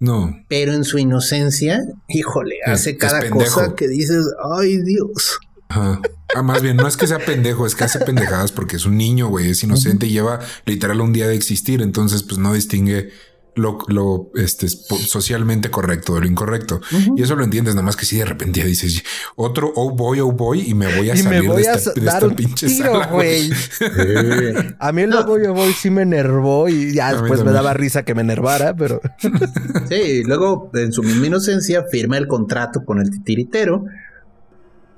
No. 0.00 0.34
Pero 0.48 0.72
en 0.72 0.84
su 0.84 0.96
inocencia, 0.98 1.82
híjole, 2.08 2.54
Es- 2.64 2.72
hace 2.72 2.96
cada 2.96 3.28
cosa 3.28 3.74
que 3.76 3.86
dices, 3.86 4.24
ay 4.58 4.78
Dios. 4.82 5.38
Ajá. 5.68 6.00
Ah, 6.34 6.42
más 6.42 6.62
bien, 6.62 6.76
no 6.78 6.86
es 6.88 6.96
que 6.96 7.06
sea 7.06 7.18
pendejo, 7.18 7.66
es 7.66 7.74
que 7.74 7.84
hace 7.84 7.98
pendejadas 8.00 8.50
porque 8.52 8.76
es 8.76 8.86
un 8.86 8.96
niño, 8.96 9.28
güey, 9.28 9.50
es 9.50 9.62
inocente 9.62 10.06
y 10.06 10.10
lleva 10.10 10.40
literal 10.64 11.00
un 11.02 11.12
día 11.12 11.28
de 11.28 11.34
existir. 11.34 11.82
Entonces, 11.82 12.22
pues 12.22 12.38
no 12.38 12.54
distingue 12.54 13.10
lo, 13.58 13.78
lo 13.88 14.30
este, 14.34 14.68
socialmente 14.68 15.70
correcto 15.70 16.14
de 16.14 16.20
lo 16.22 16.26
incorrecto. 16.26 16.80
Y 17.16 17.22
eso 17.22 17.36
lo 17.36 17.44
entiendes, 17.44 17.74
nada 17.74 17.84
más 17.84 17.96
que 17.96 18.06
si 18.06 18.16
de 18.16 18.24
repente 18.24 18.60
ya 18.60 18.66
dices 18.66 19.02
otro 19.36 19.72
oh 19.74 19.90
boy, 19.90 20.20
oh 20.20 20.32
boy, 20.32 20.62
y 20.68 20.74
me 20.74 20.94
voy 20.96 21.10
a 21.10 21.14
Y 21.14 21.18
salir 21.18 21.48
voy 21.48 21.62
de 21.62 21.68
a 21.68 21.74
esta, 21.74 21.92
de 21.92 22.00
dar 22.00 22.14
esta 22.14 22.26
un 22.26 22.34
pinche 22.34 22.66
tiro, 22.66 22.92
sala, 22.92 23.06
güey. 23.08 23.50
A 24.78 24.92
mí 24.92 25.02
el 25.02 25.10
lobo 25.10 25.38
yo 25.38 25.52
voy 25.52 25.72
sí 25.72 25.90
me 25.90 26.02
enervó 26.02 26.68
y 26.68 26.94
ya 26.94 27.12
después 27.12 27.44
me 27.44 27.52
daba 27.52 27.74
risa 27.74 28.04
que 28.04 28.14
me 28.14 28.22
enervara, 28.22 28.74
pero 28.74 29.00
Sí, 29.88 29.94
y 29.94 30.24
luego 30.24 30.70
en 30.74 30.92
su 30.92 31.02
misma 31.02 31.26
inocencia 31.26 31.84
firma 31.90 32.16
el 32.16 32.28
contrato 32.28 32.84
con 32.84 33.00
el 33.00 33.10
titiritero. 33.10 33.84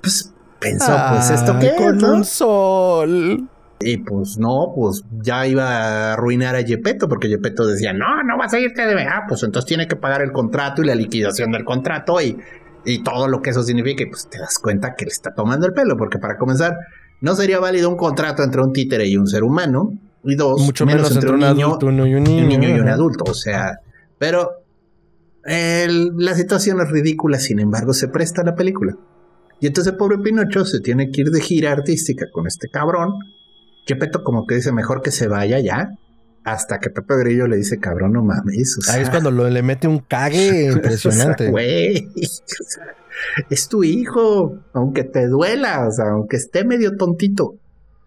Pues 0.01 0.31
pensó, 0.59 0.97
pues 1.09 1.29
esto 1.29 1.57
qué, 1.59 1.73
con 1.77 1.97
¿no? 1.97 2.13
un 2.13 2.25
sol. 2.25 3.49
Y 3.83 3.97
pues 3.97 4.37
no, 4.37 4.71
pues 4.75 5.03
ya 5.21 5.45
iba 5.47 5.65
a 5.67 6.13
arruinar 6.13 6.55
a 6.55 6.63
Gepetto 6.63 7.07
porque 7.07 7.27
Gepetto 7.27 7.65
decía, 7.65 7.93
no, 7.93 8.23
no 8.23 8.37
vas 8.37 8.53
a 8.53 8.59
irte 8.59 8.85
de 8.85 9.01
ah, 9.03 9.23
pues 9.27 9.43
entonces 9.43 9.67
tiene 9.67 9.87
que 9.87 9.95
pagar 9.95 10.21
el 10.21 10.31
contrato 10.31 10.81
y 10.81 10.85
la 10.85 10.95
liquidación 10.95 11.51
del 11.51 11.63
contrato 11.65 12.21
y, 12.21 12.37
y 12.85 13.03
todo 13.03 13.27
lo 13.27 13.41
que 13.41 13.49
eso 13.51 13.63
significa. 13.63 14.03
Y 14.03 14.07
pues 14.07 14.27
te 14.29 14.39
das 14.39 14.59
cuenta 14.59 14.95
que 14.95 15.05
le 15.05 15.11
está 15.11 15.33
tomando 15.33 15.65
el 15.67 15.73
pelo, 15.73 15.97
porque 15.97 16.17
para 16.19 16.37
comenzar, 16.37 16.75
no 17.21 17.35
sería 17.35 17.59
válido 17.59 17.89
un 17.89 17.97
contrato 17.97 18.43
entre 18.43 18.61
un 18.61 18.71
títere 18.73 19.07
y 19.07 19.17
un 19.17 19.27
ser 19.27 19.43
humano. 19.43 19.91
Y 20.23 20.35
dos, 20.35 20.61
Mucho 20.61 20.85
menos, 20.85 21.11
entre 21.11 21.31
un 21.31 21.39
niño, 21.39 21.67
adulto 21.67 21.87
uno 21.87 22.05
y 22.05 22.13
un 22.13 22.23
niño. 22.23 22.43
un 22.43 22.49
niño 22.49 22.75
y 22.77 22.79
un 22.79 22.87
adulto. 22.89 23.23
O 23.27 23.33
sea, 23.33 23.79
pero 24.19 24.51
el- 25.43 26.11
la 26.17 26.35
situación 26.35 26.79
es 26.81 26.89
ridícula, 26.91 27.39
sin 27.39 27.59
embargo, 27.59 27.93
se 27.93 28.07
presta 28.07 28.41
a 28.41 28.45
la 28.45 28.55
película. 28.55 28.95
Y 29.59 29.67
entonces, 29.67 29.93
pobre 29.93 30.17
Pinocho 30.19 30.65
se 30.65 30.79
tiene 30.79 31.11
que 31.11 31.21
ir 31.21 31.27
de 31.29 31.41
gira 31.41 31.71
artística 31.71 32.25
con 32.31 32.47
este 32.47 32.67
cabrón. 32.69 33.13
Gepetto 33.85 34.23
como 34.23 34.45
que 34.47 34.55
dice 34.55 34.71
mejor 34.71 35.01
que 35.01 35.11
se 35.11 35.27
vaya 35.27 35.59
ya. 35.59 35.89
Hasta 36.43 36.79
que 36.79 36.89
Pepe 36.89 37.17
Grillo 37.17 37.45
le 37.45 37.57
dice, 37.57 37.79
cabrón, 37.79 38.13
no 38.13 38.23
mames. 38.23 38.75
O 38.79 38.81
sea, 38.81 38.95
Ahí 38.95 39.03
es 39.03 39.09
cuando 39.11 39.29
lo- 39.29 39.47
le 39.49 39.61
mete 39.61 39.87
un 39.87 39.99
cague 39.99 40.71
impresionante. 40.71 41.43
o 41.43 41.45
sea, 41.45 41.51
güey, 41.51 42.07
o 42.15 42.63
sea, 42.67 42.83
es 43.49 43.67
tu 43.67 43.83
hijo, 43.83 44.57
aunque 44.73 45.03
te 45.03 45.27
duela, 45.27 45.87
o 45.87 45.91
sea, 45.91 46.05
aunque 46.11 46.37
esté 46.37 46.65
medio 46.65 46.97
tontito, 46.97 47.57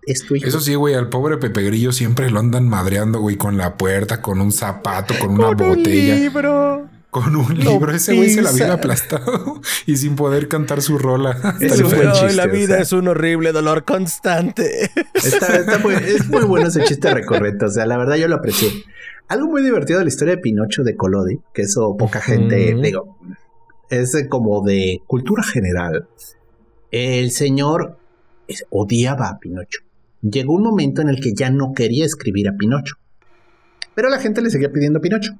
es 0.04 0.26
tu 0.26 0.34
hijo. 0.34 0.48
Eso 0.48 0.58
sí, 0.60 0.74
güey, 0.74 0.94
al 0.94 1.08
pobre 1.10 1.36
Pepe 1.36 1.62
Grillo 1.62 1.92
siempre 1.92 2.28
lo 2.28 2.40
andan 2.40 2.68
madreando, 2.68 3.20
güey, 3.20 3.36
con 3.36 3.56
la 3.56 3.76
puerta, 3.76 4.20
con 4.20 4.40
un 4.40 4.50
zapato, 4.50 5.14
con 5.20 5.30
una 5.30 5.54
Con 5.54 5.62
un 5.62 5.76
botella, 5.76 6.14
libro. 6.16 6.88
Con 7.22 7.36
un 7.36 7.54
Lo 7.62 7.70
libro. 7.74 7.92
Ese 7.92 8.14
güey 8.16 8.28
se 8.30 8.42
la 8.42 8.50
pisa. 8.50 8.72
aplastado 8.72 9.60
y 9.86 9.96
sin 9.96 10.16
poder 10.16 10.48
cantar 10.48 10.82
su 10.82 10.98
rola. 10.98 11.30
Es 11.60 11.72
Hasta 11.72 11.86
un 11.86 11.94
el 11.94 12.12
chiste, 12.12 12.32
la 12.34 12.44
o 12.44 12.48
vida 12.50 12.66
sea. 12.74 12.78
es 12.80 12.92
un 12.92 13.06
horrible 13.06 13.52
dolor 13.52 13.84
constante. 13.84 14.90
Está, 15.14 15.56
está 15.58 15.78
muy, 15.78 15.94
es 15.94 16.28
muy 16.28 16.42
bueno 16.44 16.66
ese 16.68 16.82
chiste 16.82 17.14
recurrente. 17.14 17.66
O 17.66 17.68
sea, 17.68 17.86
la 17.86 17.96
verdad 17.96 18.16
yo 18.16 18.26
lo 18.26 18.34
aprecié. 18.34 18.68
Algo 19.28 19.46
muy 19.46 19.62
divertido 19.62 20.00
de 20.00 20.04
la 20.06 20.08
historia 20.08 20.34
de 20.34 20.40
Pinocho 20.42 20.82
de 20.82 20.96
Collodi, 20.96 21.38
que 21.54 21.62
eso 21.62 21.96
poca 21.96 22.20
gente, 22.20 22.74
digo, 22.82 23.16
es 23.90 24.16
como 24.28 24.62
de 24.66 25.00
cultura 25.06 25.42
general. 25.44 26.08
El 26.90 27.30
señor 27.30 27.96
es- 28.48 28.64
odiaba 28.70 29.28
a 29.28 29.38
Pinocho. 29.38 29.80
Llegó 30.20 30.54
un 30.54 30.62
momento 30.64 31.00
en 31.00 31.08
el 31.10 31.20
que 31.20 31.32
ya 31.32 31.48
no 31.50 31.72
quería 31.74 32.04
escribir 32.04 32.48
a 32.48 32.52
Pinocho. 32.56 32.96
Pero 33.94 34.08
la 34.10 34.18
gente 34.18 34.42
le 34.42 34.50
seguía 34.50 34.72
pidiendo 34.72 34.98
a 34.98 35.02
Pinocho. 35.02 35.32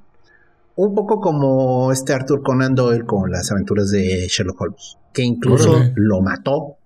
Un 0.76 0.94
poco 0.94 1.20
como 1.20 1.92
este 1.92 2.12
Arthur 2.12 2.42
Conan 2.42 2.74
Doyle 2.74 3.04
con 3.04 3.30
las 3.30 3.50
aventuras 3.52 3.90
de 3.90 4.26
Sherlock 4.28 4.60
Holmes, 4.60 4.96
que 5.12 5.22
incluso 5.22 5.70
Órale. 5.72 5.92
lo 5.96 6.20
mató. 6.20 6.76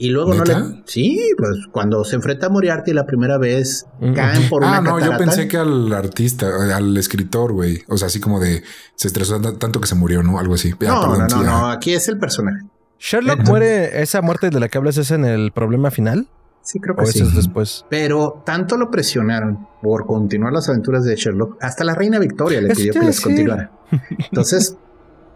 Y 0.00 0.10
luego 0.10 0.32
no 0.34 0.44
le. 0.44 0.54
Sí, 0.86 1.18
pues 1.36 1.50
cuando 1.72 2.04
se 2.04 2.14
enfrenta 2.14 2.46
a 2.46 2.50
Moriarty 2.50 2.92
la 2.92 3.04
primera 3.04 3.36
vez, 3.36 3.86
Mm. 4.00 4.12
caen 4.14 4.48
por 4.48 4.62
una 4.62 4.76
Ah, 4.76 4.80
no, 4.80 5.00
yo 5.00 5.16
pensé 5.16 5.48
que 5.48 5.56
al 5.56 5.92
artista, 5.92 6.76
al 6.76 6.96
escritor, 6.96 7.52
güey. 7.52 7.82
O 7.88 7.96
sea, 7.96 8.06
así 8.06 8.20
como 8.20 8.38
de 8.38 8.62
se 8.94 9.08
estresó 9.08 9.40
tan- 9.40 9.58
tanto 9.58 9.80
que 9.80 9.88
se 9.88 9.96
murió, 9.96 10.22
¿no? 10.22 10.38
Algo 10.38 10.54
así. 10.54 10.70
Ah, 10.72 10.84
No, 10.84 11.00
perdón, 11.00 11.26
no, 11.30 11.36
no, 11.38 11.42
no, 11.42 11.70
aquí 11.70 11.94
es 11.94 12.06
el 12.08 12.18
personaje. 12.18 12.58
Sherlock 13.00 13.40
muere, 13.48 14.00
esa 14.02 14.22
muerte 14.22 14.50
de 14.50 14.60
la 14.60 14.68
que 14.68 14.78
hablas 14.78 14.98
es 14.98 15.10
en 15.10 15.24
el 15.24 15.50
problema 15.50 15.90
final. 15.90 16.28
Sí, 16.68 16.80
creo 16.80 16.94
O 16.94 16.98
que 16.98 17.04
eso 17.04 17.12
sí. 17.12 17.22
es 17.24 17.34
después. 17.34 17.86
Pero 17.88 18.42
tanto 18.44 18.76
lo 18.76 18.90
presionaron 18.90 19.66
por 19.80 20.04
continuar 20.04 20.52
las 20.52 20.68
aventuras 20.68 21.02
de 21.02 21.16
Sherlock, 21.16 21.56
hasta 21.62 21.82
la 21.82 21.94
reina 21.94 22.18
Victoria 22.18 22.60
le 22.60 22.74
pidió 22.74 22.92
que 22.92 22.98
las 22.98 23.22
continuara. 23.22 23.70
Entonces 24.18 24.76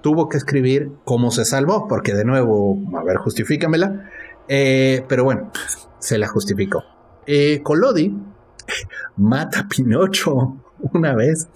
tuvo 0.02 0.28
que 0.28 0.36
escribir 0.36 0.92
cómo 1.04 1.30
se 1.30 1.46
salvó, 1.46 1.88
porque 1.88 2.12
de 2.12 2.26
nuevo, 2.26 2.76
a 2.98 3.02
ver, 3.02 3.16
justifícamela. 3.16 4.10
Eh, 4.46 5.06
pero 5.08 5.24
bueno, 5.24 5.50
se 5.98 6.18
la 6.18 6.28
justificó. 6.28 6.84
Eh, 7.26 7.62
Collodi 7.62 8.14
mata 9.16 9.60
a 9.60 9.68
Pinocho 9.68 10.58
una 10.92 11.14
vez 11.14 11.48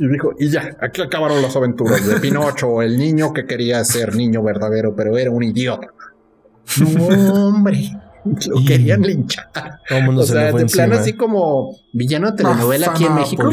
y 0.00 0.08
dijo: 0.08 0.32
Y 0.40 0.48
ya, 0.48 0.76
aquí 0.80 1.02
acabaron 1.02 1.40
las 1.40 1.54
aventuras 1.54 2.04
de 2.04 2.18
Pinocho, 2.18 2.82
el 2.82 2.98
niño 2.98 3.32
que 3.32 3.46
quería 3.46 3.84
ser 3.84 4.16
niño 4.16 4.42
verdadero, 4.42 4.96
pero 4.96 5.16
era 5.16 5.30
un 5.30 5.44
idiota. 5.44 5.86
No, 6.80 7.46
hombre. 7.46 7.92
Lo 8.48 8.60
Y- 8.60 8.64
querían 8.64 9.02
linchar. 9.02 9.50
Todo 9.88 9.98
el 9.98 10.04
mundo 10.04 10.22
O 10.22 10.26
se 10.26 10.32
sea, 10.32 10.44
le 10.46 10.50
fue 10.52 10.60
de 10.62 10.66
plano 10.66 10.92
encima. 10.94 11.02
así 11.02 11.12
como 11.14 11.76
villano 11.92 12.30
de 12.30 12.36
telenovela 12.38 12.86
aquí 12.90 13.04
en 13.04 13.14
México. 13.14 13.50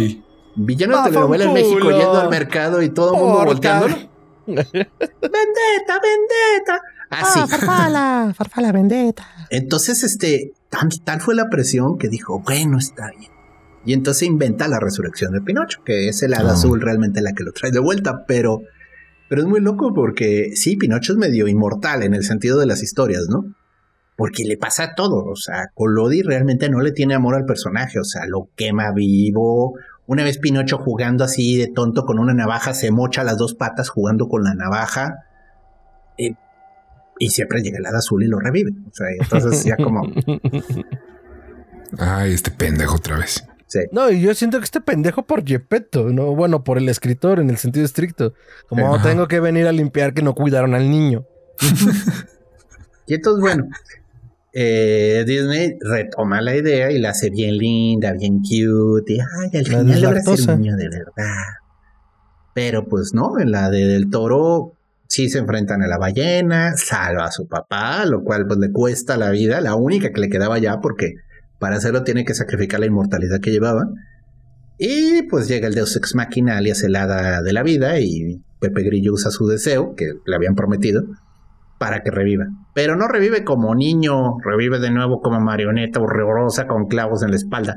Villano 0.56 0.94
de 0.96 1.00
Ah, 1.00 1.04
telenovela 1.06 1.44
en 1.46 1.54
México 1.54 1.92
yendo 1.92 2.20
al 2.20 2.30
mercado 2.30 2.82
y 2.82 2.90
todo 2.90 3.14
el 3.16 3.22
mundo 3.22 3.46
volteándolo. 3.46 3.96
¡Vendetta, 4.48 6.00
vendetta! 6.02 6.82
Así. 7.10 7.40
Ah, 7.44 7.48
farfala, 7.48 8.34
farfala 8.36 8.72
vendetta. 8.72 9.28
Entonces, 9.50 10.04
este, 10.04 10.54
tan, 10.70 10.90
tal 11.04 11.22
fue 11.22 11.36
la 11.36 11.50
presión 11.50 11.98
que 11.98 12.08
dijo, 12.10 12.40
bueno, 12.42 12.78
está 12.78 13.10
bien. 13.18 13.32
Y 13.86 13.94
entonces 13.94 14.24
inventa 14.24 14.68
la 14.68 14.80
resurrección 14.80 15.34
de 15.34 15.42
Pinocho, 15.42 15.80
que 15.84 16.08
es 16.08 16.22
el 16.24 16.34
hada 16.34 16.52
Ah. 16.52 16.54
azul 16.54 16.82
realmente 16.82 17.22
la 17.22 17.34
que 17.34 17.44
lo 17.44 17.52
trae 17.52 17.72
de 17.72 17.80
vuelta, 17.80 18.26
pero, 18.28 18.62
pero 19.30 19.42
es 19.42 19.48
muy 19.48 19.60
loco 19.60 19.94
porque 19.94 20.52
sí, 20.56 20.78
Pinocho 20.78 21.14
es 21.14 21.18
medio 21.20 21.48
inmortal 21.48 22.04
en 22.04 22.14
el 22.14 22.24
sentido 22.24 22.60
de 22.60 22.66
las 22.68 22.84
historias, 22.84 23.24
¿no? 23.30 23.46
Porque 24.22 24.44
le 24.44 24.56
pasa 24.56 24.94
todo, 24.96 25.26
o 25.26 25.36
sea, 25.36 25.72
Collodi 25.74 26.22
realmente 26.22 26.70
no 26.70 26.80
le 26.82 26.92
tiene 26.92 27.16
amor 27.16 27.34
al 27.36 27.46
personaje, 27.46 27.98
o 28.00 28.04
sea, 28.04 28.22
lo 28.28 28.50
quema 28.56 28.92
vivo. 28.92 29.74
Una 30.06 30.24
vez 30.24 30.38
Pinocho 30.38 30.78
jugando 30.78 31.24
así 31.24 31.58
de 31.58 31.68
tonto 31.68 32.06
con 32.06 32.20
una 32.20 32.34
navaja, 32.36 32.76
se 32.76 32.92
mocha 32.92 33.24
las 33.24 33.38
dos 33.38 33.56
patas 33.56 33.90
jugando 33.90 34.28
con 34.28 34.44
la 34.44 34.54
navaja. 34.54 35.26
eh, 36.20 36.36
y 37.18 37.30
siempre 37.30 37.62
llega 37.62 37.80
el 37.80 37.86
hada 37.86 37.98
azul 37.98 38.24
y 38.24 38.28
lo 38.28 38.40
revive. 38.40 38.72
O 38.90 38.94
sea, 38.94 39.08
entonces 39.20 39.64
ya 39.64 39.76
como... 39.78 40.04
Ay, 41.98 42.34
este 42.34 42.52
pendejo 42.52 42.96
otra 42.98 43.18
vez. 43.18 43.44
sí. 43.68 43.80
No, 43.92 44.10
y 44.12 44.22
yo 44.22 44.34
siento 44.34 44.60
que 44.60 44.66
este 44.66 44.82
pendejo 44.82 45.24
por 45.24 45.46
Gepetto, 45.46 46.10
no, 46.10 46.36
bueno, 46.36 46.64
por 46.64 46.78
el 46.78 46.88
escritor 46.90 47.40
en 47.40 47.50
el 47.50 47.58
sentido 47.58 47.86
estricto. 47.86 48.34
Como 48.68 48.96
Ajá. 48.96 49.10
tengo 49.10 49.28
que 49.28 49.40
venir 49.40 49.68
a 49.68 49.72
limpiar 49.72 50.14
que 50.14 50.22
no 50.22 50.34
cuidaron 50.36 50.74
al 50.76 50.90
niño. 50.90 51.26
Y 53.08 53.16
entonces, 53.16 53.42
bueno, 53.42 53.66
eh, 54.54 55.24
Disney 55.26 55.78
retoma 55.80 56.42
la 56.42 56.56
idea 56.56 56.92
y 56.92 57.00
la 57.00 57.12
hace 57.12 57.30
bien 57.30 57.58
linda, 57.58 58.14
bien 58.14 58.40
cute. 58.40 59.14
Y 59.14 59.20
ay, 59.20 59.60
al 59.60 59.66
final 59.66 60.02
logra 60.02 60.22
ser 60.22 60.58
niño 60.58 60.76
de 60.76 60.90
verdad. 60.90 61.36
Pero 62.54 62.88
pues 62.88 63.14
no, 63.14 63.40
en 63.40 63.52
la 63.52 63.70
de 63.70 63.88
Del 63.88 64.10
Toro 64.10 64.76
sí 65.08 65.30
se 65.30 65.40
enfrentan 65.40 65.82
a 65.82 65.88
la 65.88 65.98
ballena, 65.98 66.74
salva 66.76 67.26
a 67.26 67.32
su 67.32 67.48
papá, 67.48 68.06
lo 68.06 68.24
cual 68.24 68.46
pues 68.48 68.60
le 68.60 68.72
cuesta 68.72 69.18
la 69.18 69.30
vida, 69.30 69.62
la 69.62 69.76
única 69.76 70.12
que 70.12 70.22
le 70.22 70.30
quedaba 70.30 70.58
ya, 70.58 70.80
porque 70.80 71.16
para 71.60 71.78
hacerlo 71.78 72.04
tiene 72.04 72.26
que 72.26 72.34
sacrificar 72.34 72.80
la 72.80 72.88
inmortalidad 72.88 73.40
que 73.40 73.52
llevaba. 73.52 73.88
Y 74.78 75.24
pues 75.24 75.48
llega 75.48 75.68
el 75.68 75.76
Deus 75.76 75.96
Ex 75.96 76.16
Machina, 76.16 76.58
alias 76.58 76.82
el 76.84 76.96
hada 76.96 77.42
de 77.42 77.54
la 77.54 77.62
vida, 77.62 78.00
y 78.00 78.42
Pepe 78.60 78.84
Grillo 78.84 79.14
usa 79.14 79.32
su 79.32 79.48
deseo, 79.48 79.96
que 79.96 80.14
le 80.26 80.36
habían 80.36 80.56
prometido, 80.56 81.04
para 81.82 82.04
que 82.04 82.12
reviva. 82.12 82.46
Pero 82.76 82.96
no 82.96 83.08
revive 83.08 83.44
como 83.44 83.74
niño, 83.74 84.38
revive 84.46 84.78
de 84.78 84.92
nuevo 84.92 85.20
como 85.20 85.40
marioneta 85.40 86.00
horrorosa 86.00 86.68
con 86.68 86.86
clavos 86.86 87.24
en 87.24 87.32
la 87.32 87.38
espalda. 87.38 87.76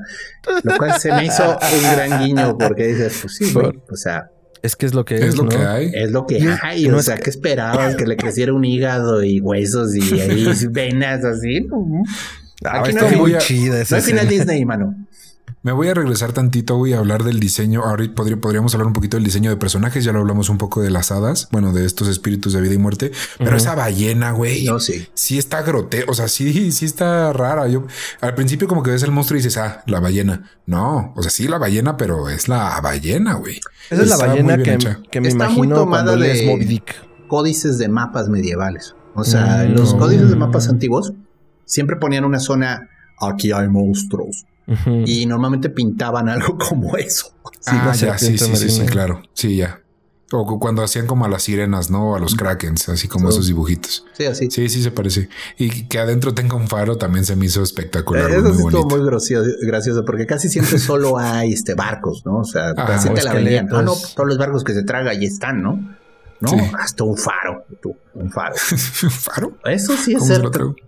Lo 0.62 0.76
cual 0.76 1.00
se 1.00 1.11
me 1.11 1.24
hizo 1.24 1.42
un 1.57 1.82
gran 1.96 2.22
guiño 2.22 2.59
porque 2.59 2.88
dices, 2.88 3.18
pues 3.22 3.34
sí, 3.36 3.50
güey, 3.55 3.72
o 3.90 3.96
sea, 3.96 4.26
Es 4.62 4.76
que 4.76 4.84
es 4.84 4.92
lo 4.92 5.07
que 5.07 5.14
es, 5.14 5.22
Es 5.22 5.36
lo 5.36 5.44
¿no? 5.44 5.48
que 5.48 5.57
hay. 5.57 5.90
es 5.94 6.11
lo 6.12 6.26
que 6.26 6.36
es- 6.36 6.59
hay. 6.62 6.86
no 6.86 6.96
o 6.96 6.98
es 7.00 7.07
sea, 7.07 7.16
que- 7.16 7.22
que 7.22 7.30
esperabas 7.30 7.96
que 7.96 8.05
le 8.07 8.16
creciera 8.18 8.52
un 8.52 8.66
hígado 8.66 9.22
y 9.24 9.40
huesos 9.40 9.96
y 9.96 10.20
ahí 10.20 10.46
venas 10.70 11.24
así. 11.24 11.61
No, 11.62 12.02
Ah, 12.66 12.80
Aquí 12.80 12.90
está 12.90 13.02
no 13.02 13.09
hay- 13.09 13.16
muy 13.16 13.38
chida 13.38 13.76
no 13.76 13.80
esa 13.80 13.96
hay 13.96 14.02
final. 14.02 14.28
Disney, 14.28 14.64
mano. 14.66 14.94
Me 15.64 15.72
voy 15.72 15.88
a 15.88 15.94
regresar 15.94 16.34
tantito, 16.34 16.76
voy 16.76 16.92
a 16.92 16.98
hablar 16.98 17.24
del 17.24 17.40
diseño. 17.40 17.84
Ahorita 17.84 18.22
podríamos 18.38 18.74
hablar 18.74 18.86
un 18.86 18.92
poquito 18.92 19.16
del 19.16 19.24
diseño 19.24 19.48
de 19.48 19.56
personajes. 19.56 20.04
Ya 20.04 20.12
lo 20.12 20.18
hablamos 20.18 20.50
un 20.50 20.58
poco 20.58 20.82
de 20.82 20.90
las 20.90 21.10
hadas, 21.10 21.48
bueno, 21.52 21.72
de 21.72 21.86
estos 21.86 22.06
espíritus 22.06 22.52
de 22.52 22.60
vida 22.60 22.74
y 22.74 22.78
muerte. 22.78 23.12
Pero 23.38 23.56
esa 23.56 23.74
ballena, 23.74 24.32
güey, 24.32 24.66
no, 24.66 24.78
sí. 24.78 25.08
sí 25.14 25.38
está 25.38 25.62
grote, 25.62 26.04
o 26.06 26.12
sea, 26.12 26.28
sí, 26.28 26.70
sí 26.70 26.84
está 26.84 27.32
rara. 27.32 27.66
Yo 27.66 27.86
al 28.20 28.34
principio 28.34 28.68
como 28.68 28.82
que 28.82 28.90
ves 28.90 29.04
el 29.04 29.10
monstruo 29.10 29.38
y 29.38 29.42
dices, 29.42 29.56
ah, 29.56 29.82
la 29.86 30.00
ballena. 30.00 30.50
No, 30.66 31.14
o 31.16 31.22
sea, 31.22 31.30
sí 31.30 31.48
la 31.48 31.56
ballena, 31.56 31.96
pero 31.96 32.28
es 32.28 32.46
la 32.46 32.78
ballena, 32.82 33.32
güey. 33.32 33.58
Esa 33.88 34.02
es 34.02 34.08
la 34.10 34.18
ballena 34.18 34.62
que, 34.62 34.76
me 35.22 35.28
está 35.28 35.44
imagino 35.46 35.56
muy 35.56 35.68
tomada 35.68 36.14
de 36.14 36.46
Moby 36.46 36.82
códices 37.26 37.78
de 37.78 37.88
mapas 37.88 38.28
medievales. 38.28 38.94
O 39.14 39.24
sea, 39.24 39.64
mm, 39.66 39.72
los 39.72 39.94
códices 39.94 40.28
de 40.28 40.36
mapas 40.36 40.68
antiguos 40.68 41.14
siempre 41.64 41.96
ponían 41.96 42.26
una 42.26 42.38
zona 42.38 42.90
aquí 43.18 43.50
hay 43.50 43.68
monstruos 43.68 44.44
y 45.04 45.26
normalmente 45.26 45.70
pintaban 45.70 46.28
algo 46.28 46.58
como 46.68 46.96
eso. 46.96 47.34
ah, 47.66 47.92
ya, 47.94 48.18
sí, 48.18 48.38
sí, 48.38 48.70
sí, 48.70 48.86
claro. 48.86 49.22
Sí, 49.32 49.56
ya. 49.56 49.80
O 50.32 50.58
cuando 50.58 50.82
hacían 50.82 51.06
como 51.06 51.26
a 51.26 51.28
las 51.28 51.44
sirenas, 51.44 51.90
¿no? 51.90 52.16
A 52.16 52.18
los 52.18 52.34
krakens, 52.34 52.88
así 52.88 53.06
como 53.06 53.28
esos 53.28 53.46
dibujitos. 53.46 54.04
Sí, 54.14 54.24
así. 54.24 54.50
Sí, 54.50 54.68
sí 54.68 54.82
se 54.82 54.90
parece. 54.90 55.28
Y 55.58 55.84
que 55.84 55.98
adentro 55.98 56.34
tenga 56.34 56.56
un 56.56 56.66
faro 56.66 56.96
también 56.96 57.24
se 57.24 57.36
me 57.36 57.46
hizo 57.46 57.62
espectacular. 57.62 58.30
eso 58.30 58.52
muy, 58.54 58.72
sí 58.72 58.78
muy 58.84 59.04
gracioso, 59.04 59.48
gracioso, 59.62 60.04
porque 60.04 60.26
casi 60.26 60.48
siempre 60.48 60.78
solo 60.78 61.18
hay 61.18 61.52
este 61.52 61.74
barcos, 61.74 62.22
¿no? 62.24 62.38
O 62.38 62.44
sea, 62.44 62.70
así 62.76 63.10
te 63.10 63.22
la 63.22 63.34
venían. 63.34 63.68
Ah, 63.70 63.82
no, 63.82 63.94
todos 64.16 64.28
los 64.28 64.38
barcos 64.38 64.64
que 64.64 64.72
se 64.72 64.82
traga 64.82 65.12
ahí 65.12 65.24
están, 65.24 65.62
¿no? 65.62 65.78
No, 66.45 66.78
hasta 66.78 67.05
un 67.05 67.16
faro, 67.16 67.64
tú, 67.80 67.97
un 68.14 68.30
faro. 68.30 68.55
¿Un 69.03 69.11
faro? 69.11 69.59
Eso 69.64 69.97
sí 69.97 70.14
es 70.14 70.26
ser 70.26 70.42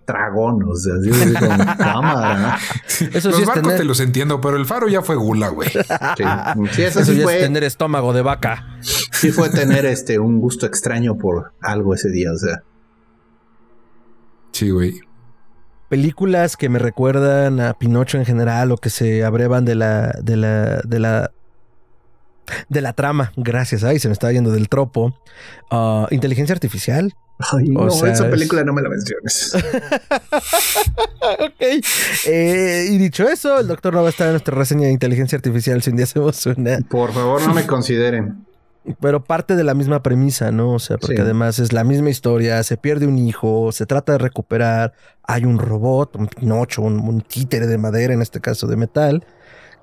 dragón, 0.05 0.63
o 0.63 0.75
sea, 0.75 0.93
así 0.95 1.09
es 1.09 1.39
como 1.39 1.57
cámara. 1.77 2.57
Eso 3.13 3.29
los 3.29 3.39
sí 3.39 3.45
barcos 3.45 3.75
te 3.75 3.83
los 3.83 3.99
entiendo, 3.99 4.41
pero 4.41 4.57
el 4.57 4.65
faro 4.65 4.87
ya 4.87 5.01
fue 5.01 5.15
gula, 5.15 5.49
güey. 5.49 5.69
Sí, 5.69 6.81
eso, 6.83 7.03
sí 7.03 7.21
fue 7.21 7.39
tener 7.39 7.63
estómago 7.63 8.13
de 8.13 8.21
vaca. 8.21 8.77
Sí 8.81 9.31
fue 9.31 9.49
tener 9.49 9.85
este 9.85 10.19
un 10.19 10.39
gusto 10.39 10.65
extraño 10.65 11.17
por 11.17 11.53
algo 11.61 11.93
ese 11.93 12.09
día, 12.09 12.31
o 12.31 12.37
sea. 12.37 12.63
Sí, 14.51 14.69
güey. 14.69 15.01
Películas 15.89 16.57
que 16.57 16.67
me 16.67 16.79
recuerdan 16.79 17.61
a 17.61 17.73
Pinocho 17.73 18.17
en 18.17 18.25
general 18.25 18.71
o 18.71 18.77
que 18.77 18.89
se 18.89 19.23
abrevan 19.23 19.63
de 19.63 19.75
la 19.75 20.11
de 20.21 20.35
la 20.35 20.81
de 20.83 20.99
la 20.99 21.31
de 22.69 22.81
la 22.81 22.93
trama, 22.93 23.31
gracias. 23.35 23.83
Ay, 23.83 23.99
se 23.99 24.07
me 24.07 24.13
estaba 24.13 24.33
yendo 24.33 24.51
del 24.51 24.69
tropo. 24.69 25.17
Ah, 25.69 26.07
inteligencia 26.11 26.53
artificial. 26.53 27.13
Ay, 27.39 27.65
no, 27.69 27.87
esa 27.87 28.29
película 28.29 28.63
no 28.63 28.73
me 28.73 28.81
la 28.81 28.89
menciones. 28.89 29.53
ok. 31.39 31.61
Eh, 32.25 32.87
y 32.89 32.97
dicho 32.97 33.29
eso, 33.29 33.59
el 33.59 33.67
doctor 33.67 33.93
no 33.93 34.01
va 34.01 34.07
a 34.07 34.09
estar 34.09 34.27
en 34.27 34.33
nuestra 34.33 34.55
reseña 34.55 34.87
de 34.87 34.91
inteligencia 34.91 35.35
artificial 35.35 35.81
si 35.83 35.91
un 35.91 35.97
día 35.97 36.05
hacemos 36.05 36.43
una. 36.47 36.79
Por 36.89 37.13
favor, 37.13 37.45
no 37.45 37.53
me 37.53 37.67
consideren. 37.67 38.43
Pero 39.01 39.23
parte 39.23 39.55
de 39.55 39.63
la 39.63 39.73
misma 39.73 40.01
premisa, 40.01 40.51
¿no? 40.51 40.73
O 40.73 40.79
sea, 40.79 40.97
porque 40.97 41.21
además 41.21 41.59
es 41.59 41.73
la 41.73 41.83
misma 41.83 42.09
historia, 42.09 42.63
se 42.63 42.77
pierde 42.77 43.05
un 43.05 43.17
hijo, 43.17 43.71
se 43.73 43.85
trata 43.85 44.13
de 44.13 44.17
recuperar, 44.17 44.93
hay 45.23 45.43
un 45.43 45.59
robot, 45.59 46.15
un 46.15 46.27
pinocho, 46.27 46.83
un 46.83 47.21
títere 47.21 47.67
de 47.67 47.77
madera, 47.77 48.13
en 48.13 48.21
este 48.21 48.39
caso 48.39 48.65
de 48.65 48.77
metal, 48.77 49.25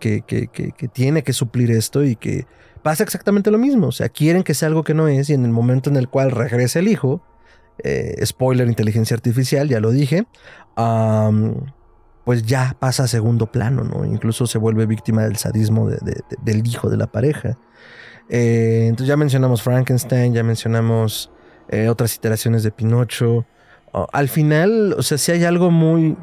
que, 0.04 0.88
tiene 0.92 1.22
que 1.22 1.32
suplir 1.32 1.70
esto 1.70 2.04
y 2.04 2.16
que 2.16 2.46
pasa 2.82 3.02
exactamente 3.02 3.50
lo 3.50 3.58
mismo. 3.58 3.88
O 3.88 3.92
sea, 3.92 4.08
quieren 4.08 4.42
que 4.42 4.54
sea 4.54 4.68
algo 4.68 4.84
que 4.84 4.94
no 4.94 5.08
es 5.08 5.30
y 5.30 5.34
en 5.34 5.44
el 5.44 5.50
momento 5.50 5.90
en 5.90 5.96
el 5.96 6.08
cual 6.08 6.30
regresa 6.30 6.78
el 6.78 6.88
hijo, 6.88 7.22
eh, 7.82 8.24
spoiler, 8.24 8.68
inteligencia 8.68 9.14
artificial, 9.14 9.68
ya 9.68 9.80
lo 9.80 9.90
dije, 9.90 10.26
pues 12.24 12.44
ya 12.44 12.76
pasa 12.78 13.04
a 13.04 13.08
segundo 13.08 13.50
plano, 13.50 13.84
¿no? 13.84 14.04
Incluso 14.04 14.46
se 14.46 14.58
vuelve 14.58 14.86
víctima 14.86 15.22
del 15.24 15.36
sadismo 15.36 15.88
del 15.88 16.66
hijo 16.66 16.90
de 16.90 16.96
la 16.96 17.06
pareja. 17.06 17.58
Eh, 18.28 18.86
entonces 18.88 19.08
ya 19.08 19.16
mencionamos 19.16 19.62
Frankenstein, 19.62 20.32
ya 20.32 20.42
mencionamos 20.42 21.30
eh, 21.68 21.88
otras 21.88 22.14
iteraciones 22.14 22.62
de 22.62 22.70
Pinocho. 22.70 23.44
Ah, 23.92 24.06
al 24.12 24.28
final, 24.28 24.94
o 24.96 25.02
sea, 25.02 25.18
si 25.18 25.32
hay 25.32 25.44
algo 25.44 25.70
muy 25.70 26.16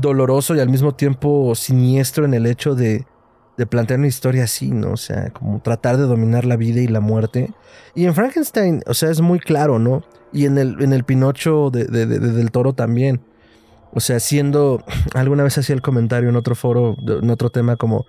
doloroso 0.00 0.54
y 0.54 0.60
al 0.60 0.68
mismo 0.68 0.94
tiempo 0.94 1.54
siniestro 1.54 2.24
en 2.24 2.34
el 2.34 2.46
hecho 2.46 2.74
de, 2.74 3.06
de 3.56 3.66
plantear 3.66 3.98
una 3.98 4.08
historia 4.08 4.44
así, 4.44 4.70
¿no? 4.70 4.92
O 4.92 4.96
sea, 4.96 5.30
como 5.30 5.60
tratar 5.60 5.96
de 5.96 6.04
dominar 6.04 6.44
la 6.44 6.56
vida 6.56 6.80
y 6.80 6.88
la 6.88 7.00
muerte. 7.00 7.52
Y 7.94 8.06
en 8.06 8.14
Frankenstein, 8.14 8.82
o 8.86 8.94
sea, 8.94 9.10
es 9.10 9.20
muy 9.20 9.38
claro, 9.38 9.78
¿no? 9.78 10.02
Y 10.32 10.46
en 10.46 10.58
el, 10.58 10.82
en 10.82 10.92
el 10.92 11.04
Pinocho 11.04 11.70
de, 11.70 11.84
del 11.84 12.50
Toro 12.50 12.72
también. 12.72 13.20
O 13.92 14.00
sea, 14.00 14.20
siendo, 14.20 14.82
alguna 15.14 15.42
vez 15.42 15.58
hacía 15.58 15.74
el 15.74 15.82
comentario 15.82 16.28
en 16.28 16.36
otro 16.36 16.54
foro, 16.54 16.96
en 17.06 17.30
otro 17.30 17.50
tema, 17.50 17.76
como 17.76 18.06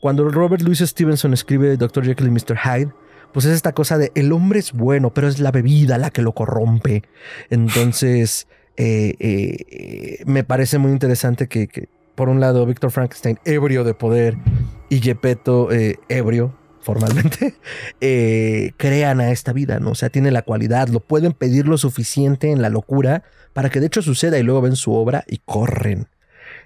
cuando 0.00 0.28
Robert 0.28 0.62
Louis 0.62 0.80
Stevenson 0.80 1.32
escribe 1.34 1.76
Dr. 1.76 2.04
Jekyll 2.04 2.26
y 2.26 2.30
Mr. 2.30 2.56
Hyde, 2.56 2.92
pues 3.32 3.46
es 3.46 3.52
esta 3.52 3.72
cosa 3.72 3.96
de 3.96 4.10
el 4.14 4.32
hombre 4.32 4.58
es 4.58 4.72
bueno, 4.72 5.14
pero 5.14 5.28
es 5.28 5.38
la 5.38 5.52
bebida 5.52 5.98
la 5.98 6.10
que 6.10 6.22
lo 6.22 6.32
corrompe. 6.32 7.04
Entonces, 7.48 8.48
eh, 8.76 9.14
eh, 9.18 10.22
me 10.26 10.44
parece 10.44 10.78
muy 10.78 10.92
interesante 10.92 11.48
que, 11.48 11.88
por 12.14 12.28
un 12.28 12.40
lado, 12.40 12.66
Víctor 12.66 12.90
Frankenstein, 12.90 13.38
ebrio 13.44 13.84
de 13.84 13.94
poder, 13.94 14.36
y 14.88 15.00
Gepetto, 15.00 15.70
eh, 15.70 15.98
ebrio, 16.08 16.54
formalmente, 16.80 17.54
crean 18.76 19.20
a 19.20 19.30
esta 19.30 19.52
vida, 19.52 19.80
¿no? 19.80 19.90
O 19.90 19.94
sea, 19.94 20.08
tiene 20.08 20.30
la 20.30 20.42
cualidad, 20.42 20.88
lo 20.88 21.00
pueden 21.00 21.32
pedir 21.32 21.66
lo 21.66 21.78
suficiente 21.78 22.50
en 22.50 22.62
la 22.62 22.70
locura 22.70 23.22
para 23.52 23.68
que 23.68 23.80
de 23.80 23.86
hecho 23.86 24.02
suceda 24.02 24.38
y 24.38 24.42
luego 24.42 24.62
ven 24.62 24.76
su 24.76 24.94
obra 24.94 25.24
y 25.26 25.38
corren. 25.38 26.08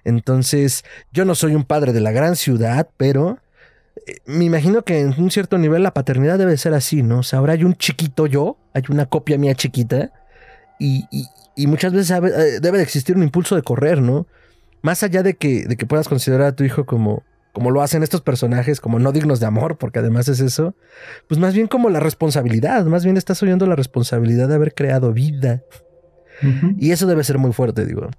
Entonces, 0.05 0.85
yo 1.13 1.25
no 1.25 1.35
soy 1.35 1.55
un 1.55 1.65
padre 1.65 1.93
de 1.93 2.01
la 2.01 2.13
gran 2.13 2.37
ciudad, 2.37 2.89
pero 2.97 3.39
me 4.27 4.45
imagino 4.45 4.83
que 4.83 5.01
en 5.01 5.15
un 5.19 5.31
cierto 5.31 5.59
nivel 5.59 5.83
la 5.83 5.95
paternidad 5.95 6.39
debe 6.39 6.57
ser 6.57 6.75
así, 6.75 7.03
¿no? 7.03 7.21
O 7.21 7.23
sea, 7.23 7.39
ahora 7.39 7.55
hay 7.55 7.65
un 7.65 7.75
chiquito 7.75 8.27
yo, 8.27 8.59
hay 8.73 8.83
una 8.89 9.07
copia 9.07 9.39
mía 9.39 9.55
chiquita, 9.55 10.13
y, 10.79 11.07
y 11.11 11.27
muchas 11.57 11.93
veces 11.93 12.11
eh, 12.11 12.61
debe 12.61 12.79
de 12.79 12.85
existir 12.85 13.17
un 13.17 13.23
impulso 13.23 13.57
de 13.57 13.63
correr, 13.63 14.01
¿no? 14.01 14.27
Más 14.83 15.03
allá 15.03 15.23
de 15.23 15.35
que, 15.35 15.65
de 15.67 15.77
que 15.77 15.87
puedas 15.87 16.09
considerar 16.09 16.49
a 16.49 16.57
tu 16.57 16.65
hijo 16.65 16.85
como, 16.85 17.23
como 17.53 17.71
lo 17.71 17.83
hacen 17.83 18.03
estos 18.03 18.21
personajes, 18.21 18.81
como 18.81 18.99
no 18.99 19.13
dignos 19.13 19.41
de 19.41 19.47
amor, 19.47 19.79
porque 19.79 20.01
además 20.01 20.29
es 20.29 20.41
eso, 20.41 20.75
pues 21.29 21.41
más 21.41 21.55
bien 21.55 21.69
como 21.69 21.89
la 21.89 22.01
responsabilidad, 22.01 22.85
más 22.85 23.05
bien 23.05 23.17
estás 23.17 23.43
oyendo 23.43 23.67
la 23.67 23.77
responsabilidad 23.77 24.49
de 24.49 24.57
haber 24.57 24.75
creado 24.75 25.13
vida. 25.13 25.63
Y 26.79 26.91
eso 26.91 27.07
debe 27.07 27.25
ser 27.25 27.39
muy 27.39 27.53
fuerte, 27.53 27.87
digo. 27.87 28.11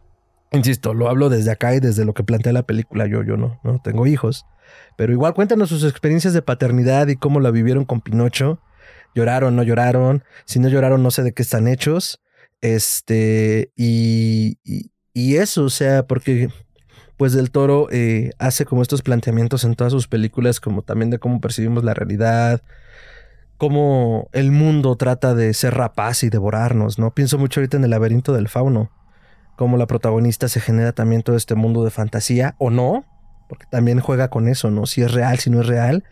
Insisto, 0.52 0.94
lo 0.94 1.10
hablo 1.10 1.30
desde 1.30 1.52
acá 1.52 1.76
y 1.76 1.80
desde 1.80 2.06
lo 2.06 2.14
que 2.14 2.24
plantea 2.24 2.54
la 2.54 2.64
película. 2.64 3.08
Yo, 3.08 3.24
yo 3.24 3.36
no, 3.36 3.60
no 3.64 3.82
tengo 3.84 4.08
hijos. 4.08 4.46
Pero 4.98 5.12
igual 5.12 5.34
cuéntanos 5.34 5.70
sus 5.70 5.84
experiencias 5.84 6.34
de 6.34 6.42
paternidad 6.42 7.08
y 7.08 7.18
cómo 7.18 7.40
la 7.40 7.52
vivieron 7.52 7.86
con 7.86 8.02
Pinocho. 8.02 8.62
¿Lloraron, 9.14 9.56
no 9.56 9.64
lloraron? 9.64 10.24
Si 10.46 10.60
no 10.60 10.70
lloraron, 10.70 11.04
no 11.04 11.12
sé 11.12 11.24
de 11.24 11.34
qué 11.34 11.42
están 11.42 11.68
hechos. 11.68 12.22
Este, 12.66 13.72
y, 13.76 14.58
y, 15.14 15.36
eso, 15.36 15.66
o 15.66 15.70
sea, 15.70 16.08
porque 16.08 16.50
pues 17.16 17.34
del 17.34 17.52
toro 17.52 17.90
eh, 17.92 18.32
hace 18.40 18.66
como 18.66 18.82
estos 18.82 19.04
planteamientos 19.04 19.64
en 19.66 19.76
todas 19.76 19.94
sus 19.94 20.08
películas, 20.08 20.60
como 20.60 20.82
también 20.82 21.12
de 21.12 21.20
cómo 21.20 21.40
percibimos 21.40 21.84
la 21.84 21.94
realidad, 21.94 22.64
cómo 23.58 24.30
el 24.32 24.52
mundo 24.52 24.96
trata 24.96 25.36
de 25.36 25.54
ser 25.54 25.76
rapaz 25.76 26.24
y 26.24 26.32
devorarnos, 26.32 26.98
¿no? 26.98 27.14
Pienso 27.14 27.38
mucho 27.38 27.60
ahorita 27.60 27.78
en 27.78 27.84
el 27.84 27.92
laberinto 27.92 28.34
del 28.34 28.48
fauno, 28.48 28.90
cómo 29.56 29.78
la 29.78 29.86
protagonista 29.86 30.50
se 30.50 30.60
genera 30.60 30.92
también 30.92 31.22
todo 31.22 31.36
este 31.36 31.54
mundo 31.54 31.84
de 31.84 31.92
fantasía, 31.92 32.56
o 32.58 32.72
no, 32.72 33.06
porque 33.48 33.68
también 33.70 34.00
juega 34.00 34.30
con 34.30 34.48
eso, 34.48 34.72
¿no? 34.72 34.88
Si 34.88 35.04
es 35.04 35.12
real, 35.12 35.38
si 35.38 35.52
no 35.52 35.62
es 35.62 35.68
real, 35.68 36.04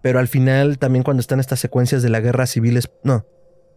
pero 0.00 0.18
al 0.18 0.28
final 0.28 0.78
también 0.78 1.02
cuando 1.02 1.20
están 1.20 1.40
estas 1.40 1.60
secuencias 1.60 2.02
de 2.02 2.08
la 2.08 2.20
guerra 2.20 2.46
civil, 2.46 2.78
es, 2.78 2.90
no, 3.04 3.26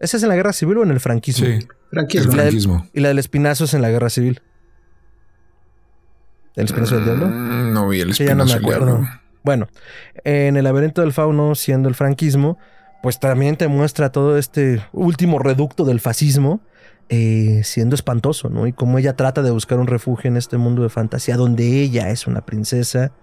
¿Esa 0.04 0.18
es 0.18 0.24
en 0.24 0.30
la 0.30 0.36
guerra 0.36 0.52
civil 0.52 0.80
o 0.80 0.84
en 0.84 0.92
el 0.92 1.00
franquismo? 1.00 1.48
Sí, 1.48 1.66
franquismo. 1.90 2.34
franquismo. 2.34 2.88
¿Y 2.94 3.00
la 3.00 3.08
del 3.08 3.20
espinazo 3.20 3.64
es 3.64 3.74
en 3.74 3.82
la 3.82 3.90
guerra 3.90 4.10
civil? 4.10 4.42
¿El 6.58 6.66
espinazo 6.66 6.96
del 6.96 7.06
diablo? 7.06 7.28
Mm, 7.28 7.74
no 7.74 7.88
vi 7.88 8.02
el 8.02 8.10
espinazo 8.10 8.56
del 8.56 8.64
diablo. 8.64 9.08
Bueno, 9.44 9.70
en 10.26 10.58
el 10.58 10.66
laberinto 10.66 11.00
del 11.00 11.14
fauno, 11.14 11.56
siendo 11.56 11.88
el 11.88 11.96
franquismo, 11.96 12.58
pues 13.02 13.18
también 13.22 13.56
te 13.56 13.70
muestra 13.70 14.12
todo 14.12 14.38
este 14.38 14.86
último 14.92 15.40
reducto 15.40 15.86
del 15.86 16.02
fascismo, 16.02 16.60
eh, 17.08 17.62
siendo 17.64 17.96
espantoso, 17.96 18.50
¿no? 18.50 18.68
Y 18.68 18.74
cómo 18.74 19.00
ella 19.00 19.16
trata 19.16 19.42
de 19.42 19.52
buscar 19.52 19.80
un 19.80 19.88
refugio 19.88 20.30
en 20.30 20.36
este 20.36 20.58
mundo 20.58 20.84
de 20.84 20.90
fantasía 20.90 21.38
donde 21.38 21.82
ella 21.82 22.10
es 22.10 22.28
una 22.28 22.46
princesa. 22.46 23.14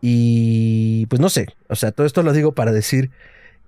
Y 0.00 1.06
pues 1.06 1.20
no 1.20 1.28
sé, 1.28 1.46
o 1.68 1.76
sea, 1.76 1.92
todo 1.92 2.08
esto 2.08 2.24
lo 2.24 2.32
digo 2.32 2.56
para 2.56 2.72
decir 2.72 3.12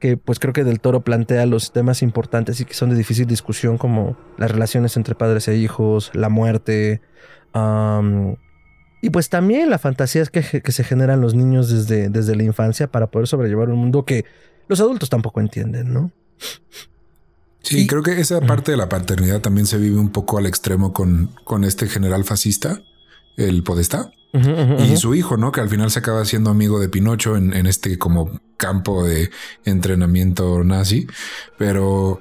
que 0.01 0.16
pues 0.16 0.38
creo 0.40 0.53
que 0.53 0.64
Del 0.64 0.80
Toro 0.80 1.03
plantea 1.03 1.46
los 1.46 1.72
temas 1.72 2.03
importantes 2.03 2.61
y 2.61 2.64
que 2.64 2.74
son 2.74 2.90
de 2.90 2.96
difícil 2.96 3.26
discusión 3.26 3.78
como 3.78 4.16
las 4.38 4.51
relaciones 4.51 4.96
entre 4.96 5.14
padres 5.14 5.46
e 5.46 5.57
hijos, 5.57 6.11
la 6.14 6.28
muerte, 6.28 7.03
y 9.03 9.11
pues 9.11 9.28
también 9.28 9.70
la 9.70 9.78
fantasía 9.78 10.24
que, 10.26 10.42
que, 10.42 10.72
se 10.72 10.84
generan 10.84 11.20
los 11.20 11.34
niños 11.34 11.68
desde, 11.70 12.09
desde 12.09 12.36
la 12.36 12.42
infancia 12.42 12.90
para 12.90 13.11
poder 13.11 13.28
sobrellevar 13.28 13.68
un 13.68 13.78
mundo 13.78 14.05
que 14.05 14.24
los 14.68 14.80
adultos 14.80 15.11
tampoco 15.11 15.40
entienden, 15.40 15.92
¿no? 15.92 16.12
Sí, 17.62 17.86
creo 17.86 18.03
que 18.03 18.18
esa 18.18 18.40
parte 18.40 18.70
de 18.70 18.78
la 18.78 18.88
paternidad 18.88 19.40
también 19.40 19.66
se 19.66 19.78
vive 19.78 19.98
un 19.98 20.11
poco 20.11 20.38
al 20.38 20.46
extremo 20.46 20.92
con, 20.92 21.34
con 21.44 21.64
este 21.64 21.86
general 21.88 22.24
fascista 22.24 22.82
el 23.37 23.62
Podestá. 23.62 24.11
Y 24.33 24.97
su 24.97 25.14
hijo, 25.16 25.37
¿no? 25.37 25.51
Que 25.51 25.61
al 25.61 25.68
final 25.68 25.91
se 25.91 25.99
acaba 25.99 26.24
siendo 26.24 26.51
amigo 26.51 26.78
de 26.78 26.89
Pinocho 26.89 27.37
en, 27.37 27.53
en 27.53 27.66
este 27.66 27.99
como 27.99 28.41
campo 28.57 29.05
de 29.05 29.31
entrenamiento 29.64 30.62
nazi. 30.62 31.09
Pero 31.59 32.20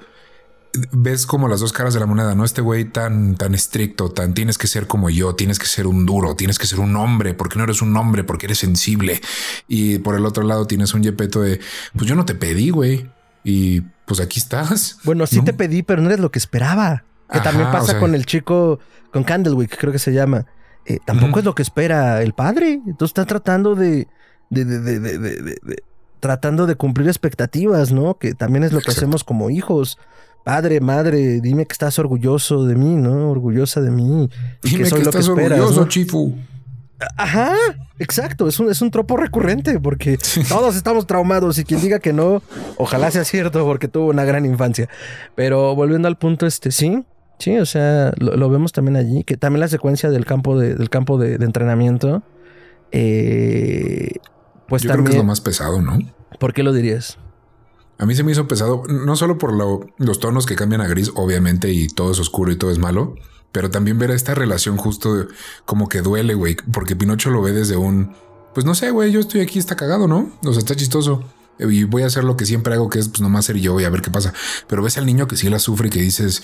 ves 0.91 1.25
como 1.25 1.47
las 1.47 1.59
dos 1.59 1.73
caras 1.73 1.93
de 1.93 1.99
la 1.99 2.05
moneda, 2.05 2.35
¿no? 2.35 2.45
Este 2.45 2.61
güey 2.61 2.85
tan, 2.85 3.35
tan 3.35 3.53
estricto, 3.53 4.11
tan 4.11 4.33
tienes 4.33 4.57
que 4.57 4.67
ser 4.67 4.87
como 4.87 5.09
yo, 5.09 5.35
tienes 5.35 5.59
que 5.59 5.65
ser 5.65 5.87
un 5.87 6.05
duro, 6.05 6.35
tienes 6.35 6.59
que 6.59 6.67
ser 6.67 6.79
un 6.79 6.95
hombre, 6.95 7.33
porque 7.33 7.57
no 7.57 7.63
eres 7.63 7.81
un 7.81 7.95
hombre, 7.95 8.23
porque 8.23 8.47
eres 8.47 8.59
sensible. 8.59 9.21
Y 9.67 9.99
por 9.99 10.15
el 10.15 10.25
otro 10.25 10.43
lado 10.43 10.67
tienes 10.67 10.93
un 10.93 11.03
yepeto 11.03 11.41
de, 11.41 11.59
pues 11.95 12.07
yo 12.07 12.15
no 12.15 12.25
te 12.25 12.35
pedí, 12.35 12.69
güey. 12.69 13.09
Y 13.43 13.81
pues 14.05 14.19
aquí 14.19 14.39
estás. 14.39 14.97
Bueno, 15.03 15.25
sí 15.27 15.41
te 15.41 15.53
pedí, 15.53 15.83
pero 15.83 16.01
no 16.01 16.09
eres 16.09 16.19
lo 16.19 16.31
que 16.31 16.39
esperaba. 16.39 17.03
Que 17.31 17.39
también 17.39 17.71
pasa 17.71 17.99
con 17.99 18.15
el 18.15 18.25
chico, 18.25 18.79
con 19.11 19.23
Candlewick, 19.23 19.77
creo 19.77 19.91
que 19.91 19.99
se 19.99 20.11
llama. 20.11 20.47
Eh, 20.85 20.99
tampoco 21.05 21.39
es 21.39 21.45
lo 21.45 21.55
que 21.55 21.61
espera 21.61 22.21
el 22.21 22.33
padre. 22.33 22.73
Entonces 22.73 23.09
está 23.09 23.25
tratando 23.25 23.75
de, 23.75 24.07
de, 24.49 24.65
de, 24.65 24.99
de 24.99 25.83
tratando 26.19 26.65
de 26.65 26.75
cumplir 26.75 27.07
expectativas, 27.07 27.91
¿no? 27.91 28.17
Que 28.17 28.33
también 28.33 28.63
es 28.63 28.73
lo 28.73 28.81
que 28.81 28.91
hacemos 28.91 29.23
como 29.23 29.49
hijos. 29.49 29.97
Padre, 30.43 30.79
madre, 30.79 31.41
dime 31.41 31.65
que 31.65 31.73
estás 31.73 31.99
orgulloso 31.99 32.65
de 32.65 32.75
mí, 32.75 32.95
¿no? 32.95 33.31
Orgullosa 33.31 33.81
de 33.81 33.91
mí. 33.91 34.29
Dime 34.63 34.77
que 34.77 34.85
soy 34.85 35.03
lo 35.03 35.11
que 35.11 35.19
esperas, 35.19 35.59
orgulloso, 35.59 35.87
Chifu. 35.87 36.35
Ajá, 37.15 37.55
exacto, 37.97 38.49
es 38.49 38.59
un, 38.59 38.69
es 38.69 38.81
un 38.81 38.91
tropo 38.91 39.15
recurrente 39.15 39.79
porque 39.79 40.17
todos 40.49 40.75
estamos 40.75 41.07
traumados 41.07 41.57
y 41.57 41.63
quien 41.63 41.79
diga 41.79 41.99
que 41.99 42.11
no, 42.11 42.43
ojalá 42.77 43.09
sea 43.09 43.23
cierto 43.23 43.63
porque 43.63 43.87
tuvo 43.87 44.07
una 44.07 44.25
gran 44.25 44.45
infancia. 44.45 44.89
Pero 45.35 45.75
volviendo 45.75 46.09
al 46.09 46.17
punto, 46.17 46.45
este, 46.45 46.71
sí, 46.71 47.05
sí, 47.39 47.57
o 47.57 47.65
sea, 47.65 48.13
lo, 48.17 48.49
vemos 48.49 48.71
también 48.71 48.95
allí, 48.95 49.23
que 49.23 49.37
también 49.37 49.61
la 49.61 49.67
secuencia 49.67 50.09
del 50.09 50.25
campo 50.25 50.57
de, 50.57 50.75
del 50.75 50.89
campo 50.89 51.17
de, 51.17 51.35
entrenamiento, 51.35 52.21
eh, 52.91 54.17
pues 54.67 54.83
Yo 54.83 54.89
también... 54.89 55.05
creo 55.05 55.11
que 55.13 55.17
es 55.17 55.23
lo 55.23 55.27
más 55.27 55.41
pesado, 55.41 55.81
¿no? 55.81 55.97
¿Por 56.39 56.53
qué 56.53 56.63
lo 56.63 56.73
dirías? 56.73 57.17
A 57.97 58.05
mí 58.05 58.15
se 58.15 58.23
me 58.23 58.31
hizo 58.31 58.47
pesado, 58.47 58.83
no 58.87 59.15
solo 59.15 59.37
por 59.37 59.53
los 59.53 60.19
tonos 60.19 60.45
que 60.45 60.55
cambian 60.55 60.81
a 60.81 60.87
gris, 60.87 61.11
obviamente, 61.15 61.71
y 61.71 61.87
todo 61.87 62.11
es 62.11 62.19
oscuro 62.19 62.51
y 62.51 62.55
todo 62.55 62.71
es 62.71 62.77
malo, 62.77 63.15
pero 63.51 63.69
también 63.69 63.97
ver 63.99 64.11
esta 64.11 64.35
relación 64.35 64.77
justo 64.77 65.27
como 65.65 65.89
que 65.89 66.01
duele, 66.01 66.33
güey, 66.33 66.55
porque 66.71 66.95
Pinocho 66.95 67.29
lo 67.29 67.41
ve 67.41 67.51
desde 67.51 67.75
un, 67.75 68.13
pues 68.53 68.65
no 68.65 68.75
sé, 68.75 68.91
güey, 68.91 69.11
yo 69.11 69.19
estoy 69.19 69.41
aquí, 69.41 69.59
está 69.59 69.75
cagado, 69.75 70.07
¿no? 70.07 70.31
O 70.45 70.51
sea, 70.53 70.59
está 70.59 70.75
chistoso. 70.75 71.23
Y 71.59 71.83
voy 71.83 72.03
a 72.03 72.07
hacer 72.07 72.23
lo 72.23 72.37
que 72.37 72.45
siempre 72.45 72.73
hago, 72.73 72.89
que 72.89 72.99
es 72.99 73.09
pues 73.09 73.21
nomás 73.21 73.45
ser 73.45 73.57
yo 73.57 73.79
y 73.79 73.83
a 73.83 73.89
ver 73.89 74.01
qué 74.01 74.11
pasa. 74.11 74.33
Pero 74.67 74.83
ves 74.83 74.97
al 74.97 75.05
niño 75.05 75.27
que 75.27 75.35
sí 75.35 75.49
la 75.49 75.59
sufre 75.59 75.87
y 75.87 75.91
que 75.91 76.01
dices, 76.01 76.41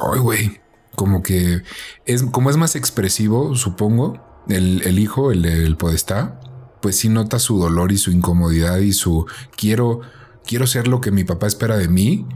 ay, 0.00 0.20
güey, 0.20 0.60
como 0.94 1.22
que 1.22 1.62
es, 2.06 2.22
como 2.22 2.50
es 2.50 2.56
más 2.56 2.76
expresivo, 2.76 3.54
supongo, 3.54 4.44
el, 4.48 4.82
el 4.84 4.98
hijo, 4.98 5.32
el, 5.32 5.44
el 5.44 5.76
podestá, 5.76 6.40
pues 6.80 6.96
sí 6.96 7.08
nota 7.08 7.38
su 7.38 7.58
dolor 7.58 7.92
y 7.92 7.98
su 7.98 8.10
incomodidad 8.10 8.78
y 8.78 8.92
su 8.92 9.26
quiero 9.56 10.00
quiero 10.46 10.66
ser 10.66 10.88
lo 10.88 11.00
que 11.00 11.10
mi 11.10 11.24
papá 11.24 11.46
espera 11.46 11.76
de 11.76 11.88
mí, 11.88 12.26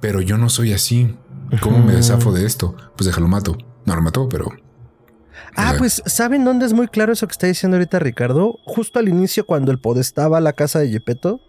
pero 0.00 0.20
yo 0.20 0.38
no 0.38 0.48
soy 0.48 0.72
así. 0.72 1.16
¿Cómo 1.60 1.84
me 1.84 1.92
desafo 1.92 2.32
de 2.32 2.46
esto? 2.46 2.74
Pues 2.96 3.06
déjalo 3.06 3.28
mato. 3.28 3.56
No 3.84 3.94
lo 3.94 4.00
mató, 4.00 4.28
pero. 4.28 4.48
Ah, 5.54 5.74
pues, 5.76 6.02
¿saben 6.06 6.44
dónde 6.44 6.64
es 6.64 6.72
muy 6.72 6.88
claro 6.88 7.12
eso 7.12 7.26
que 7.26 7.32
está 7.32 7.46
diciendo 7.46 7.76
ahorita 7.76 7.98
Ricardo? 7.98 8.58
Justo 8.64 8.98
al 8.98 9.08
inicio, 9.08 9.44
cuando 9.44 9.70
el 9.70 9.78
podestaba 9.78 10.38
a 10.38 10.40
la 10.40 10.54
casa 10.54 10.78
de 10.78 10.88
Gepetto, 10.88 11.40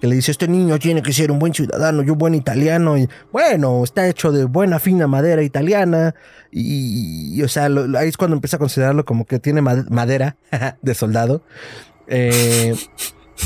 que 0.00 0.06
le 0.06 0.16
dice: 0.16 0.30
Este 0.30 0.48
niño 0.48 0.78
tiene 0.78 1.02
que 1.02 1.12
ser 1.12 1.30
un 1.30 1.38
buen 1.38 1.54
ciudadano 1.54 2.02
y 2.02 2.10
un 2.10 2.18
buen 2.18 2.34
italiano, 2.34 2.96
y 2.98 3.08
bueno, 3.32 3.82
está 3.84 4.08
hecho 4.08 4.32
de 4.32 4.44
buena, 4.44 4.78
fina 4.78 5.06
madera 5.06 5.42
italiana, 5.42 6.14
y, 6.50 7.42
o 7.42 7.48
sea, 7.48 7.68
ahí 7.98 8.08
es 8.08 8.16
cuando 8.16 8.36
empieza 8.36 8.56
a 8.56 8.58
considerarlo 8.58 9.04
como 9.04 9.24
que 9.24 9.38
tiene 9.38 9.62
madera 9.62 10.36
de 10.82 10.94
soldado. 10.94 11.42
Eh, 12.06 12.74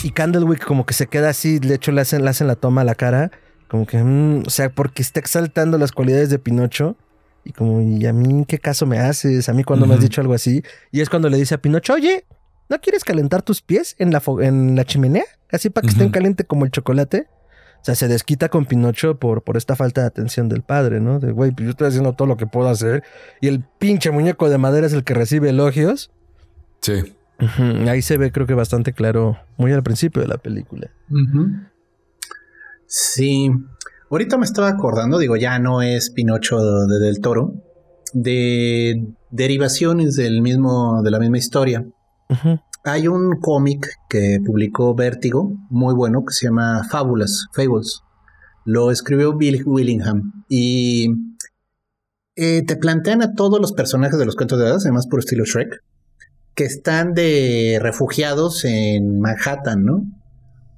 y 0.02 0.10
Candlewick 0.10 0.64
como 0.64 0.86
que 0.86 0.94
se 0.94 1.06
queda 1.06 1.28
así, 1.28 1.58
de 1.58 1.74
hecho 1.74 1.92
le 1.92 2.00
hacen, 2.00 2.24
le 2.24 2.30
hacen 2.30 2.46
la 2.46 2.56
toma 2.56 2.80
a 2.80 2.84
la 2.84 2.94
cara, 2.94 3.30
como 3.68 3.86
que, 3.86 3.98
mm, 3.98 4.44
o 4.46 4.50
sea, 4.50 4.70
porque 4.70 5.02
está 5.02 5.20
exaltando 5.20 5.78
las 5.78 5.92
cualidades 5.92 6.30
de 6.30 6.38
Pinocho. 6.38 6.96
Y 7.44 7.52
como, 7.52 7.82
¿y 7.82 8.06
a 8.06 8.12
mí 8.12 8.44
qué 8.46 8.58
caso 8.58 8.86
me 8.86 8.98
haces? 8.98 9.48
A 9.48 9.52
mí 9.52 9.64
cuando 9.64 9.84
me 9.86 9.94
has 9.94 10.00
dicho 10.00 10.20
algo 10.20 10.32
así. 10.32 10.62
Y 10.90 11.02
es 11.02 11.10
cuando 11.10 11.28
le 11.28 11.36
dice 11.36 11.56
a 11.56 11.58
Pinocho, 11.58 11.92
oye, 11.92 12.24
¿no 12.68 12.80
quieres 12.80 13.04
calentar 13.04 13.42
tus 13.42 13.62
pies 13.62 13.94
en 13.98 14.12
la, 14.12 14.22
en 14.40 14.76
la 14.76 14.84
chimenea? 14.84 15.24
Así 15.50 15.70
para 15.70 15.86
que 15.86 15.92
estén 15.92 16.10
caliente 16.10 16.44
como 16.44 16.64
el 16.64 16.70
chocolate. 16.70 17.28
O 17.80 17.84
sea, 17.84 17.94
se 17.94 18.08
desquita 18.08 18.48
con 18.48 18.64
Pinocho 18.64 19.18
por, 19.18 19.42
por 19.42 19.58
esta 19.58 19.76
falta 19.76 20.00
de 20.00 20.06
atención 20.06 20.48
del 20.48 20.62
padre, 20.62 21.00
¿no? 21.00 21.20
De, 21.20 21.32
güey, 21.32 21.50
pues 21.50 21.64
yo 21.64 21.70
estoy 21.70 21.88
haciendo 21.88 22.14
todo 22.14 22.26
lo 22.26 22.38
que 22.38 22.46
puedo 22.46 22.68
hacer. 22.68 23.04
Y 23.42 23.48
el 23.48 23.62
pinche 23.78 24.10
muñeco 24.10 24.48
de 24.48 24.56
madera 24.56 24.86
es 24.86 24.94
el 24.94 25.04
que 25.04 25.12
recibe 25.12 25.50
elogios. 25.50 26.10
Sí. 26.80 27.14
Ahí 27.86 28.00
se 28.00 28.16
ve, 28.16 28.32
creo 28.32 28.46
que 28.46 28.54
bastante 28.54 28.92
claro, 28.94 29.36
muy 29.58 29.72
al 29.72 29.82
principio 29.82 30.22
de 30.22 30.28
la 30.28 30.38
película. 30.38 30.90
Sí. 32.86 33.50
Ahorita 34.10 34.38
me 34.38 34.44
estaba 34.44 34.68
acordando, 34.68 35.18
digo, 35.18 35.36
ya 35.36 35.58
no 35.58 35.82
es 35.82 36.10
Pinocho 36.10 36.58
de 36.60 37.00
Del 37.00 37.20
Toro, 37.20 37.54
de 38.12 39.08
derivaciones 39.30 40.14
del 40.14 40.40
mismo, 40.40 41.02
de 41.02 41.10
la 41.10 41.18
misma 41.18 41.38
historia. 41.38 41.84
Hay 42.84 43.08
un 43.08 43.40
cómic 43.40 43.88
que 44.08 44.38
publicó 44.44 44.94
Vértigo, 44.94 45.52
muy 45.70 45.94
bueno, 45.94 46.24
que 46.24 46.34
se 46.34 46.46
llama 46.46 46.82
Fábulas, 46.90 47.46
Fables. 47.52 48.02
Lo 48.64 48.90
escribió 48.90 49.36
Bill 49.36 49.62
Willingham 49.64 50.44
y 50.48 51.08
eh, 52.36 52.62
te 52.66 52.76
plantean 52.76 53.22
a 53.22 53.34
todos 53.34 53.60
los 53.60 53.72
personajes 53.72 54.18
de 54.18 54.26
los 54.26 54.36
cuentos 54.36 54.58
de 54.58 54.66
hadas, 54.66 54.84
además 54.84 55.06
por 55.06 55.20
estilo 55.20 55.44
Shrek 55.44 55.82
que 56.54 56.64
están 56.64 57.14
de 57.14 57.78
refugiados 57.80 58.64
en 58.64 59.18
Manhattan, 59.20 59.84
¿no? 59.84 60.04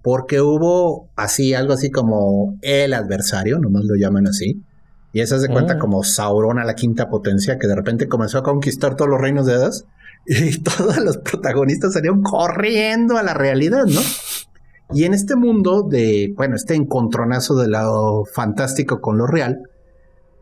Porque 0.02 0.40
hubo 0.40 1.10
así, 1.16 1.54
algo 1.54 1.74
así 1.74 1.90
como 1.90 2.58
el 2.62 2.94
adversario, 2.94 3.58
nomás 3.58 3.84
lo 3.84 3.94
llaman 3.96 4.26
así. 4.26 4.62
Y 5.16 5.22
eso 5.22 5.38
se 5.40 5.48
cuenta 5.48 5.76
oh. 5.76 5.78
como 5.78 6.04
Sauron 6.04 6.58
a 6.58 6.64
la 6.66 6.74
quinta 6.74 7.08
potencia, 7.08 7.58
que 7.58 7.66
de 7.66 7.74
repente 7.74 8.06
comenzó 8.06 8.36
a 8.36 8.42
conquistar 8.42 8.96
todos 8.96 9.08
los 9.08 9.18
reinos 9.18 9.46
de 9.46 9.54
hadas. 9.54 9.86
Y 10.26 10.60
todos 10.62 10.98
los 10.98 11.16
protagonistas 11.16 11.94
salieron 11.94 12.20
corriendo 12.20 13.16
a 13.16 13.22
la 13.22 13.32
realidad, 13.32 13.86
¿no? 13.86 14.00
Y 14.92 15.04
en 15.04 15.14
este 15.14 15.34
mundo 15.34 15.86
de, 15.88 16.34
bueno, 16.36 16.54
este 16.54 16.74
encontronazo 16.74 17.54
de 17.54 17.66
lo 17.66 18.24
fantástico 18.26 19.00
con 19.00 19.16
lo 19.16 19.26
real, 19.26 19.62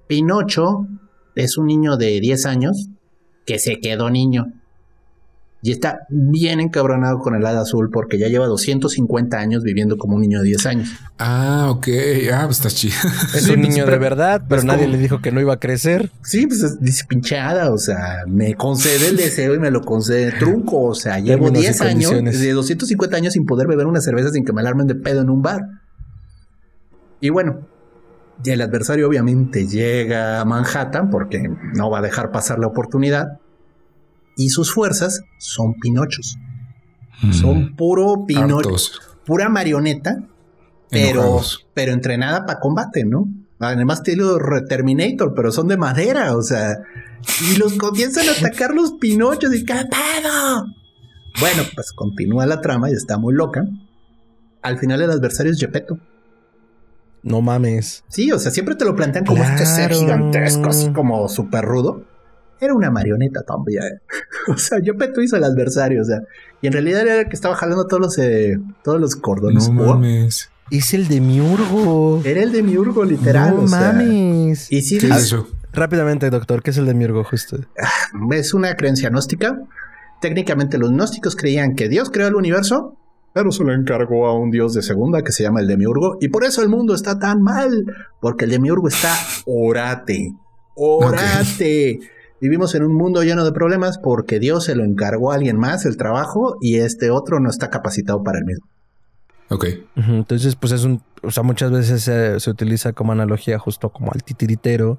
Pinocho 0.09 0.89
es 1.37 1.57
un 1.57 1.67
niño 1.67 1.97
de 1.97 2.19
10 2.19 2.45
años 2.47 2.89
que 3.47 3.61
se 3.61 3.79
quedó 3.79 4.11
niño 4.11 4.47
y 5.65 5.73
está 5.73 6.01
bien 6.11 6.61
encabronado 6.61 7.21
con 7.21 7.35
el 7.35 7.47
hada 7.47 7.63
azul 7.63 7.89
porque 7.91 8.19
ya 8.19 8.29
lleva 8.29 8.45
250 8.45 9.39
años 9.39 9.63
viviendo 9.63 9.97
como 9.97 10.17
un 10.17 10.21
niño 10.21 10.41
de 10.41 10.49
10 10.49 10.67
años. 10.67 10.91
Ah, 11.19 11.69
ok. 11.71 11.89
Ah, 12.35 12.43
pues 12.45 12.59
está 12.59 12.69
chido. 12.69 12.95
Es 13.35 13.49
un 13.49 13.63
niño 13.63 13.87
de 13.87 13.97
verdad, 13.97 14.43
pero 14.47 14.63
nadie 14.63 14.87
le 14.87 14.99
dijo 14.99 15.23
que 15.23 15.33
no 15.33 15.41
iba 15.41 15.55
a 15.55 15.59
crecer. 15.59 16.11
Sí, 16.23 16.47
pues 16.47 16.79
dice 16.83 17.07
pinchada, 17.09 17.73
o 17.73 17.79
sea, 17.79 18.25
me 18.27 18.57
concede 18.57 19.09
el 19.09 19.17
deseo 19.17 19.55
y 19.55 19.59
me 19.59 19.71
lo 19.71 19.81
concede 19.81 20.33
trunco. 20.33 20.83
O 20.83 20.95
sea, 20.95 21.19
llevo 21.19 21.51
10 21.51 21.81
años, 21.81 22.11
de 22.11 22.53
250 22.53 23.17
años 23.17 23.33
sin 23.33 23.47
poder 23.47 23.67
beber 23.67 23.87
una 23.87 24.03
cerveza 24.03 24.29
sin 24.33 24.45
que 24.45 24.53
me 24.53 24.61
alarmen 24.61 24.87
de 24.87 24.97
pedo 24.97 25.23
en 25.23 25.31
un 25.31 25.41
bar. 25.41 25.63
Y 27.23 27.31
bueno, 27.31 27.61
y 28.45 28.51
el 28.51 28.61
adversario 28.61 29.09
obviamente 29.09 29.67
llega 29.67 30.43
a 30.43 30.45
Manhattan 30.45 31.09
porque 31.09 31.49
no 31.73 31.89
va 31.89 32.01
a 32.01 32.03
dejar 32.03 32.33
pasar 32.33 32.59
la 32.59 32.67
oportunidad 32.67 33.39
y 34.37 34.51
sus 34.51 34.73
fuerzas 34.73 35.23
son 35.39 35.75
pinochos. 35.75 36.39
Mm. 37.23 37.33
Son 37.33 37.77
puro 37.77 38.25
pinocho, 38.27 38.71
pura 39.25 39.49
marioneta, 39.49 40.25
pero, 40.91 41.41
pero 41.73 41.93
entrenada 41.93 42.47
para 42.47 42.61
combate, 42.61 43.05
¿no? 43.05 43.29
Además 43.61 44.03
tiene 44.03 44.25
Terminator, 44.69 45.33
pero 45.35 45.51
son 45.51 45.69
de 45.69 45.77
madera, 45.77 46.37
o 46.37 46.43
sea, 46.43 46.79
y 47.41 47.57
los 47.57 47.75
comienzan 47.75 48.29
a 48.29 48.33
atacar 48.33 48.75
los 48.75 48.93
pinochos 48.95 49.55
y 49.55 49.65
¿qué 49.65 49.75
pedo? 49.75 50.67
Bueno, 51.41 51.63
pues 51.75 51.93
continúa 51.93 52.47
la 52.47 52.61
trama 52.61 52.91
y 52.91 52.93
está 52.93 53.17
muy 53.17 53.35
loca. 53.35 53.65
Al 54.63 54.79
final 54.79 55.03
el 55.03 55.11
adversario 55.11 55.53
es 55.53 55.59
Gepetto. 55.59 55.99
No 57.23 57.41
mames. 57.41 58.05
Sí, 58.09 58.31
o 58.33 58.39
sea, 58.39 58.51
siempre 58.51 58.75
te 58.75 58.85
lo 58.85 58.95
plantean 58.95 59.25
como 59.25 59.43
este 59.43 59.65
ser 59.65 59.93
gigantesco, 59.95 60.69
así 60.69 60.93
como 60.93 61.29
súper 61.29 61.65
rudo 61.65 62.05
era 62.61 62.75
una 62.75 62.91
marioneta 62.91 63.43
también. 63.43 64.01
o 64.49 64.57
sea, 64.57 64.79
yo 64.81 64.97
peto 64.97 65.21
hizo 65.21 65.37
el 65.37 65.45
adversario, 65.45 66.03
o 66.03 66.05
sea, 66.05 66.21
y 66.63 66.67
en 66.67 66.73
realidad 66.73 67.03
era 67.03 67.21
el 67.21 67.29
que 67.29 67.35
estaba 67.35 67.55
jalando 67.55 67.87
todos 67.87 68.01
los, 68.01 68.19
eh, 68.19 68.59
todos 68.83 69.01
los 69.01 69.17
cordones. 69.17 69.69
No 69.69 69.85
mames. 69.85 70.51
Es 70.71 70.95
el 70.95 71.09
de 71.09 71.21
Miurgo. 71.21 72.23
Era 72.25 72.43
el 72.43 72.53
de 72.53 72.63
Miurgo, 72.63 73.05
literal. 73.05 73.55
No 73.55 73.63
mames. 73.63 74.73
Y 74.73 74.81
sí, 74.83 74.99
¿Qué 74.99 75.09
es 75.09 75.17
eso? 75.17 75.47
Rápidamente, 75.73 76.31
doctor, 76.31 76.63
¿qué 76.63 76.71
es 76.71 76.79
el 76.79 76.87
de 76.87 76.95
Miurgo 76.95 77.25
justo? 77.25 77.59
Ah, 77.79 77.91
es 78.33 78.55
una 78.55 78.75
creencia 78.77 79.11
gnóstica. 79.11 79.61
Técnicamente 80.21 80.79
los 80.79 80.91
gnósticos 80.91 81.37
creían 81.37 81.75
que 81.75 81.89
Dios 81.89 82.11
creó 82.11 82.29
el 82.29 82.35
universo, 82.35 82.97
pero 83.35 83.51
se 83.51 83.65
lo 83.65 83.75
encargó 83.75 84.27
a 84.27 84.39
un 84.39 84.51
dios 84.51 84.73
de 84.73 84.83
segunda 84.83 85.23
que 85.23 85.33
se 85.33 85.43
llama 85.43 85.61
el 85.61 85.67
Demiurgo. 85.67 86.17
Y 86.21 86.29
por 86.29 86.45
eso 86.45 86.63
el 86.63 86.69
mundo 86.69 86.95
está 86.95 87.19
tan 87.19 87.43
mal, 87.43 87.85
porque 88.21 88.45
el 88.45 88.53
Demiurgo 88.53 88.89
está 88.89 89.15
orate. 89.47 90.33
Orate. 90.77 92.01
Vivimos 92.41 92.75
en 92.75 92.83
un 92.85 92.95
mundo 92.95 93.23
lleno 93.23 93.45
de 93.45 93.53
problemas 93.53 93.99
porque 93.99 94.39
Dios 94.39 94.65
se 94.65 94.75
lo 94.75 94.85
encargó 94.85 95.33
a 95.33 95.37
alguien 95.37 95.57
más 95.57 95.85
el 95.87 95.97
trabajo 95.97 96.57
y 96.61 96.77
este 96.77 97.11
otro 97.11 97.41
no 97.41 97.49
está 97.51 97.71
capacitado 97.71 98.23
para 98.23 98.39
el 98.39 98.45
mismo. 98.45 98.67
Ok. 99.51 99.67
Entonces, 99.97 100.57
pues 100.57 100.73
es 100.73 100.85
un. 100.85 101.03
O 101.23 101.31
sea, 101.31 101.43
muchas 101.43 101.71
veces 101.71 102.03
se, 102.03 102.41
se 102.41 102.51
utiliza 102.51 102.93
como 102.93 103.13
analogía 103.13 103.59
justo 103.59 103.91
como 103.91 104.11
al 104.13 104.23
titiritero 104.23 104.99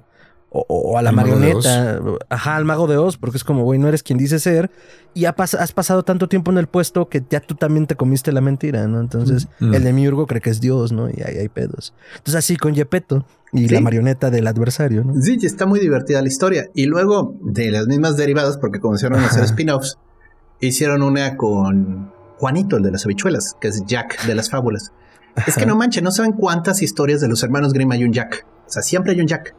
o, 0.50 0.64
o 0.68 0.98
a 0.98 1.02
la 1.02 1.10
de 1.10 1.16
marioneta. 1.16 2.00
Ajá, 2.30 2.56
al 2.56 2.64
mago 2.64 2.86
de 2.86 2.96
Oz, 2.96 3.16
porque 3.16 3.36
es 3.36 3.44
como, 3.44 3.64
güey, 3.64 3.78
no 3.78 3.88
eres 3.88 4.02
quien 4.04 4.18
dice 4.18 4.38
ser. 4.38 4.70
Y 5.14 5.24
ha 5.24 5.34
pas- 5.34 5.58
has 5.58 5.72
pasado 5.72 6.04
tanto 6.04 6.28
tiempo 6.28 6.50
en 6.52 6.58
el 6.58 6.68
puesto 6.68 7.08
que 7.08 7.24
ya 7.28 7.40
tú 7.40 7.54
también 7.56 7.86
te 7.86 7.96
comiste 7.96 8.30
la 8.32 8.40
mentira, 8.40 8.86
¿no? 8.86 9.00
Entonces, 9.00 9.48
Mm. 9.60 9.74
el 9.74 9.84
demiurgo 9.84 10.26
cree 10.26 10.40
que 10.40 10.50
es 10.50 10.60
Dios, 10.60 10.92
¿no? 10.92 11.08
Y 11.10 11.22
ahí 11.24 11.38
hay 11.38 11.48
pedos. 11.48 11.92
Entonces, 12.18 12.36
así 12.36 12.56
con 12.56 12.74
Yepeto 12.74 13.24
y 13.58 13.68
Sí. 13.68 13.74
la 13.74 13.80
marioneta 13.80 14.30
del 14.30 14.46
adversario, 14.46 15.04
¿no? 15.04 15.20
Sí, 15.20 15.38
está 15.42 15.66
muy 15.66 15.80
divertida 15.80 16.20
la 16.22 16.28
historia. 16.28 16.68
Y 16.74 16.86
luego, 16.86 17.34
de 17.42 17.70
las 17.70 17.86
mismas 17.86 18.16
derivadas, 18.16 18.58
porque 18.58 18.80
comenzaron 18.80 19.20
a 19.20 19.26
hacer 19.26 19.44
spin-offs, 19.44 19.98
hicieron 20.60 21.02
una 21.02 21.36
con 21.36 22.12
Juanito, 22.38 22.76
el 22.76 22.82
de 22.82 22.90
las 22.92 23.04
habichuelas, 23.04 23.56
que 23.60 23.68
es 23.68 23.82
Jack 23.86 24.26
de 24.26 24.34
las 24.34 24.50
fábulas. 24.50 24.92
Es 25.46 25.56
que 25.56 25.66
no 25.66 25.76
manchen, 25.76 26.02
no 26.04 26.10
saben 26.10 26.32
cuántas 26.32 26.80
historias 26.82 27.20
de 27.20 27.28
los 27.28 27.42
hermanos 27.42 27.72
Grimm 27.72 27.90
hay 27.92 28.04
un 28.04 28.12
Jack. 28.12 28.46
O 28.66 28.70
sea, 28.70 28.82
siempre 28.82 29.12
hay 29.12 29.20
un 29.20 29.26
Jack. 29.26 29.54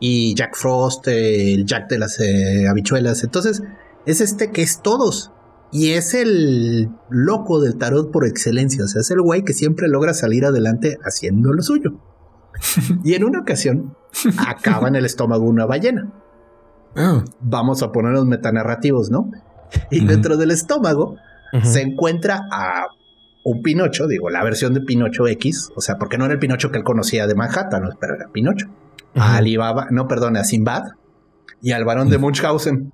Y 0.00 0.34
Jack 0.34 0.56
Frost, 0.56 1.06
eh, 1.08 1.52
el 1.54 1.66
Jack 1.66 1.88
de 1.88 1.98
las 1.98 2.18
eh, 2.20 2.66
habichuelas. 2.68 3.22
Entonces, 3.22 3.62
es 4.06 4.20
este 4.20 4.50
que 4.50 4.62
es 4.62 4.80
todos. 4.82 5.30
Y 5.72 5.90
es 5.90 6.14
el 6.14 6.88
loco 7.10 7.60
del 7.60 7.76
tarot 7.76 8.10
por 8.10 8.26
excelencia. 8.26 8.82
O 8.84 8.88
sea, 8.88 9.02
es 9.02 9.10
el 9.12 9.20
güey 9.20 9.44
que 9.44 9.52
siempre 9.52 9.86
logra 9.88 10.14
salir 10.14 10.44
adelante 10.44 10.98
haciendo 11.04 11.52
lo 11.52 11.62
suyo. 11.62 11.92
y 13.04 13.14
en 13.14 13.24
una 13.24 13.40
ocasión, 13.40 13.96
acaba 14.46 14.88
en 14.88 14.96
el 14.96 15.04
estómago 15.06 15.44
una 15.44 15.66
ballena. 15.66 16.10
Ah, 16.96 17.24
Vamos 17.40 17.82
a 17.82 17.92
ponernos 17.92 18.26
metanarrativos, 18.26 19.10
¿no? 19.10 19.30
Y 19.90 20.04
dentro 20.04 20.36
del 20.36 20.50
estómago 20.50 21.16
se 21.62 21.82
encuentra 21.82 22.42
a 22.50 22.86
un 23.44 23.62
Pinocho, 23.62 24.06
digo, 24.06 24.28
la 24.30 24.42
versión 24.44 24.74
de 24.74 24.80
Pinocho 24.80 25.26
X, 25.28 25.70
o 25.76 25.80
sea, 25.80 25.96
porque 25.96 26.18
no 26.18 26.24
era 26.24 26.34
el 26.34 26.40
Pinocho 26.40 26.70
que 26.70 26.78
él 26.78 26.84
conocía 26.84 27.26
de 27.26 27.34
Manhattan, 27.34 27.88
pero 28.00 28.14
era 28.16 28.26
Pinocho. 28.32 28.66
A 29.14 29.26
Ujú. 29.28 29.36
Alibaba, 29.38 29.86
no, 29.90 30.08
perdón, 30.08 30.36
a 30.36 30.44
Sinbad 30.44 30.82
y 31.62 31.72
al 31.72 31.84
varón 31.84 32.10
de 32.10 32.18
Munchausen. 32.18 32.92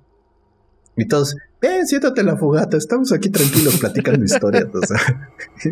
Y 0.97 1.07
todos, 1.07 1.35
eh, 1.61 1.85
siéntate 1.85 2.21
en 2.21 2.27
la 2.27 2.37
fogata, 2.37 2.75
estamos 2.75 3.11
aquí 3.11 3.29
tranquilos 3.29 3.77
platicando 3.79 4.25
historias. 4.25 4.65
O 4.73 4.85
sea, 4.85 5.29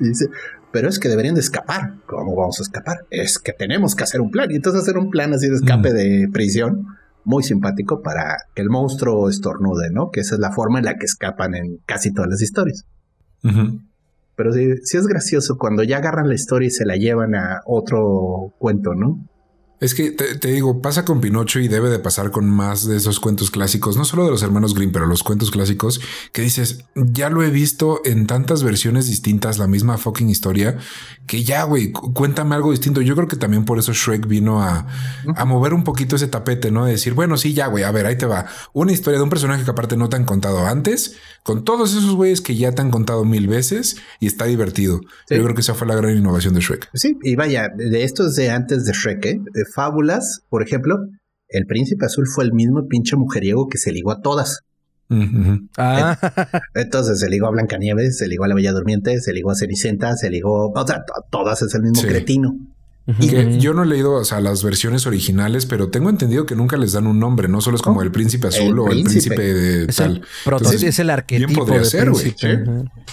y 0.00 0.08
dice, 0.08 0.26
pero 0.72 0.88
es 0.88 0.98
que 0.98 1.08
deberían 1.08 1.36
de 1.36 1.40
escapar. 1.40 1.94
¿Cómo 2.06 2.34
vamos 2.34 2.58
a 2.58 2.62
escapar? 2.64 3.06
Es 3.10 3.38
que 3.38 3.52
tenemos 3.52 3.94
que 3.94 4.02
hacer 4.04 4.20
un 4.20 4.30
plan. 4.30 4.50
Y 4.50 4.56
entonces 4.56 4.82
hacer 4.82 4.98
un 4.98 5.10
plan 5.10 5.32
así 5.32 5.48
de 5.48 5.54
escape 5.54 5.90
Mm. 5.90 5.94
de 5.94 6.28
prisión, 6.32 6.86
muy 7.24 7.42
simpático 7.44 8.02
para 8.02 8.36
que 8.54 8.62
el 8.62 8.68
monstruo 8.68 9.28
estornude, 9.28 9.90
¿no? 9.90 10.10
Que 10.10 10.20
esa 10.20 10.34
es 10.34 10.40
la 10.40 10.50
forma 10.52 10.80
en 10.80 10.86
la 10.86 10.96
que 10.96 11.06
escapan 11.06 11.54
en 11.54 11.78
casi 11.86 12.12
todas 12.12 12.30
las 12.30 12.42
historias. 12.42 12.84
Pero 14.34 14.52
sí, 14.52 14.74
sí 14.82 14.96
es 14.96 15.06
gracioso 15.06 15.56
cuando 15.56 15.82
ya 15.82 15.98
agarran 15.98 16.28
la 16.28 16.34
historia 16.34 16.66
y 16.66 16.70
se 16.70 16.84
la 16.84 16.96
llevan 16.96 17.34
a 17.34 17.62
otro 17.64 18.52
cuento, 18.58 18.94
¿no? 18.94 19.24
Es 19.78 19.94
que 19.94 20.10
te, 20.10 20.36
te 20.36 20.48
digo, 20.48 20.80
pasa 20.80 21.04
con 21.04 21.20
Pinocho 21.20 21.60
y 21.60 21.68
debe 21.68 21.90
de 21.90 21.98
pasar 21.98 22.30
con 22.30 22.48
más 22.48 22.86
de 22.86 22.96
esos 22.96 23.20
cuentos 23.20 23.50
clásicos, 23.50 23.96
no 23.98 24.04
solo 24.06 24.24
de 24.24 24.30
los 24.30 24.42
hermanos 24.42 24.74
Grimm, 24.74 24.90
pero 24.90 25.04
los 25.06 25.22
cuentos 25.22 25.50
clásicos 25.50 26.00
que 26.32 26.40
dices, 26.40 26.84
ya 26.94 27.28
lo 27.28 27.42
he 27.42 27.50
visto 27.50 28.00
en 28.06 28.26
tantas 28.26 28.62
versiones 28.62 29.06
distintas, 29.06 29.58
la 29.58 29.66
misma 29.66 29.98
fucking 29.98 30.30
historia, 30.30 30.78
que 31.26 31.44
ya, 31.44 31.64
güey, 31.64 31.92
cu- 31.92 32.14
cuéntame 32.14 32.54
algo 32.54 32.70
distinto. 32.70 33.02
Yo 33.02 33.14
creo 33.16 33.28
que 33.28 33.36
también 33.36 33.66
por 33.66 33.78
eso 33.78 33.92
Shrek 33.92 34.26
vino 34.26 34.62
a, 34.62 34.86
a 35.36 35.44
mover 35.44 35.74
un 35.74 35.84
poquito 35.84 36.16
ese 36.16 36.28
tapete, 36.28 36.70
¿no? 36.70 36.86
De 36.86 36.92
decir, 36.92 37.12
bueno, 37.12 37.36
sí, 37.36 37.52
ya, 37.52 37.66
güey, 37.66 37.84
a 37.84 37.90
ver, 37.90 38.06
ahí 38.06 38.16
te 38.16 38.26
va. 38.26 38.46
Una 38.72 38.92
historia 38.92 39.18
de 39.18 39.24
un 39.24 39.30
personaje 39.30 39.64
que 39.64 39.70
aparte 39.70 39.96
no 39.98 40.08
te 40.08 40.16
han 40.16 40.24
contado 40.24 40.66
antes, 40.66 41.16
con 41.42 41.64
todos 41.64 41.90
esos 41.92 42.14
güeyes 42.14 42.40
que 42.40 42.56
ya 42.56 42.72
te 42.72 42.80
han 42.80 42.90
contado 42.90 43.24
mil 43.24 43.46
veces 43.46 43.96
y 44.20 44.26
está 44.26 44.46
divertido. 44.46 45.00
Sí. 45.28 45.36
Yo 45.36 45.42
creo 45.42 45.54
que 45.54 45.60
esa 45.60 45.74
fue 45.74 45.86
la 45.86 45.94
gran 45.96 46.16
innovación 46.16 46.54
de 46.54 46.60
Shrek. 46.60 46.88
Sí, 46.94 47.16
y 47.22 47.36
vaya, 47.36 47.68
de 47.76 48.04
estos 48.04 48.34
de 48.36 48.50
antes 48.50 48.84
de 48.84 48.92
Shrek, 48.92 49.24
¿eh? 49.26 49.40
Fábulas, 49.74 50.40
por 50.48 50.62
ejemplo, 50.62 50.96
el 51.48 51.66
príncipe 51.66 52.06
azul 52.06 52.26
fue 52.26 52.44
el 52.44 52.52
mismo 52.52 52.86
pinche 52.88 53.16
mujeriego 53.16 53.68
que 53.68 53.78
se 53.78 53.92
ligó 53.92 54.10
a 54.12 54.20
todas. 54.20 54.60
Ah, 55.78 56.18
Entonces 56.74 57.20
se 57.20 57.28
ligó 57.28 57.46
a 57.46 57.50
Blancanieves, 57.50 58.18
se 58.18 58.28
ligó 58.28 58.44
a 58.44 58.48
la 58.48 58.54
Bella 58.54 58.72
Durmiente, 58.72 59.20
se 59.20 59.32
ligó 59.32 59.50
a 59.50 59.54
Cenicienta, 59.54 60.16
se 60.16 60.30
ligó, 60.30 60.70
o 60.72 60.86
sea, 60.86 61.04
to- 61.04 61.12
todas 61.30 61.62
es 61.62 61.74
el 61.74 61.82
mismo 61.82 62.00
Sí. 62.02 62.08
cretino. 62.08 62.54
yo 63.60 63.72
no 63.72 63.84
he 63.84 63.86
leído 63.86 64.14
o 64.14 64.24
sea, 64.24 64.40
las 64.40 64.64
versiones 64.64 65.06
originales, 65.06 65.64
pero 65.66 65.90
tengo 65.90 66.10
entendido 66.10 66.44
que 66.44 66.56
nunca 66.56 66.76
les 66.76 66.90
dan 66.92 67.06
un 67.06 67.20
nombre, 67.20 67.46
no 67.46 67.60
solo 67.60 67.76
es 67.76 67.82
como 67.82 68.00
Oh, 68.00 68.02
el 68.02 68.10
príncipe 68.10 68.48
azul 68.48 68.66
el 68.72 68.78
o 68.80 68.86
el 68.88 69.02
príncipe. 69.04 69.36
príncipe 69.36 69.54
de 69.54 69.84
es, 69.84 69.94
tal. 69.96 70.22
Entonces, 70.44 70.82
es 70.82 70.98
el 70.98 71.10
arquetipo 71.10 71.60
podría 71.60 71.78
de 71.78 71.84
ser, 71.84 72.10
güey. 72.10 72.34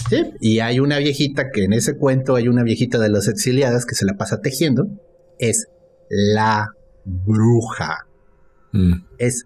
Sí, 0.10 0.16
y 0.42 0.60
hay 0.62 0.80
una 0.80 0.98
viejita 0.98 1.52
que 1.52 1.66
en 1.66 1.74
ese 1.74 1.96
cuento 1.96 2.36
hay 2.36 2.48
una 2.48 2.64
viejita 2.64 2.98
de 2.98 3.10
las 3.10 3.28
exiliadas 3.28 3.86
que 3.86 3.94
se 3.94 4.06
la 4.06 4.16
pasa 4.18 4.42
tejiendo. 4.42 4.88
Es 5.38 5.68
la 6.10 6.70
bruja. 7.06 8.06
Mm, 8.72 8.94
Es 9.18 9.46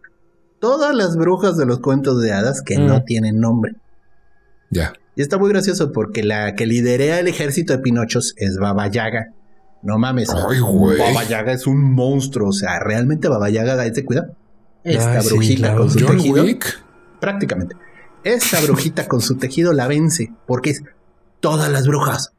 todas 0.60 0.96
las 0.96 1.16
brujas 1.18 1.58
de 1.58 1.66
los 1.66 1.80
cuentos 1.80 2.22
de 2.22 2.32
hadas 2.34 2.62
que 2.62 2.78
Mm. 2.78 2.86
no 2.88 3.04
tienen 3.04 3.40
nombre. 3.40 3.74
ya. 4.70 4.94
Y 5.16 5.22
está 5.22 5.38
muy 5.40 5.50
gracioso 5.50 5.92
porque 5.94 6.24
la 6.24 6.54
que 6.54 6.68
liderea 6.68 7.20
el 7.20 7.28
ejército 7.28 7.74
de 7.74 7.80
Pinochos 7.80 8.34
es 8.38 8.58
Baba 8.60 8.86
Yaga. 8.88 9.34
No 9.82 9.98
mames. 9.98 10.30
Ay, 10.30 10.60
güey. 10.60 11.00
Baba 11.00 11.24
Yaga 11.24 11.54
es 11.54 11.66
un 11.66 11.94
monstruo. 11.96 12.50
O 12.50 12.54
sea, 12.54 12.80
realmente 12.80 13.28
Baba 13.28 13.50
Yaga, 13.50 13.80
ahí 13.82 13.92
te 13.92 14.06
cuida. 14.06 14.30
Esta 14.84 15.14
Ay, 15.20 15.22
sí, 15.24 15.30
brujita 15.30 15.68
la 15.70 15.76
con 15.78 15.90
su 15.90 16.00
John 16.06 16.18
tejido. 16.18 16.44
Wick. 16.44 16.84
Prácticamente. 17.20 17.76
Esta 18.24 18.60
brujita 18.62 19.08
con 19.08 19.22
su 19.22 19.38
tejido 19.38 19.74
la 19.74 19.88
vence 19.88 20.34
porque 20.46 20.70
es 20.72 20.84
todas 21.40 21.72
las 21.72 21.88
brujas. 21.88 22.34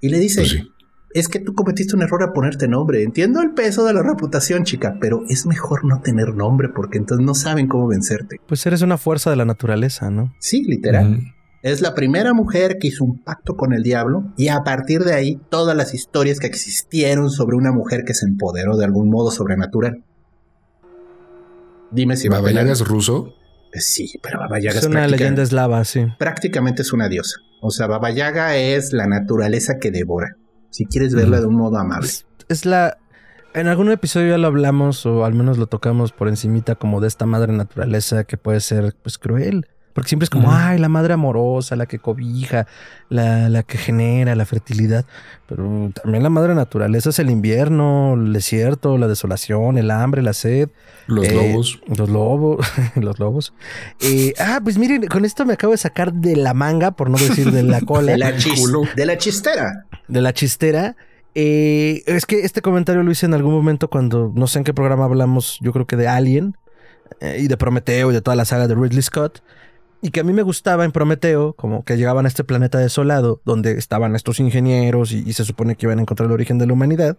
Y 0.00 0.08
le 0.08 0.18
dice, 0.18 0.40
Pues 0.40 0.50
sí. 0.50 0.72
Es 1.18 1.28
que 1.28 1.38
tú 1.38 1.54
cometiste 1.54 1.96
un 1.96 2.02
error 2.02 2.22
a 2.22 2.32
ponerte 2.32 2.68
nombre. 2.68 3.02
Entiendo 3.02 3.40
el 3.40 3.52
peso 3.52 3.84
de 3.86 3.94
la 3.94 4.02
reputación, 4.02 4.64
chica, 4.64 4.98
pero 5.00 5.22
es 5.28 5.46
mejor 5.46 5.84
no 5.84 6.00
tener 6.02 6.34
nombre 6.34 6.68
porque 6.68 6.98
entonces 6.98 7.24
no 7.24 7.34
saben 7.34 7.68
cómo 7.68 7.88
vencerte. 7.88 8.36
Pues 8.46 8.66
eres 8.66 8.82
una 8.82 8.98
fuerza 8.98 9.30
de 9.30 9.36
la 9.36 9.46
naturaleza, 9.46 10.10
¿no? 10.10 10.34
Sí, 10.40 10.62
literal. 10.64 11.14
Ujú. 11.14 11.22
Es 11.62 11.80
la 11.80 11.94
primera 11.94 12.34
mujer 12.34 12.76
que 12.78 12.88
hizo 12.88 13.02
un 13.02 13.24
pacto 13.24 13.56
con 13.56 13.72
el 13.72 13.82
diablo 13.82 14.32
y 14.36 14.48
a 14.48 14.62
partir 14.62 15.04
de 15.04 15.14
ahí 15.14 15.40
todas 15.48 15.74
las 15.74 15.94
historias 15.94 16.38
que 16.38 16.46
existieron 16.46 17.30
sobre 17.30 17.56
una 17.56 17.72
mujer 17.72 18.04
que 18.04 18.12
se 18.14 18.26
empoderó 18.26 18.76
de 18.76 18.84
algún 18.84 19.08
modo 19.08 19.30
sobrenatural. 19.30 20.04
Dime 21.90 22.16
si 22.16 22.28
va 22.28 22.36
a 22.36 22.40
Baba. 22.40 22.52
Yaga 22.52 22.72
es 22.72 22.86
ruso. 22.86 23.32
Sí, 23.72 24.18
pero 24.22 24.38
Baba 24.38 24.58
Yaga 24.58 24.78
Es 24.78 24.84
es, 24.84 24.86
una 24.86 25.08
leyenda 25.08 25.42
eslava, 25.42 25.84
sí. 25.84 26.06
prácticamente 26.18 26.82
es 26.82 26.92
una 26.92 27.08
diosa. 27.08 27.36
O 27.60 27.70
sea, 27.70 27.86
Baba 27.86 28.10
Yaga 28.10 28.56
es 28.56 28.92
la 28.92 29.06
naturaleza 29.06 29.78
que 29.80 29.90
devora. 29.90 30.36
Si 30.70 30.86
quieres 30.86 31.14
verla 31.14 31.40
de 31.40 31.46
un 31.46 31.54
modo 31.56 31.78
amable. 31.78 32.06
Es, 32.08 32.26
es 32.48 32.66
la... 32.66 32.98
En 33.54 33.68
algún 33.68 33.90
episodio 33.90 34.30
ya 34.30 34.38
lo 34.38 34.48
hablamos 34.48 35.06
o 35.06 35.24
al 35.24 35.32
menos 35.32 35.56
lo 35.56 35.66
tocamos 35.66 36.12
por 36.12 36.28
encimita 36.28 36.74
como 36.74 37.00
de 37.00 37.08
esta 37.08 37.24
madre 37.24 37.52
naturaleza 37.54 38.24
que 38.24 38.36
puede 38.36 38.60
ser 38.60 38.94
pues 39.02 39.16
cruel. 39.16 39.66
Porque 39.94 40.10
siempre 40.10 40.24
es 40.24 40.30
como, 40.30 40.52
ay, 40.52 40.78
la 40.78 40.90
madre 40.90 41.14
amorosa, 41.14 41.74
la 41.74 41.86
que 41.86 41.98
cobija, 41.98 42.66
la, 43.08 43.48
la 43.48 43.62
que 43.62 43.78
genera 43.78 44.34
la 44.34 44.44
fertilidad. 44.44 45.06
Pero 45.48 45.90
también 45.94 46.22
la 46.22 46.28
madre 46.28 46.54
naturaleza 46.54 47.08
es 47.08 47.18
el 47.18 47.30
invierno, 47.30 48.12
el 48.12 48.34
desierto, 48.34 48.98
la 48.98 49.08
desolación, 49.08 49.78
el 49.78 49.90
hambre, 49.90 50.20
la 50.20 50.34
sed. 50.34 50.68
Los 51.06 51.26
Eh, 51.26 51.32
lobos. 51.34 51.80
Los 51.96 52.10
lobos. 52.10 52.66
los 52.96 53.18
lobos. 53.18 53.54
Eh, 54.00 54.34
ah, 54.38 54.60
pues 54.62 54.76
miren, 54.76 55.06
con 55.06 55.24
esto 55.24 55.46
me 55.46 55.54
acabo 55.54 55.70
de 55.70 55.78
sacar 55.78 56.12
de 56.12 56.36
la 56.36 56.52
manga, 56.52 56.90
por 56.90 57.08
no 57.08 57.16
decir 57.16 57.50
de 57.50 57.62
la 57.62 57.80
cola. 57.86 58.18
La, 58.18 58.32
de 58.32 59.06
la 59.06 59.16
chistera. 59.16 59.85
De 60.08 60.20
la 60.20 60.32
chistera. 60.32 60.96
Eh, 61.34 62.02
es 62.06 62.24
que 62.24 62.40
este 62.40 62.62
comentario 62.62 63.02
lo 63.02 63.10
hice 63.10 63.26
en 63.26 63.34
algún 63.34 63.52
momento 63.52 63.88
cuando 63.88 64.32
no 64.34 64.46
sé 64.46 64.58
en 64.58 64.64
qué 64.64 64.72
programa 64.72 65.04
hablamos, 65.04 65.58
yo 65.60 65.72
creo 65.72 65.86
que 65.86 65.96
de 65.96 66.08
Alien 66.08 66.56
eh, 67.20 67.38
y 67.40 67.48
de 67.48 67.56
Prometeo 67.56 68.10
y 68.10 68.14
de 68.14 68.22
toda 68.22 68.36
la 68.36 68.44
saga 68.44 68.66
de 68.66 68.74
Ridley 68.74 69.02
Scott. 69.02 69.42
Y 70.02 70.10
que 70.10 70.20
a 70.20 70.24
mí 70.24 70.32
me 70.32 70.42
gustaba 70.42 70.84
en 70.84 70.92
Prometeo, 70.92 71.54
como 71.54 71.84
que 71.84 71.96
llegaban 71.96 72.26
a 72.26 72.28
este 72.28 72.44
planeta 72.44 72.78
desolado, 72.78 73.40
donde 73.44 73.72
estaban 73.72 74.14
estos 74.14 74.40
ingenieros 74.40 75.12
y, 75.12 75.32
se 75.32 75.44
supone 75.44 75.74
que 75.74 75.86
iban 75.86 75.98
a 75.98 76.02
encontrar 76.02 76.26
el 76.26 76.32
origen 76.32 76.58
de 76.58 76.66
la 76.66 76.74
humanidad. 76.74 77.16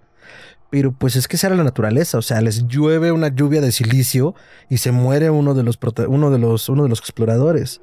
Pero 0.69 0.91
pues 0.91 1.15
es 1.15 1.27
que 1.27 1.37
esa 1.37 1.47
era 1.47 1.55
la 1.55 1.63
naturaleza, 1.63 2.17
o 2.17 2.21
sea, 2.21 2.41
les 2.41 2.67
llueve 2.67 3.11
una 3.11 3.29
lluvia 3.29 3.61
de 3.61 3.71
silicio 3.71 4.35
y 4.69 4.77
se 4.77 4.91
muere 4.91 5.29
uno 5.29 5.53
de 5.53 5.63
los, 5.63 5.79
uno 6.07 6.29
de 6.29 6.39
los, 6.39 6.69
uno 6.69 6.83
de 6.83 6.89
los 6.89 6.99
exploradores. 6.99 7.81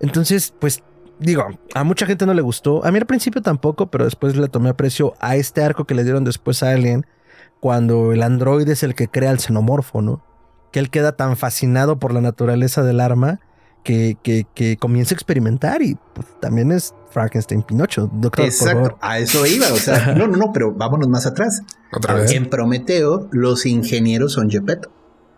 Entonces, 0.00 0.52
pues 0.58 0.82
digo, 1.18 1.46
a 1.74 1.84
mucha 1.84 2.06
gente 2.06 2.26
no 2.26 2.34
le 2.34 2.42
gustó. 2.42 2.84
A 2.84 2.90
mí 2.90 2.98
al 2.98 3.06
principio 3.06 3.42
tampoco, 3.42 3.90
pero 3.90 4.04
después 4.04 4.36
le 4.36 4.48
tomé 4.48 4.70
aprecio 4.70 5.14
a 5.20 5.36
este 5.36 5.62
arco 5.62 5.84
que 5.84 5.94
le 5.94 6.04
dieron 6.04 6.24
después 6.24 6.62
a 6.62 6.70
Alien, 6.70 7.06
cuando 7.60 8.12
el 8.12 8.22
androide 8.22 8.72
es 8.72 8.82
el 8.82 8.94
que 8.94 9.08
crea 9.08 9.30
el 9.30 9.40
xenomorfo, 9.40 10.02
¿no? 10.02 10.22
Que 10.72 10.78
él 10.78 10.90
queda 10.90 11.16
tan 11.16 11.36
fascinado 11.36 11.98
por 11.98 12.12
la 12.12 12.20
naturaleza 12.20 12.82
del 12.82 13.00
arma 13.00 13.40
que, 13.82 14.18
que, 14.22 14.46
que 14.54 14.76
comienza 14.76 15.14
a 15.14 15.16
experimentar 15.16 15.80
y 15.80 15.96
pues, 16.12 16.26
también 16.40 16.72
es 16.72 16.94
Frankenstein 17.10 17.62
Pinocho. 17.62 18.10
Doctor, 18.12 18.30
por 18.30 18.44
Exacto. 18.44 18.74
favor. 18.74 18.96
A 19.00 19.18
eso 19.18 19.46
iba. 19.46 19.72
O 19.72 19.76
sea, 19.76 20.14
no, 20.18 20.26
no, 20.26 20.36
no, 20.36 20.52
pero 20.52 20.72
vámonos 20.72 21.08
más 21.08 21.24
atrás. 21.24 21.62
Otra 21.92 22.14
vez. 22.14 22.32
En 22.32 22.50
Prometeo, 22.50 23.28
los 23.30 23.64
ingenieros 23.64 24.32
son 24.32 24.50
Gepetto. 24.50 24.90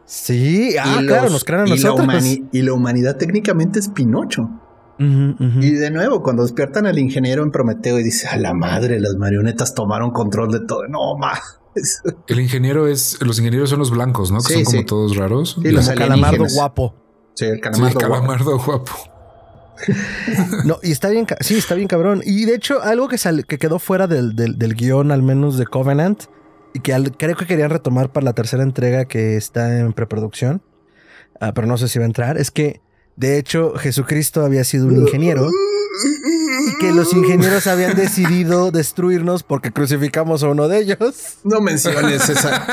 Sí, 0.07 0.75
ah, 0.81 1.01
claro, 1.07 1.29
nos 1.29 1.45
crean 1.45 1.63
a 1.63 1.67
nosotros. 1.67 2.07
La 2.07 2.23
y 2.25 2.63
la 2.63 2.73
humanidad 2.73 3.17
técnicamente 3.17 3.79
es 3.79 3.89
Pinocho. 3.89 4.49
Y 4.99 5.71
de 5.73 5.91
nuevo, 5.91 6.23
cuando 6.23 6.43
despiertan 6.43 6.87
al 6.87 6.99
ingeniero 6.99 7.43
en 7.43 7.53
Prometeo 7.53 7.99
y 8.01 8.03
dice, 8.03 8.27
a 8.29 8.37
la 8.37 8.53
madre, 8.53 8.99
las 8.99 9.15
marionetas 9.15 9.75
tomaron 9.75 10.11
control 10.11 10.51
de 10.51 10.61
todo. 10.61 10.89
No, 10.89 11.17
más. 11.17 11.61
El 12.27 12.41
ingeniero 12.41 12.89
es, 12.89 13.19
los 13.23 13.39
ingenieros 13.39 13.71
son 13.71 13.79
los 13.79 13.91
blancos, 13.91 14.33
¿no? 14.33 14.39
Que 14.41 14.55
son 14.55 14.65
como 14.65 14.85
todos 14.85 15.17
raros. 15.17 15.57
Sí, 15.63 15.71
los 15.71 15.89
calamardo 15.91 16.45
guapo. 16.53 16.95
Sí, 17.35 17.45
el 17.45 17.61
calamardo, 17.61 18.59
guapo. 18.59 18.93
no, 20.65 20.79
y 20.83 20.91
está 20.91 21.09
bien, 21.09 21.25
sí, 21.41 21.57
está 21.57 21.77
bien 21.77 21.87
cabrón. 21.87 22.21
Y 22.25 22.47
de 22.47 22.57
hecho, 22.57 22.83
algo 22.83 23.07
que, 23.07 23.17
que 23.47 23.59
quedó 23.59 23.79
fuera 23.79 24.09
del, 24.09 24.35
del, 24.35 24.75
guion, 24.75 25.13
al 25.13 25.23
menos 25.23 25.57
de 25.57 25.67
Covenant, 25.67 26.25
y 26.75 26.81
que 26.81 26.93
creo 27.17 27.37
que 27.37 27.47
querían 27.47 27.71
retomar 27.71 28.11
para 28.11 28.25
la 28.25 28.33
tercera 28.33 28.65
entrega 28.65 29.05
que 29.05 29.37
está 29.37 29.79
en 29.79 29.93
preproducción, 29.93 30.63
ah, 31.41 31.55
pero 31.55 31.69
no 31.69 31.79
sé 31.79 31.87
si 31.87 32.01
va 32.01 32.07
a 32.07 32.07
entrar, 32.07 32.39
es 32.39 32.51
que 32.51 32.81
de 33.19 33.37
hecho 33.37 33.75
Jesucristo 33.77 34.45
había 34.45 34.63
sido 34.63 34.87
un 34.87 34.97
ingeniero 34.97 35.51
y 36.67 36.79
que 36.79 36.93
los 36.93 37.13
ingenieros 37.13 37.67
habían 37.67 37.97
decidido 37.97 38.71
destruirnos 38.71 39.43
porque 39.43 39.73
crucificamos 39.73 40.45
a 40.45 40.49
uno 40.49 40.69
de 40.69 40.79
ellos. 40.79 41.39
No 41.43 41.61
menciones 41.61 42.29
esa. 42.29 42.65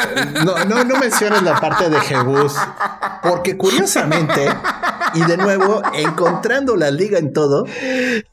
No, 0.45 0.63
no, 0.65 0.83
no 0.83 0.99
menciones 0.99 1.41
la 1.41 1.59
parte 1.59 1.89
de 1.89 1.99
Jebus. 1.99 2.53
Porque 3.23 3.57
curiosamente, 3.57 4.47
y 5.15 5.23
de 5.23 5.37
nuevo, 5.37 5.81
encontrando 5.95 6.75
la 6.75 6.91
liga 6.91 7.17
en 7.17 7.33
todo, 7.33 7.65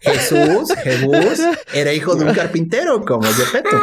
Jesús, 0.01 0.71
Jebus, 0.83 1.41
era 1.73 1.95
hijo 1.95 2.15
de 2.15 2.27
un 2.27 2.35
carpintero 2.35 3.03
como 3.07 3.27
Gepetto. 3.33 3.81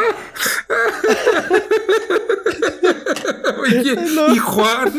Oye, 3.60 3.96
y 4.32 4.38
Juan. 4.38 4.92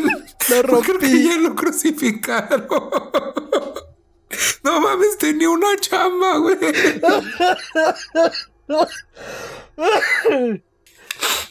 Lo 0.56 0.62
rompí. 0.62 0.92
que 0.98 1.22
ya 1.24 1.36
lo 1.38 1.54
crucificaron. 1.54 2.66
No 4.64 4.80
mames, 4.80 5.18
tenía 5.18 5.50
una 5.50 5.76
chamba, 5.78 6.38
güey. 6.38 6.56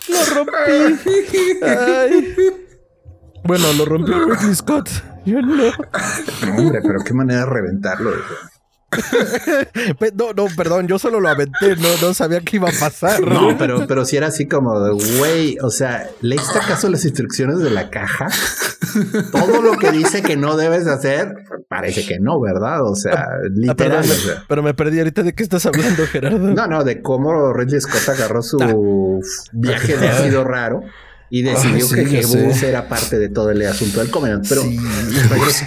Lo 0.07 0.25
rompí. 0.33 1.59
Ay. 1.61 2.35
Bueno, 3.43 3.73
lo 3.73 3.85
rompió 3.85 4.25
Ridley 4.25 4.55
Scott. 4.55 4.89
Yo 5.25 5.41
no. 5.41 5.55
no. 5.55 5.71
Hombre, 6.57 6.79
pero 6.81 7.03
qué 7.03 7.13
manera 7.13 7.41
de 7.41 7.45
reventarlo. 7.47 8.11
no, 10.15 10.33
no, 10.33 10.47
perdón, 10.55 10.87
yo 10.87 10.99
solo 10.99 11.19
lo 11.19 11.29
aventé, 11.29 11.75
no, 11.77 11.89
no 12.01 12.13
sabía 12.13 12.41
qué 12.41 12.57
iba 12.57 12.69
a 12.69 12.73
pasar. 12.77 13.21
No, 13.21 13.57
pero, 13.57 13.87
pero 13.87 14.05
si 14.05 14.17
era 14.17 14.27
así 14.27 14.47
como 14.47 14.79
de, 14.81 14.91
güey, 15.17 15.57
o 15.61 15.69
sea, 15.69 16.09
¿leíste 16.21 16.59
acaso 16.59 16.89
las 16.89 17.05
instrucciones 17.05 17.59
de 17.59 17.69
la 17.69 17.89
caja? 17.89 18.27
Todo 19.31 19.61
lo 19.61 19.77
que 19.77 19.91
dice 19.91 20.21
que 20.21 20.35
no 20.35 20.57
debes 20.57 20.87
hacer, 20.87 21.33
parece 21.69 22.05
que 22.05 22.19
no, 22.19 22.41
¿verdad? 22.41 22.83
O 22.83 22.95
sea, 22.95 23.27
ah, 23.29 23.37
literal. 23.53 24.05
pero 24.47 24.61
me 24.61 24.73
perdí 24.73 24.99
ahorita 24.99 25.23
de 25.23 25.33
qué 25.33 25.43
estás 25.43 25.65
hablando, 25.65 26.05
Gerardo. 26.07 26.39
No, 26.39 26.67
no, 26.67 26.83
de 26.83 27.01
cómo 27.01 27.53
Ridley 27.53 27.79
Scott 27.79 28.09
agarró 28.09 28.41
su 28.41 28.57
ah. 28.61 28.73
viaje 29.53 29.97
de 29.97 30.09
ácido 30.09 30.43
raro 30.43 30.81
y 31.29 31.43
decidió 31.43 31.87
que 31.89 32.05
Jebus 32.05 32.61
era 32.61 32.89
parte 32.89 33.17
de 33.17 33.29
todo 33.29 33.51
el 33.51 33.65
asunto 33.65 33.99
del 33.99 34.11
Covenant. 34.11 34.45
Pero 34.47 34.63
eh, 34.63 34.75
eh, 34.75 35.65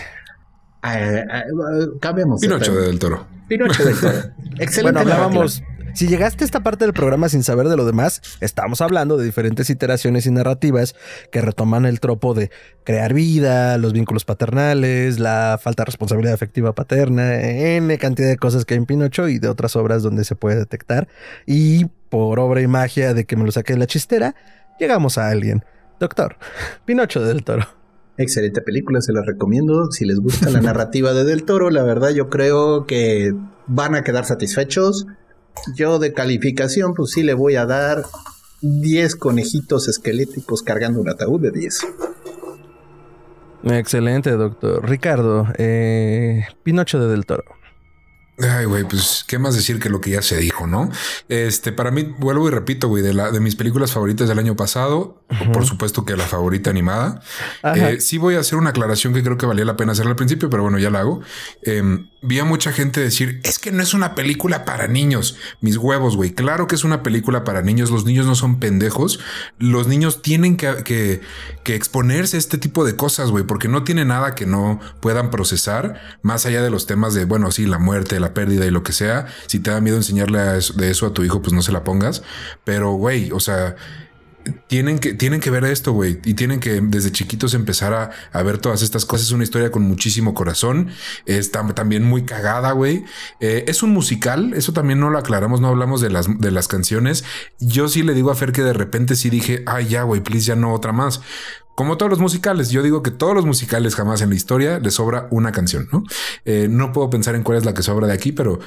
cambiamos. 2.00 2.40
Pinocho 2.40 2.74
del 2.74 2.98
Toro. 2.98 3.26
Pinocho 3.48 3.84
del 3.84 3.98
Toro. 3.98 4.18
Excelente. 4.58 4.82
Bueno, 4.82 5.00
hablábamos. 5.00 5.62
Si 5.94 6.08
llegaste 6.08 6.42
a 6.42 6.46
esta 6.46 6.58
parte 6.58 6.84
del 6.84 6.92
programa 6.92 7.28
sin 7.28 7.44
saber 7.44 7.68
de 7.68 7.76
lo 7.76 7.86
demás, 7.86 8.20
estamos 8.40 8.80
hablando 8.80 9.16
de 9.16 9.24
diferentes 9.24 9.70
iteraciones 9.70 10.26
y 10.26 10.32
narrativas 10.32 10.96
que 11.30 11.40
retoman 11.40 11.86
el 11.86 12.00
tropo 12.00 12.34
de 12.34 12.50
crear 12.82 13.14
vida, 13.14 13.78
los 13.78 13.92
vínculos 13.92 14.24
paternales, 14.24 15.20
la 15.20 15.56
falta 15.62 15.82
de 15.82 15.86
responsabilidad 15.86 16.34
afectiva 16.34 16.74
paterna, 16.74 17.40
N 17.40 17.96
cantidad 17.98 18.26
de 18.26 18.36
cosas 18.36 18.64
que 18.64 18.74
hay 18.74 18.78
en 18.78 18.86
Pinocho 18.86 19.28
y 19.28 19.38
de 19.38 19.46
otras 19.46 19.76
obras 19.76 20.02
donde 20.02 20.24
se 20.24 20.34
puede 20.34 20.56
detectar. 20.56 21.06
Y 21.46 21.84
por 22.08 22.40
obra 22.40 22.60
y 22.60 22.66
magia 22.66 23.14
de 23.14 23.24
que 23.24 23.36
me 23.36 23.44
lo 23.44 23.52
saqué 23.52 23.74
de 23.74 23.78
la 23.78 23.86
chistera, 23.86 24.34
llegamos 24.80 25.16
a 25.16 25.28
alguien. 25.28 25.64
Doctor, 26.00 26.38
Pinocho 26.84 27.22
del 27.22 27.44
Toro. 27.44 27.68
Excelente 28.16 28.60
película, 28.60 29.00
se 29.00 29.12
la 29.12 29.22
recomiendo. 29.22 29.90
Si 29.90 30.04
les 30.04 30.20
gusta 30.20 30.50
la 30.50 30.60
narrativa 30.62 31.12
de 31.12 31.24
Del 31.24 31.44
Toro, 31.44 31.70
la 31.70 31.82
verdad 31.82 32.10
yo 32.10 32.28
creo 32.28 32.86
que 32.86 33.34
van 33.66 33.94
a 33.94 34.02
quedar 34.02 34.24
satisfechos. 34.24 35.06
Yo 35.74 35.98
de 35.98 36.12
calificación, 36.12 36.94
pues 36.94 37.10
sí 37.10 37.22
le 37.22 37.34
voy 37.34 37.56
a 37.56 37.66
dar 37.66 38.04
10 38.60 39.16
conejitos 39.16 39.88
esqueléticos 39.88 40.62
cargando 40.62 41.00
un 41.00 41.08
ataúd 41.08 41.40
de 41.40 41.50
10. 41.50 41.80
Excelente, 43.64 44.30
doctor. 44.32 44.88
Ricardo, 44.88 45.48
eh, 45.56 46.44
Pinocho 46.62 47.00
de 47.00 47.08
Del 47.08 47.24
Toro. 47.24 47.44
Ay, 48.38 48.64
güey, 48.64 48.82
pues 48.82 49.24
qué 49.28 49.38
más 49.38 49.54
decir 49.54 49.78
que 49.78 49.88
lo 49.88 50.00
que 50.00 50.10
ya 50.10 50.20
se 50.20 50.36
dijo, 50.36 50.66
¿no? 50.66 50.90
Este, 51.28 51.70
para 51.70 51.92
mí, 51.92 52.14
vuelvo 52.18 52.48
y 52.48 52.50
repito, 52.50 52.88
güey, 52.88 53.00
de 53.00 53.14
la 53.14 53.30
de 53.30 53.38
mis 53.38 53.54
películas 53.54 53.92
favoritas 53.92 54.28
del 54.28 54.40
año 54.40 54.56
pasado, 54.56 55.22
por 55.52 55.64
supuesto 55.64 56.04
que 56.04 56.16
la 56.16 56.24
favorita 56.24 56.70
animada. 56.70 57.22
Eh, 57.76 58.00
sí 58.00 58.18
voy 58.18 58.34
a 58.34 58.40
hacer 58.40 58.58
una 58.58 58.70
aclaración 58.70 59.14
que 59.14 59.22
creo 59.22 59.36
que 59.36 59.46
valía 59.46 59.64
la 59.64 59.76
pena 59.76 59.92
hacerla 59.92 60.10
al 60.12 60.16
principio, 60.16 60.50
pero 60.50 60.64
bueno, 60.64 60.78
ya 60.80 60.90
la 60.90 61.00
hago. 61.00 61.20
Em, 61.62 62.08
vi 62.24 62.38
a 62.38 62.44
mucha 62.44 62.72
gente 62.72 63.00
decir, 63.00 63.40
es 63.44 63.58
que 63.58 63.70
no 63.70 63.82
es 63.82 63.94
una 63.94 64.14
película 64.14 64.64
para 64.64 64.88
niños. 64.88 65.36
Mis 65.60 65.76
huevos, 65.76 66.16
güey. 66.16 66.32
Claro 66.32 66.66
que 66.66 66.74
es 66.74 66.84
una 66.84 67.02
película 67.02 67.44
para 67.44 67.62
niños. 67.62 67.90
Los 67.90 68.04
niños 68.04 68.26
no 68.26 68.34
son 68.34 68.58
pendejos. 68.58 69.20
Los 69.58 69.86
niños 69.86 70.22
tienen 70.22 70.56
que, 70.56 70.82
que, 70.84 71.74
exponerse 71.74 72.36
a 72.36 72.38
este 72.38 72.58
tipo 72.58 72.84
de 72.84 72.96
cosas, 72.96 73.30
güey, 73.30 73.44
porque 73.44 73.68
no 73.68 73.84
tiene 73.84 74.04
nada 74.04 74.34
que 74.34 74.46
no 74.46 74.80
puedan 75.00 75.30
procesar, 75.30 76.00
más 76.22 76.46
allá 76.46 76.62
de 76.62 76.70
los 76.70 76.86
temas 76.86 77.14
de, 77.14 77.24
bueno, 77.24 77.50
sí, 77.50 77.66
la 77.66 77.78
muerte, 77.78 78.18
la 78.20 78.34
pérdida 78.34 78.66
y 78.66 78.70
lo 78.70 78.82
que 78.82 78.92
sea. 78.92 79.26
Si 79.46 79.60
te 79.60 79.70
da 79.70 79.80
miedo 79.80 79.96
enseñarle 79.96 80.40
de 80.40 80.90
eso 80.90 81.06
a 81.06 81.12
tu 81.12 81.24
hijo, 81.24 81.42
pues 81.42 81.52
no 81.52 81.62
se 81.62 81.72
la 81.72 81.84
pongas. 81.84 82.22
Pero, 82.64 82.92
güey, 82.92 83.30
o 83.32 83.40
sea, 83.40 83.76
tienen 84.66 84.98
que, 84.98 85.14
tienen 85.14 85.40
que 85.40 85.50
ver 85.50 85.64
esto, 85.64 85.92
güey, 85.92 86.20
y 86.24 86.34
tienen 86.34 86.60
que 86.60 86.80
desde 86.80 87.12
chiquitos 87.12 87.54
empezar 87.54 88.14
a, 88.32 88.42
ver 88.42 88.58
todas 88.58 88.82
estas 88.82 89.06
cosas. 89.06 89.26
Es 89.26 89.32
una 89.32 89.44
historia 89.44 89.70
con 89.70 89.82
muchísimo 89.82 90.34
corazón. 90.34 90.88
Está 91.26 91.66
también 91.74 92.04
muy 92.04 92.24
cagada, 92.24 92.72
güey. 92.72 93.04
Eh, 93.40 93.64
es 93.68 93.82
un 93.82 93.90
musical, 93.90 94.52
eso 94.54 94.72
también 94.72 95.00
no 95.00 95.10
lo 95.10 95.18
aclaramos, 95.18 95.60
no 95.60 95.68
hablamos 95.68 96.00
de 96.00 96.10
las, 96.10 96.26
de 96.38 96.50
las 96.50 96.68
canciones. 96.68 97.24
Yo 97.60 97.88
sí 97.88 98.02
le 98.02 98.14
digo 98.14 98.30
a 98.30 98.34
Fer 98.34 98.52
que 98.52 98.62
de 98.62 98.72
repente 98.72 99.16
sí 99.16 99.30
dije, 99.30 99.62
ay, 99.66 99.88
ya, 99.88 100.02
güey, 100.02 100.20
please, 100.20 100.46
ya 100.46 100.56
no 100.56 100.72
otra 100.72 100.92
más. 100.92 101.20
Como 101.74 101.96
todos 101.96 102.10
los 102.10 102.20
musicales, 102.20 102.70
yo 102.70 102.82
digo 102.84 103.02
que 103.02 103.10
todos 103.10 103.34
los 103.34 103.46
musicales 103.46 103.96
jamás 103.96 104.20
en 104.20 104.30
la 104.30 104.36
historia 104.36 104.78
les 104.78 104.94
sobra 104.94 105.26
una 105.30 105.50
canción, 105.50 105.88
¿no? 105.90 106.04
Eh, 106.44 106.68
no 106.70 106.92
puedo 106.92 107.10
pensar 107.10 107.34
en 107.34 107.42
cuál 107.42 107.58
es 107.58 107.64
la 107.64 107.74
que 107.74 107.82
sobra 107.82 108.06
de 108.06 108.12
aquí, 108.12 108.30
pero 108.30 108.60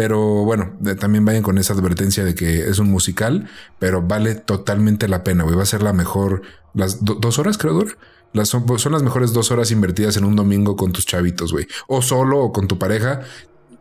pero 0.00 0.46
bueno, 0.46 0.78
también 0.98 1.26
vayan 1.26 1.42
con 1.42 1.58
esa 1.58 1.74
advertencia 1.74 2.24
de 2.24 2.34
que 2.34 2.70
es 2.70 2.78
un 2.78 2.90
musical, 2.90 3.50
pero 3.78 4.00
vale 4.00 4.34
totalmente 4.34 5.08
la 5.08 5.22
pena, 5.22 5.44
güey. 5.44 5.54
Va 5.54 5.64
a 5.64 5.66
ser 5.66 5.82
la 5.82 5.92
mejor, 5.92 6.40
las 6.72 7.04
dos 7.04 7.38
horas 7.38 7.58
creo 7.58 7.74
dura. 7.74 7.92
Las 8.32 8.48
son, 8.48 8.64
las 8.92 9.02
mejores 9.02 9.34
dos 9.34 9.50
horas 9.50 9.70
invertidas 9.70 10.16
en 10.16 10.24
un 10.24 10.36
domingo 10.36 10.74
con 10.74 10.92
tus 10.92 11.04
chavitos, 11.04 11.52
güey. 11.52 11.66
O 11.86 12.00
solo 12.00 12.38
o 12.38 12.50
con 12.50 12.66
tu 12.66 12.78
pareja. 12.78 13.20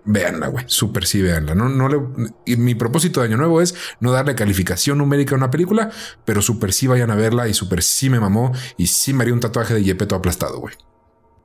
Véanla, 0.04 0.48
güey. 0.48 0.66
Súper 0.68 1.06
sí, 1.06 1.22
véanla. 1.22 1.56
No, 1.56 1.70
no 1.70 1.88
le, 1.88 2.02
y 2.46 2.58
mi 2.58 2.76
propósito 2.76 3.22
de 3.22 3.28
año 3.28 3.38
nuevo 3.38 3.62
es 3.62 3.74
no 4.02 4.12
darle 4.12 4.36
calificación 4.36 4.98
numérica 4.98 5.36
a 5.36 5.38
una 5.38 5.50
película, 5.50 5.90
pero 6.26 6.42
súper 6.42 6.74
sí 6.74 6.88
vayan 6.88 7.12
a 7.12 7.16
verla 7.16 7.48
y 7.48 7.54
súper 7.54 7.82
sí 7.82 8.10
me 8.10 8.20
mamó 8.20 8.52
y 8.76 8.88
sí 8.88 9.14
me 9.14 9.22
haría 9.22 9.34
un 9.34 9.40
tatuaje 9.40 9.74
de 9.74 9.86
Yepeto 9.86 10.16
aplastado, 10.16 10.60
güey. 10.60 10.76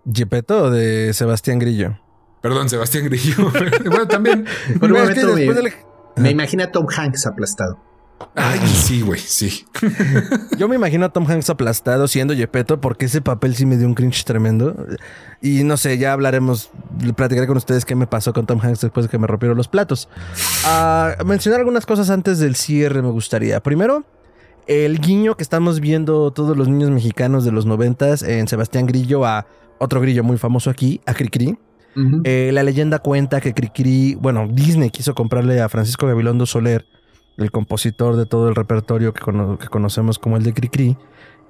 ¿Yepeto 0.05 0.69
de 0.73 1.13
Sebastián 1.15 1.61
Grillo? 1.61 2.04
Perdón, 2.45 2.69
Sebastián 2.69 3.07
Grillo. 3.07 3.51
bueno, 3.87 4.07
también. 4.07 4.45
Por 4.79 4.93
un 4.93 5.01
momento 5.01 5.35
me, 6.17 6.31
imagino 6.31 6.63
a 6.63 6.67
Tom 6.67 6.87
Hanks 6.95 7.27
aplastado. 7.27 7.79
Ay, 8.35 8.61
sí, 8.67 9.01
güey, 9.01 9.19
sí. 9.19 9.65
Yo 10.59 10.69
me 10.69 10.77
imagino 10.77 11.07
a 11.07 11.09
Tom 11.09 11.25
Hanks 11.27 11.49
aplastado 11.49 12.07
siendo 12.07 12.35
Yepeto 12.35 12.83
porque 12.83 13.07
ese 13.07 13.23
papel 13.23 13.57
sí 13.57 13.65
me 13.65 13.79
dio 13.79 13.87
un 13.87 13.95
cringe 13.95 14.25
tremendo. 14.25 14.77
Y 15.41 15.65
no 15.65 15.79
sé, 15.79 15.97
ya 15.97 16.13
hablaremos, 16.13 16.71
platicaré 17.17 17.47
con 17.47 17.57
ustedes 17.57 17.87
qué 17.87 17.95
me 17.95 18.07
pasó 18.07 18.35
con 18.35 18.45
Tom 18.45 18.61
Hanks 18.63 18.83
después 18.83 19.07
de 19.07 19.11
que 19.11 19.17
me 19.17 19.27
rompieron 19.27 19.57
los 19.57 19.69
platos. 19.69 20.11
A 20.67 21.17
ah, 21.19 21.25
mencionar 21.25 21.61
algunas 21.61 21.87
cosas 21.87 22.11
antes 22.11 22.41
del 22.41 22.57
cierre 22.57 23.01
me 23.01 23.09
gustaría. 23.09 23.63
Primero, 23.63 24.05
el 24.67 25.01
guiño 25.01 25.39
que 25.39 25.43
estamos 25.43 25.81
viendo 25.81 26.31
todos 26.31 26.59
los 26.59 26.69
niños 26.69 26.91
mexicanos 26.91 27.47
de 27.47 27.53
los 27.53 27.65
noventas 27.65 28.23
en 28.23 28.49
Sebastián 28.49 28.85
Grillo 28.85 29.25
a 29.25 29.47
otro 29.79 30.03
grillo 30.03 30.23
muy 30.23 30.37
famoso 30.37 30.69
aquí, 30.69 31.01
a 31.07 31.15
Cricri. 31.15 31.57
Eh, 32.25 32.51
la 32.53 32.63
leyenda 32.63 32.99
cuenta 32.99 33.41
que 33.41 33.55
Cricri, 33.55 34.17
bueno, 34.17 34.49
Disney 34.49 34.91
quiso 34.91 35.15
comprarle 35.15 35.61
a 35.61 35.69
Francisco 35.69 36.07
Gabilondo 36.07 36.47
Soler, 36.47 36.87
el 37.37 37.51
compositor 37.51 38.17
de 38.17 38.27
todo 38.27 38.49
el 38.49 38.55
repertorio 38.55 39.13
que, 39.13 39.21
conocemos 39.69 40.19
como 40.19 40.37
el 40.37 40.43
de 40.43 40.53
Cricri, 40.53 40.97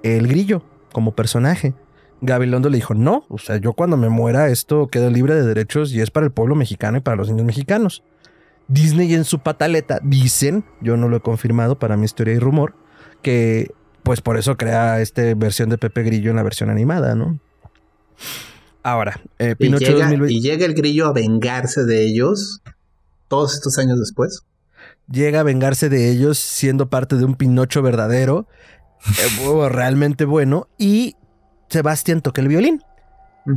el 0.03 0.27
grillo 0.29 0.63
como 0.93 1.13
personaje. 1.13 1.75
Gabilondo 2.21 2.71
le 2.71 2.77
dijo, 2.77 2.95
no, 2.95 3.25
o 3.29 3.39
sea, 3.39 3.57
yo 3.57 3.73
cuando 3.75 3.97
me 3.97 4.09
muera 4.09 4.49
esto 4.49 4.87
queda 4.89 5.11
libre 5.11 5.35
de 5.35 5.43
derechos 5.43 5.93
y 5.93 6.01
es 6.01 6.11
para 6.11 6.27
el 6.27 6.33
pueblo 6.33 6.55
mexicano 6.55 6.99
y 6.99 7.01
para 7.01 7.17
los 7.17 7.29
niños 7.29 7.45
mexicanos. 7.45 8.03
Disney 8.69 9.13
en 9.15 9.25
su 9.25 9.41
pataleta 9.41 10.01
dicen, 10.03 10.65
yo 10.81 10.97
no 10.97 11.09
lo 11.09 11.19
he 11.19 11.21
confirmado 11.21 11.79
para 11.79 11.97
mi 11.97 12.05
historia 12.05 12.35
y 12.35 12.39
rumor, 12.39 12.75
que 13.21 13.73
pues 14.03 14.21
por 14.21 14.39
eso 14.39 14.57
crea 14.57 15.01
esta 15.01 15.23
versión 15.35 15.69
de 15.69 15.79
Pepe 15.79 16.03
Grillo 16.03 16.31
en 16.31 16.37
la 16.37 16.43
versión 16.43 16.71
animada, 16.71 17.15
¿no? 17.15 17.39
Ahora, 18.85 19.19
eh, 19.39 19.57
Pinocho 19.57 19.93
y 19.93 19.95
llega, 19.95 20.31
y 20.31 20.41
llega 20.43 20.67
el 20.67 20.75
grillo 20.75 21.07
a 21.07 21.15
vengarse 21.15 21.85
de 21.85 22.05
ellos 22.05 22.61
todos 23.29 23.55
estos 23.55 23.79
años 23.79 23.99
después. 23.99 24.43
Llega 25.11 25.41
a 25.41 25.43
vengarse 25.43 25.89
de 25.89 26.11
ellos 26.11 26.39
siendo 26.39 26.91
parte 26.91 27.17
de 27.17 27.25
un 27.25 27.35
Pinocho 27.35 27.81
verdadero, 27.81 28.47
eh, 29.07 29.69
realmente 29.71 30.27
bueno, 30.27 30.69
y 30.77 31.17
Sebastián 31.71 32.21
toca 32.21 32.43
el 32.43 32.49
violín. 32.49 32.83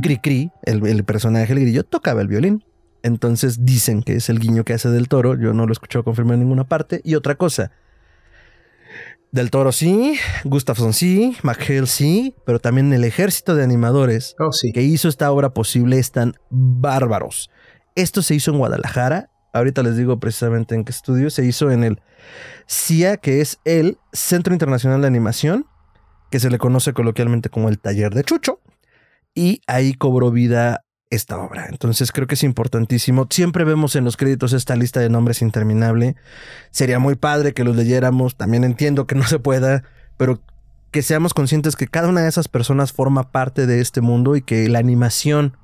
Cri 0.02 0.50
el, 0.64 0.86
el 0.86 1.04
personaje 1.04 1.54
del 1.54 1.64
grillo, 1.64 1.84
tocaba 1.84 2.22
el 2.22 2.28
violín. 2.28 2.64
Entonces 3.02 3.66
dicen 3.66 4.02
que 4.02 4.16
es 4.16 4.30
el 4.30 4.38
guiño 4.38 4.64
que 4.64 4.72
hace 4.72 4.88
del 4.88 5.08
toro. 5.08 5.34
Yo 5.34 5.52
no 5.52 5.66
lo 5.66 5.72
he 5.72 5.74
escuchado 5.74 6.04
confirmar 6.04 6.34
en 6.34 6.40
ninguna 6.40 6.64
parte. 6.64 7.02
Y 7.04 7.14
otra 7.14 7.34
cosa. 7.34 7.70
Del 9.30 9.50
Toro 9.50 9.72
sí, 9.72 10.18
Gustafson 10.44 10.94
sí, 10.94 11.36
McHale 11.42 11.86
sí, 11.86 12.34
pero 12.46 12.60
también 12.60 12.92
el 12.94 13.04
ejército 13.04 13.54
de 13.54 13.62
animadores 13.62 14.34
oh, 14.40 14.48
que 14.72 14.82
hizo 14.82 15.08
esta 15.08 15.30
obra 15.30 15.50
posible 15.50 15.98
están 15.98 16.34
bárbaros. 16.48 17.50
Esto 17.94 18.22
se 18.22 18.34
hizo 18.34 18.52
en 18.52 18.58
Guadalajara. 18.58 19.30
Ahorita 19.52 19.82
les 19.82 19.96
digo 19.96 20.18
precisamente 20.18 20.74
en 20.74 20.84
qué 20.84 20.92
estudio. 20.92 21.28
Se 21.28 21.44
hizo 21.44 21.70
en 21.70 21.84
el 21.84 22.00
CIA, 22.66 23.18
que 23.18 23.42
es 23.42 23.58
el 23.64 23.98
Centro 24.12 24.54
Internacional 24.54 25.02
de 25.02 25.08
Animación, 25.08 25.66
que 26.30 26.40
se 26.40 26.48
le 26.48 26.58
conoce 26.58 26.94
coloquialmente 26.94 27.50
como 27.50 27.68
el 27.68 27.78
Taller 27.78 28.14
de 28.14 28.24
Chucho. 28.24 28.60
Y 29.34 29.60
ahí 29.66 29.92
cobró 29.92 30.30
vida 30.30 30.84
esta 31.10 31.38
obra. 31.38 31.66
Entonces 31.68 32.12
creo 32.12 32.26
que 32.26 32.34
es 32.34 32.42
importantísimo. 32.44 33.26
Siempre 33.30 33.64
vemos 33.64 33.96
en 33.96 34.04
los 34.04 34.16
créditos 34.16 34.52
esta 34.52 34.76
lista 34.76 35.00
de 35.00 35.08
nombres 35.08 35.42
interminable. 35.42 36.16
Sería 36.70 36.98
muy 36.98 37.14
padre 37.16 37.54
que 37.54 37.64
los 37.64 37.76
leyéramos. 37.76 38.36
También 38.36 38.64
entiendo 38.64 39.06
que 39.06 39.14
no 39.14 39.24
se 39.24 39.38
pueda, 39.38 39.84
pero 40.16 40.40
que 40.90 41.02
seamos 41.02 41.34
conscientes 41.34 41.76
que 41.76 41.88
cada 41.88 42.08
una 42.08 42.22
de 42.22 42.28
esas 42.28 42.48
personas 42.48 42.92
forma 42.92 43.30
parte 43.30 43.66
de 43.66 43.80
este 43.80 44.00
mundo 44.00 44.36
y 44.36 44.42
que 44.42 44.68
la 44.68 44.78
animación, 44.78 45.56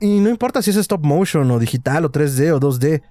y 0.00 0.20
no 0.20 0.30
importa 0.30 0.62
si 0.62 0.70
es 0.70 0.76
stop 0.76 1.04
motion 1.04 1.50
o 1.50 1.58
digital 1.58 2.04
o 2.04 2.12
3D 2.12 2.52
o 2.52 2.60
2D, 2.60 3.02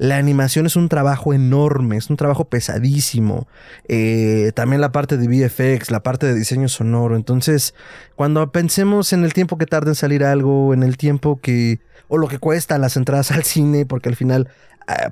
la 0.00 0.16
animación 0.16 0.64
es 0.64 0.76
un 0.76 0.88
trabajo 0.88 1.34
enorme, 1.34 1.98
es 1.98 2.08
un 2.08 2.16
trabajo 2.16 2.46
pesadísimo. 2.46 3.46
Eh, 3.86 4.50
también 4.54 4.80
la 4.80 4.92
parte 4.92 5.18
de 5.18 5.28
VFX, 5.28 5.90
la 5.90 6.02
parte 6.02 6.24
de 6.24 6.34
diseño 6.34 6.70
sonoro. 6.70 7.16
Entonces, 7.16 7.74
cuando 8.16 8.50
pensemos 8.50 9.12
en 9.12 9.24
el 9.24 9.34
tiempo 9.34 9.58
que 9.58 9.66
tarda 9.66 9.90
en 9.90 9.94
salir 9.94 10.24
algo, 10.24 10.72
en 10.72 10.82
el 10.82 10.96
tiempo 10.96 11.38
que, 11.42 11.80
o 12.08 12.16
lo 12.16 12.28
que 12.28 12.38
cuesta 12.38 12.78
las 12.78 12.96
entradas 12.96 13.30
al 13.30 13.44
cine, 13.44 13.84
porque 13.84 14.08
al 14.08 14.16
final 14.16 14.48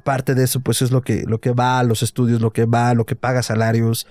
parte 0.04 0.34
de 0.34 0.44
eso 0.44 0.60
pues 0.60 0.82
es 0.82 0.90
lo 0.90 1.02
que, 1.02 1.24
lo 1.26 1.38
que 1.38 1.52
va 1.52 1.78
a 1.78 1.84
los 1.84 2.02
estudios, 2.02 2.40
lo 2.40 2.52
que 2.52 2.64
va, 2.64 2.94
lo 2.94 3.04
que 3.04 3.14
paga 3.14 3.42
salarios. 3.42 4.06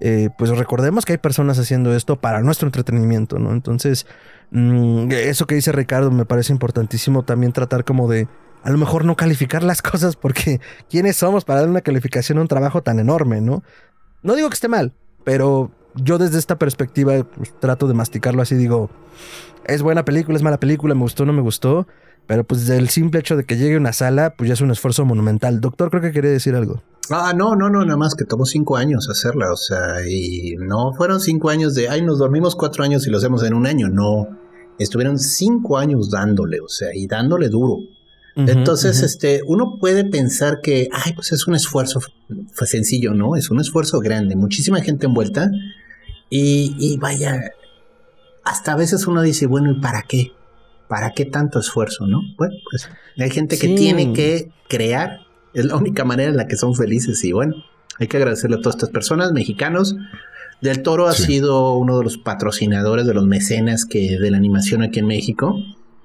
Eh, 0.00 0.30
pues 0.38 0.50
recordemos 0.50 1.04
que 1.04 1.12
hay 1.12 1.18
personas 1.18 1.58
haciendo 1.58 1.94
esto 1.94 2.18
para 2.18 2.40
nuestro 2.40 2.66
entretenimiento, 2.66 3.38
¿no? 3.38 3.52
Entonces, 3.52 4.06
mm, 4.52 5.10
eso 5.12 5.46
que 5.46 5.54
dice 5.54 5.70
Ricardo 5.70 6.10
me 6.10 6.24
parece 6.24 6.52
importantísimo 6.52 7.24
también 7.24 7.52
tratar 7.52 7.84
como 7.84 8.08
de 8.08 8.26
a 8.64 8.70
lo 8.70 8.78
mejor 8.78 9.04
no 9.04 9.14
calificar 9.14 9.62
las 9.62 9.82
cosas 9.82 10.16
porque 10.16 10.60
quiénes 10.90 11.16
somos 11.16 11.44
para 11.44 11.60
dar 11.60 11.68
una 11.68 11.82
calificación 11.82 12.38
a 12.38 12.40
un 12.40 12.48
trabajo 12.48 12.82
tan 12.82 12.98
enorme, 12.98 13.40
¿no? 13.40 13.62
No 14.22 14.34
digo 14.34 14.48
que 14.48 14.54
esté 14.54 14.68
mal, 14.68 14.92
pero 15.22 15.70
yo 15.94 16.18
desde 16.18 16.38
esta 16.38 16.58
perspectiva 16.58 17.22
pues, 17.22 17.54
trato 17.60 17.86
de 17.86 17.94
masticarlo 17.94 18.42
así, 18.42 18.54
digo, 18.56 18.90
es 19.66 19.82
buena 19.82 20.04
película, 20.04 20.36
es 20.36 20.42
mala 20.42 20.58
película, 20.58 20.94
me 20.94 21.02
gustó, 21.02 21.26
no 21.26 21.34
me 21.34 21.42
gustó, 21.42 21.86
pero 22.26 22.42
pues 22.44 22.68
el 22.70 22.88
simple 22.88 23.20
hecho 23.20 23.36
de 23.36 23.44
que 23.44 23.56
llegue 23.56 23.74
a 23.74 23.78
una 23.78 23.92
sala, 23.92 24.34
pues 24.34 24.48
ya 24.48 24.54
es 24.54 24.62
un 24.62 24.70
esfuerzo 24.70 25.04
monumental. 25.04 25.60
Doctor, 25.60 25.90
creo 25.90 26.02
que 26.02 26.12
quería 26.12 26.30
decir 26.30 26.54
algo. 26.54 26.82
Ah, 27.10 27.34
no, 27.36 27.54
no, 27.54 27.68
no, 27.68 27.84
nada 27.84 27.98
más 27.98 28.14
que 28.14 28.24
tomó 28.24 28.46
cinco 28.46 28.78
años 28.78 29.10
hacerla, 29.10 29.52
o 29.52 29.56
sea, 29.56 30.08
y 30.08 30.54
no 30.58 30.94
fueron 30.94 31.20
cinco 31.20 31.50
años 31.50 31.74
de, 31.74 31.90
ay, 31.90 32.00
nos 32.00 32.18
dormimos 32.18 32.56
cuatro 32.56 32.82
años 32.82 33.06
y 33.06 33.10
lo 33.10 33.18
hacemos 33.18 33.42
en 33.44 33.52
un 33.52 33.66
año, 33.66 33.88
no, 33.90 34.28
estuvieron 34.78 35.18
cinco 35.18 35.76
años 35.76 36.10
dándole, 36.10 36.60
o 36.60 36.68
sea, 36.68 36.88
y 36.94 37.06
dándole 37.06 37.50
duro. 37.50 37.76
Entonces, 38.36 39.02
este, 39.02 39.42
uno 39.46 39.76
puede 39.78 40.04
pensar 40.04 40.60
que, 40.60 40.88
ay, 40.92 41.12
pues 41.12 41.32
es 41.32 41.46
un 41.46 41.54
esfuerzo 41.54 42.00
fue 42.52 42.66
sencillo, 42.66 43.14
¿no? 43.14 43.36
Es 43.36 43.50
un 43.50 43.60
esfuerzo 43.60 44.00
grande, 44.00 44.36
muchísima 44.36 44.80
gente 44.80 45.06
envuelta. 45.06 45.50
Y, 46.30 46.74
y 46.78 46.96
vaya, 46.96 47.52
hasta 48.44 48.72
a 48.72 48.76
veces 48.76 49.06
uno 49.06 49.22
dice, 49.22 49.46
bueno, 49.46 49.70
¿y 49.70 49.80
para 49.80 50.02
qué? 50.02 50.32
¿Para 50.88 51.12
qué 51.12 51.24
tanto 51.24 51.58
esfuerzo, 51.58 52.06
no? 52.06 52.20
Bueno, 52.36 52.54
pues 52.70 52.88
hay 53.18 53.30
gente 53.30 53.58
que 53.58 53.68
tiene 53.68 54.12
que 54.12 54.50
crear, 54.68 55.20
es 55.52 55.64
la 55.64 55.76
única 55.76 56.04
manera 56.04 56.30
en 56.30 56.36
la 56.36 56.46
que 56.46 56.56
son 56.56 56.74
felices 56.74 57.22
y 57.24 57.32
bueno, 57.32 57.54
hay 57.98 58.08
que 58.08 58.16
agradecerle 58.16 58.56
a 58.56 58.60
todas 58.60 58.76
estas 58.76 58.90
personas, 58.90 59.32
mexicanos. 59.32 59.96
Del 60.60 60.82
Toro 60.82 61.06
ha 61.06 61.12
sido 61.12 61.74
uno 61.74 61.98
de 61.98 62.04
los 62.04 62.16
patrocinadores 62.16 63.06
de 63.06 63.14
los 63.14 63.26
mecenas 63.26 63.84
que 63.84 64.18
de 64.18 64.30
la 64.30 64.36
animación 64.36 64.82
aquí 64.82 65.00
en 65.00 65.06
México. 65.06 65.58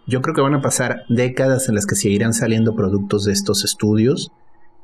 Yo 0.10 0.22
creo 0.22 0.34
que 0.34 0.41
van 0.41 0.55
a 0.55 0.62
pasar 0.62 1.03
décadas 1.07 1.70
en 1.70 1.76
las 1.76 1.86
que 1.86 1.95
seguirán 1.95 2.34
saliendo 2.34 2.76
productos 2.76 3.26
de 3.26 3.34
estos 3.34 3.64
estudios 3.64 4.32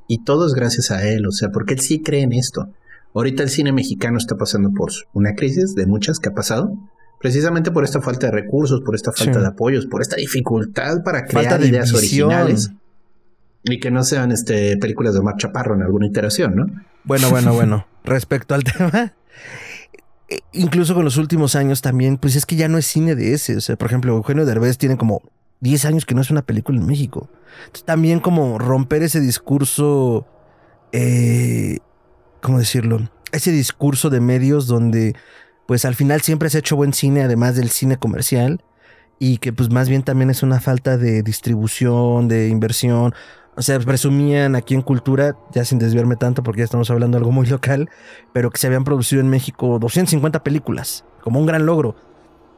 y 0.07 0.23
todo 0.23 0.45
es 0.45 0.53
gracias 0.53 0.91
a 0.91 1.07
él, 1.07 1.26
o 1.26 1.32
sea, 1.32 1.49
porque 1.49 1.73
él 1.73 1.80
sí 1.80 2.01
cree 2.01 2.21
en 2.21 2.34
esto. 2.34 2.69
Ahorita 3.13 3.41
el 3.41 3.49
cine 3.49 3.71
mexicano 3.71 4.17
está 4.17 4.36
pasando 4.36 4.71
por 4.71 4.91
una 5.13 5.34
crisis 5.34 5.73
de 5.73 5.88
muchas 5.88 6.19
que 6.19 6.30
ha 6.30 6.34
pasado, 6.34 6.78
precisamente 7.19 7.71
por 7.71 7.84
esta 7.84 8.01
falta 8.01 8.28
de 8.28 8.34
recursos, 8.34 8.82
por 8.82 8.93
esta 8.93 9.11
falta 9.11 9.39
de 9.39 9.47
apoyos, 9.47 9.88
por 9.88 10.01
esta 10.01 10.17
dificultad 10.17 11.01
para 11.03 11.26
crear 11.26 11.59
ideas 11.63 11.91
originales 11.93 12.71
y 13.63 13.80
que 13.80 13.89
no 13.89 14.03
sean 14.03 14.32
este 14.32 14.78
películas 14.78 15.13
de 15.13 15.21
Omar 15.21 15.38
Chaparro 15.38 15.73
en 15.73 15.82
alguna 15.82 16.05
iteración, 16.05 16.55
¿no? 16.55 16.65
Bueno, 17.03 17.30
bueno, 17.32 17.53
bueno. 17.53 17.88
Respecto 18.03 18.53
al 18.53 18.63
tema, 18.63 19.13
eh, 20.30 20.39
incluso 20.53 20.95
con 20.95 21.05
los 21.05 21.17
últimos 21.17 21.55
años 21.55 21.82
también, 21.82 22.17
pues 22.17 22.36
es 22.36 22.45
que 22.45 22.55
ya 22.55 22.67
no 22.67 22.78
es 22.78 22.86
cine 22.86 23.15
de 23.15 23.34
ese. 23.34 23.57
O 23.57 23.61
sea, 23.61 23.76
por 23.76 23.88
ejemplo, 23.88 24.15
Eugenio 24.15 24.45
Derbez 24.45 24.78
tiene 24.78 24.97
como 24.97 25.21
10 25.61 25.86
años 25.86 26.05
que 26.05 26.15
no 26.15 26.21
es 26.21 26.32
una 26.32 26.41
película 26.41 26.80
en 26.80 26.86
México. 26.86 27.30
Entonces, 27.59 27.86
también 27.86 28.19
como 28.19 28.57
romper 28.57 29.03
ese 29.03 29.19
discurso, 29.19 30.26
eh, 30.91 31.80
¿cómo 32.41 32.59
decirlo? 32.59 33.09
Ese 33.32 33.51
discurso 33.51 34.09
de 34.09 34.19
medios 34.19 34.67
donde 34.67 35.15
pues 35.65 35.84
al 35.86 35.95
final 35.95 36.21
siempre 36.21 36.49
se 36.49 36.57
ha 36.57 36.59
hecho 36.59 36.76
buen 36.76 36.93
cine 36.93 37.23
además 37.23 37.55
del 37.55 37.69
cine 37.69 37.97
comercial 37.97 38.61
y 39.17 39.38
que 39.38 39.51
pues 39.51 39.71
más 39.71 39.89
bien 39.89 40.03
también 40.03 40.30
es 40.30 40.43
una 40.43 40.59
falta 40.59 40.97
de 40.97 41.23
distribución, 41.23 42.28
de 42.28 42.49
inversión. 42.49 43.13
O 43.57 43.61
sea, 43.61 43.79
presumían 43.79 44.55
aquí 44.55 44.73
en 44.73 44.81
Cultura, 44.81 45.37
ya 45.53 45.63
sin 45.63 45.79
desviarme 45.79 46.17
tanto 46.17 46.43
porque 46.43 46.59
ya 46.59 46.65
estamos 46.65 46.89
hablando 46.89 47.15
de 47.15 47.19
algo 47.19 47.31
muy 47.31 47.47
local, 47.47 47.89
pero 48.33 48.51
que 48.51 48.57
se 48.57 48.67
habían 48.67 48.83
producido 48.83 49.21
en 49.21 49.29
México 49.29 49.79
250 49.79 50.43
películas, 50.43 51.05
como 51.21 51.39
un 51.39 51.45
gran 51.45 51.65
logro. 51.65 51.95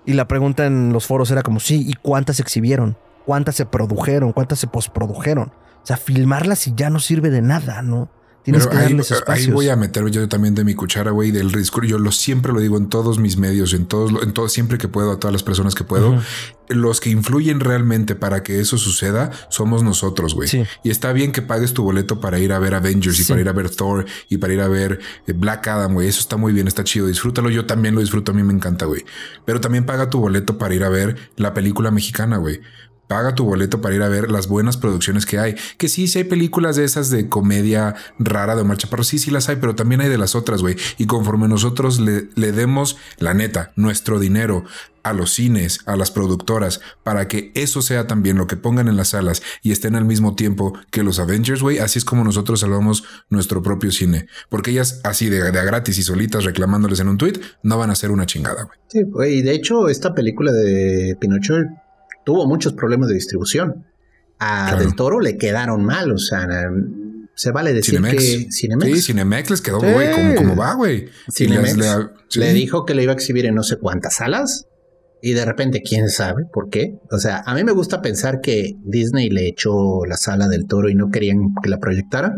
Y 0.06 0.14
la 0.14 0.28
pregunta 0.28 0.66
en 0.66 0.94
los 0.94 1.06
foros 1.06 1.30
era 1.30 1.44
como, 1.44 1.60
sí, 1.60 1.86
¿y 1.88 1.94
cuántas 1.94 2.38
se 2.38 2.42
exhibieron? 2.42 2.98
¿Cuántas 3.26 3.56
se 3.56 3.66
produjeron? 3.66 4.32
¿Cuántas 4.32 4.58
se 4.58 4.68
posprodujeron? 4.68 5.50
O 5.50 5.86
sea, 5.86 5.98
filmarlas 5.98 6.66
y 6.68 6.74
ya 6.76 6.90
no 6.90 7.00
sirve 7.00 7.30
de 7.30 7.42
nada, 7.42 7.82
¿no? 7.82 8.10
Tienes 8.48 8.66
que 8.66 8.78
ahí, 8.78 8.98
ahí, 9.28 9.48
voy 9.48 9.68
a 9.68 9.76
meter 9.76 10.08
yo 10.10 10.26
también 10.30 10.56
de 10.56 10.64
mi 10.64 10.74
cuchara, 10.74 11.12
güey, 11.12 11.32
del 11.32 11.52
discurso. 11.52 11.90
Yo 11.90 12.00
lo 12.00 12.14
siempre 12.14 12.54
lo 12.54 12.62
digo 12.62 12.78
en 12.78 12.88
todos 12.88 13.20
mis 13.20 13.36
medios, 13.36 13.74
en 13.74 13.88
todos, 13.88 14.24
en 14.24 14.32
todo, 14.32 14.48
siempre 14.48 14.78
que 14.78 14.88
puedo, 14.88 15.12
a 15.12 15.20
todas 15.20 15.34
las 15.34 15.44
personas 15.44 15.76
que 15.76 15.84
puedo. 15.84 16.24
Los 16.70 17.02
que 17.02 17.10
influyen 17.10 17.60
realmente 17.60 18.16
para 18.16 18.44
que 18.44 18.62
eso 18.62 18.78
suceda 18.78 19.32
somos 19.50 19.84
nosotros, 19.84 20.34
güey. 20.34 20.50
Y 20.82 20.92
está 20.92 21.12
bien 21.12 21.34
que 21.34 21.42
pagues 21.42 21.74
tu 21.74 21.84
boleto 21.84 22.22
para 22.22 22.40
ir 22.40 22.54
a 22.54 22.60
ver 22.60 22.74
Avengers 22.74 23.20
y 23.20 23.26
para 23.26 23.42
ir 23.42 23.50
a 23.50 23.52
ver 23.52 23.70
Thor 23.70 24.06
y 24.30 24.38
para 24.38 24.54
ir 24.54 24.62
a 24.62 24.70
ver 24.70 25.02
eh, 25.28 25.34
Black 25.34 25.68
Adam, 25.68 25.96
güey. 25.96 26.08
Eso 26.08 26.22
está 26.22 26.38
muy 26.38 26.54
bien, 26.54 26.70
está 26.70 26.86
chido. 26.86 27.08
Disfrútalo. 27.08 27.50
Yo 27.50 27.66
también 27.66 27.96
lo 27.96 28.00
disfruto. 28.00 28.32
A 28.32 28.36
mí 28.36 28.44
me 28.44 28.54
encanta, 28.54 28.86
güey. 28.86 29.04
Pero 29.44 29.60
también 29.60 29.86
paga 29.86 30.10
tu 30.10 30.20
boleto 30.22 30.58
para 30.58 30.74
ir 30.74 30.86
a 30.86 30.90
ver 30.90 31.18
la 31.36 31.54
película 31.54 31.92
mexicana, 31.92 32.38
güey 32.38 32.62
paga 33.08 33.36
tu 33.36 33.46
boleto 33.46 33.82
para 33.82 33.96
ir 33.96 34.04
a 34.04 34.10
ver 34.10 34.30
las 34.30 34.48
buenas 34.48 34.78
producciones 34.78 35.26
que 35.26 35.40
hay. 35.40 35.56
Que 35.78 35.88
sí, 35.88 36.08
sí 36.08 36.20
hay 36.20 36.24
películas 36.26 36.76
de 36.76 36.84
esas 36.84 37.10
de 37.10 37.30
comedia 37.30 37.96
rara 38.20 38.56
de 38.56 38.62
Omar 38.62 38.78
Chaparro, 38.78 39.04
sí, 39.04 39.18
sí 39.18 39.32
las 39.32 39.50
hay, 39.50 39.56
pero 39.58 39.76
también 39.76 40.02
hay 40.02 40.10
de 40.10 40.18
las 40.18 40.36
otras, 40.36 40.62
güey. 40.62 40.76
Y 40.98 41.08
conforme 41.08 41.48
nosotros 41.48 42.00
le, 42.00 42.30
le, 42.36 42.52
demos, 42.52 42.98
la 43.18 43.34
neta, 43.34 43.72
nuestro 43.76 44.20
dinero 44.20 44.66
a 45.04 45.14
los 45.14 45.32
cines, 45.34 45.80
a 45.86 45.96
las 45.96 46.12
productoras, 46.12 46.82
para 47.04 47.30
que 47.30 47.52
eso 47.56 47.82
sea 47.82 48.08
también 48.08 48.38
lo 48.38 48.46
que 48.46 48.58
pongan 48.58 48.90
en 48.90 48.98
las 48.98 49.10
salas 49.10 49.42
y 49.62 49.72
estén 49.72 49.96
al 49.96 50.04
mismo 50.04 50.36
tiempo 50.36 50.78
que 50.92 51.04
los 51.04 51.20
Avengers, 51.20 51.62
güey, 51.62 51.80
así 51.80 52.00
es 52.00 52.04
como 52.04 52.26
nosotros 52.26 52.60
salvamos 52.60 53.06
nuestro 53.30 53.62
propio 53.62 53.92
cine. 53.92 54.28
Porque 54.50 54.72
ellas 54.72 55.00
así 55.06 55.30
de, 55.30 55.52
de 55.52 55.66
gratis 55.66 55.98
y 55.98 56.04
solitas 56.04 56.44
reclamándoles 56.44 57.00
en 57.00 57.08
un 57.08 57.18
tweet, 57.18 57.40
no 57.64 57.78
van 57.78 57.90
a 57.90 57.96
ser 57.96 58.12
una 58.12 58.26
chingada, 58.26 58.64
güey. 58.64 58.78
Sí, 58.90 59.04
güey, 59.04 59.42
de 59.42 59.54
hecho, 59.54 59.88
esta 59.88 60.14
película 60.14 60.52
de 60.52 61.16
Pinochet 61.22 61.68
tuvo 62.28 62.46
muchos 62.46 62.74
problemas 62.74 63.08
de 63.08 63.16
distribución. 63.16 63.86
A 64.38 64.76
Del 64.76 64.96
Toro 64.96 65.22
le 65.22 65.38
quedaron 65.38 65.86
mal, 65.86 66.12
o 66.12 66.18
sea, 66.18 66.46
se 67.34 67.52
vale 67.52 67.74
decir 67.74 68.02
que 68.02 68.48
Cinemex. 68.52 68.96
Sí, 68.96 69.02
Cinemex 69.02 69.50
les 69.50 69.62
quedó, 69.62 69.80
güey, 69.80 70.36
como, 70.36 70.58
va, 70.58 70.74
güey. 70.74 71.06
Cinemex 71.34 71.78
le, 72.36 72.52
dijo 72.52 72.84
que 72.84 72.96
le 72.96 73.04
iba 73.04 73.14
a 73.14 73.16
exhibir 73.16 73.46
en 73.46 73.56
no 73.56 73.64
sé 73.64 73.78
cuántas 73.78 74.16
salas 74.16 74.68
y 75.22 75.32
de 75.32 75.46
repente, 75.46 75.82
quién 75.82 76.10
sabe 76.10 76.44
por 76.52 76.70
qué. 76.70 77.00
O 77.12 77.18
sea, 77.18 77.44
a 77.46 77.56
mí 77.56 77.64
me 77.64 77.72
gusta 77.72 78.02
pensar 78.02 78.42
que 78.42 78.74
Disney 78.84 79.30
le 79.30 79.48
echó 79.48 80.04
la 80.06 80.18
sala 80.18 80.50
del 80.50 80.68
toro 80.68 80.90
y 80.90 80.96
no 80.96 81.10
querían 81.10 81.54
que 81.64 81.70
la 81.70 81.80
proyectara, 81.80 82.34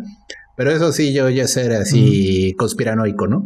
pero 0.56 0.70
eso 0.70 0.92
sí, 0.92 1.14
yo 1.14 1.30
ya 1.30 1.48
ser 1.48 1.74
así 1.74 2.54
conspiranoico, 2.60 3.26
¿no? 3.26 3.44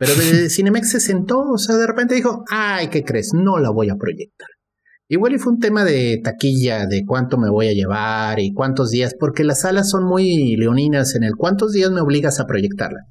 Pero 0.00 0.12
Cinemex 0.50 0.90
se 0.90 0.98
sentó, 0.98 1.38
o 1.42 1.56
sea, 1.56 1.76
de 1.76 1.86
repente 1.86 2.16
dijo, 2.16 2.44
ay, 2.50 2.88
¿qué 2.88 3.04
crees? 3.04 3.30
No 3.32 3.58
la 3.58 3.70
voy 3.70 3.90
a 3.90 3.94
proyectar. 3.94 4.48
Igual 5.10 5.34
y 5.34 5.38
fue 5.38 5.54
un 5.54 5.58
tema 5.58 5.84
de 5.84 6.20
taquilla, 6.22 6.86
de 6.86 7.04
cuánto 7.06 7.38
me 7.38 7.48
voy 7.48 7.68
a 7.68 7.72
llevar 7.72 8.40
y 8.40 8.52
cuántos 8.52 8.90
días, 8.90 9.14
porque 9.18 9.42
las 9.42 9.62
salas 9.62 9.88
son 9.88 10.04
muy 10.04 10.54
leoninas 10.56 11.14
en 11.14 11.24
el 11.24 11.34
cuántos 11.34 11.72
días 11.72 11.90
me 11.90 12.02
obligas 12.02 12.40
a 12.40 12.46
proyectarla. 12.46 13.06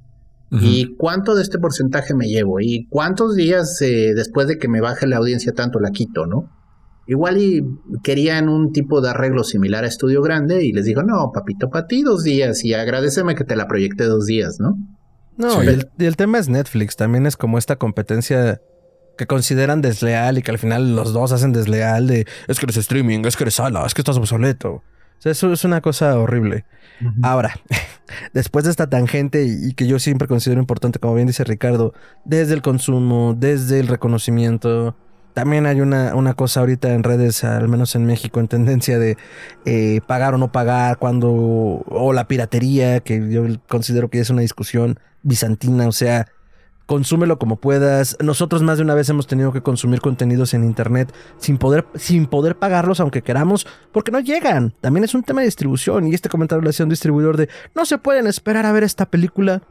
¿Y 0.50 0.96
cuánto 0.96 1.34
de 1.34 1.42
este 1.42 1.58
porcentaje 1.58 2.14
me 2.14 2.26
llevo? 2.26 2.58
¿Y 2.60 2.86
cuántos 2.88 3.34
días 3.34 3.82
eh, 3.82 4.14
después 4.14 4.48
de 4.48 4.56
que 4.56 4.66
me 4.66 4.80
baje 4.80 5.06
la 5.06 5.18
audiencia 5.18 5.52
tanto 5.52 5.78
la 5.78 5.90
quito, 5.90 6.24
no? 6.24 6.48
Igual 7.06 7.38
y 7.38 7.62
querían 8.02 8.48
un 8.48 8.72
tipo 8.72 9.02
de 9.02 9.10
arreglo 9.10 9.44
similar 9.44 9.84
a 9.84 9.88
Estudio 9.88 10.22
Grande 10.22 10.64
y 10.64 10.72
les 10.72 10.86
dijo, 10.86 11.02
no, 11.02 11.32
papito, 11.34 11.68
para 11.68 11.86
ti 11.86 12.02
dos 12.02 12.22
días 12.22 12.64
y 12.64 12.72
agradeceme 12.72 13.34
que 13.34 13.44
te 13.44 13.56
la 13.56 13.66
proyecté 13.66 14.04
dos 14.04 14.24
días, 14.24 14.58
¿no? 14.58 14.76
No, 15.36 15.62
y, 15.62 15.68
el, 15.98 16.16
tema 16.16 16.38
es 16.38 16.48
Netflix, 16.48 16.96
también 16.96 17.26
es 17.26 17.36
como 17.36 17.58
esta 17.58 17.76
competencia 17.76 18.60
que 19.18 19.26
consideran 19.26 19.82
desleal 19.82 20.38
y 20.38 20.42
que 20.42 20.50
al 20.50 20.58
final 20.58 20.96
los 20.96 21.12
dos 21.12 21.32
hacen 21.32 21.52
desleal 21.52 22.06
de 22.06 22.26
es 22.46 22.58
que 22.58 22.64
eres 22.64 22.78
streaming, 22.78 23.26
es 23.26 23.36
que 23.36 23.44
eres 23.44 23.54
sala, 23.54 23.84
es 23.84 23.92
que 23.92 24.00
estás 24.00 24.16
obsoleto. 24.16 24.70
O 25.18 25.20
sea, 25.20 25.32
eso 25.32 25.52
es 25.52 25.64
una 25.64 25.80
cosa 25.80 26.16
horrible. 26.18 26.64
Ahora, 27.22 27.54
después 28.32 28.64
de 28.64 28.70
esta 28.70 28.88
tangente 28.88 29.44
y, 29.44 29.74
que 29.74 29.86
yo 29.86 29.98
siempre 29.98 30.28
considero 30.28 30.60
importante, 30.60 30.98
como 30.98 31.14
bien 31.14 31.26
dice 31.26 31.44
Ricardo, 31.44 31.92
desde 32.24 32.54
el 32.54 32.62
consumo, 32.62 33.34
desde 33.36 33.80
el 33.80 33.88
reconocimiento, 33.88 34.96
también 35.34 35.66
hay 35.66 35.80
una, 35.80 36.14
una 36.14 36.34
cosa 36.34 36.60
ahorita 36.60 36.94
en 36.94 37.02
redes, 37.02 37.44
al 37.44 37.68
menos 37.68 37.94
en 37.94 38.06
México, 38.06 38.40
en 38.40 38.48
tendencia 38.48 38.98
de 38.98 39.16
eh, 39.64 40.00
pagar 40.06 40.34
o 40.34 40.38
no 40.38 40.50
pagar, 40.52 40.98
cuando, 40.98 41.30
o 41.30 42.12
la 42.12 42.26
piratería, 42.28 43.00
que 43.00 43.28
yo 43.30 43.44
considero 43.68 44.08
que 44.10 44.20
es 44.20 44.30
una 44.30 44.42
discusión 44.42 44.98
bizantina, 45.22 45.86
o 45.86 45.92
sea, 45.92 46.26
consúmelo 46.88 47.38
como 47.38 47.56
puedas. 47.56 48.16
Nosotros 48.18 48.62
más 48.62 48.78
de 48.78 48.84
una 48.84 48.94
vez 48.94 49.10
hemos 49.10 49.26
tenido 49.26 49.52
que 49.52 49.60
consumir 49.60 50.00
contenidos 50.00 50.54
en 50.54 50.64
internet 50.64 51.14
sin 51.36 51.58
poder, 51.58 51.86
sin 51.94 52.26
poder 52.26 52.56
pagarlos 52.56 52.98
aunque 52.98 53.20
queramos, 53.20 53.66
porque 53.92 54.10
no 54.10 54.20
llegan. 54.20 54.74
También 54.80 55.04
es 55.04 55.14
un 55.14 55.22
tema 55.22 55.42
de 55.42 55.46
distribución 55.46 56.08
y 56.08 56.14
este 56.14 56.30
comentario 56.30 56.62
lo 56.62 56.70
hacía 56.70 56.84
un 56.84 56.90
distribuidor 56.90 57.36
de 57.36 57.50
no 57.74 57.84
se 57.84 57.98
pueden 57.98 58.26
esperar 58.26 58.64
a 58.64 58.72
ver 58.72 58.84
esta 58.84 59.04
película. 59.04 59.62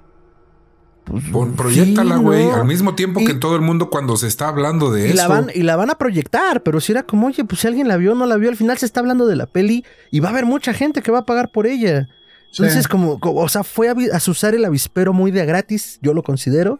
Pues, 1.06 1.24
proyectala, 1.56 2.18
güey, 2.18 2.52
al 2.52 2.66
mismo 2.66 2.94
tiempo 2.94 3.22
que 3.26 3.34
todo 3.34 3.56
el 3.56 3.62
mundo 3.64 3.90
cuando 3.90 4.16
se 4.16 4.28
está 4.28 4.50
hablando 4.50 4.92
de 4.92 5.08
y 5.08 5.12
eso. 5.12 5.16
La 5.16 5.28
van, 5.28 5.48
y 5.56 5.64
la 5.64 5.76
van 5.76 5.90
a 5.90 5.98
proyectar, 5.98 6.62
pero 6.62 6.80
si 6.82 6.92
era 6.92 7.02
como, 7.02 7.28
oye, 7.28 7.44
pues 7.46 7.62
si 7.62 7.68
alguien 7.68 7.88
la 7.88 7.98
vio 7.98 8.12
o 8.12 8.16
no 8.16 8.28
la 8.28 8.38
vio, 8.38 8.50
al 8.50 8.58
final 8.58 8.78
se 8.78 8.86
está 8.86 9.00
hablando 9.00 9.26
de 9.26 9.38
la 9.38 9.48
peli 9.48 9.84
y 10.12 10.20
va 10.20 10.28
a 10.30 10.32
haber 10.34 10.46
mucha 10.46 10.72
gente 10.72 11.02
que 11.02 11.12
va 11.12 11.20
a 11.20 11.26
pagar 11.26 11.52
por 11.52 11.66
ella. 11.66 12.08
Entonces, 12.52 12.88
como, 12.88 13.18
o 13.22 13.50
sea, 13.50 13.64
fue 13.64 13.90
a, 13.90 13.94
a 13.94 14.18
usar 14.30 14.54
el 14.54 14.66
avispero 14.66 15.14
muy 15.14 15.32
de 15.32 15.44
gratis, 15.48 15.98
yo 16.04 16.14
lo 16.14 16.22
considero. 16.22 16.80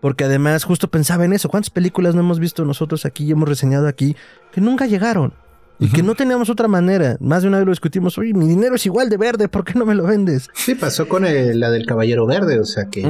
Porque 0.00 0.24
además 0.24 0.64
justo 0.64 0.88
pensaba 0.88 1.24
en 1.24 1.32
eso. 1.32 1.48
¿Cuántas 1.48 1.70
películas 1.70 2.14
no 2.14 2.20
hemos 2.20 2.38
visto 2.38 2.64
nosotros 2.64 3.06
aquí 3.06 3.24
y 3.24 3.32
hemos 3.32 3.48
reseñado 3.48 3.88
aquí 3.88 4.16
que 4.52 4.60
nunca 4.60 4.86
llegaron? 4.86 5.32
Y 5.78 5.90
que 5.90 6.02
no 6.02 6.14
teníamos 6.14 6.48
otra 6.48 6.68
manera. 6.68 7.16
Más 7.20 7.42
de 7.42 7.48
una 7.48 7.58
vez 7.58 7.66
lo 7.66 7.72
discutimos. 7.72 8.16
Oye, 8.16 8.32
mi 8.32 8.46
dinero 8.46 8.76
es 8.76 8.86
igual 8.86 9.10
de 9.10 9.18
verde, 9.18 9.48
¿por 9.48 9.64
qué 9.64 9.74
no 9.74 9.84
me 9.84 9.94
lo 9.94 10.04
vendes? 10.04 10.48
Sí, 10.54 10.74
pasó 10.74 11.06
con 11.08 11.24
la 11.24 11.70
del 11.70 11.86
Caballero 11.86 12.26
Verde. 12.26 12.58
O 12.60 12.64
sea 12.64 12.86
que. 12.86 13.02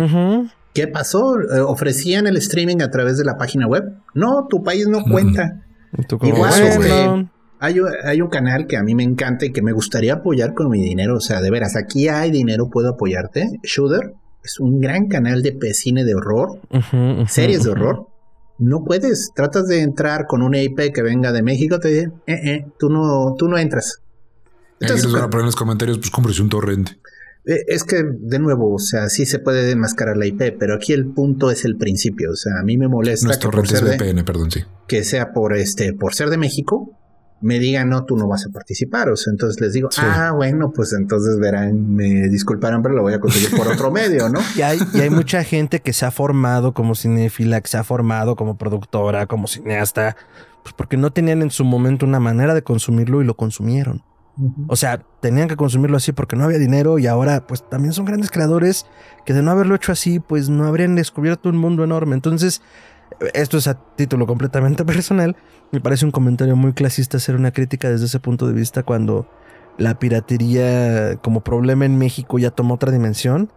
¿Qué 0.75 0.89
pasó? 0.89 1.41
Eh, 1.41 1.61
¿Ofrecían 1.61 2.27
el 2.27 2.37
streaming 2.37 2.83
a 2.83 2.91
través 2.91 3.17
de 3.17 3.25
la 3.25 3.39
página 3.39 3.67
web? 3.67 3.85
No, 4.15 4.47
tu 4.51 4.63
país 4.63 4.87
no 4.89 5.03
cuenta. 5.05 5.63
Igual, 6.21 7.31
hay, 7.59 7.77
hay, 8.05 8.21
un 8.21 8.29
canal 8.29 8.67
que 8.67 8.77
a 8.77 8.83
mí 8.83 8.95
me 8.95 9.03
encanta 9.03 9.47
y 9.47 9.53
que 9.53 9.63
me 9.63 9.73
gustaría 9.73 10.15
apoyar 10.15 10.53
con 10.53 10.69
mi 10.69 10.83
dinero. 10.83 11.17
O 11.17 11.21
sea, 11.21 11.41
de 11.41 11.51
veras, 11.51 11.77
aquí 11.77 12.09
hay 12.09 12.31
dinero, 12.31 12.69
puedo 12.69 12.91
apoyarte. 12.91 13.61
Shooter 13.63 14.13
es 14.47 14.61
un 14.61 14.81
gran 14.81 15.09
canal 15.09 15.43
de 15.43 15.75
cine 15.75 16.05
de 16.05 16.15
horror, 16.15 16.61
series 17.29 17.65
de 17.65 17.71
horror. 17.71 18.07
No 18.59 18.85
puedes, 18.85 19.33
tratas 19.35 19.67
de 19.67 19.83
entrar 19.83 20.27
con 20.27 20.41
una 20.41 20.63
IP 20.63 20.93
que 20.95 21.03
venga 21.03 21.33
de 21.33 21.43
México, 21.43 21.79
te 21.79 21.89
dicen, 21.89 22.15
eh, 22.27 22.41
eh, 22.45 22.67
tú 22.79 22.89
no, 22.89 23.35
tú 23.37 23.49
no 23.49 23.59
entras. 23.59 24.01
Entonces, 24.81 25.05
les 25.07 25.15
van 25.15 25.25
a 25.25 25.31
poner 25.31 25.43
en 25.43 25.47
los 25.47 25.57
comentarios, 25.57 25.99
pues 25.99 26.11
cómprese 26.11 26.41
un 26.41 26.49
torrente. 26.49 26.93
Eh, 27.45 27.65
es 27.67 27.85
que, 27.85 28.03
de 28.03 28.39
nuevo, 28.39 28.75
o 28.75 28.79
sea, 28.79 29.09
sí 29.09 29.27
se 29.27 29.41
puede 29.41 29.67
demascarar 29.67 30.17
la 30.17 30.27
IP, 30.27 30.57
pero 30.59 30.75
aquí 30.75 30.93
el 30.93 31.07
punto 31.07 31.51
es 31.51 31.65
el 31.65 31.77
principio. 31.77 32.31
O 32.31 32.37
sea, 32.37 32.61
a 32.61 32.63
mí 32.63 32.79
me 32.79 32.89
molesta. 32.89 33.29
No 33.29 33.63
que 33.63 33.75
es 33.75 33.83
VPN, 33.83 34.25
perdón, 34.25 34.51
sí. 34.51 34.61
Que 34.87 35.05
sea 35.05 35.33
por 35.33 35.55
este, 35.57 35.93
por 35.93 36.15
ser 36.15 36.31
de 36.31 36.39
México, 36.39 36.97
me 37.41 37.59
digan, 37.59 37.89
no, 37.89 38.05
tú 38.05 38.17
no 38.17 38.27
vas 38.27 38.47
a 38.47 38.51
participar. 38.51 39.09
O 39.11 39.17
sea, 39.17 39.31
entonces 39.31 39.61
les 39.61 39.73
digo, 39.73 39.89
ah, 39.99 40.33
bueno, 40.35 40.73
pues 40.73 40.93
entonces 40.93 41.39
verán, 41.39 41.95
me 41.95 42.29
disculparán, 42.29 42.83
pero 42.83 42.95
lo 42.95 43.03
voy 43.03 43.15
a 43.15 43.21
conseguir 43.21 43.57
por 43.57 43.69
otro 43.69 43.91
medio, 43.91 44.29
¿no? 44.29 44.41
Y 44.57 44.63
hay, 44.63 44.79
y 44.95 45.01
hay 45.01 45.11
mucha 45.11 45.45
gente 45.45 45.81
que 45.81 45.93
se 45.93 46.07
ha 46.07 46.11
formado 46.11 46.73
como 46.73 46.95
cinéfila, 46.95 47.61
que 47.61 47.69
se 47.69 47.77
ha 47.77 47.85
formado 47.85 48.37
como 48.37 48.57
productora, 48.57 49.27
como 49.27 49.47
cineasta, 49.47 50.17
pues 50.63 50.75
porque 50.75 50.97
no 50.97 51.13
tenían 51.13 51.43
en 51.43 51.51
su 51.51 51.65
momento 51.65 52.07
una 52.07 52.21
manera 52.21 52.55
de 52.55 52.63
consumirlo 52.63 53.21
y 53.21 53.25
lo 53.25 53.37
consumieron. 53.37 54.03
O 54.67 54.77
sea, 54.77 55.03
tenían 55.21 55.49
que 55.49 55.57
consumirlo 55.57 55.97
así 55.97 56.13
porque 56.13 56.37
no 56.37 56.45
había 56.45 56.59
dinero 56.59 56.99
y 56.99 57.07
ahora 57.07 57.47
pues 57.47 57.67
también 57.71 57.95
son 57.95 58.05
grandes 58.05 58.31
creadores 58.31 58.85
que 59.25 59.33
de 59.33 59.41
no 59.41 59.51
haberlo 59.51 59.75
hecho 59.75 59.93
así 59.93 60.21
pues 60.21 60.51
no 60.51 60.67
habrían 60.67 60.95
descubierto 60.95 61.49
un 61.49 61.57
mundo 61.57 61.85
enorme. 61.85 62.15
Entonces, 62.15 62.61
esto 63.35 63.59
es 63.59 63.67
a 63.67 63.75
título 63.97 64.27
completamente 64.27 64.85
personal, 64.87 65.37
me 65.73 65.81
parece 65.81 66.05
un 66.05 66.11
comentario 66.11 66.57
muy 66.57 66.73
clasista 66.73 67.17
hacer 67.17 67.37
una 67.37 67.53
crítica 67.53 67.91
desde 67.91 68.07
ese 68.07 68.21
punto 68.21 68.47
de 68.47 68.53
vista 68.53 68.83
cuando 68.83 69.29
la 69.79 69.99
piratería 69.99 71.17
como 71.23 71.41
problema 71.41 71.85
en 71.85 71.99
México 71.99 72.39
ya 72.39 72.51
tomó 72.51 72.75
otra 72.75 72.93
dimensión 72.93 73.51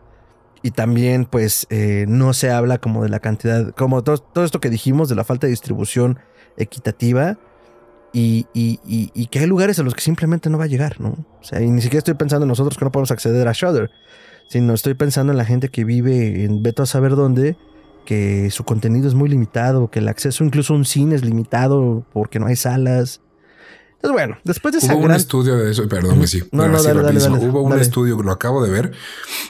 y 0.62 0.72
también 0.72 1.26
pues 1.26 1.68
eh, 1.70 2.06
no 2.08 2.34
se 2.34 2.52
habla 2.52 2.80
como 2.80 3.04
de 3.04 3.10
la 3.10 3.20
cantidad, 3.20 3.72
como 3.72 4.04
todo, 4.04 4.44
esto 4.44 4.60
que 4.60 4.70
dijimos 4.70 5.08
de 5.08 5.16
la 5.16 5.24
falta 5.24 5.48
de 5.48 5.52
distribución 5.52 6.20
equitativa 6.58 7.38
y, 8.12 8.48
y, 8.54 9.28
que 9.28 9.40
hay 9.40 9.46
lugares 9.46 9.78
a 9.78 9.84
los 9.84 9.94
que 9.94 10.02
simplemente 10.02 10.50
no 10.50 10.58
va 10.58 10.64
a 10.64 10.68
llegar, 10.68 11.00
¿no? 11.00 11.10
O 11.10 11.44
sea, 11.44 11.62
y 11.62 11.70
ni 11.70 11.80
siquiera 11.80 12.00
estoy 12.00 12.16
pensando 12.16 12.46
en 12.46 12.50
nosotros 12.50 12.76
que 12.76 12.84
no 12.84 12.92
podemos 12.92 13.12
acceder 13.12 13.48
a 13.48 13.54
Shudder, 13.54 13.92
sino 14.50 14.74
estoy 14.74 14.96
pensando 14.96 15.32
en 15.32 15.38
la 15.38 15.46
gente 15.46 15.70
que 15.70 15.84
vive 15.84 16.44
en 16.44 16.64
Beto 16.64 16.82
a 16.82 16.86
saber 16.88 17.16
dónde 17.16 17.56
que 18.06 18.50
su 18.52 18.64
contenido 18.64 19.08
es 19.08 19.14
muy 19.14 19.30
limitado, 19.30 19.90
que 19.90 20.00
el 20.00 20.08
acceso 20.08 20.44
incluso 20.44 20.74
a 20.74 20.78
un 20.78 20.86
cine 20.86 21.16
es 21.16 21.24
limitado 21.24 22.06
porque 22.12 22.40
no 22.40 22.48
hay 22.48 22.56
salas. 22.56 23.22
Entonces, 24.02 24.14
bueno, 24.14 24.38
después 24.46 24.72
de 24.72 24.78
esa 24.78 24.96
Hubo 24.96 25.06
un 25.06 25.12
estudio 25.12 25.58
de 25.58 25.72
eso, 25.72 25.88
perdón, 25.90 26.26
sí. 26.26 26.42
No, 26.54 26.70
no, 26.70 26.82
dale, 26.82 27.02
dale, 27.02 27.20
Hubo 27.48 27.62
un 27.62 27.78
estudio, 27.78 28.22
lo 28.22 28.32
acabo 28.32 28.64
de 28.64 28.72
ver, 28.72 28.94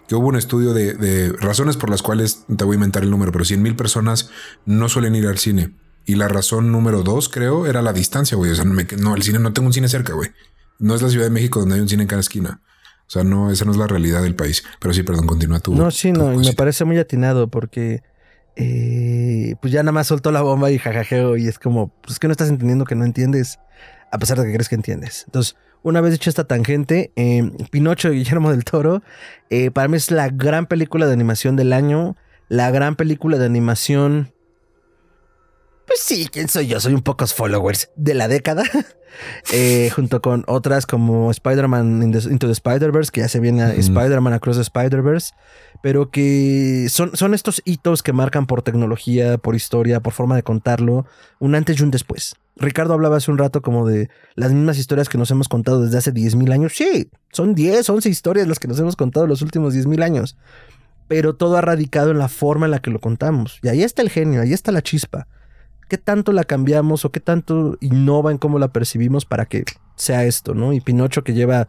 que 0.08 0.16
hubo 0.16 0.28
un 0.28 0.36
estudio 0.36 0.74
de, 0.74 1.32
razones 1.40 1.78
por 1.78 1.92
las 1.92 2.02
cuales, 2.02 2.46
te 2.58 2.64
voy 2.64 2.74
a 2.74 2.78
inventar 2.78 3.04
el 3.04 3.12
número, 3.12 3.32
pero 3.32 3.46
100 3.46 3.62
mil 3.62 3.76
personas 3.76 4.32
no 4.66 4.90
suelen 4.90 5.14
ir 5.14 5.28
al 5.28 5.38
cine. 5.38 5.76
Y 6.06 6.16
la 6.16 6.28
razón 6.28 6.72
número 6.72 7.04
dos, 7.04 7.30
creo, 7.30 7.68
era 7.68 7.84
la 7.84 7.94
distancia, 7.94 8.36
güey. 8.36 8.50
O 8.50 8.56
sea, 8.56 8.66
no, 8.66 9.16
el 9.16 9.22
cine, 9.22 9.38
no 9.38 9.54
tengo 9.54 9.68
un 9.68 9.74
cine 9.74 9.88
cerca, 9.88 10.14
güey. 10.14 10.32
No 10.80 10.96
es 10.96 11.04
la 11.04 11.10
Ciudad 11.10 11.26
de 11.26 11.32
México 11.32 11.60
donde 11.60 11.76
hay 11.76 11.82
un 11.82 11.90
cine 11.90 12.04
en 12.04 12.08
cada 12.08 12.22
esquina. 12.22 12.62
O 13.06 13.12
sea, 13.12 13.24
no, 13.24 13.52
esa 13.52 13.66
no 13.66 13.72
es 13.72 13.78
la 13.78 13.86
realidad 13.86 14.24
del 14.24 14.34
país. 14.34 14.64
Pero 14.80 14.96
sí, 14.96 15.04
perdón, 15.04 15.28
continúa 15.28 15.60
tú. 15.60 15.76
No, 15.76 15.92
sí, 15.92 16.12
no, 16.12 16.34
y 16.34 16.38
me 16.48 16.54
parece 16.54 16.86
muy 16.86 16.98
atinado 16.98 17.50
porque 17.50 18.02
eh, 18.62 19.56
pues 19.62 19.72
ya 19.72 19.82
nada 19.84 19.94
más 19.94 20.08
soltó 20.08 20.34
la 20.34 20.42
bomba 20.42 20.70
y 20.70 20.78
jajajeo 20.78 21.38
y 21.38 21.48
es 21.48 21.58
como, 21.58 21.88
pues 22.02 22.20
que 22.20 22.28
no 22.28 22.34
estás 22.34 22.50
entendiendo 22.50 22.84
que 22.84 22.94
no 22.94 23.06
entiendes, 23.06 23.58
a 24.12 24.18
pesar 24.18 24.38
de 24.38 24.46
que 24.46 24.54
crees 24.54 24.68
que 24.68 24.76
entiendes. 24.76 25.24
Entonces, 25.28 25.56
una 25.82 26.02
vez 26.02 26.12
dicho 26.12 26.30
esta 26.30 26.44
tangente, 26.44 27.14
eh, 27.16 27.50
Pinocho 27.72 28.10
de 28.10 28.16
Guillermo 28.16 28.52
del 28.52 28.66
Toro, 28.66 29.02
eh, 29.50 29.72
para 29.72 29.88
mí 29.88 29.96
es 29.96 30.12
la 30.12 30.28
gran 30.28 30.66
película 30.66 31.08
de 31.08 31.14
animación 31.14 31.56
del 31.56 31.72
año, 31.72 32.18
la 32.50 32.70
gran 32.70 32.98
película 32.98 33.38
de 33.38 33.46
animación... 33.46 34.34
Pues 35.88 36.02
sí, 36.02 36.28
¿quién 36.30 36.50
soy 36.50 36.68
yo? 36.68 36.82
Soy 36.82 36.94
un 36.94 37.02
pocos 37.02 37.34
followers 37.34 37.90
de 37.96 38.14
la 38.14 38.28
década. 38.28 38.64
junto 39.96 40.22
con 40.22 40.44
otras 40.48 40.86
como 40.86 41.32
Spider-Man 41.32 42.04
Into 42.04 42.46
the 42.46 42.52
Spider-Verse, 42.52 43.12
que 43.12 43.22
ya 43.22 43.28
se 43.28 43.40
viene 43.40 43.64
Spider-Man 43.80 44.34
Across 44.34 44.58
the 44.58 44.62
Spider-Verse 44.62 45.32
pero 45.82 46.10
que 46.10 46.88
son, 46.90 47.16
son 47.16 47.34
estos 47.34 47.62
hitos 47.66 48.04
que 48.04 48.14
marcan 48.14 48.46
por 48.46 48.62
tecnología, 48.62 49.38
por 49.38 49.56
historia, 49.56 50.02
por 50.02 50.14
forma 50.14 50.36
de 50.36 50.44
contarlo, 50.44 51.06
un 51.40 51.56
antes 51.56 51.80
y 51.80 51.84
un 51.84 51.92
después. 51.92 52.36
Ricardo 52.60 52.94
hablaba 52.94 53.18
hace 53.18 53.32
un 53.32 53.38
rato 53.38 53.62
como 53.62 53.88
de 53.88 54.10
las 54.36 54.52
mismas 54.52 54.78
historias 54.78 55.08
que 55.08 55.18
nos 55.18 55.32
hemos 55.32 55.48
contado 55.48 55.82
desde 55.82 55.98
hace 55.98 56.14
10.000 56.14 56.52
años. 56.52 56.74
Sí, 56.76 57.10
son 57.32 57.56
10, 57.56 57.90
11 57.90 58.10
historias 58.10 58.48
las 58.48 58.60
que 58.60 58.68
nos 58.68 58.80
hemos 58.80 58.98
contado 58.98 59.28
los 59.28 59.42
últimos 59.42 59.74
10.000 59.74 60.04
años. 60.04 60.38
Pero 61.08 61.36
todo 61.36 61.58
ha 61.58 61.62
radicado 61.62 62.12
en 62.12 62.20
la 62.20 62.28
forma 62.28 62.66
en 62.66 62.72
la 62.72 62.80
que 62.80 62.92
lo 62.92 63.00
contamos. 63.00 63.60
Y 63.64 63.70
ahí 63.70 63.82
está 63.82 64.02
el 64.02 64.10
genio, 64.10 64.42
ahí 64.42 64.52
está 64.52 64.72
la 64.72 64.82
chispa. 64.82 65.28
¿Qué 65.88 65.98
tanto 65.98 66.34
la 66.34 66.44
cambiamos 66.44 67.06
o 67.06 67.12
qué 67.12 67.20
tanto 67.20 67.78
innova 67.80 68.32
en 68.32 68.38
cómo 68.38 68.60
la 68.60 68.74
percibimos 68.74 69.26
para 69.26 69.46
que 69.46 69.64
sea 69.96 70.26
esto, 70.26 70.54
¿no? 70.54 70.74
Y 70.74 70.82
Pinocho 70.82 71.24
que 71.24 71.34
lleva 71.34 71.68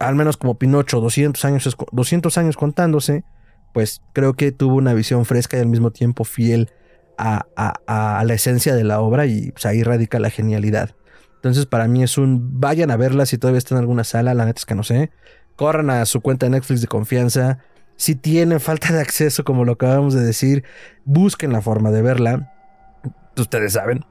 al 0.00 0.14
menos 0.14 0.36
como 0.36 0.58
Pinocho, 0.58 1.00
200 1.00 1.44
años, 1.44 1.76
200 1.92 2.38
años 2.38 2.56
contándose, 2.56 3.24
pues 3.72 4.02
creo 4.12 4.34
que 4.34 4.52
tuvo 4.52 4.76
una 4.76 4.94
visión 4.94 5.24
fresca 5.24 5.56
y 5.56 5.60
al 5.60 5.66
mismo 5.66 5.90
tiempo 5.90 6.24
fiel 6.24 6.70
a, 7.18 7.46
la 8.24 8.34
esencia 8.34 8.74
de 8.74 8.84
la 8.84 9.00
obra 9.00 9.26
y 9.26 9.52
pues, 9.52 9.66
ahí 9.66 9.82
radica 9.82 10.18
la 10.18 10.30
genialidad. 10.30 10.94
Entonces 11.36 11.66
para 11.66 11.86
mí 11.86 12.02
es 12.02 12.18
un, 12.18 12.60
vayan 12.60 12.90
a 12.90 12.96
verla 12.96 13.26
si 13.26 13.38
todavía 13.38 13.58
está 13.58 13.74
en 13.74 13.80
alguna 13.80 14.04
sala, 14.04 14.34
la 14.34 14.44
neta 14.46 14.58
es 14.58 14.66
que 14.66 14.74
no 14.74 14.82
sé, 14.82 15.10
corran 15.54 15.90
a 15.90 16.04
su 16.06 16.20
cuenta 16.20 16.46
de 16.46 16.50
Netflix 16.50 16.80
de 16.80 16.86
confianza, 16.86 17.58
Si 17.98 18.14
tienen 18.14 18.60
falta 18.60 18.92
de 18.92 19.00
acceso, 19.00 19.42
como 19.44 19.64
lo 19.64 19.72
acabamos 19.72 20.12
de 20.12 20.22
decir, 20.22 20.64
busquen 21.04 21.52
la 21.52 21.62
forma 21.62 21.90
de 21.90 22.02
verla. 22.02 22.52
Ustedes 23.36 23.72
saben 23.72 24.04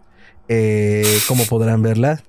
eh, 0.47 1.19
cómo 1.27 1.43
podrán 1.45 1.81
verla. 1.83 2.23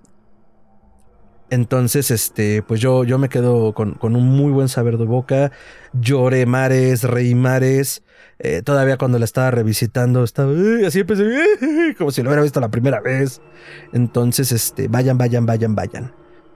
Entonces, 1.50 2.10
este, 2.10 2.62
pues 2.62 2.80
yo, 2.80 3.04
yo 3.04 3.18
me 3.18 3.28
quedo 3.28 3.72
con, 3.72 3.96
un 4.00 4.28
muy 4.28 4.52
buen 4.52 4.68
saber 4.68 4.98
de 4.98 5.04
boca. 5.04 5.52
Lloré 5.92 6.46
mares, 6.46 7.04
reí 7.04 7.34
mares. 7.34 8.02
Eh, 8.38 8.62
todavía 8.62 8.98
cuando 8.98 9.18
la 9.18 9.24
estaba 9.24 9.50
revisitando, 9.50 10.24
estaba 10.24 10.52
así 10.86 11.00
empecé, 11.00 11.24
como 11.98 12.10
si 12.10 12.22
lo 12.22 12.28
hubiera 12.28 12.42
visto 12.42 12.60
la 12.60 12.70
primera 12.70 13.00
vez. 13.00 13.40
Entonces, 13.92 14.52
este, 14.52 14.88
vayan, 14.88 15.18
vayan, 15.18 15.46
vayan, 15.46 15.74
vayan. 15.74 16.12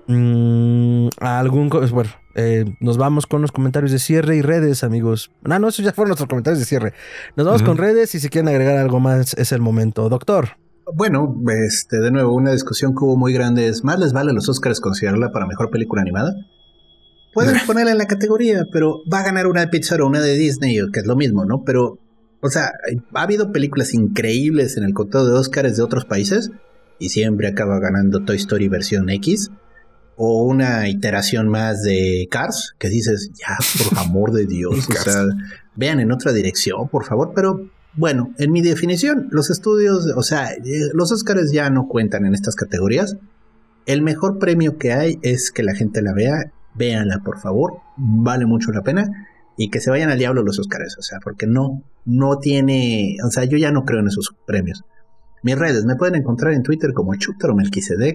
Mm, 0.06 1.08
algún, 1.20 1.68
bueno, 1.68 2.10
eh, 2.34 2.64
nos 2.80 2.96
vamos 2.98 3.26
con 3.26 3.42
los 3.42 3.52
comentarios 3.52 3.92
de 3.92 4.00
cierre 4.00 4.36
y 4.36 4.42
redes, 4.42 4.82
amigos. 4.82 5.30
No, 5.42 5.58
no, 5.58 5.68
esos 5.68 5.84
ya 5.84 5.92
fueron 5.92 6.10
nuestros 6.10 6.28
comentarios 6.28 6.58
de 6.58 6.64
cierre. 6.64 6.94
Nos 7.36 7.46
vamos 7.46 7.62
con 7.62 7.76
redes 7.76 8.14
y 8.14 8.20
si 8.20 8.28
quieren 8.28 8.48
agregar 8.48 8.76
algo 8.76 8.98
más 8.98 9.34
es 9.34 9.52
el 9.52 9.60
momento. 9.60 10.08
Doctor. 10.08 10.59
Bueno, 10.94 11.34
este, 11.66 11.98
de 11.98 12.10
nuevo, 12.10 12.34
una 12.34 12.52
discusión 12.52 12.92
que 12.92 13.04
hubo 13.04 13.16
muy 13.16 13.32
grande 13.32 13.68
es, 13.68 13.84
¿más 13.84 13.98
les 13.98 14.12
vale 14.12 14.30
a 14.30 14.34
los 14.34 14.48
Oscars 14.48 14.80
considerarla 14.80 15.30
para 15.32 15.46
mejor 15.46 15.70
película 15.70 16.02
animada? 16.02 16.34
Pueden 17.32 17.56
ponerla 17.66 17.92
en 17.92 17.98
la 17.98 18.06
categoría, 18.06 18.64
pero 18.72 19.02
va 19.12 19.20
a 19.20 19.22
ganar 19.22 19.46
una 19.46 19.60
de 19.60 19.68
Pixar 19.68 20.00
o 20.00 20.06
una 20.06 20.20
de 20.20 20.34
Disney, 20.36 20.78
que 20.92 21.00
es 21.00 21.06
lo 21.06 21.14
mismo, 21.14 21.44
¿no? 21.44 21.62
Pero, 21.64 21.98
o 22.40 22.48
sea, 22.48 22.72
ha 23.14 23.22
habido 23.22 23.52
películas 23.52 23.94
increíbles 23.94 24.76
en 24.76 24.84
el 24.84 24.94
conteo 24.94 25.26
de 25.26 25.32
Oscars 25.32 25.76
de 25.76 25.82
otros 25.82 26.04
países 26.04 26.50
y 26.98 27.10
siempre 27.10 27.46
acaba 27.46 27.78
ganando 27.78 28.24
Toy 28.24 28.36
Story 28.36 28.68
versión 28.68 29.10
X 29.10 29.50
o 30.16 30.42
una 30.42 30.88
iteración 30.88 31.48
más 31.48 31.82
de 31.82 32.28
Cars, 32.30 32.74
que 32.78 32.88
dices, 32.88 33.30
ya, 33.32 33.56
por 33.78 33.98
amor 34.04 34.32
de 34.32 34.46
Dios, 34.46 34.88
o 34.88 34.92
sea, 34.92 35.24
vean 35.76 36.00
en 36.00 36.12
otra 36.12 36.32
dirección, 36.32 36.88
por 36.88 37.04
favor, 37.06 37.32
pero 37.34 37.70
bueno, 37.94 38.32
en 38.38 38.52
mi 38.52 38.62
definición, 38.62 39.28
los 39.30 39.50
estudios, 39.50 40.06
o 40.16 40.22
sea, 40.22 40.52
eh, 40.52 40.90
los 40.94 41.10
Oscars 41.10 41.52
ya 41.52 41.70
no 41.70 41.88
cuentan 41.88 42.24
en 42.24 42.34
estas 42.34 42.54
categorías. 42.54 43.16
El 43.86 44.02
mejor 44.02 44.38
premio 44.38 44.78
que 44.78 44.92
hay 44.92 45.18
es 45.22 45.50
que 45.50 45.62
la 45.62 45.74
gente 45.74 46.02
la 46.02 46.12
vea. 46.14 46.52
Véanla, 46.74 47.18
por 47.24 47.40
favor. 47.40 47.78
Vale 47.96 48.46
mucho 48.46 48.70
la 48.70 48.82
pena. 48.82 49.26
Y 49.56 49.70
que 49.70 49.80
se 49.80 49.90
vayan 49.90 50.10
al 50.10 50.18
diablo 50.18 50.42
los 50.42 50.58
Oscars. 50.58 50.96
O 50.98 51.02
sea, 51.02 51.18
porque 51.22 51.46
no, 51.46 51.82
no 52.04 52.38
tiene. 52.38 53.16
O 53.26 53.30
sea, 53.30 53.44
yo 53.44 53.58
ya 53.58 53.72
no 53.72 53.84
creo 53.84 54.00
en 54.00 54.08
esos 54.08 54.36
premios. 54.46 54.84
Mis 55.42 55.58
redes 55.58 55.84
me 55.84 55.96
pueden 55.96 56.14
encontrar 56.14 56.52
en 56.52 56.62
Twitter 56.62 56.92
como 56.92 57.12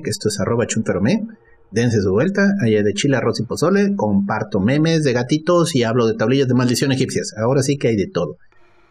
que 0.01 0.09
esto 0.09 0.29
es 0.29 0.39
arroba 0.39 0.67
chuntarome. 0.67 1.27
Dense 1.71 1.99
su 1.99 2.11
vuelta, 2.11 2.53
allá 2.61 2.83
de 2.83 2.93
chile, 2.93 3.17
arroz 3.17 3.39
y 3.39 3.43
pozole, 3.43 3.95
comparto 3.95 4.59
memes 4.59 5.03
de 5.03 5.11
gatitos 5.13 5.75
y 5.75 5.83
hablo 5.83 6.05
de 6.05 6.13
tablillas 6.13 6.47
de 6.47 6.53
maldición 6.53 6.91
egipcias. 6.91 7.33
Ahora 7.37 7.63
sí 7.63 7.77
que 7.77 7.89
hay 7.89 7.95
de 7.95 8.07
todo. 8.07 8.37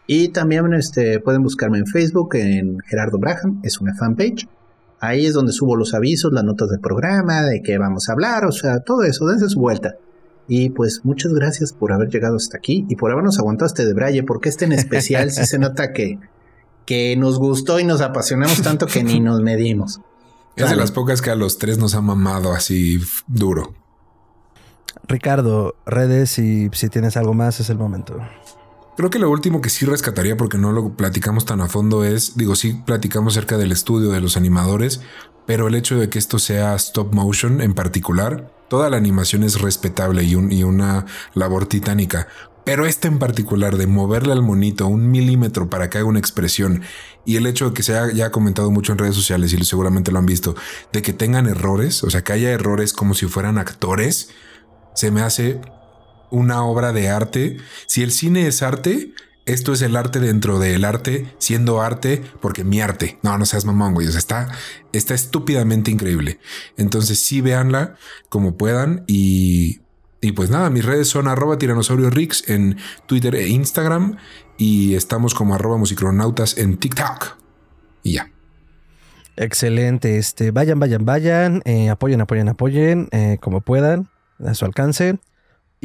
Y 0.07 0.29
también 0.29 0.73
este, 0.73 1.19
pueden 1.19 1.41
buscarme 1.41 1.79
en 1.79 1.87
Facebook, 1.87 2.35
en 2.35 2.79
Gerardo 2.87 3.17
Braham, 3.17 3.59
es 3.63 3.81
una 3.81 3.95
fanpage. 3.95 4.47
Ahí 4.99 5.25
es 5.25 5.33
donde 5.33 5.51
subo 5.51 5.75
los 5.75 5.93
avisos, 5.93 6.31
las 6.31 6.43
notas 6.43 6.69
del 6.69 6.79
programa, 6.79 7.41
de 7.43 7.61
qué 7.61 7.77
vamos 7.77 8.07
a 8.07 8.13
hablar, 8.13 8.45
o 8.45 8.51
sea, 8.51 8.79
todo 8.79 9.03
eso, 9.03 9.25
dense 9.27 9.49
su 9.49 9.59
vuelta. 9.59 9.95
Y 10.47 10.69
pues 10.69 11.01
muchas 11.03 11.33
gracias 11.33 11.73
por 11.73 11.91
haber 11.91 12.09
llegado 12.09 12.35
hasta 12.35 12.57
aquí 12.57 12.85
y 12.87 12.95
por 12.95 13.11
habernos 13.11 13.39
aguantado 13.39 13.67
este 13.67 13.85
de 13.85 13.93
Braille, 13.93 14.23
porque 14.23 14.49
este 14.49 14.65
en 14.65 14.73
especial 14.73 15.31
sí 15.31 15.45
se 15.45 15.57
nota 15.57 15.91
que, 15.91 16.19
que 16.85 17.15
nos 17.17 17.39
gustó 17.39 17.79
y 17.79 17.83
nos 17.83 18.01
apasionamos 18.01 18.61
tanto 18.61 18.85
que 18.85 19.03
ni 19.03 19.19
nos 19.19 19.41
medimos. 19.41 20.01
Es 20.55 20.69
de 20.69 20.75
las 20.75 20.91
pocas 20.91 21.21
que 21.21 21.31
a 21.31 21.35
los 21.35 21.57
tres 21.57 21.77
nos 21.77 21.95
ha 21.95 22.01
mamado 22.01 22.53
así 22.53 22.99
duro. 23.27 23.73
Ricardo, 25.07 25.75
redes 25.85 26.39
y 26.39 26.69
si 26.71 26.89
tienes 26.89 27.17
algo 27.17 27.33
más 27.33 27.59
es 27.59 27.69
el 27.69 27.77
momento. 27.77 28.17
Creo 28.97 29.09
que 29.09 29.19
lo 29.19 29.29
último 29.29 29.59
que 29.59 29.69
sí 29.69 29.85
rescataría, 29.85 30.37
porque 30.37 30.57
no 30.57 30.71
lo 30.71 30.95
platicamos 30.95 31.45
tan 31.45 31.59
a 31.59 31.67
fondo, 31.67 32.05
es, 32.05 32.37
digo, 32.37 32.55
sí 32.55 32.81
platicamos 32.85 33.33
cerca 33.33 33.57
del 33.57 33.73
estudio 33.73 34.11
de 34.11 34.21
los 34.21 34.37
animadores, 34.37 35.01
pero 35.45 35.67
el 35.67 35.75
hecho 35.75 35.99
de 35.99 36.09
que 36.09 36.17
esto 36.17 36.39
sea 36.39 36.75
stop 36.75 37.13
motion 37.13 37.61
en 37.61 37.73
particular, 37.73 38.53
toda 38.69 38.89
la 38.89 38.95
animación 38.95 39.43
es 39.43 39.59
respetable 39.59 40.23
y, 40.23 40.31
y 40.31 40.63
una 40.63 41.05
labor 41.33 41.65
titánica. 41.65 42.29
Pero 42.63 42.85
este 42.85 43.09
en 43.09 43.19
particular 43.19 43.75
de 43.77 43.85
moverle 43.85 44.31
al 44.31 44.41
monito 44.41 44.87
un 44.87 45.11
milímetro 45.11 45.69
para 45.69 45.89
que 45.89 45.99
haga 45.99 46.07
una 46.07 46.17
expresión 46.17 46.81
y 47.25 47.35
el 47.35 47.45
hecho 47.45 47.69
de 47.69 47.73
que 47.73 47.83
se 47.83 47.97
haya 47.97 48.13
ya 48.13 48.31
comentado 48.31 48.71
mucho 48.71 48.91
en 48.93 48.97
redes 48.97 49.15
sociales 49.15 49.53
y 49.53 49.63
seguramente 49.65 50.11
lo 50.11 50.19
han 50.19 50.25
visto, 50.25 50.55
de 50.93 51.01
que 51.01 51.13
tengan 51.13 51.47
errores, 51.47 52.03
o 52.03 52.09
sea, 52.09 52.23
que 52.23 52.33
haya 52.33 52.49
errores 52.49 52.93
como 52.93 53.13
si 53.13 53.27
fueran 53.27 53.57
actores, 53.57 54.29
se 54.95 55.11
me 55.11 55.21
hace 55.21 55.59
una 56.31 56.63
obra 56.63 56.91
de 56.91 57.09
arte. 57.09 57.57
Si 57.87 58.03
el 58.03 58.11
cine 58.11 58.47
es 58.47 58.61
arte, 58.61 59.13
esto 59.45 59.73
es 59.73 59.81
el 59.81 59.95
arte 59.95 60.19
dentro 60.19 60.57
del 60.57 60.85
arte, 60.85 61.27
siendo 61.37 61.81
arte, 61.81 62.23
porque 62.41 62.63
mi 62.63 62.81
arte. 62.81 63.19
No, 63.21 63.37
no 63.37 63.45
seas 63.45 63.65
mamón, 63.65 63.93
güey. 63.93 64.07
Está, 64.07 64.49
está 64.91 65.13
estúpidamente 65.13 65.91
increíble. 65.91 66.39
Entonces 66.77 67.19
sí 67.19 67.41
véanla 67.41 67.95
como 68.29 68.57
puedan 68.57 69.03
y, 69.07 69.81
y 70.21 70.31
pues 70.31 70.49
nada, 70.49 70.69
mis 70.71 70.83
redes 70.83 71.07
son 71.07 71.27
arroba 71.27 71.59
tiranosaurio 71.59 72.09
Rix 72.09 72.49
en 72.49 72.77
Twitter 73.05 73.35
e 73.35 73.47
Instagram 73.49 74.17
y 74.57 74.95
estamos 74.95 75.35
como 75.35 75.53
arroba 75.53 75.77
musicronautas 75.77 76.57
en 76.57 76.77
TikTok. 76.77 77.37
Y 78.01 78.13
ya. 78.13 78.31
Excelente. 79.37 80.17
Este, 80.17 80.51
vayan, 80.51 80.79
vayan, 80.79 81.05
vayan. 81.05 81.61
Eh, 81.65 81.89
apoyen, 81.89 82.21
apoyen, 82.21 82.49
apoyen 82.49 83.09
eh, 83.11 83.37
como 83.41 83.61
puedan, 83.61 84.09
a 84.43 84.53
su 84.53 84.65
alcance. 84.65 85.19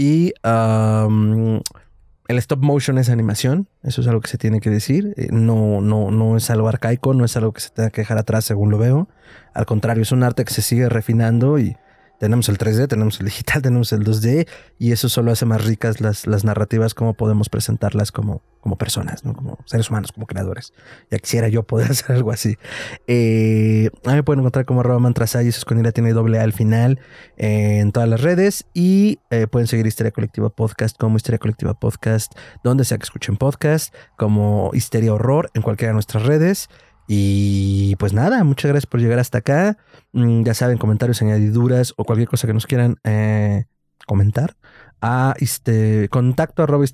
Y 0.01 0.32
el 0.43 2.39
stop 2.39 2.62
motion 2.62 2.97
es 2.97 3.10
animación, 3.10 3.68
eso 3.82 4.01
es 4.01 4.06
algo 4.06 4.22
que 4.22 4.31
se 4.31 4.39
tiene 4.39 4.60
que 4.60 4.70
decir. 4.70 5.12
Eh, 5.18 5.28
no, 5.31 5.82
no, 5.82 6.10
no 6.10 6.39
es 6.39 6.48
algo 6.48 6.68
arcaico, 6.68 7.12
no 7.12 7.27
es 7.27 7.36
algo 7.36 7.52
que 7.52 7.60
se 7.60 7.68
tenga 7.68 7.90
que 7.90 8.01
dejar 8.01 8.16
atrás 8.16 8.47
según 8.47 8.70
lo 8.70 8.78
veo. 8.78 9.10
Al 9.52 9.66
contrario, 9.66 10.02
es 10.02 10.10
un 10.10 10.22
arte 10.22 10.47
que 10.47 10.55
se 10.55 10.62
sigue 10.62 10.89
refinando 10.89 11.59
y 11.59 11.77
tenemos 12.21 12.51
el 12.51 12.59
3D, 12.59 12.87
tenemos 12.87 13.19
el 13.19 13.27
digital, 13.27 13.63
tenemos 13.63 13.93
el 13.93 14.05
2D 14.05 14.47
y 14.79 14.93
eso 14.93 15.09
solo 15.09 15.33
hace 15.33 15.47
más 15.47 15.65
ricas 15.65 16.01
las, 16.03 16.27
las 16.27 16.45
narrativas, 16.45 16.93
como 16.93 17.15
podemos 17.15 17.49
presentarlas 17.49 18.13
como, 18.13 18.43
como 18.61 18.77
personas, 18.77 19.25
¿no? 19.25 19.35
como 19.35 19.59
seres 19.65 19.89
humanos, 19.89 20.13
como 20.13 20.27
creadores. 20.27 20.75
Ya 21.11 21.19
quisiera 21.19 21.49
yo 21.49 21.63
poder 21.63 21.91
hacer 21.91 22.15
algo 22.15 22.31
así. 22.31 22.59
Eh, 23.07 23.89
a 24.05 24.11
mí 24.11 24.17
me 24.17 24.23
pueden 24.23 24.41
encontrar 24.41 24.67
como 24.67 24.81
arroba 24.81 24.99
mantrasay, 24.99 25.49
eso 25.49 25.59
es 25.59 25.65
con 25.65 25.79
ira, 25.81 25.93
tiene 25.93 26.13
doble 26.13 26.39
A 26.39 26.43
al 26.43 26.53
final 26.53 27.01
eh, 27.39 27.79
en 27.81 27.91
todas 27.91 28.09
las 28.09 28.21
redes 28.21 28.67
y 28.75 29.19
eh, 29.31 29.47
pueden 29.47 29.67
seguir 29.67 29.87
Histeria 29.87 30.13
Colectiva 30.13 30.51
Podcast 30.51 30.99
como 30.99 31.17
Histeria 31.17 31.39
Colectiva 31.39 31.73
Podcast, 31.73 32.35
donde 32.63 32.85
sea 32.85 32.99
que 32.99 33.05
escuchen 33.05 33.39
podcast, 33.39 33.95
como 34.19 34.71
Histeria 34.75 35.15
Horror 35.15 35.51
en 35.55 35.63
cualquiera 35.63 35.91
de 35.91 35.95
nuestras 35.95 36.25
redes. 36.25 36.69
Y 37.12 37.97
pues 37.97 38.12
nada, 38.12 38.45
muchas 38.45 38.69
gracias 38.69 38.87
por 38.87 39.01
llegar 39.01 39.19
hasta 39.19 39.39
acá. 39.39 39.77
Mm, 40.12 40.45
ya 40.45 40.55
saben, 40.55 40.78
comentarios, 40.78 41.20
añadiduras 41.20 41.93
o 41.97 42.05
cualquier 42.05 42.28
cosa 42.28 42.47
que 42.47 42.55
nos 42.55 42.69
quieran 42.69 42.99
eh, 43.03 43.65
comentar 44.07 44.57
a 45.01 45.35
este 45.41 46.09
contacto 46.09 46.62
arroba 46.62 46.85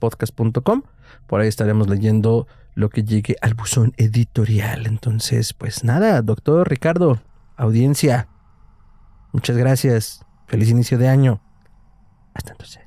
podcast.com. 0.00 0.82
Por 1.26 1.42
ahí 1.42 1.48
estaremos 1.48 1.90
leyendo 1.90 2.46
lo 2.74 2.88
que 2.88 3.04
llegue 3.04 3.36
al 3.42 3.52
buzón 3.52 3.92
editorial. 3.98 4.86
Entonces, 4.86 5.52
pues 5.52 5.84
nada, 5.84 6.22
doctor 6.22 6.66
Ricardo, 6.66 7.20
audiencia, 7.58 8.28
muchas 9.30 9.58
gracias. 9.58 10.24
Feliz 10.46 10.70
inicio 10.70 10.96
de 10.96 11.08
año. 11.08 11.42
Hasta 12.32 12.52
entonces. 12.52 12.79